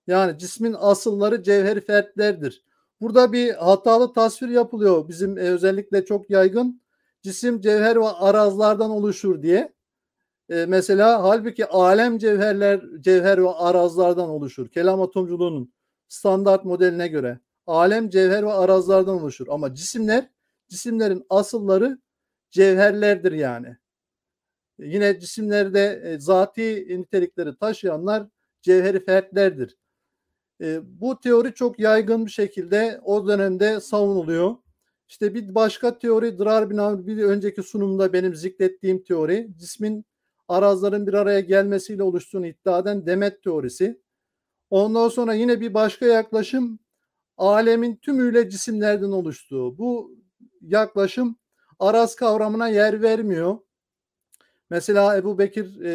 Yani 0.07 0.38
cismin 0.38 0.76
asılları 0.80 1.44
cevheri 1.44 1.82
fertlerdir. 1.82 2.64
Burada 3.02 3.34
bir 3.34 3.53
hatalı 3.53 4.14
tasvir 4.14 4.49
yapılıyor. 4.49 5.07
Bizim 5.07 5.38
e, 5.38 5.41
özellikle 5.41 6.06
çok 6.06 6.30
yaygın 6.30 6.82
cisim 7.22 7.61
cevher 7.61 7.95
ve 7.95 8.07
arazlardan 8.07 8.90
oluşur 8.90 9.41
diye. 9.41 9.73
E, 10.49 10.65
mesela 10.65 11.23
halbuki 11.23 11.65
alem 11.65 12.18
cevherler 12.18 12.82
cevher 12.99 13.44
ve 13.44 13.49
arazlardan 13.49 14.30
oluşur. 14.30 14.68
Kelam 14.68 15.02
atomculuğunun 15.02 15.73
standart 16.07 16.65
modeline 16.65 17.07
göre 17.07 17.40
alem 17.68 18.10
cevher 18.10 18.44
ve 18.45 18.53
arazlardan 18.53 19.22
oluşur. 19.22 19.48
Ama 19.49 19.73
cisimler 19.76 20.30
cisimlerin 20.69 21.26
asılları 21.30 21.99
cevherlerdir 22.52 23.32
yani. 23.32 23.77
Yine 24.80 25.19
cisimlerde 25.19 26.02
e, 26.06 26.19
zati 26.19 26.85
nitelikleri 26.89 27.57
taşıyanlar 27.57 28.27
cevheri 28.61 29.06
fertlerdir. 29.06 29.77
E, 30.61 30.80
bu 31.02 31.19
teori 31.19 31.53
çok 31.53 31.80
yaygın 31.80 32.26
bir 32.26 32.31
şekilde 32.31 33.02
o 33.03 33.27
dönemde 33.27 33.80
savunuluyor. 33.80 34.56
İşte 35.07 35.34
bir 35.34 35.56
başka 35.56 35.97
teori 35.99 36.39
Drar 36.39 36.69
bin 36.69 37.07
bir 37.07 37.23
önceki 37.23 37.64
sunumda 37.64 38.14
benim 38.14 38.35
zikrettiğim 38.35 39.03
teori 39.03 39.49
cismin 39.57 40.06
arazların 40.47 41.07
bir 41.07 41.14
araya 41.14 41.39
gelmesiyle 41.39 42.03
oluştuğunu 42.03 42.47
iddia 42.47 42.80
eden 42.80 43.06
Demet 43.06 43.43
teorisi. 43.43 44.02
Ondan 44.69 45.10
sonra 45.10 45.34
yine 45.34 45.61
bir 45.61 45.73
başka 45.73 46.06
yaklaşım 46.06 46.80
alemin 47.38 47.95
tümüyle 47.95 48.49
cisimlerden 48.49 49.11
oluştuğu. 49.11 49.77
Bu 49.77 50.18
yaklaşım 50.61 51.38
araz 51.80 52.15
kavramına 52.15 52.68
yer 52.68 53.02
vermiyor. 53.02 53.57
Mesela 54.70 55.18
Ebu 55.18 55.38
Bekir 55.38 55.82
e, 55.82 55.92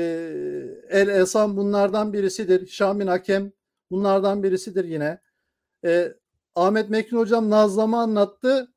El 0.89 1.09
Esam 1.09 1.57
bunlardan 1.57 2.13
birisidir. 2.13 2.67
Şamin 2.67 3.07
Hakem 3.07 3.53
bunlardan 3.91 4.43
birisidir 4.43 4.85
yine. 4.85 5.21
E, 5.85 6.15
Ahmet 6.55 6.91
Mekin 6.91 7.17
hocam 7.17 7.51
Nazlam'ı 7.51 7.99
anlattı. 7.99 8.73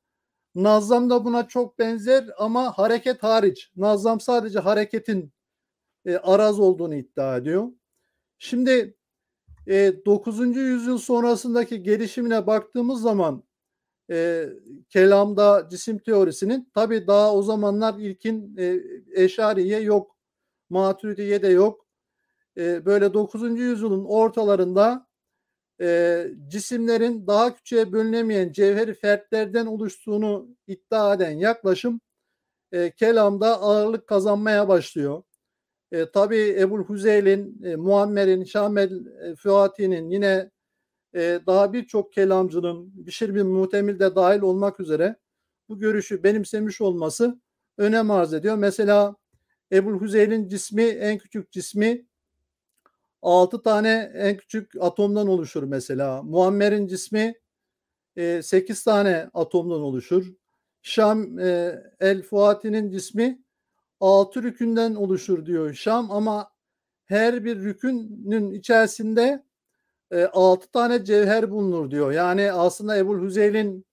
Nazlam 0.54 1.10
da 1.10 1.24
buna 1.24 1.48
çok 1.48 1.78
benzer 1.78 2.30
ama 2.38 2.78
hareket 2.78 3.22
hariç. 3.22 3.72
Nazlam 3.76 4.20
sadece 4.20 4.58
hareketin 4.58 5.32
e, 6.06 6.16
araz 6.16 6.60
olduğunu 6.60 6.94
iddia 6.94 7.36
ediyor. 7.36 7.68
Şimdi 8.38 8.96
e, 9.66 10.04
9. 10.06 10.56
yüzyıl 10.56 10.98
sonrasındaki 10.98 11.82
gelişimine 11.82 12.46
baktığımız 12.46 13.00
zaman 13.02 13.44
e, 14.10 14.48
kelamda 14.90 15.68
cisim 15.70 15.98
teorisinin 15.98 16.70
tabi 16.74 17.06
daha 17.06 17.34
o 17.34 17.42
zamanlar 17.42 17.94
ilkin 17.98 18.56
e, 18.58 18.80
Eşariye 19.14 19.80
yok, 19.80 20.16
Maturidiye 20.70 21.42
de 21.42 21.48
yok. 21.48 21.86
E, 22.58 22.86
böyle 22.86 23.14
9. 23.14 23.60
yüzyılın 23.60 24.04
ortalarında 24.04 25.06
e, 25.80 26.26
cisimlerin 26.48 27.26
daha 27.26 27.54
küçüğe 27.54 27.92
bölünemeyen 27.92 28.52
cevheri 28.52 28.94
fertlerden 28.94 29.66
oluştuğunu 29.66 30.48
iddia 30.66 31.14
eden 31.14 31.30
yaklaşım 31.30 32.00
e, 32.72 32.90
kelamda 32.90 33.60
ağırlık 33.60 34.06
kazanmaya 34.06 34.68
başlıyor. 34.68 35.22
E, 35.92 36.10
tabii 36.10 36.56
Ebul 36.60 36.84
Huzeyl'in, 36.84 37.62
e, 37.64 37.76
Muammer'in, 37.76 38.44
Şamel 38.44 39.06
e, 39.22 39.36
Füati'nin 39.36 40.10
yine 40.10 40.50
e, 41.14 41.40
daha 41.46 41.72
birçok 41.72 42.12
kelamcının 42.12 43.06
Bişir 43.06 43.34
bin 43.34 43.46
Muhtemil 43.46 43.98
de 43.98 44.14
dahil 44.14 44.40
olmak 44.40 44.80
üzere 44.80 45.16
bu 45.68 45.78
görüşü 45.78 46.22
benimsemiş 46.22 46.80
olması 46.80 47.38
önem 47.78 48.10
arz 48.10 48.34
ediyor. 48.34 48.56
Mesela 48.56 49.16
Ebul 49.72 50.00
Hüzeyin'in 50.00 50.48
cismi 50.48 50.82
en 50.82 51.18
küçük 51.18 51.52
cismi 51.52 52.06
6 53.22 53.62
tane 53.62 54.12
en 54.14 54.36
küçük 54.36 54.72
atomdan 54.80 55.28
oluşur 55.28 55.62
mesela. 55.62 56.22
Muammer'in 56.22 56.86
cismi 56.86 57.34
e, 58.16 58.42
8 58.42 58.84
tane 58.84 59.30
atomdan 59.34 59.80
oluşur. 59.80 60.32
Şam 60.82 61.38
e, 61.38 61.82
El 62.00 62.22
Fuati'nin 62.22 62.90
cismi 62.90 63.42
6 64.00 64.42
rükünden 64.42 64.94
oluşur 64.94 65.46
diyor 65.46 65.74
Şam 65.74 66.10
ama 66.10 66.50
her 67.04 67.44
bir 67.44 67.56
rükünün 67.56 68.50
içerisinde 68.50 69.44
e, 70.14 70.26
6 70.26 70.70
tane 70.72 71.04
cevher 71.04 71.50
bulunur 71.50 71.90
diyor. 71.90 72.12
Yani 72.12 72.52
aslında 72.52 72.96
Ebul 72.96 73.22
Hüzeyin'in 73.22 73.86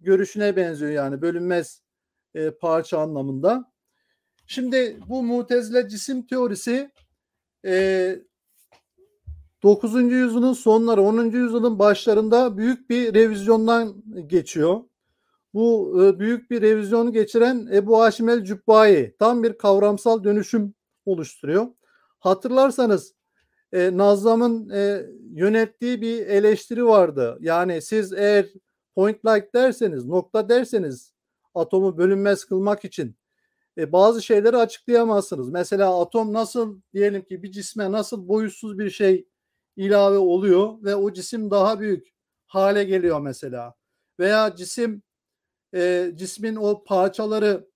görüşüne 0.00 0.56
benziyor 0.56 0.92
yani 0.92 1.22
bölünmez 1.22 1.82
e, 2.34 2.50
parça 2.50 2.98
anlamında. 2.98 3.72
Şimdi 4.46 4.98
bu 5.08 5.22
mutezile 5.22 5.88
cisim 5.88 6.26
teorisi 6.26 6.90
e, 7.64 8.16
9. 9.62 9.94
yüzyılın 9.94 10.52
sonları 10.52 11.02
10. 11.02 11.24
yüzyılın 11.24 11.78
başlarında 11.78 12.56
büyük 12.56 12.90
bir 12.90 13.14
revizyondan 13.14 14.02
geçiyor. 14.26 14.80
Bu 15.54 15.98
e, 16.04 16.18
büyük 16.18 16.50
bir 16.50 16.62
revizyonu 16.62 17.12
geçiren 17.12 17.68
Ebu 17.72 18.00
Haşim 18.00 18.28
el 18.28 18.44
Cübbai 18.44 19.16
tam 19.18 19.42
bir 19.42 19.58
kavramsal 19.58 20.24
dönüşüm 20.24 20.74
oluşturuyor. 21.06 21.66
Hatırlarsanız 22.18 23.17
e, 23.72 23.96
Nazlam'ın 23.96 24.70
e, 24.70 25.06
yönettiği 25.34 26.00
bir 26.00 26.26
eleştiri 26.26 26.86
vardı. 26.86 27.38
Yani 27.40 27.82
siz 27.82 28.12
eğer 28.12 28.46
point 28.94 29.26
like 29.26 29.50
derseniz, 29.54 30.04
nokta 30.04 30.48
derseniz 30.48 31.14
atomu 31.54 31.98
bölünmez 31.98 32.44
kılmak 32.44 32.84
için 32.84 33.16
e, 33.78 33.92
bazı 33.92 34.22
şeyleri 34.22 34.56
açıklayamazsınız. 34.56 35.50
Mesela 35.50 36.00
atom 36.00 36.32
nasıl 36.32 36.80
diyelim 36.94 37.22
ki 37.22 37.42
bir 37.42 37.52
cisme 37.52 37.92
nasıl 37.92 38.28
boyutsuz 38.28 38.78
bir 38.78 38.90
şey 38.90 39.28
ilave 39.76 40.18
oluyor 40.18 40.82
ve 40.82 40.94
o 40.94 41.12
cisim 41.12 41.50
daha 41.50 41.80
büyük 41.80 42.08
hale 42.46 42.84
geliyor 42.84 43.20
mesela. 43.20 43.74
Veya 44.20 44.56
cisim 44.56 45.02
e, 45.74 46.12
cismin 46.14 46.56
o 46.56 46.84
parçaları 46.84 47.68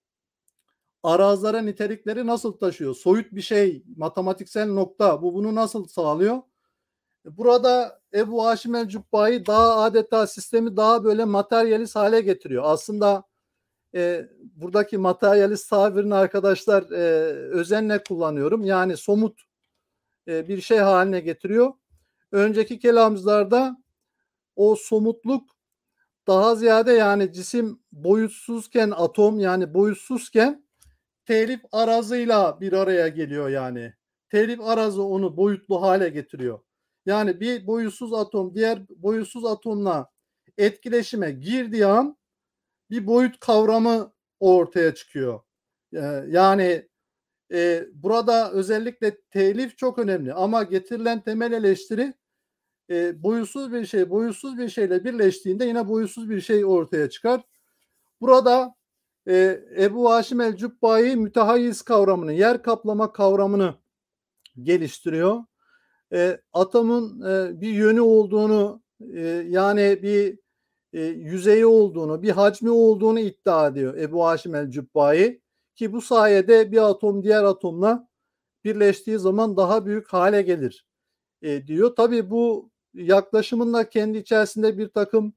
arazlara 1.02 1.62
nitelikleri 1.62 2.26
nasıl 2.26 2.52
taşıyor? 2.52 2.94
Soyut 2.94 3.32
bir 3.32 3.42
şey, 3.42 3.84
matematiksel 3.96 4.72
nokta 4.72 5.22
bu 5.22 5.34
bunu 5.34 5.54
nasıl 5.54 5.88
sağlıyor? 5.88 6.42
Burada 7.24 8.00
Ebu 8.14 8.46
Haşim 8.46 8.74
el 8.74 8.88
Cubbayi 8.88 9.46
daha 9.46 9.76
adeta 9.76 10.26
sistemi 10.26 10.76
daha 10.76 11.04
böyle 11.04 11.24
materyalist 11.24 11.96
hale 11.96 12.20
getiriyor. 12.20 12.62
Aslında 12.66 13.24
e, 13.94 14.28
buradaki 14.40 14.98
materyalist 14.98 15.70
tabirini 15.70 16.14
arkadaşlar 16.14 16.90
e, 16.90 17.02
özenle 17.32 18.02
kullanıyorum. 18.04 18.64
Yani 18.64 18.96
somut 18.96 19.42
e, 20.28 20.48
bir 20.48 20.60
şey 20.60 20.78
haline 20.78 21.20
getiriyor. 21.20 21.72
Önceki 22.32 22.78
kelamcılarda 22.78 23.76
o 24.56 24.76
somutluk 24.76 25.50
daha 26.26 26.54
ziyade 26.54 26.92
yani 26.92 27.32
cisim 27.32 27.80
boyutsuzken 27.92 28.90
atom 28.90 29.40
yani 29.40 29.74
boyutsuzken 29.74 30.61
telif 31.26 31.60
arazıyla 31.72 32.60
bir 32.60 32.72
araya 32.72 33.08
geliyor 33.08 33.48
yani. 33.48 33.94
Telif 34.30 34.60
arazı 34.60 35.02
onu 35.02 35.36
boyutlu 35.36 35.82
hale 35.82 36.08
getiriyor. 36.08 36.60
Yani 37.06 37.40
bir 37.40 37.66
boyutsuz 37.66 38.12
atom 38.12 38.54
diğer 38.54 38.82
boyutsuz 38.88 39.44
atomla 39.44 40.10
etkileşime 40.58 41.30
girdiği 41.30 41.86
an 41.86 42.16
bir 42.90 43.06
boyut 43.06 43.40
kavramı 43.40 44.12
ortaya 44.40 44.94
çıkıyor. 44.94 45.40
Ee, 45.94 46.24
yani 46.28 46.88
e, 47.52 47.86
burada 47.92 48.52
özellikle 48.52 49.20
telif 49.20 49.78
çok 49.78 49.98
önemli 49.98 50.32
ama 50.32 50.62
getirilen 50.62 51.20
temel 51.20 51.52
eleştiri 51.52 52.14
e, 52.90 53.22
boyutsuz 53.22 53.72
bir 53.72 53.86
şey 53.86 54.10
boyutsuz 54.10 54.58
bir 54.58 54.68
şeyle 54.68 55.04
birleştiğinde 55.04 55.64
yine 55.64 55.88
boyutsuz 55.88 56.30
bir 56.30 56.40
şey 56.40 56.64
ortaya 56.64 57.10
çıkar. 57.10 57.42
Burada 58.20 58.74
e, 59.28 59.64
Ebu 59.78 60.10
Haşim 60.10 60.40
el 60.40 60.56
Cübbayi 60.56 61.16
mütehayyiz 61.16 61.82
kavramını, 61.82 62.32
yer 62.32 62.62
kaplama 62.62 63.12
kavramını 63.12 63.74
geliştiriyor. 64.62 65.44
E, 66.12 66.40
atomun 66.52 67.20
e, 67.20 67.60
bir 67.60 67.72
yönü 67.72 68.00
olduğunu 68.00 68.82
e, 69.14 69.20
yani 69.48 70.02
bir 70.02 70.38
e, 70.92 71.02
yüzeyi 71.02 71.66
olduğunu, 71.66 72.22
bir 72.22 72.30
hacmi 72.30 72.70
olduğunu 72.70 73.20
iddia 73.20 73.68
ediyor 73.68 73.94
Ebu 73.94 74.26
Haşim 74.26 74.54
el 74.54 74.70
Cübbayi. 74.70 75.42
Ki 75.74 75.92
bu 75.92 76.00
sayede 76.00 76.72
bir 76.72 76.90
atom 76.90 77.22
diğer 77.22 77.44
atomla 77.44 78.08
birleştiği 78.64 79.18
zaman 79.18 79.56
daha 79.56 79.86
büyük 79.86 80.08
hale 80.12 80.42
gelir 80.42 80.86
e, 81.42 81.66
diyor. 81.66 81.96
Tabii 81.96 82.30
bu 82.30 82.70
yaklaşımın 82.94 83.74
da 83.74 83.88
kendi 83.88 84.18
içerisinde 84.18 84.78
bir 84.78 84.88
takım 84.88 85.34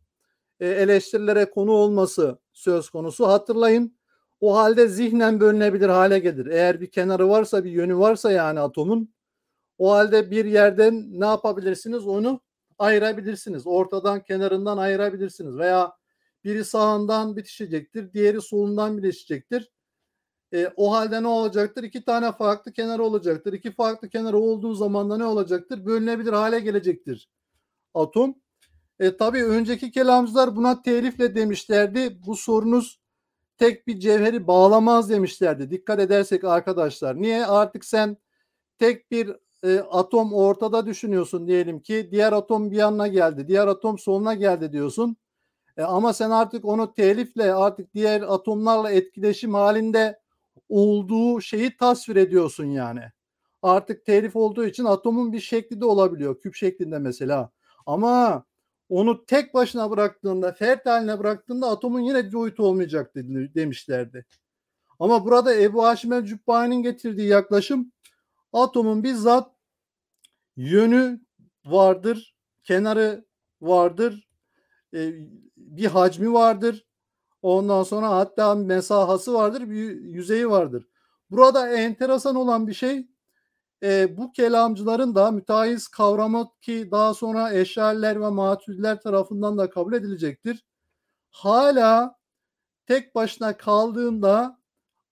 eleştirilere 0.60 1.50
konu 1.50 1.72
olması 1.72 2.40
söz 2.54 2.90
konusu. 2.90 3.28
Hatırlayın 3.28 3.98
o 4.42 4.56
halde 4.56 4.88
zihnen 4.88 5.40
bölünebilir 5.40 5.90
hale 5.90 6.20
gelir. 6.20 6.46
Eğer 6.46 6.82
bir 6.82 6.92
kenarı 6.92 7.30
varsa 7.30 7.64
bir 7.64 7.72
yönü 7.72 7.98
varsa 7.98 8.32
yani 8.32 8.60
atomun 8.60 9.14
o 9.78 9.92
halde 9.92 10.32
bir 10.32 10.46
yerden 10.46 11.20
ne 11.20 11.26
yapabilirsiniz? 11.26 12.08
Onu 12.08 12.42
ayırabilirsiniz. 12.80 13.68
Ortadan 13.68 14.24
kenarından 14.24 14.78
ayırabilirsiniz 14.78 15.58
veya 15.58 15.94
biri 16.44 16.66
sağından 16.66 17.36
bitişecektir, 17.36 18.14
diğeri 18.14 18.42
solundan 18.42 18.98
bitişecektir. 18.98 19.72
E, 20.54 20.72
o 20.76 20.92
halde 20.94 21.24
ne 21.24 21.28
olacaktır? 21.28 21.84
İki 21.84 22.06
tane 22.06 22.32
farklı 22.32 22.74
kenar 22.74 23.00
olacaktır. 23.00 23.54
İki 23.54 23.72
farklı 23.72 24.10
kenar 24.10 24.34
olduğu 24.34 24.74
zaman 24.74 25.10
da 25.10 25.18
ne 25.18 25.26
olacaktır? 25.26 25.86
Bölünebilir 25.86 26.34
hale 26.34 26.60
gelecektir 26.60 27.30
atom. 27.94 28.36
E, 29.00 29.18
tabii 29.18 29.44
önceki 29.44 29.92
kelamcılar 29.92 30.56
buna 30.56 30.82
telifle 30.82 31.36
demişlerdi. 31.36 32.18
Bu 32.26 32.36
sorunuz 32.36 33.00
tek 33.58 33.88
bir 33.88 34.00
cevheri 34.00 34.48
bağlamaz 34.48 35.10
demişlerdi. 35.10 35.72
Dikkat 35.72 36.00
edersek 36.00 36.44
arkadaşlar. 36.44 37.22
Niye? 37.22 37.46
Artık 37.46 37.86
sen 37.86 38.18
tek 38.80 39.12
bir 39.12 39.32
e, 39.64 39.80
atom 39.80 40.34
ortada 40.34 40.86
düşünüyorsun 40.86 41.48
diyelim 41.48 41.80
ki. 41.80 42.10
Diğer 42.12 42.34
atom 42.34 42.72
bir 42.72 42.76
yanına 42.76 43.08
geldi. 43.08 43.48
Diğer 43.48 43.68
atom 43.68 44.00
soluna 44.00 44.34
geldi 44.34 44.72
diyorsun. 44.72 45.18
E, 45.78 45.84
ama 45.84 46.14
sen 46.14 46.30
artık 46.30 46.66
onu 46.66 46.94
telifle 46.94 47.54
artık 47.54 47.94
diğer 47.94 48.22
atomlarla 48.22 48.92
etkileşim 48.92 49.54
halinde 49.54 50.20
olduğu 50.70 51.42
şeyi 51.42 51.78
tasvir 51.78 52.16
ediyorsun 52.16 52.66
yani. 52.66 53.02
Artık 53.62 54.06
telif 54.06 54.36
olduğu 54.36 54.66
için 54.66 54.86
atomun 54.86 55.34
bir 55.34 55.40
şekli 55.40 55.82
de 55.82 55.86
olabiliyor. 55.86 56.40
Küp 56.40 56.56
şeklinde 56.56 57.00
mesela. 57.00 57.50
Ama 57.86 58.46
onu 58.90 59.26
tek 59.26 59.54
başına 59.54 59.92
bıraktığında, 59.92 60.52
fert 60.52 60.86
haline 60.86 61.20
bıraktığında 61.20 61.70
atomun 61.70 62.00
yine 62.00 62.34
boyutu 62.34 62.64
olmayacaktı 62.64 63.22
demişlerdi. 63.56 64.26
Ama 65.00 65.26
burada 65.26 65.56
Ebu 65.56 65.86
Haşim 65.86 66.14
el 66.14 66.26
Cübbani'nin 66.26 66.84
getirdiği 66.84 67.28
yaklaşım 67.28 67.92
atomun 68.54 69.04
bizzat 69.04 69.52
yönü 70.58 71.22
vardır, 71.66 72.36
kenarı 72.64 73.26
vardır, 73.62 74.28
e, 74.94 75.14
bir 75.58 75.86
hacmi 75.86 76.34
vardır. 76.34 76.86
Ondan 77.42 77.84
sonra 77.84 78.10
hatta 78.10 78.56
mesahası 78.56 79.34
vardır, 79.34 79.70
bir 79.70 80.02
yüzeyi 80.02 80.50
vardır. 80.50 80.88
Burada 81.32 81.70
enteresan 81.70 82.36
olan 82.36 82.68
bir 82.68 82.74
şey 82.74 83.08
e, 83.84 84.18
bu 84.18 84.32
kelamcıların 84.32 85.16
da 85.16 85.32
müteahhis 85.32 85.88
kavramı 85.88 86.50
ki 86.62 86.92
daha 86.92 87.14
sonra 87.14 87.54
eşariler 87.54 88.22
ve 88.22 88.30
maturidiler 88.30 89.02
tarafından 89.02 89.58
da 89.58 89.70
kabul 89.70 89.94
edilecektir. 89.94 90.66
Hala 91.32 92.16
tek 92.86 93.16
başına 93.16 93.58
kaldığında 93.58 94.60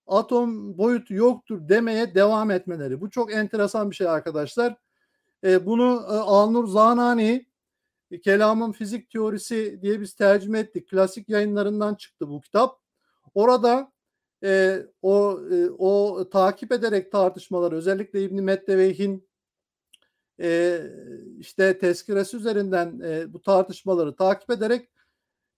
atom 0.07 0.77
boyutu 0.77 1.13
yoktur 1.13 1.69
demeye 1.69 2.15
devam 2.15 2.51
etmeleri. 2.51 3.01
Bu 3.01 3.09
çok 3.09 3.33
enteresan 3.33 3.91
bir 3.91 3.95
şey 3.95 4.07
arkadaşlar. 4.07 4.75
E, 5.43 5.65
bunu 5.65 6.05
e, 6.09 6.13
Alnur 6.13 6.67
Zanani 6.67 7.45
e, 8.11 8.21
Kelamın 8.21 8.71
Fizik 8.71 9.09
Teorisi 9.09 9.79
diye 9.81 10.01
biz 10.01 10.13
tercüme 10.13 10.59
ettik. 10.59 10.89
Klasik 10.89 11.29
yayınlarından 11.29 11.95
çıktı 11.95 12.29
bu 12.29 12.41
kitap. 12.41 12.79
Orada 13.33 13.92
e, 14.43 14.81
o 15.01 15.39
e, 15.51 15.69
o 15.69 16.29
takip 16.29 16.71
ederek 16.71 17.11
tartışmalar 17.11 17.71
özellikle 17.71 18.23
İbn 18.23 18.41
Metteveyh'in 18.41 19.27
e, 20.41 20.81
işte 21.39 21.79
tezkiresi 21.79 22.37
üzerinden 22.37 22.99
e, 22.99 23.33
bu 23.33 23.41
tartışmaları 23.41 24.15
takip 24.15 24.49
ederek 24.49 24.89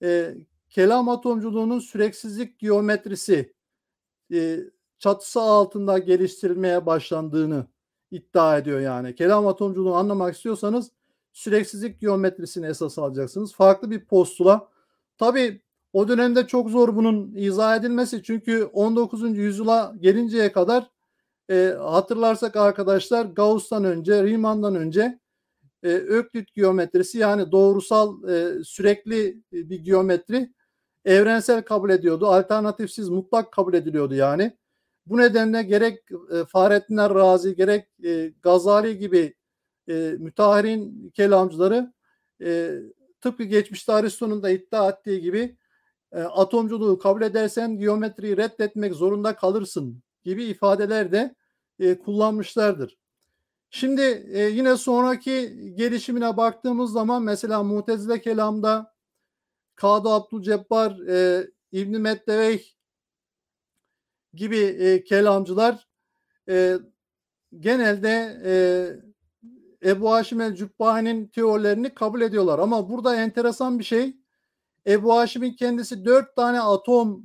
e, 0.03 0.35
kelam 0.69 1.09
atomculuğunun 1.09 1.79
süreksizlik 1.79 2.59
geometrisi 2.59 3.53
e, 4.33 4.59
çatısı 4.99 5.41
altında 5.41 5.97
geliştirilmeye 5.97 6.85
başlandığını 6.85 7.67
iddia 8.11 8.57
ediyor 8.57 8.79
yani. 8.79 9.15
Kelam 9.15 9.47
atomculuğunu 9.47 9.95
anlamak 9.95 10.35
istiyorsanız 10.35 10.91
süreksizlik 11.33 12.01
geometrisini 12.01 12.65
esas 12.65 12.99
alacaksınız. 12.99 13.53
Farklı 13.53 13.91
bir 13.91 14.05
postula. 14.05 14.69
Tabi 15.17 15.61
o 15.95 16.07
dönemde 16.07 16.47
çok 16.47 16.69
zor 16.69 16.95
bunun 16.95 17.35
izah 17.35 17.75
edilmesi 17.77 18.23
çünkü 18.23 18.63
19. 18.63 19.37
yüzyıla 19.37 19.93
gelinceye 19.99 20.51
kadar 20.51 20.89
e, 21.49 21.75
hatırlarsak 21.79 22.55
arkadaşlar 22.55 23.25
Gauss'tan 23.25 23.83
önce, 23.83 24.23
Riemann'dan 24.23 24.75
önce 24.75 25.19
e, 25.83 25.87
Öklit 25.89 26.53
geometrisi 26.53 27.17
yani 27.17 27.51
doğrusal 27.51 28.29
e, 28.29 28.63
sürekli 28.63 29.41
bir 29.51 29.79
geometri 29.79 30.53
evrensel 31.05 31.61
kabul 31.61 31.89
ediyordu. 31.89 32.27
Alternatifsiz 32.27 33.09
mutlak 33.09 33.51
kabul 33.51 33.73
ediliyordu 33.73 34.15
yani. 34.15 34.57
Bu 35.05 35.17
nedenle 35.17 35.63
gerek 35.63 35.99
e, 36.31 36.45
Fahrettin 36.45 36.97
Razi 36.97 37.55
gerek 37.55 37.87
e, 38.03 38.33
Gazali 38.41 38.99
gibi 38.99 39.33
e, 39.89 40.15
müteahhirin 40.19 41.09
kelamcıları 41.09 41.93
e, 42.41 42.71
tıpkı 43.21 43.43
geçmişte 43.43 43.93
Aristo'nun 43.93 44.43
da 44.43 44.49
iddia 44.49 44.89
ettiği 44.89 45.21
gibi 45.21 45.57
e, 46.15 46.21
atomculuğu 46.21 46.99
kabul 46.99 47.21
edersen 47.21 47.77
geometriyi 47.77 48.37
reddetmek 48.37 48.93
zorunda 48.93 49.35
kalırsın 49.35 50.03
gibi 50.23 50.43
ifadeler 50.43 51.11
de 51.11 51.35
e, 51.79 51.99
kullanmışlardır. 51.99 52.97
Şimdi 53.69 54.01
e, 54.31 54.43
yine 54.43 54.77
sonraki 54.77 55.55
gelişimine 55.75 56.37
baktığımız 56.37 56.91
zaman 56.91 57.23
mesela 57.23 57.63
Mutezile 57.63 58.21
kelamda 58.21 58.95
Kadı 59.75 60.09
Abdülcebbar, 60.09 61.07
e, 61.07 61.47
İbn-i 61.71 61.99
Meddeveyh 61.99 62.63
gibi 64.33 64.57
e, 64.57 65.03
kelamcılar 65.03 65.87
e, 66.49 66.77
genelde 67.59 68.41
e, 68.45 68.53
Ebu 69.89 70.11
Haşim 70.11 70.41
el-Cübbani'nin 70.41 71.27
teorilerini 71.27 71.93
kabul 71.93 72.21
ediyorlar. 72.21 72.59
Ama 72.59 72.89
burada 72.89 73.15
enteresan 73.15 73.79
bir 73.79 73.83
şey 73.83 74.17
Ebu 74.87 75.15
Haşim'in 75.15 75.53
kendisi 75.53 76.05
dört 76.05 76.35
tane 76.35 76.61
atom 76.61 77.23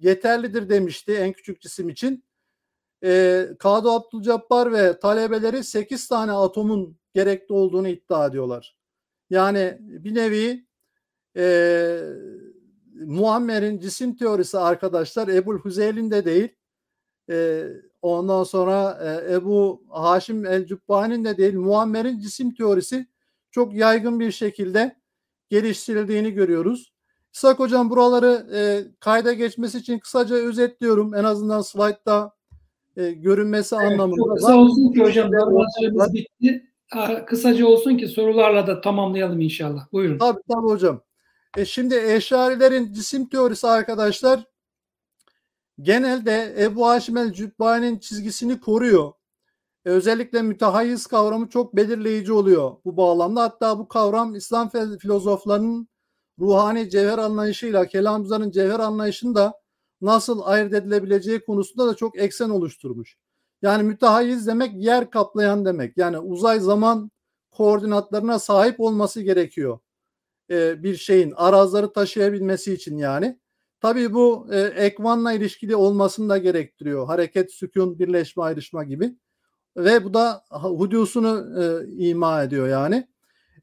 yeterlidir 0.00 0.68
demişti 0.68 1.14
en 1.14 1.32
küçük 1.32 1.60
cisim 1.60 1.88
için. 1.88 2.24
E, 3.04 3.46
Kadı 3.58 3.90
Abdülcabbar 3.90 4.72
ve 4.72 4.98
talebeleri 4.98 5.64
sekiz 5.64 6.08
tane 6.08 6.32
atomun 6.32 6.96
gerekli 7.14 7.52
olduğunu 7.52 7.88
iddia 7.88 8.26
ediyorlar. 8.26 8.76
Yani 9.30 9.76
bir 9.80 10.14
nevi 10.14 10.66
e, 11.36 11.98
Muammer'in 12.94 13.78
cisim 13.78 14.16
teorisi 14.16 14.58
arkadaşlar 14.58 15.28
Ebu 15.28 15.64
Hüzeyl'in 15.64 16.10
de 16.10 16.24
değil. 16.24 16.48
E, 17.30 17.66
ondan 18.02 18.44
sonra 18.44 18.98
e, 19.02 19.34
Ebu 19.34 19.84
Haşim 19.88 20.46
el-Cübbani'nin 20.46 21.24
de 21.24 21.36
değil. 21.36 21.54
Muammer'in 21.54 22.18
cisim 22.18 22.54
teorisi 22.54 23.06
çok 23.50 23.74
yaygın 23.74 24.20
bir 24.20 24.30
şekilde 24.30 24.96
geliştirildiğini 25.48 26.32
görüyoruz. 26.32 26.91
İshak 27.34 27.58
Hocam 27.58 27.90
buraları 27.90 28.46
e, 28.54 28.60
kayda 29.00 29.32
geçmesi 29.32 29.78
için 29.78 29.98
kısaca 29.98 30.36
özetliyorum. 30.36 31.14
En 31.14 31.24
azından 31.24 31.62
slaytta 31.62 32.32
e, 32.96 33.10
görünmesi 33.10 33.76
evet, 33.80 33.92
anlamında. 33.92 34.34
Kısa 34.34 34.56
olsun 34.56 34.92
ki 34.92 35.00
hocam. 35.00 35.30
Süremiz 35.78 36.14
bitti. 36.14 36.72
Kısaca 37.26 37.66
olsun 37.66 37.96
ki 37.96 38.08
sorularla 38.08 38.66
da 38.66 38.80
tamamlayalım 38.80 39.40
inşallah. 39.40 39.92
Buyurun. 39.92 40.18
Tabii 40.18 40.40
tabii 40.48 40.66
hocam. 40.66 41.00
E 41.56 41.64
şimdi 41.64 41.94
Eşarilerin 41.94 42.92
cisim 42.92 43.28
teorisi 43.28 43.66
arkadaşlar 43.66 44.44
genelde 45.80 46.54
Ebu 46.58 46.88
Haşim 46.88 47.16
el 47.16 47.32
Cübbani'nin 47.32 47.98
çizgisini 47.98 48.60
koruyor. 48.60 49.12
E 49.84 49.90
özellikle 49.90 50.42
mütehayyiz 50.42 51.06
kavramı 51.06 51.48
çok 51.48 51.76
belirleyici 51.76 52.32
oluyor 52.32 52.76
bu 52.84 52.96
bağlamda. 52.96 53.42
Hatta 53.42 53.78
bu 53.78 53.88
kavram 53.88 54.34
İslam 54.34 54.70
filozoflarının 54.98 55.88
ruhani 56.42 56.90
cevher 56.90 57.18
anlayışıyla 57.18 57.86
kelamcıların 57.86 58.50
cevher 58.50 58.80
anlayışında 58.80 59.54
nasıl 60.00 60.40
ayırt 60.44 60.74
edilebileceği 60.74 61.44
konusunda 61.44 61.86
da 61.86 61.94
çok 61.94 62.18
eksen 62.18 62.50
oluşturmuş. 62.50 63.16
Yani 63.62 63.82
mütehayyiz 63.82 64.46
demek 64.46 64.74
yer 64.74 65.10
kaplayan 65.10 65.64
demek. 65.64 65.96
Yani 65.96 66.18
uzay 66.18 66.60
zaman 66.60 67.10
koordinatlarına 67.50 68.38
sahip 68.38 68.80
olması 68.80 69.22
gerekiyor 69.22 69.78
e, 70.50 70.82
bir 70.82 70.96
şeyin 70.96 71.32
arazları 71.36 71.92
taşıyabilmesi 71.92 72.74
için 72.74 72.96
yani. 72.96 73.38
Tabii 73.80 74.14
bu 74.14 74.46
e, 74.52 74.60
ekvanla 74.60 75.32
ilişkili 75.32 75.76
olmasını 75.76 76.28
da 76.28 76.38
gerektiriyor. 76.38 77.06
Hareket, 77.06 77.52
sükun, 77.52 77.98
birleşme, 77.98 78.42
ayrışma 78.42 78.84
gibi. 78.84 79.16
Ve 79.76 80.04
bu 80.04 80.14
da 80.14 80.44
hudusunu 80.50 81.62
e, 81.62 81.86
ima 82.06 82.42
ediyor 82.42 82.68
yani. 82.68 83.08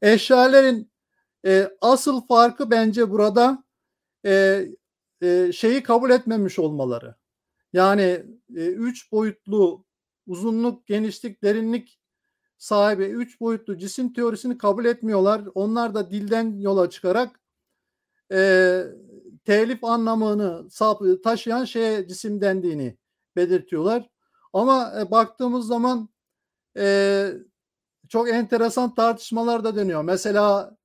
Eşyalerin 0.02 0.89
e, 1.46 1.70
asıl 1.80 2.26
farkı 2.26 2.70
bence 2.70 3.10
burada 3.10 3.64
e, 4.26 4.66
e, 5.22 5.52
şeyi 5.52 5.82
kabul 5.82 6.10
etmemiş 6.10 6.58
olmaları. 6.58 7.14
Yani 7.72 8.02
e, 8.56 8.66
üç 8.66 9.12
boyutlu 9.12 9.84
uzunluk, 10.26 10.86
genişlik, 10.86 11.42
derinlik 11.42 12.00
sahibi 12.58 13.04
üç 13.04 13.40
boyutlu 13.40 13.78
cisim 13.78 14.12
teorisini 14.12 14.58
kabul 14.58 14.84
etmiyorlar. 14.84 15.42
Onlar 15.54 15.94
da 15.94 16.10
dilden 16.10 16.60
yola 16.60 16.90
çıkarak 16.90 17.40
e, 18.32 18.82
telif 19.44 19.84
anlamını 19.84 20.68
taşıyan 21.24 21.64
şeye 21.64 22.08
cisim 22.08 22.40
dendiğini 22.40 22.98
belirtiyorlar. 23.36 24.10
Ama 24.52 24.92
e, 25.00 25.10
baktığımız 25.10 25.66
zaman 25.66 26.08
e, 26.76 27.32
çok 28.08 28.28
enteresan 28.28 28.94
tartışmalar 28.94 29.64
da 29.64 29.76
dönüyor. 29.76 30.02
Mesela 30.02 30.76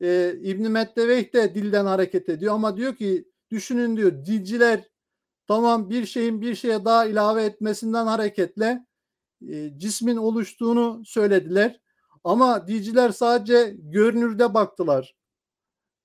e, 0.00 0.34
İbn-i 0.42 0.68
Meddeveyh 0.68 1.32
de 1.32 1.54
dilden 1.54 1.86
hareket 1.86 2.28
ediyor 2.28 2.54
ama 2.54 2.76
diyor 2.76 2.94
ki 2.94 3.28
düşünün 3.50 3.96
diyor 3.96 4.12
dilciler 4.26 4.90
tamam 5.46 5.90
bir 5.90 6.06
şeyin 6.06 6.40
bir 6.40 6.54
şeye 6.54 6.84
daha 6.84 7.06
ilave 7.06 7.44
etmesinden 7.44 8.06
hareketle 8.06 8.86
e, 9.48 9.78
cismin 9.78 10.16
oluştuğunu 10.16 11.02
söylediler. 11.04 11.80
Ama 12.24 12.66
diciler 12.66 13.10
sadece 13.10 13.74
görünürde 13.78 14.54
baktılar. 14.54 15.16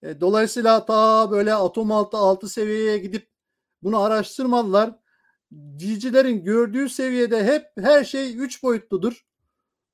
E, 0.04 0.22
dolayısıyla 0.22 0.86
ta 0.86 1.32
böyle 1.32 1.54
atom 1.54 1.92
altı 1.92 2.18
altı 2.18 2.50
seviyeye 2.50 2.98
gidip 2.98 3.30
bunu 3.84 4.00
araştırmadılar. 4.00 5.00
Dicilerin 5.80 6.44
gördüğü 6.44 6.90
seviyede 6.90 7.44
hep 7.44 7.66
her 7.78 8.04
şey 8.04 8.38
üç 8.38 8.64
boyutludur. 8.64 9.26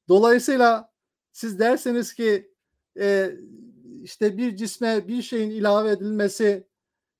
Dolayısıyla 0.09 0.93
siz 1.31 1.59
derseniz 1.59 2.13
ki 2.13 2.53
e, 2.99 3.31
işte 4.07 4.37
bir 4.37 4.55
cisme 4.55 5.07
bir 5.07 5.21
şeyin 5.21 5.49
ilave 5.49 5.91
edilmesi 5.91 6.67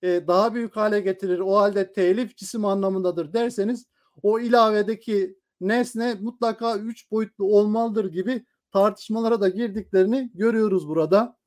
e, 0.02 0.28
daha 0.28 0.54
büyük 0.54 0.76
hale 0.76 1.00
getirir. 1.00 1.40
O 1.40 1.56
halde 1.56 1.94
telif 1.94 2.38
cisim 2.38 2.66
anlamındadır 2.66 3.34
derseniz 3.34 3.86
o 4.24 4.40
ilavedeki 4.40 5.38
nesne 5.62 6.14
mutlaka 6.14 6.78
üç 6.78 7.12
boyutlu 7.12 7.46
olmalıdır 7.46 8.12
gibi 8.12 8.46
tartışmalara 8.72 9.42
da 9.42 9.50
girdiklerini 9.50 10.32
görüyoruz 10.34 10.88
burada. 10.88 11.38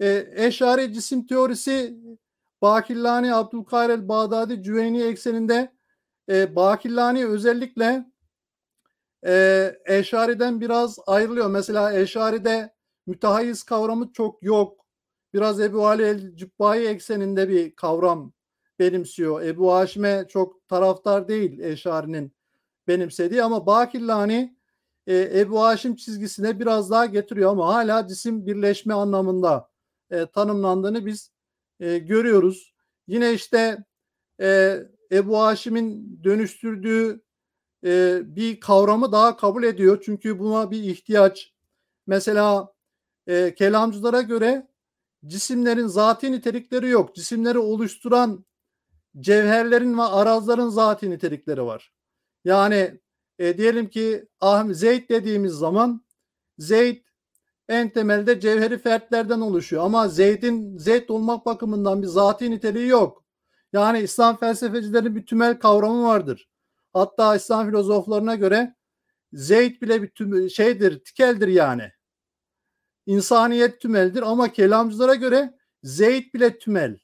E, 0.00 0.28
eşari 0.32 0.92
cisim 0.92 1.26
teorisi 1.26 1.98
Bakillani, 2.62 3.34
Abdülkahir 3.34 3.90
el 3.90 4.08
Bağdadi, 4.08 4.62
Cüveyni 4.62 5.02
ekseninde 5.02 5.72
e, 6.30 6.56
Bakillani 6.56 7.26
özellikle 7.26 8.06
e, 9.26 9.74
Eşari'den 9.86 10.60
biraz 10.60 10.98
ayrılıyor. 11.06 11.50
Mesela 11.50 11.92
Eşari'de 11.92 12.77
mütehayiz 13.08 13.62
kavramı 13.62 14.12
çok 14.12 14.42
yok. 14.42 14.86
Biraz 15.34 15.60
Ebu 15.60 15.86
Ali 15.86 16.02
el 16.02 16.36
Cübbayi 16.36 16.88
ekseninde 16.88 17.48
bir 17.48 17.76
kavram 17.76 18.32
benimsiyor. 18.78 19.42
Ebu 19.42 19.74
Haşim'e 19.74 20.26
çok 20.28 20.68
taraftar 20.68 21.28
değil 21.28 21.58
Eşari'nin 21.58 22.32
benimsediği 22.88 23.42
ama 23.42 23.66
Bakillani 23.66 24.56
e, 25.06 25.40
Ebu 25.40 25.62
Haşim 25.62 25.96
çizgisine 25.96 26.60
biraz 26.60 26.90
daha 26.90 27.06
getiriyor 27.06 27.50
ama 27.50 27.74
hala 27.74 28.06
cisim 28.06 28.46
birleşme 28.46 28.94
anlamında 28.94 29.70
e, 30.10 30.26
tanımlandığını 30.26 31.06
biz 31.06 31.32
e, 31.80 31.98
görüyoruz. 31.98 32.74
Yine 33.06 33.32
işte 33.32 33.84
e, 34.40 34.78
Ebu 35.12 35.38
Haşim'in 35.40 36.20
dönüştürdüğü 36.24 37.22
e, 37.84 38.20
bir 38.36 38.60
kavramı 38.60 39.12
daha 39.12 39.36
kabul 39.36 39.62
ediyor. 39.62 40.02
Çünkü 40.04 40.38
buna 40.38 40.70
bir 40.70 40.82
ihtiyaç. 40.82 41.54
Mesela 42.06 42.77
e, 43.28 43.54
kelamcılara 43.54 44.22
göre 44.22 44.68
cisimlerin 45.26 45.86
zati 45.86 46.32
nitelikleri 46.32 46.88
yok. 46.88 47.14
Cisimleri 47.14 47.58
oluşturan 47.58 48.44
cevherlerin 49.20 49.98
ve 49.98 50.02
arazların 50.02 50.68
zati 50.68 51.10
nitelikleri 51.10 51.62
var. 51.62 51.92
Yani 52.44 53.00
e, 53.38 53.58
diyelim 53.58 53.88
ki 53.88 54.28
ah, 54.40 54.64
Zeyd 54.70 55.08
dediğimiz 55.08 55.52
zaman 55.52 56.04
Zeyd 56.58 57.04
en 57.68 57.90
temelde 57.90 58.40
cevheri 58.40 58.78
fertlerden 58.78 59.40
oluşuyor. 59.40 59.84
Ama 59.84 60.08
Zeyd'in 60.08 60.78
Zeyd 60.78 61.08
olmak 61.08 61.46
bakımından 61.46 62.02
bir 62.02 62.06
zati 62.06 62.50
niteliği 62.50 62.88
yok. 62.88 63.24
Yani 63.72 64.00
İslam 64.00 64.36
felsefecilerinin 64.36 65.16
bir 65.16 65.26
tümel 65.26 65.58
kavramı 65.58 66.02
vardır. 66.02 66.48
Hatta 66.92 67.36
İslam 67.36 67.66
filozoflarına 67.66 68.34
göre 68.34 68.74
Zeyd 69.32 69.82
bile 69.82 70.02
bir 70.02 70.08
tüm, 70.08 70.50
şeydir, 70.50 71.04
tikeldir 71.04 71.48
yani. 71.48 71.92
İnsaniyet 73.08 73.80
tümeldir 73.80 74.22
ama 74.22 74.52
kelamcılara 74.52 75.14
göre 75.14 75.54
zeyt 75.82 76.34
bile 76.34 76.58
tümel. 76.58 76.98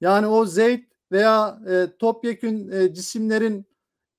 Yani 0.00 0.26
o 0.26 0.46
zeyt 0.46 0.88
veya 1.12 1.60
e, 1.70 1.86
topyekün 1.98 2.70
e, 2.70 2.94
cisimlerin 2.94 3.66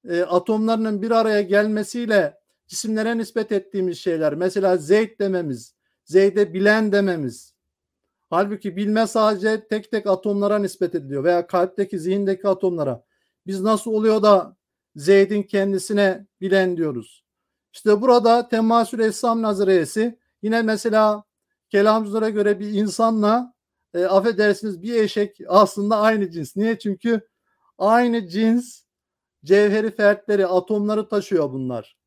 e, 0.10 0.22
atomlarının 0.22 1.02
bir 1.02 1.12
araya 1.12 1.42
gelmesiyle 1.42 2.38
cisimlere 2.68 3.18
nispet 3.18 3.52
ettiğimiz 3.52 3.98
şeyler. 3.98 4.36
Mesela 4.36 4.78
zeyt 4.78 5.20
dememiz, 5.20 5.76
zeyde 6.06 6.54
bilen 6.54 6.92
dememiz. 6.92 7.54
Halbuki 8.30 8.76
bilme 8.76 9.08
sadece 9.08 9.68
tek 9.68 9.92
tek 9.92 10.08
atomlara 10.08 10.60
nispet 10.60 10.96
ediliyor 10.96 11.24
veya 11.24 11.48
kalpteki, 11.48 12.00
zihindeki 12.00 12.48
atomlara. 12.48 13.04
Biz 13.48 13.62
nasıl 13.62 13.92
oluyor 13.92 14.24
da 14.24 14.58
Zeyd'in 14.96 15.44
kendisine 15.44 16.28
bilen 16.42 16.78
diyoruz. 16.78 17.24
İşte 17.74 18.02
burada 18.02 18.50
temasül 18.50 19.00
esam 19.00 19.42
nazariyesi 19.42 20.23
yine 20.44 20.62
mesela 20.62 21.24
kelamcılara 21.70 22.30
göre 22.30 22.60
bir 22.60 22.70
insanla 22.70 23.54
e, 23.94 24.06
affedersiniz 24.06 24.82
bir 24.82 24.94
eşek 24.94 25.38
aslında 25.48 25.98
aynı 25.98 26.32
cins. 26.32 26.56
Niye? 26.56 26.80
Çünkü 26.80 27.22
aynı 27.78 28.28
cins 28.28 28.84
cevheri 29.46 29.92
fertleri, 29.92 30.48
atomları 30.48 31.10
taşıyor 31.10 31.54
bunlar. 31.54 31.98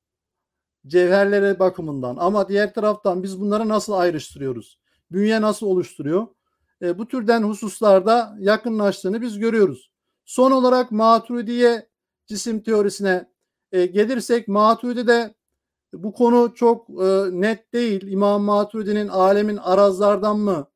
Cevherlere 0.86 1.58
bakımından. 1.58 2.16
Ama 2.16 2.48
diğer 2.48 2.74
taraftan 2.74 3.22
biz 3.22 3.40
bunları 3.40 3.68
nasıl 3.68 3.92
ayrıştırıyoruz? 3.92 4.78
Bünye 5.10 5.40
nasıl 5.40 5.66
oluşturuyor? 5.66 6.26
E, 6.82 6.98
bu 6.98 7.08
türden 7.08 7.42
hususlarda 7.42 8.36
yakınlaştığını 8.38 9.22
biz 9.22 9.38
görüyoruz. 9.38 9.90
Son 10.24 10.50
olarak 10.50 10.90
Maturidiye 10.90 11.88
cisim 12.26 12.62
teorisine 12.62 13.28
e, 13.72 13.86
gelirsek 13.86 14.48
Maturidi'de 14.48 15.34
bu 15.92 16.12
konu 16.12 16.54
çok 16.54 16.90
e, 16.90 17.28
net 17.30 17.72
değil. 17.72 18.06
İmam 18.06 18.42
Maturidi'nin 18.42 19.08
alemin 19.08 19.56
arazlardan 19.56 20.38
mı 20.38 20.70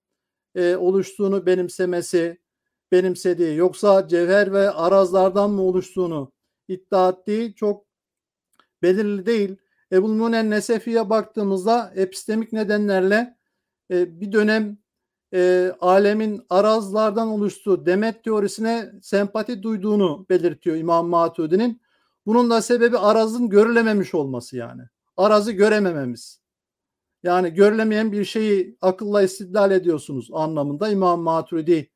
e, 0.55 0.77
oluştuğunu 0.77 1.47
benimsemesi, 1.47 2.41
benimsediği 2.93 3.57
yoksa 3.57 4.09
cevher 4.09 4.53
ve 4.53 4.70
arazlardan 4.70 5.51
mı 5.51 5.62
oluştuğunu 5.62 6.32
iddia 6.69 7.09
ettiği 7.09 7.55
çok 7.55 7.85
belirli 8.82 9.27
değil. 9.27 9.57
Ebul 9.93 10.12
Munen 10.12 10.51
Nesefi'ye 10.51 11.11
baktığımızda 11.11 11.93
epistemik 11.97 12.53
nedenlerle 12.53 13.37
e, 13.91 14.20
bir 14.20 14.32
dönem 14.32 14.78
e, 15.35 15.73
alemin 15.81 16.47
arazlardan 16.51 17.28
oluştuğu 17.28 17.87
demet 17.87 18.24
teorisine 18.24 18.93
sempati 19.03 19.62
duyduğunu 19.62 20.27
belirtiyor 20.31 20.77
İmam 20.77 21.09
Maturidi'nin. 21.09 21.82
Bunun 22.27 22.51
da 22.51 22.62
sebebi 22.62 22.99
arazın 22.99 23.49
görülememiş 23.49 24.15
olması 24.15 24.57
yani. 24.57 24.82
Arazı 25.21 25.53
göremememiz. 25.53 26.41
Yani 27.23 27.55
görülemeyen 27.55 28.13
bir 28.13 28.25
şeyi 28.25 28.77
akılla 28.81 29.23
istidlal 29.23 29.71
ediyorsunuz 29.71 30.29
anlamında 30.33 30.89
İmam 30.89 31.21
Maturidi. 31.21 31.91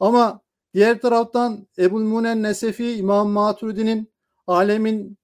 Ama 0.00 0.40
diğer 0.74 1.00
taraftan 1.00 1.66
Ebul 1.78 2.02
Munen 2.02 2.42
Nesefi 2.42 2.92
İmam 2.92 3.30
Maturidi'nin 3.30 4.12
alemin 4.46 5.18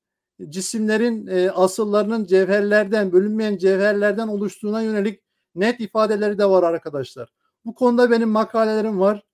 cisimlerin 0.49 1.27
e, 1.27 1.51
asıllarının 1.51 2.25
cevherlerden, 2.25 3.13
bölünmeyen 3.13 3.57
cevherlerden 3.57 4.29
oluştuğuna 4.29 4.83
yönelik 4.83 5.23
net 5.55 5.81
ifadeleri 5.81 6.39
de 6.39 6.51
var 6.51 6.63
arkadaşlar. 6.63 7.33
Bu 7.65 7.75
konuda 7.75 8.11
benim 8.11 8.29
makalelerim 8.29 9.01
var. 9.01 9.25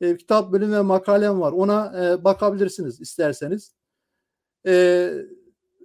E, 0.00 0.16
kitap 0.16 0.52
bölüm 0.52 0.72
ve 0.72 0.80
makalem 0.80 1.40
var. 1.40 1.52
Ona 1.52 1.92
e, 2.04 2.24
bakabilirsiniz 2.24 3.00
isterseniz. 3.00 3.74
E, 4.66 5.12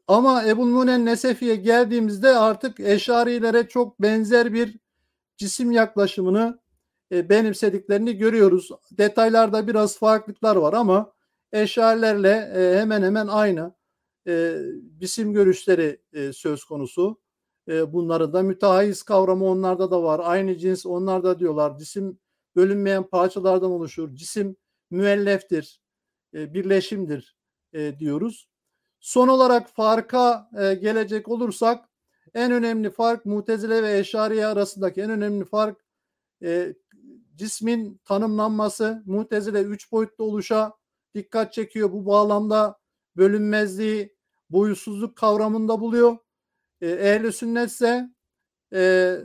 ama 0.08 0.46
Ebu 0.46 0.66
Munen 0.66 1.06
Nesefi'ye 1.06 1.56
geldiğimizde 1.56 2.30
artık 2.30 2.80
Eşarilere 2.80 3.68
çok 3.68 4.02
benzer 4.02 4.54
bir 4.54 4.80
cisim 5.38 5.72
yaklaşımını 5.72 6.60
e, 7.12 7.30
benimsediklerini 7.30 8.18
görüyoruz. 8.18 8.72
Detaylarda 8.92 9.68
biraz 9.68 9.98
farklılıklar 10.00 10.56
var 10.56 10.74
ama 10.74 11.14
Eşarilerle 11.52 12.52
e, 12.56 12.80
hemen 12.80 13.04
hemen 13.04 13.28
aynı 13.28 13.74
e, 14.28 14.58
cisim 15.00 15.34
görüşleri 15.34 16.02
e, 16.14 16.34
söz 16.34 16.64
konusu. 16.64 17.22
E, 17.68 17.94
bunların 17.94 18.34
da 18.34 18.44
mütehayiz 18.44 19.04
kavramı 19.04 19.46
onlarda 19.46 19.92
da 19.92 20.04
var. 20.04 20.22
Aynı 20.24 20.58
cins 20.58 20.86
onlarda 20.86 21.40
diyorlar. 21.40 21.78
Cisim 21.78 22.20
bölünmeyen 22.56 23.04
parçalardan 23.04 23.72
oluşur. 23.72 24.16
Cisim 24.16 24.56
müelleftir, 24.92 25.82
e, 26.34 26.54
birleşimdir 26.54 27.36
e, 27.74 28.00
diyoruz. 28.00 28.48
Son 29.00 29.28
olarak 29.28 29.70
farka 29.70 30.50
e, 30.60 30.74
gelecek 30.74 31.28
olursak 31.28 31.90
en 32.34 32.52
önemli 32.52 32.90
fark 32.90 33.26
Mutezile 33.26 33.84
ve 33.84 33.98
Eşariye 33.98 34.46
arasındaki 34.46 35.02
en 35.02 35.10
önemli 35.10 35.46
fark 35.46 35.78
e, 36.44 36.76
cismin 37.36 38.02
tanımlanması. 38.06 39.04
Mutezile 39.06 39.62
üç 39.62 39.92
boyutlu 39.92 40.24
oluşa 40.24 40.74
dikkat 41.16 41.54
çekiyor. 41.54 41.92
Bu 41.92 42.06
bağlamda 42.06 42.80
bölünmezliği 43.18 44.16
boyutsuzluk 44.50 45.16
kavramında 45.16 45.82
buluyor. 45.82 46.18
E, 46.82 46.88
ehl 46.88 47.32
sünnet 47.32 47.70
ise 47.70 48.10
e, 48.74 49.16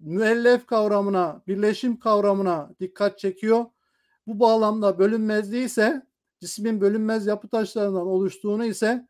müellef 0.00 0.66
kavramına, 0.66 1.42
birleşim 1.46 1.98
kavramına 1.98 2.70
dikkat 2.80 3.18
çekiyor. 3.18 3.64
Bu 4.26 4.40
bağlamda 4.40 4.98
bölünmezliği 4.98 5.64
ise 5.64 6.02
cismin 6.40 6.80
bölünmez 6.80 7.26
yapı 7.26 7.48
taşlarından 7.48 8.06
oluştuğunu 8.06 8.64
ise 8.64 9.08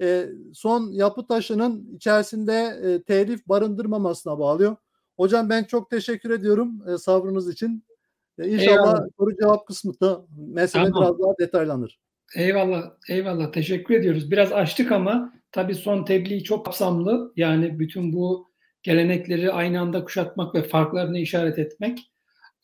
e, 0.00 0.26
son 0.54 0.90
yapı 0.92 1.26
taşının 1.26 1.94
içerisinde 1.96 2.80
e, 2.84 3.02
telif 3.02 3.48
barındırmamasına 3.48 4.38
bağlıyor. 4.38 4.76
Hocam 5.16 5.50
ben 5.50 5.64
çok 5.64 5.90
teşekkür 5.90 6.30
ediyorum 6.30 6.82
e, 6.88 6.98
sabrınız 6.98 7.52
için. 7.52 7.84
E, 8.38 8.48
inşallah 8.48 8.72
Eyvallah. 8.72 9.06
soru 9.18 9.36
cevap 9.40 9.66
kısmında 9.66 10.26
mesele 10.30 10.84
tamam. 10.84 11.02
biraz 11.02 11.18
daha 11.18 11.38
detaylanır. 11.38 12.00
Eyvallah, 12.36 12.90
eyvallah. 13.08 13.52
Teşekkür 13.52 13.94
ediyoruz. 13.94 14.30
Biraz 14.30 14.52
açtık 14.52 14.92
ama 14.92 15.34
tabii 15.52 15.74
son 15.74 16.04
tebliğ 16.04 16.44
çok 16.44 16.64
kapsamlı. 16.64 17.32
Yani 17.36 17.78
bütün 17.78 18.12
bu 18.12 18.48
gelenekleri 18.82 19.52
aynı 19.52 19.80
anda 19.80 20.04
kuşatmak 20.04 20.54
ve 20.54 20.62
farklarını 20.62 21.18
işaret 21.18 21.58
etmek. 21.58 22.12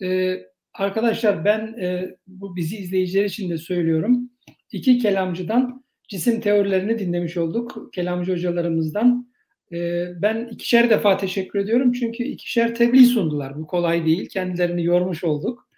Ee, 0.03 0.41
arkadaşlar 0.75 1.45
ben 1.45 1.61
e, 1.81 2.17
bu 2.27 2.57
bizi 2.57 2.77
izleyiciler 2.77 3.25
için 3.25 3.51
de 3.51 3.59
söylüyorum. 3.59 4.31
İki 4.73 4.99
kelamcıdan 4.99 5.85
cisim 6.09 6.41
teorilerini 6.41 6.99
dinlemiş 6.99 7.37
olduk. 7.37 7.89
Kelamcı 7.93 8.33
hocalarımızdan. 8.33 9.35
Ee, 9.73 10.07
ben 10.23 10.49
ikişer 10.51 10.91
defa 10.91 11.17
teşekkür 11.17 11.59
ediyorum. 11.59 11.93
Çünkü 11.93 12.25
ikişer 12.25 12.75
tebliğ 12.75 13.07
sundular. 13.07 13.59
Bu 13.59 13.67
kolay 13.67 14.07
değil. 14.07 14.29
Kendilerini 14.29 14.85
yormuş 14.85 15.25
olduk 15.25 15.69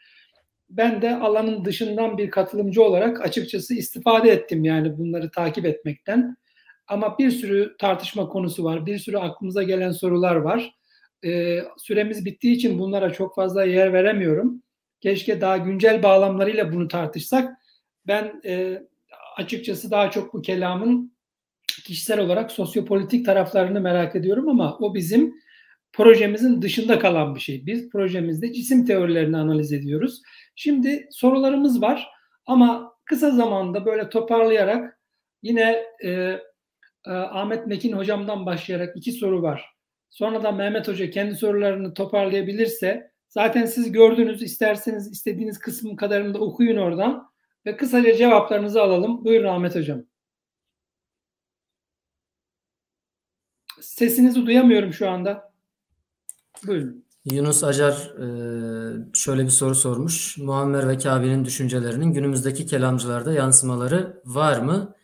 ben 0.70 1.02
de 1.02 1.16
alanın 1.16 1.64
dışından 1.64 2.18
bir 2.18 2.30
katılımcı 2.30 2.82
olarak 2.82 3.20
açıkçası 3.20 3.74
istifade 3.74 4.30
ettim 4.30 4.64
yani 4.64 4.98
bunları 4.98 5.30
takip 5.30 5.66
etmekten. 5.66 6.36
Ama 6.88 7.18
bir 7.18 7.30
sürü 7.30 7.76
tartışma 7.78 8.28
konusu 8.28 8.64
var, 8.64 8.86
bir 8.86 8.98
sürü 8.98 9.16
aklımıza 9.16 9.62
gelen 9.62 9.90
sorular 9.90 10.36
var. 10.36 10.74
Ee, 11.24 11.58
süremiz 11.78 12.24
bittiği 12.24 12.56
için 12.56 12.78
bunlara 12.78 13.12
çok 13.12 13.34
fazla 13.34 13.64
yer 13.64 13.92
veremiyorum. 13.92 14.62
Keşke 15.00 15.40
daha 15.40 15.56
güncel 15.56 16.02
bağlamlarıyla 16.02 16.72
bunu 16.72 16.88
tartışsak. 16.88 17.58
Ben 18.06 18.40
e, 18.44 18.82
açıkçası 19.36 19.90
daha 19.90 20.10
çok 20.10 20.34
bu 20.34 20.42
kelamın 20.42 21.16
kişisel 21.84 22.20
olarak 22.20 22.52
sosyopolitik 22.52 23.26
taraflarını 23.26 23.80
merak 23.80 24.16
ediyorum 24.16 24.48
ama 24.48 24.78
o 24.78 24.94
bizim 24.94 25.34
projemizin 25.92 26.62
dışında 26.62 26.98
kalan 26.98 27.34
bir 27.34 27.40
şey. 27.40 27.66
Biz 27.66 27.90
projemizde 27.90 28.52
cisim 28.52 28.86
teorilerini 28.86 29.36
analiz 29.36 29.72
ediyoruz. 29.72 30.22
Şimdi 30.54 31.08
sorularımız 31.10 31.82
var 31.82 32.08
ama 32.46 32.92
kısa 33.04 33.30
zamanda 33.30 33.86
böyle 33.86 34.08
toparlayarak 34.08 35.00
yine 35.42 35.84
e, 36.04 36.10
e, 36.10 37.10
Ahmet 37.10 37.66
Mekin 37.66 37.92
hocamdan 37.92 38.46
başlayarak 38.46 38.96
iki 38.96 39.12
soru 39.12 39.42
var. 39.42 39.64
Sonra 40.10 40.42
da 40.42 40.52
Mehmet 40.52 40.88
Hoca 40.88 41.10
kendi 41.10 41.34
sorularını 41.34 41.94
toparlayabilirse 41.94 43.10
zaten 43.28 43.66
siz 43.66 43.92
gördünüz 43.92 44.42
isterseniz 44.42 45.12
istediğiniz 45.12 45.58
kısmın 45.58 45.96
kadarını 45.96 46.34
da 46.34 46.38
okuyun 46.38 46.76
oradan 46.76 47.30
ve 47.66 47.76
kısaca 47.76 48.16
cevaplarınızı 48.16 48.82
alalım. 48.82 49.24
Buyurun 49.24 49.48
Ahmet 49.48 49.74
Hocam. 49.74 50.02
Sesinizi 53.80 54.46
duyamıyorum 54.46 54.92
şu 54.92 55.10
anda. 55.10 55.52
Buyurun. 56.66 57.06
Yunus 57.24 57.64
Acar 57.64 57.92
e, 57.92 58.26
şöyle 59.14 59.44
bir 59.44 59.50
soru 59.50 59.74
sormuş. 59.74 60.38
Muammer 60.38 60.88
ve 60.88 60.98
Kabe'nin 60.98 61.44
düşüncelerinin 61.44 62.12
günümüzdeki 62.12 62.66
kelamcılarda 62.66 63.32
yansımaları 63.32 64.22
var 64.24 64.60
mı? 64.60 64.95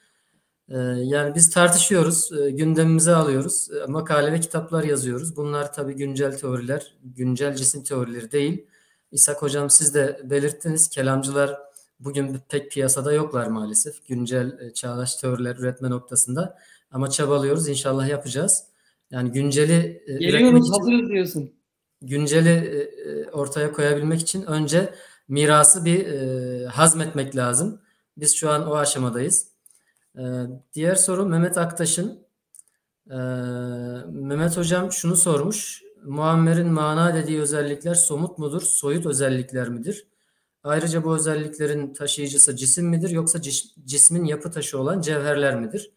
E, 0.73 0.77
yani 1.03 1.35
biz 1.35 1.51
tartışıyoruz, 1.51 2.33
e, 2.33 2.51
gündemimize 2.51 3.15
alıyoruz, 3.15 3.69
makale 3.89 4.33
ve 4.33 4.41
kitaplar 4.41 4.85
yazıyoruz. 4.85 5.37
Bunlar 5.37 5.73
tabii 5.73 5.95
güncel 5.95 6.39
teoriler, 6.39 6.97
güncel 7.05 7.55
cisim 7.57 7.85
teorileri 7.85 8.33
değil. 8.33 8.67
İshak 9.13 9.43
Hocam 9.43 9.71
siz 9.71 9.95
de 9.95 10.21
belirttiniz, 10.25 10.89
kelamcılar 10.89 11.59
bugün 12.01 12.41
pek 12.49 12.71
piyasada 12.71 13.13
yoklar 13.13 13.47
maalesef. 13.47 14.07
Güncel 14.09 14.73
çağdaş 14.75 15.17
teoriler 15.17 15.57
üretme 15.57 15.91
noktasında. 15.91 16.59
Ama 16.91 17.11
çabalıyoruz, 17.11 17.69
inşallah 17.69 18.09
yapacağız. 18.09 18.65
Yani 19.11 19.33
günceli 19.33 20.03
e, 20.07 20.19
Geliyoruz 20.19 20.69
için 20.69 20.79
hazırız 20.81 21.09
diyorsun. 21.11 21.53
günceli 22.03 22.49
e, 22.49 23.11
e, 23.11 23.31
ortaya 23.31 23.73
koyabilmek 23.73 24.21
için 24.21 24.43
önce 24.43 24.95
mirası 25.29 25.85
bir 25.85 26.07
e, 26.07 26.67
hazmetmek 26.67 27.37
lazım. 27.37 27.81
Biz 28.17 28.35
şu 28.37 28.51
an 28.51 28.71
o 28.71 28.75
aşamadayız. 28.75 29.52
E, 30.19 30.23
diğer 30.75 30.95
soru 30.95 31.27
Mehmet 31.27 31.59
Aktaş'ın. 31.59 32.27
E, 33.11 33.17
Mehmet 34.11 34.57
Hocam 34.57 34.93
şunu 34.93 35.17
sormuş. 35.17 35.83
Muammer'in 36.05 36.73
mana 36.73 37.15
dediği 37.15 37.41
özellikler 37.41 37.95
somut 37.95 38.39
mudur, 38.39 38.63
soyut 38.63 39.07
özellikler 39.07 39.69
midir? 39.69 40.07
Ayrıca 40.65 41.05
bu 41.05 41.17
özelliklerin 41.17 41.93
taşıyıcısı 41.95 42.57
cisim 42.57 42.89
midir 42.89 43.11
yoksa 43.11 43.39
cis- 43.39 43.85
cismin 43.85 44.25
yapı 44.25 44.51
taşı 44.51 44.79
olan 44.79 45.01
cevherler 45.01 45.61
midir? 45.61 45.91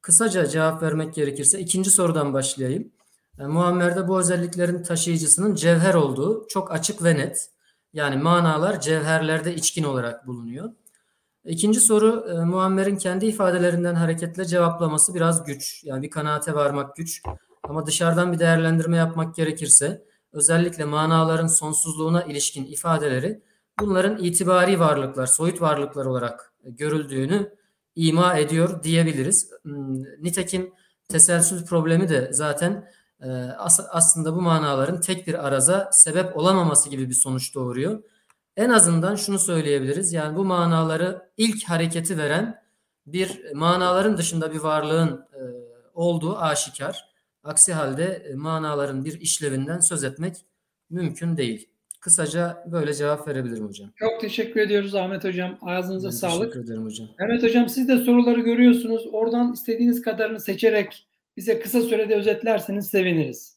Kısaca 0.00 0.46
cevap 0.46 0.82
vermek 0.82 1.14
gerekirse 1.14 1.60
ikinci 1.60 1.90
sorudan 1.90 2.32
başlayayım. 2.32 2.92
E, 3.38 3.46
Muammer'de 3.46 4.08
bu 4.08 4.20
özelliklerin 4.20 4.82
taşıyıcısının 4.82 5.54
cevher 5.54 5.94
olduğu 5.94 6.46
çok 6.48 6.72
açık 6.72 7.04
ve 7.04 7.14
net. 7.16 7.50
Yani 7.92 8.16
manalar 8.22 8.80
cevherlerde 8.80 9.54
içkin 9.54 9.84
olarak 9.84 10.26
bulunuyor. 10.26 10.70
İkinci 11.44 11.80
soru 11.80 12.26
e, 12.30 12.44
Muammer'in 12.44 12.96
kendi 12.96 13.26
ifadelerinden 13.26 13.94
hareketle 13.94 14.44
cevaplaması 14.44 15.14
biraz 15.14 15.44
güç. 15.44 15.84
Yani 15.84 16.02
bir 16.02 16.10
kanaate 16.10 16.54
varmak 16.54 16.96
güç. 16.96 17.22
Ama 17.62 17.86
dışarıdan 17.86 18.32
bir 18.32 18.38
değerlendirme 18.38 18.96
yapmak 18.96 19.34
gerekirse 19.34 20.04
özellikle 20.32 20.84
manaların 20.84 21.46
sonsuzluğuna 21.46 22.22
ilişkin 22.22 22.64
ifadeleri 22.64 23.42
bunların 23.80 24.24
itibari 24.24 24.80
varlıklar, 24.80 25.26
soyut 25.26 25.60
varlıklar 25.60 26.06
olarak 26.06 26.52
görüldüğünü 26.64 27.54
ima 27.96 28.36
ediyor 28.38 28.82
diyebiliriz. 28.82 29.50
Hmm, 29.62 30.02
Nitekim 30.02 30.72
teselsül 31.08 31.64
problemi 31.66 32.08
de 32.08 32.28
zaten 32.32 32.88
e, 33.20 33.28
as- 33.58 33.86
aslında 33.90 34.34
bu 34.36 34.40
manaların 34.42 35.00
tek 35.00 35.26
bir 35.26 35.46
araza 35.46 35.88
sebep 35.92 36.36
olamaması 36.36 36.88
gibi 36.90 37.08
bir 37.08 37.14
sonuç 37.14 37.54
doğuruyor. 37.54 38.02
En 38.58 38.68
azından 38.70 39.16
şunu 39.16 39.38
söyleyebiliriz. 39.38 40.12
Yani 40.12 40.36
bu 40.36 40.44
manaları 40.44 41.22
ilk 41.36 41.64
hareketi 41.64 42.18
veren 42.18 42.62
bir 43.06 43.52
manaların 43.54 44.16
dışında 44.16 44.52
bir 44.52 44.58
varlığın 44.58 45.26
e, 45.32 45.40
olduğu 45.94 46.38
aşikar. 46.38 47.04
Aksi 47.42 47.72
halde 47.72 48.04
e, 48.04 48.34
manaların 48.34 49.04
bir 49.04 49.20
işlevinden 49.20 49.78
söz 49.80 50.04
etmek 50.04 50.36
mümkün 50.90 51.36
değil. 51.36 51.68
Kısaca 52.00 52.64
böyle 52.66 52.94
cevap 52.94 53.28
verebilirim 53.28 53.66
hocam. 53.66 53.90
Çok 53.96 54.20
teşekkür 54.20 54.60
ediyoruz 54.60 54.94
Ahmet 54.94 55.24
Hocam. 55.24 55.58
Ağzınıza 55.62 56.08
Ben 56.08 56.12
sağlık. 56.12 56.52
Teşekkür 56.52 56.64
ederim 56.64 56.84
hocam. 56.84 57.08
Mehmet 57.18 57.42
Hocam 57.42 57.68
siz 57.68 57.88
de 57.88 57.98
soruları 57.98 58.40
görüyorsunuz. 58.40 59.06
Oradan 59.12 59.52
istediğiniz 59.52 60.02
kadarını 60.02 60.40
seçerek 60.40 61.08
bize 61.36 61.60
kısa 61.60 61.80
sürede 61.80 62.14
özetlerseniz 62.14 62.86
seviniriz. 62.86 63.56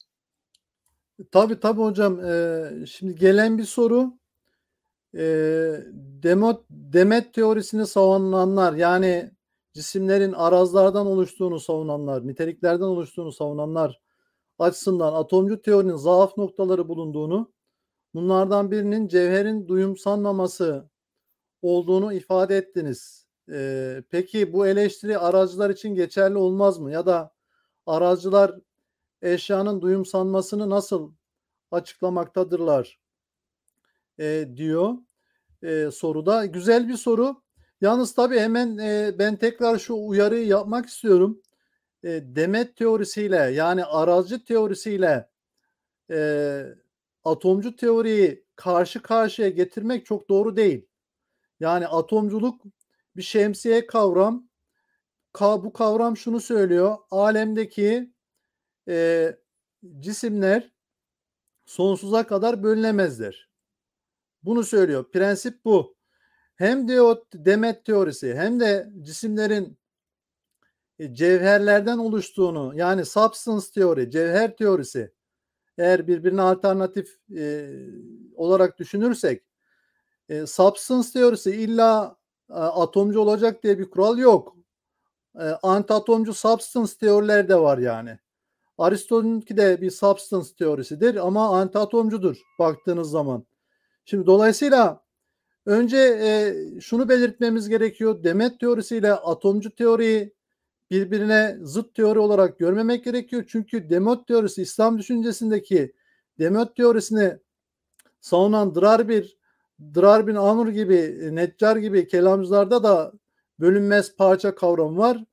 Tabii 1.32 1.60
tabii 1.60 1.82
hocam. 1.82 2.26
Ee, 2.26 2.86
şimdi 2.86 3.16
gelen 3.16 3.58
bir 3.58 3.64
soru. 3.64 4.21
Ee, 5.16 5.84
Demot, 6.24 6.66
Demet 6.70 7.34
teorisini 7.34 7.88
savunanlar 7.88 8.74
yani 8.74 9.32
cisimlerin 9.74 10.34
arazlardan 10.34 11.08
oluştuğunu 11.08 11.60
savunanlar, 11.60 12.28
niteliklerden 12.28 12.86
oluştuğunu 12.86 13.32
savunanlar 13.32 14.02
açısından 14.60 15.14
atomcu 15.14 15.62
teorinin 15.62 15.96
zaaf 15.96 16.38
noktaları 16.38 16.88
bulunduğunu, 16.90 17.54
bunlardan 18.14 18.72
birinin 18.72 19.08
cevherin 19.08 19.68
duyumsanmaması 19.68 20.90
olduğunu 21.62 22.14
ifade 22.14 22.58
ettiniz. 22.58 23.28
Ee, 23.52 24.04
peki 24.10 24.54
bu 24.54 24.68
eleştiri 24.68 25.18
aracılar 25.18 25.70
için 25.70 25.96
geçerli 25.96 26.38
olmaz 26.38 26.80
mı? 26.80 26.92
Ya 26.92 27.06
da 27.06 27.34
aracılar 27.86 28.60
eşyanın 29.22 29.82
duyumsanmasını 29.82 30.70
nasıl 30.70 31.14
açıklamaktadırlar 31.72 33.01
e, 34.22 34.48
diyor 34.56 34.98
e, 35.64 35.92
soruda. 35.92 36.46
Güzel 36.46 36.88
bir 36.88 36.98
soru. 36.98 37.44
Yalnız 37.82 38.14
tabii 38.14 38.40
hemen 38.40 38.78
e, 38.78 39.20
ben 39.20 39.36
tekrar 39.36 39.80
şu 39.80 39.94
uyarıyı 39.96 40.48
yapmak 40.48 40.86
istiyorum. 40.86 41.42
E, 42.04 42.10
Demet 42.24 42.76
teorisiyle 42.76 43.36
yani 43.36 43.86
aracı 43.86 44.46
teorisiyle 44.46 45.30
e, 46.12 46.64
atomcu 47.24 47.76
teoriyi 47.76 48.46
karşı 48.56 49.02
karşıya 49.02 49.50
getirmek 49.50 50.06
çok 50.06 50.30
doğru 50.30 50.56
değil. 50.56 50.88
Yani 51.60 51.88
atomculuk 51.88 52.62
bir 53.16 53.22
şemsiye 53.22 53.88
kavram. 53.88 54.50
Ka, 55.34 55.64
bu 55.64 55.74
kavram 55.74 56.18
şunu 56.18 56.40
söylüyor. 56.40 56.98
Alemdeki 57.12 58.14
e, 58.88 59.36
cisimler 60.00 60.72
sonsuza 61.66 62.28
kadar 62.28 62.64
bölünemezler. 62.64 63.51
Bunu 64.44 64.64
söylüyor. 64.64 65.12
Prensip 65.12 65.66
bu. 65.66 65.96
Hem 66.56 66.88
diyor 66.88 67.18
Demet 67.34 67.86
teorisi 67.86 68.36
hem 68.36 68.60
de 68.60 68.90
cisimlerin 69.02 69.78
e, 71.00 71.14
cevherlerden 71.14 71.98
oluştuğunu 71.98 72.74
yani 72.76 73.06
substance 73.06 73.66
teori, 73.76 74.12
cevher 74.12 74.58
teorisi 74.58 75.12
eğer 75.78 76.08
birbirine 76.08 76.42
alternatif 76.42 77.20
e, 77.38 77.70
olarak 78.36 78.80
düşünürsek 78.80 79.44
e, 80.30 80.46
substance 80.46 81.10
teorisi 81.14 81.52
illa 81.52 82.18
e, 82.50 82.54
atomcu 82.54 83.20
olacak 83.20 83.64
diye 83.64 83.80
bir 83.80 83.90
kural 83.90 84.18
yok. 84.18 84.56
E, 85.40 85.44
antatomcu 85.44 86.34
substance 86.34 86.94
teoriler 87.00 87.50
de 87.50 87.56
var 87.56 87.78
yani. 87.78 88.20
Aristo'nunki 88.78 89.58
de 89.58 89.82
bir 89.82 89.92
substance 89.92 90.56
teorisidir 90.58 91.16
ama 91.28 91.60
antiatomcudur 91.60 92.38
baktığınız 92.60 93.10
zaman. 93.10 93.46
Şimdi 94.12 94.26
dolayısıyla 94.26 95.04
önce 95.66 95.98
e, 95.98 96.54
şunu 96.82 97.10
belirtmemiz 97.10 97.70
gerekiyor. 97.70 98.24
Demet 98.24 98.60
teorisiyle 98.60 99.14
atomcu 99.14 99.76
teoriyi 99.76 100.34
birbirine 100.92 101.58
zıt 101.62 101.96
teori 101.96 102.20
olarak 102.20 102.60
görmemek 102.60 103.04
gerekiyor. 103.04 103.44
Çünkü 103.48 103.90
Demet 103.90 104.28
teorisi 104.28 104.62
İslam 104.62 105.00
düşüncesindeki 105.00 105.94
Demet 106.40 106.76
teorisini 106.76 107.38
savunan 108.22 108.76
Drarbir, 108.76 109.38
Drarbin 109.96 110.36
Amr 110.36 110.68
gibi, 110.68 111.30
Neccar 111.36 111.76
gibi 111.76 112.08
kelamcılarda 112.08 112.84
da 112.84 113.14
bölünmez 113.60 114.16
parça 114.16 114.56
kavramı 114.56 114.98
var. 114.98 115.26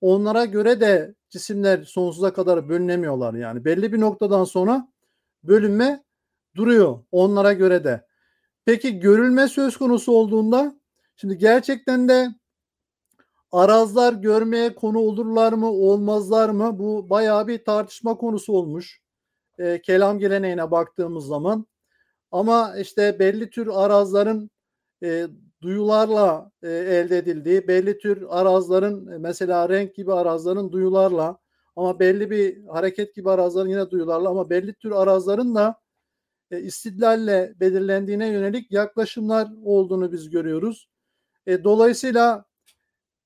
Onlara 0.00 0.44
göre 0.44 0.80
de 0.80 1.14
cisimler 1.30 1.82
sonsuza 1.82 2.32
kadar 2.32 2.68
bölünemiyorlar 2.68 3.34
yani. 3.34 3.64
Belli 3.64 3.92
bir 3.92 4.00
noktadan 4.00 4.44
sonra 4.44 4.88
bölünme 5.44 6.04
duruyor 6.56 6.98
onlara 7.12 7.52
göre 7.52 7.84
de. 7.84 8.05
Peki 8.66 9.00
görülme 9.00 9.48
söz 9.48 9.76
konusu 9.76 10.12
olduğunda 10.12 10.80
şimdi 11.16 11.38
gerçekten 11.38 12.08
de 12.08 12.28
arazlar 13.52 14.12
görmeye 14.12 14.74
konu 14.74 14.98
olurlar 14.98 15.52
mı 15.52 15.70
olmazlar 15.70 16.48
mı 16.48 16.78
bu 16.78 17.10
bayağı 17.10 17.46
bir 17.46 17.64
tartışma 17.64 18.16
konusu 18.16 18.52
olmuş. 18.52 19.00
E, 19.58 19.82
kelam 19.82 20.18
geleneğine 20.18 20.70
baktığımız 20.70 21.26
zaman 21.26 21.66
ama 22.32 22.76
işte 22.78 23.18
belli 23.18 23.50
tür 23.50 23.68
arazların 23.72 24.50
e, 25.02 25.26
duyularla 25.62 26.50
e, 26.62 26.68
elde 26.70 27.18
edildiği, 27.18 27.68
belli 27.68 27.98
tür 27.98 28.26
arazların 28.28 29.12
e, 29.12 29.18
mesela 29.18 29.68
renk 29.68 29.94
gibi 29.94 30.12
arazların 30.12 30.72
duyularla 30.72 31.38
ama 31.76 31.98
belli 32.00 32.30
bir 32.30 32.64
hareket 32.66 33.14
gibi 33.14 33.30
arazların 33.30 33.68
yine 33.68 33.90
duyularla 33.90 34.28
ama 34.30 34.50
belli 34.50 34.74
tür 34.74 34.90
arazların 34.90 35.54
da 35.54 35.80
e, 36.50 36.60
istidlalle 36.60 37.54
belirlendiğine 37.60 38.28
yönelik 38.28 38.72
yaklaşımlar 38.72 39.48
olduğunu 39.64 40.12
biz 40.12 40.30
görüyoruz. 40.30 40.88
E, 41.46 41.64
dolayısıyla 41.64 42.44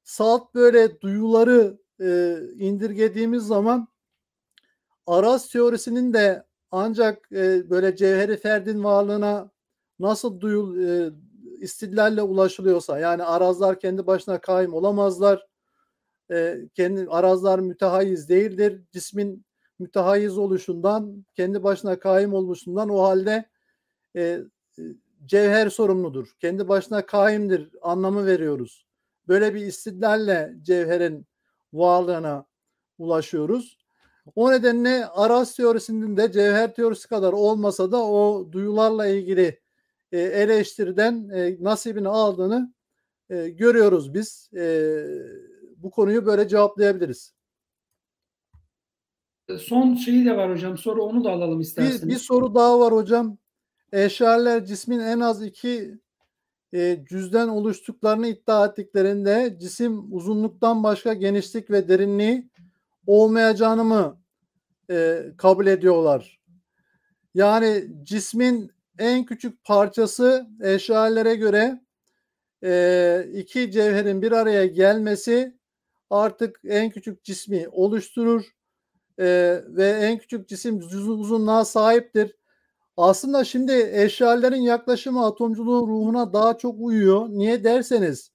salt 0.03 0.55
böyle 0.55 1.01
duyuları 1.01 1.79
e, 2.01 2.39
indirgediğimiz 2.55 3.43
zaman 3.43 3.89
araz 5.07 5.49
teorisinin 5.49 6.13
de 6.13 6.45
ancak 6.71 7.33
e, 7.33 7.71
böyle 7.71 7.97
cevheri 7.97 8.37
ferdin 8.37 8.85
varlığına 8.85 9.51
nasıl 9.99 10.41
duyul 10.41 10.83
e, 10.83 11.13
istidlalle 11.61 12.23
ulaşılıyorsa 12.23 12.99
yani 12.99 13.25
arazlar 13.25 13.81
kendi 13.81 14.07
başına 14.07 14.41
kaim 14.41 14.75
olamazlar. 14.75 15.47
E, 16.31 16.59
kendi 16.75 17.07
arazlar 17.11 17.59
mütehayiz 17.59 18.29
değildir. 18.29 18.83
Cismin 18.93 19.45
mütehayiz 19.81 20.39
oluşundan, 20.39 21.25
kendi 21.35 21.63
başına 21.63 21.99
kaim 21.99 22.35
oluşundan 22.35 22.89
o 22.89 23.03
halde 23.03 23.45
e, 24.17 24.41
cevher 25.27 25.69
sorumludur. 25.69 26.37
Kendi 26.41 26.69
başına 26.69 27.07
kaimdir 27.07 27.71
anlamı 27.83 28.27
veriyoruz. 28.27 28.87
Böyle 29.29 29.55
bir 29.55 29.61
istidlalle 29.61 30.55
cevherin 30.63 31.27
varlığına 31.73 32.47
ulaşıyoruz. 32.99 33.79
O 34.35 34.53
nedenle 34.53 35.07
araz 35.07 35.57
teorisinin 35.57 36.17
de 36.17 36.33
cevher 36.33 36.75
teorisi 36.75 37.09
kadar 37.09 37.33
olmasa 37.33 37.93
da 37.93 38.05
o 38.05 38.49
duyularla 38.53 39.07
ilgili 39.07 39.61
e, 40.13 40.21
eleştiriden 40.21 41.29
e, 41.29 41.57
nasibini 41.61 42.09
aldığını 42.09 42.75
e, 43.31 43.49
görüyoruz 43.49 44.15
biz. 44.15 44.51
E, 44.57 45.05
bu 45.77 45.91
konuyu 45.91 46.27
böyle 46.27 46.49
cevaplayabiliriz. 46.49 47.35
Son 49.59 49.95
şeyi 49.95 50.25
de 50.25 50.37
var 50.37 50.51
hocam. 50.51 50.79
Soru 50.79 51.03
onu 51.03 51.25
da 51.25 51.31
alalım 51.31 51.61
isterseniz. 51.61 52.03
Bir, 52.03 52.09
bir 52.09 52.19
soru 52.19 52.55
daha 52.55 52.81
var 52.81 52.93
hocam. 52.93 53.39
Eşyalar 53.93 54.65
cismin 54.65 55.01
en 55.01 55.21
az 55.21 55.43
iki 55.45 55.99
e, 56.73 57.05
cüzden 57.09 57.49
oluştuklarını 57.49 58.27
iddia 58.27 58.67
ettiklerinde 58.67 59.57
cisim 59.61 60.15
uzunluktan 60.15 60.83
başka 60.83 61.15
genişlik 61.15 61.71
ve 61.71 61.89
derinliği 61.89 62.49
olmayacağını 63.07 63.85
mı 63.85 64.21
e, 64.91 65.23
kabul 65.37 65.67
ediyorlar? 65.67 66.41
Yani 67.35 67.85
cismin 68.03 68.73
en 68.99 69.25
küçük 69.25 69.65
parçası 69.65 70.47
eşyalere 70.63 71.35
göre 71.35 71.81
e, 72.65 73.27
iki 73.35 73.71
cevherin 73.71 74.23
bir 74.23 74.33
araya 74.33 74.67
gelmesi 74.67 75.57
artık 76.11 76.61
en 76.65 76.91
küçük 76.91 77.25
cismi 77.25 77.69
oluşturur 77.69 78.60
e, 79.21 79.61
ve 79.69 79.89
en 79.91 80.19
küçük 80.19 80.49
cisim 80.49 80.79
uzunluğa 80.79 81.65
sahiptir. 81.65 82.37
Aslında 82.97 83.45
şimdi 83.45 83.91
eşyalerin 83.93 84.63
yaklaşımı 84.63 85.27
atomculuğun 85.27 85.89
ruhuna 85.89 86.33
daha 86.33 86.59
çok 86.59 86.75
uyuyor. 86.79 87.29
Niye 87.29 87.65
derseniz 87.65 88.33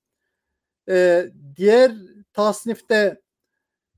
e, 0.89 1.25
diğer 1.55 1.91
tasnifte 2.33 3.21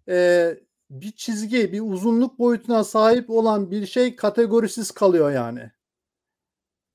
e, 0.09 0.57
bir 0.89 1.11
çizgi, 1.11 1.73
bir 1.73 1.81
uzunluk 1.81 2.39
boyutuna 2.39 2.84
sahip 2.84 3.30
olan 3.30 3.72
bir 3.72 3.85
şey 3.85 4.15
kategorisiz 4.15 4.91
kalıyor 4.91 5.31
yani. 5.31 5.72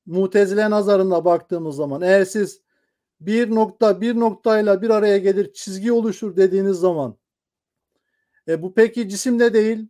Mutezile 0.07 0.71
nazarında 0.71 1.25
baktığımız 1.25 1.77
zaman 1.77 2.03
eğer 2.03 2.25
siz 2.25 2.61
bir 3.21 3.55
nokta 3.55 4.01
bir 4.01 4.21
noktayla 4.21 4.83
bir 4.83 4.91
araya 4.91 5.19
gelir 5.19 5.53
çizgi 5.53 5.93
oluşur 5.93 6.37
dediğiniz 6.37 6.77
zaman 6.77 7.17
e, 8.49 8.63
bu 8.63 8.75
peki 8.75 9.09
cisimde 9.09 9.55
değil 9.55 9.89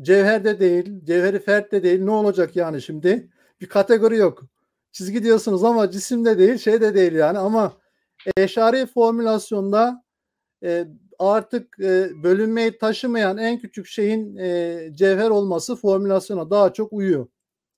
cevherde 0.00 0.60
değil 0.60 1.04
cevheri 1.04 1.38
fert 1.38 1.72
de 1.72 1.82
değil 1.82 2.00
ne 2.02 2.10
olacak 2.10 2.56
yani 2.56 2.82
şimdi 2.82 3.30
bir 3.60 3.66
kategori 3.68 4.16
yok 4.16 4.42
çizgi 4.92 5.24
diyorsunuz 5.24 5.64
ama 5.64 5.90
cisimde 5.90 6.38
değil 6.38 6.58
şey 6.58 6.80
de 6.80 6.94
değil 6.94 7.12
yani 7.12 7.38
ama 7.38 7.72
eşari 8.36 8.86
formülasyonda 8.86 10.04
e, 10.64 10.86
artık 11.18 11.80
e, 11.80 12.22
bölünmeyi 12.22 12.78
taşımayan 12.78 13.38
en 13.38 13.58
küçük 13.58 13.86
şeyin 13.86 14.36
e, 14.36 14.78
cevher 14.94 15.30
olması 15.30 15.76
formülasyona 15.76 16.50
daha 16.50 16.72
çok 16.72 16.92
uyuyor. 16.92 17.26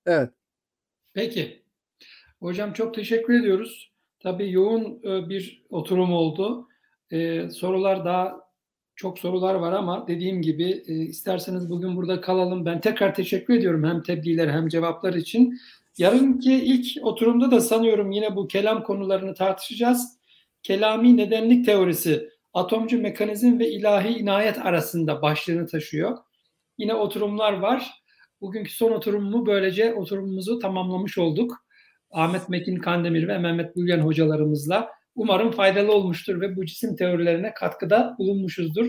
Evet. 0.07 0.31
Peki. 1.13 1.63
Hocam 2.41 2.73
çok 2.73 2.95
teşekkür 2.95 3.41
ediyoruz. 3.41 3.93
Tabii 4.21 4.53
yoğun 4.53 5.01
e, 5.05 5.29
bir 5.29 5.67
oturum 5.71 6.13
oldu. 6.13 6.69
Ee, 7.13 7.51
sorular 7.51 8.05
daha 8.05 8.46
çok 8.97 9.19
sorular 9.19 9.55
var 9.55 9.73
ama 9.73 10.07
dediğim 10.09 10.43
gibi 10.43 10.83
e, 10.87 10.95
isterseniz 10.95 11.71
bugün 11.71 11.97
burada 11.97 12.21
kalalım. 12.21 12.67
Ben 12.67 12.81
tekrar 12.81 13.15
teşekkür 13.15 13.55
ediyorum 13.55 13.85
hem 13.85 14.03
tebliğler 14.03 14.49
hem 14.49 14.69
cevaplar 14.69 15.15
için. 15.15 15.59
Yarınki 15.99 16.55
ilk 16.55 17.05
oturumda 17.07 17.51
da 17.51 17.61
sanıyorum 17.61 18.11
yine 18.11 18.37
bu 18.37 18.49
kelam 18.49 18.83
konularını 18.83 19.35
tartışacağız. 19.35 20.19
Kelami 20.63 21.17
nedenlik 21.17 21.67
teorisi, 21.67 22.29
atomcu 22.55 23.03
mekanizm 23.03 23.59
ve 23.59 23.71
ilahi 23.71 24.09
inayet 24.09 24.59
arasında 24.59 25.23
başlığını 25.23 25.67
taşıyor. 25.67 26.19
Yine 26.79 26.95
oturumlar 26.95 27.53
var. 27.53 27.91
Bugünkü 28.41 28.73
son 28.73 28.93
oturumumu 28.93 29.47
böylece 29.47 29.95
oturumumuzu 29.95 30.59
tamamlamış 30.59 31.19
olduk. 31.19 31.67
Ahmet 32.11 32.49
Mekin 32.49 32.77
Kandemir 32.77 33.29
ve 33.29 33.39
Mehmet 33.39 33.77
Bülgen 33.77 34.01
hocalarımızla. 34.01 34.96
Umarım 35.17 35.51
faydalı 35.51 35.93
olmuştur 35.93 36.41
ve 36.41 36.57
bu 36.57 36.67
cisim 36.67 36.97
teorilerine 36.97 37.55
katkıda 37.55 38.17
bulunmuşuzdur. 38.19 38.87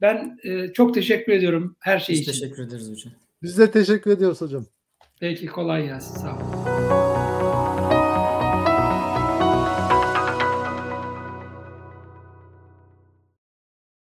Ben 0.00 0.38
e, 0.44 0.72
çok 0.72 0.94
teşekkür 0.94 1.32
ediyorum 1.32 1.76
her 1.80 1.98
şey 1.98 2.12
Biz 2.12 2.20
için. 2.20 2.32
teşekkür 2.32 2.62
ederiz 2.62 2.90
hocam. 2.90 3.12
Biz 3.42 3.58
de 3.58 3.70
teşekkür 3.70 4.10
ediyoruz 4.10 4.40
hocam. 4.40 4.66
Peki 5.20 5.46
kolay 5.46 5.86
gelsin. 5.86 6.20
Sağ 6.20 6.36
olun. 6.36 7.03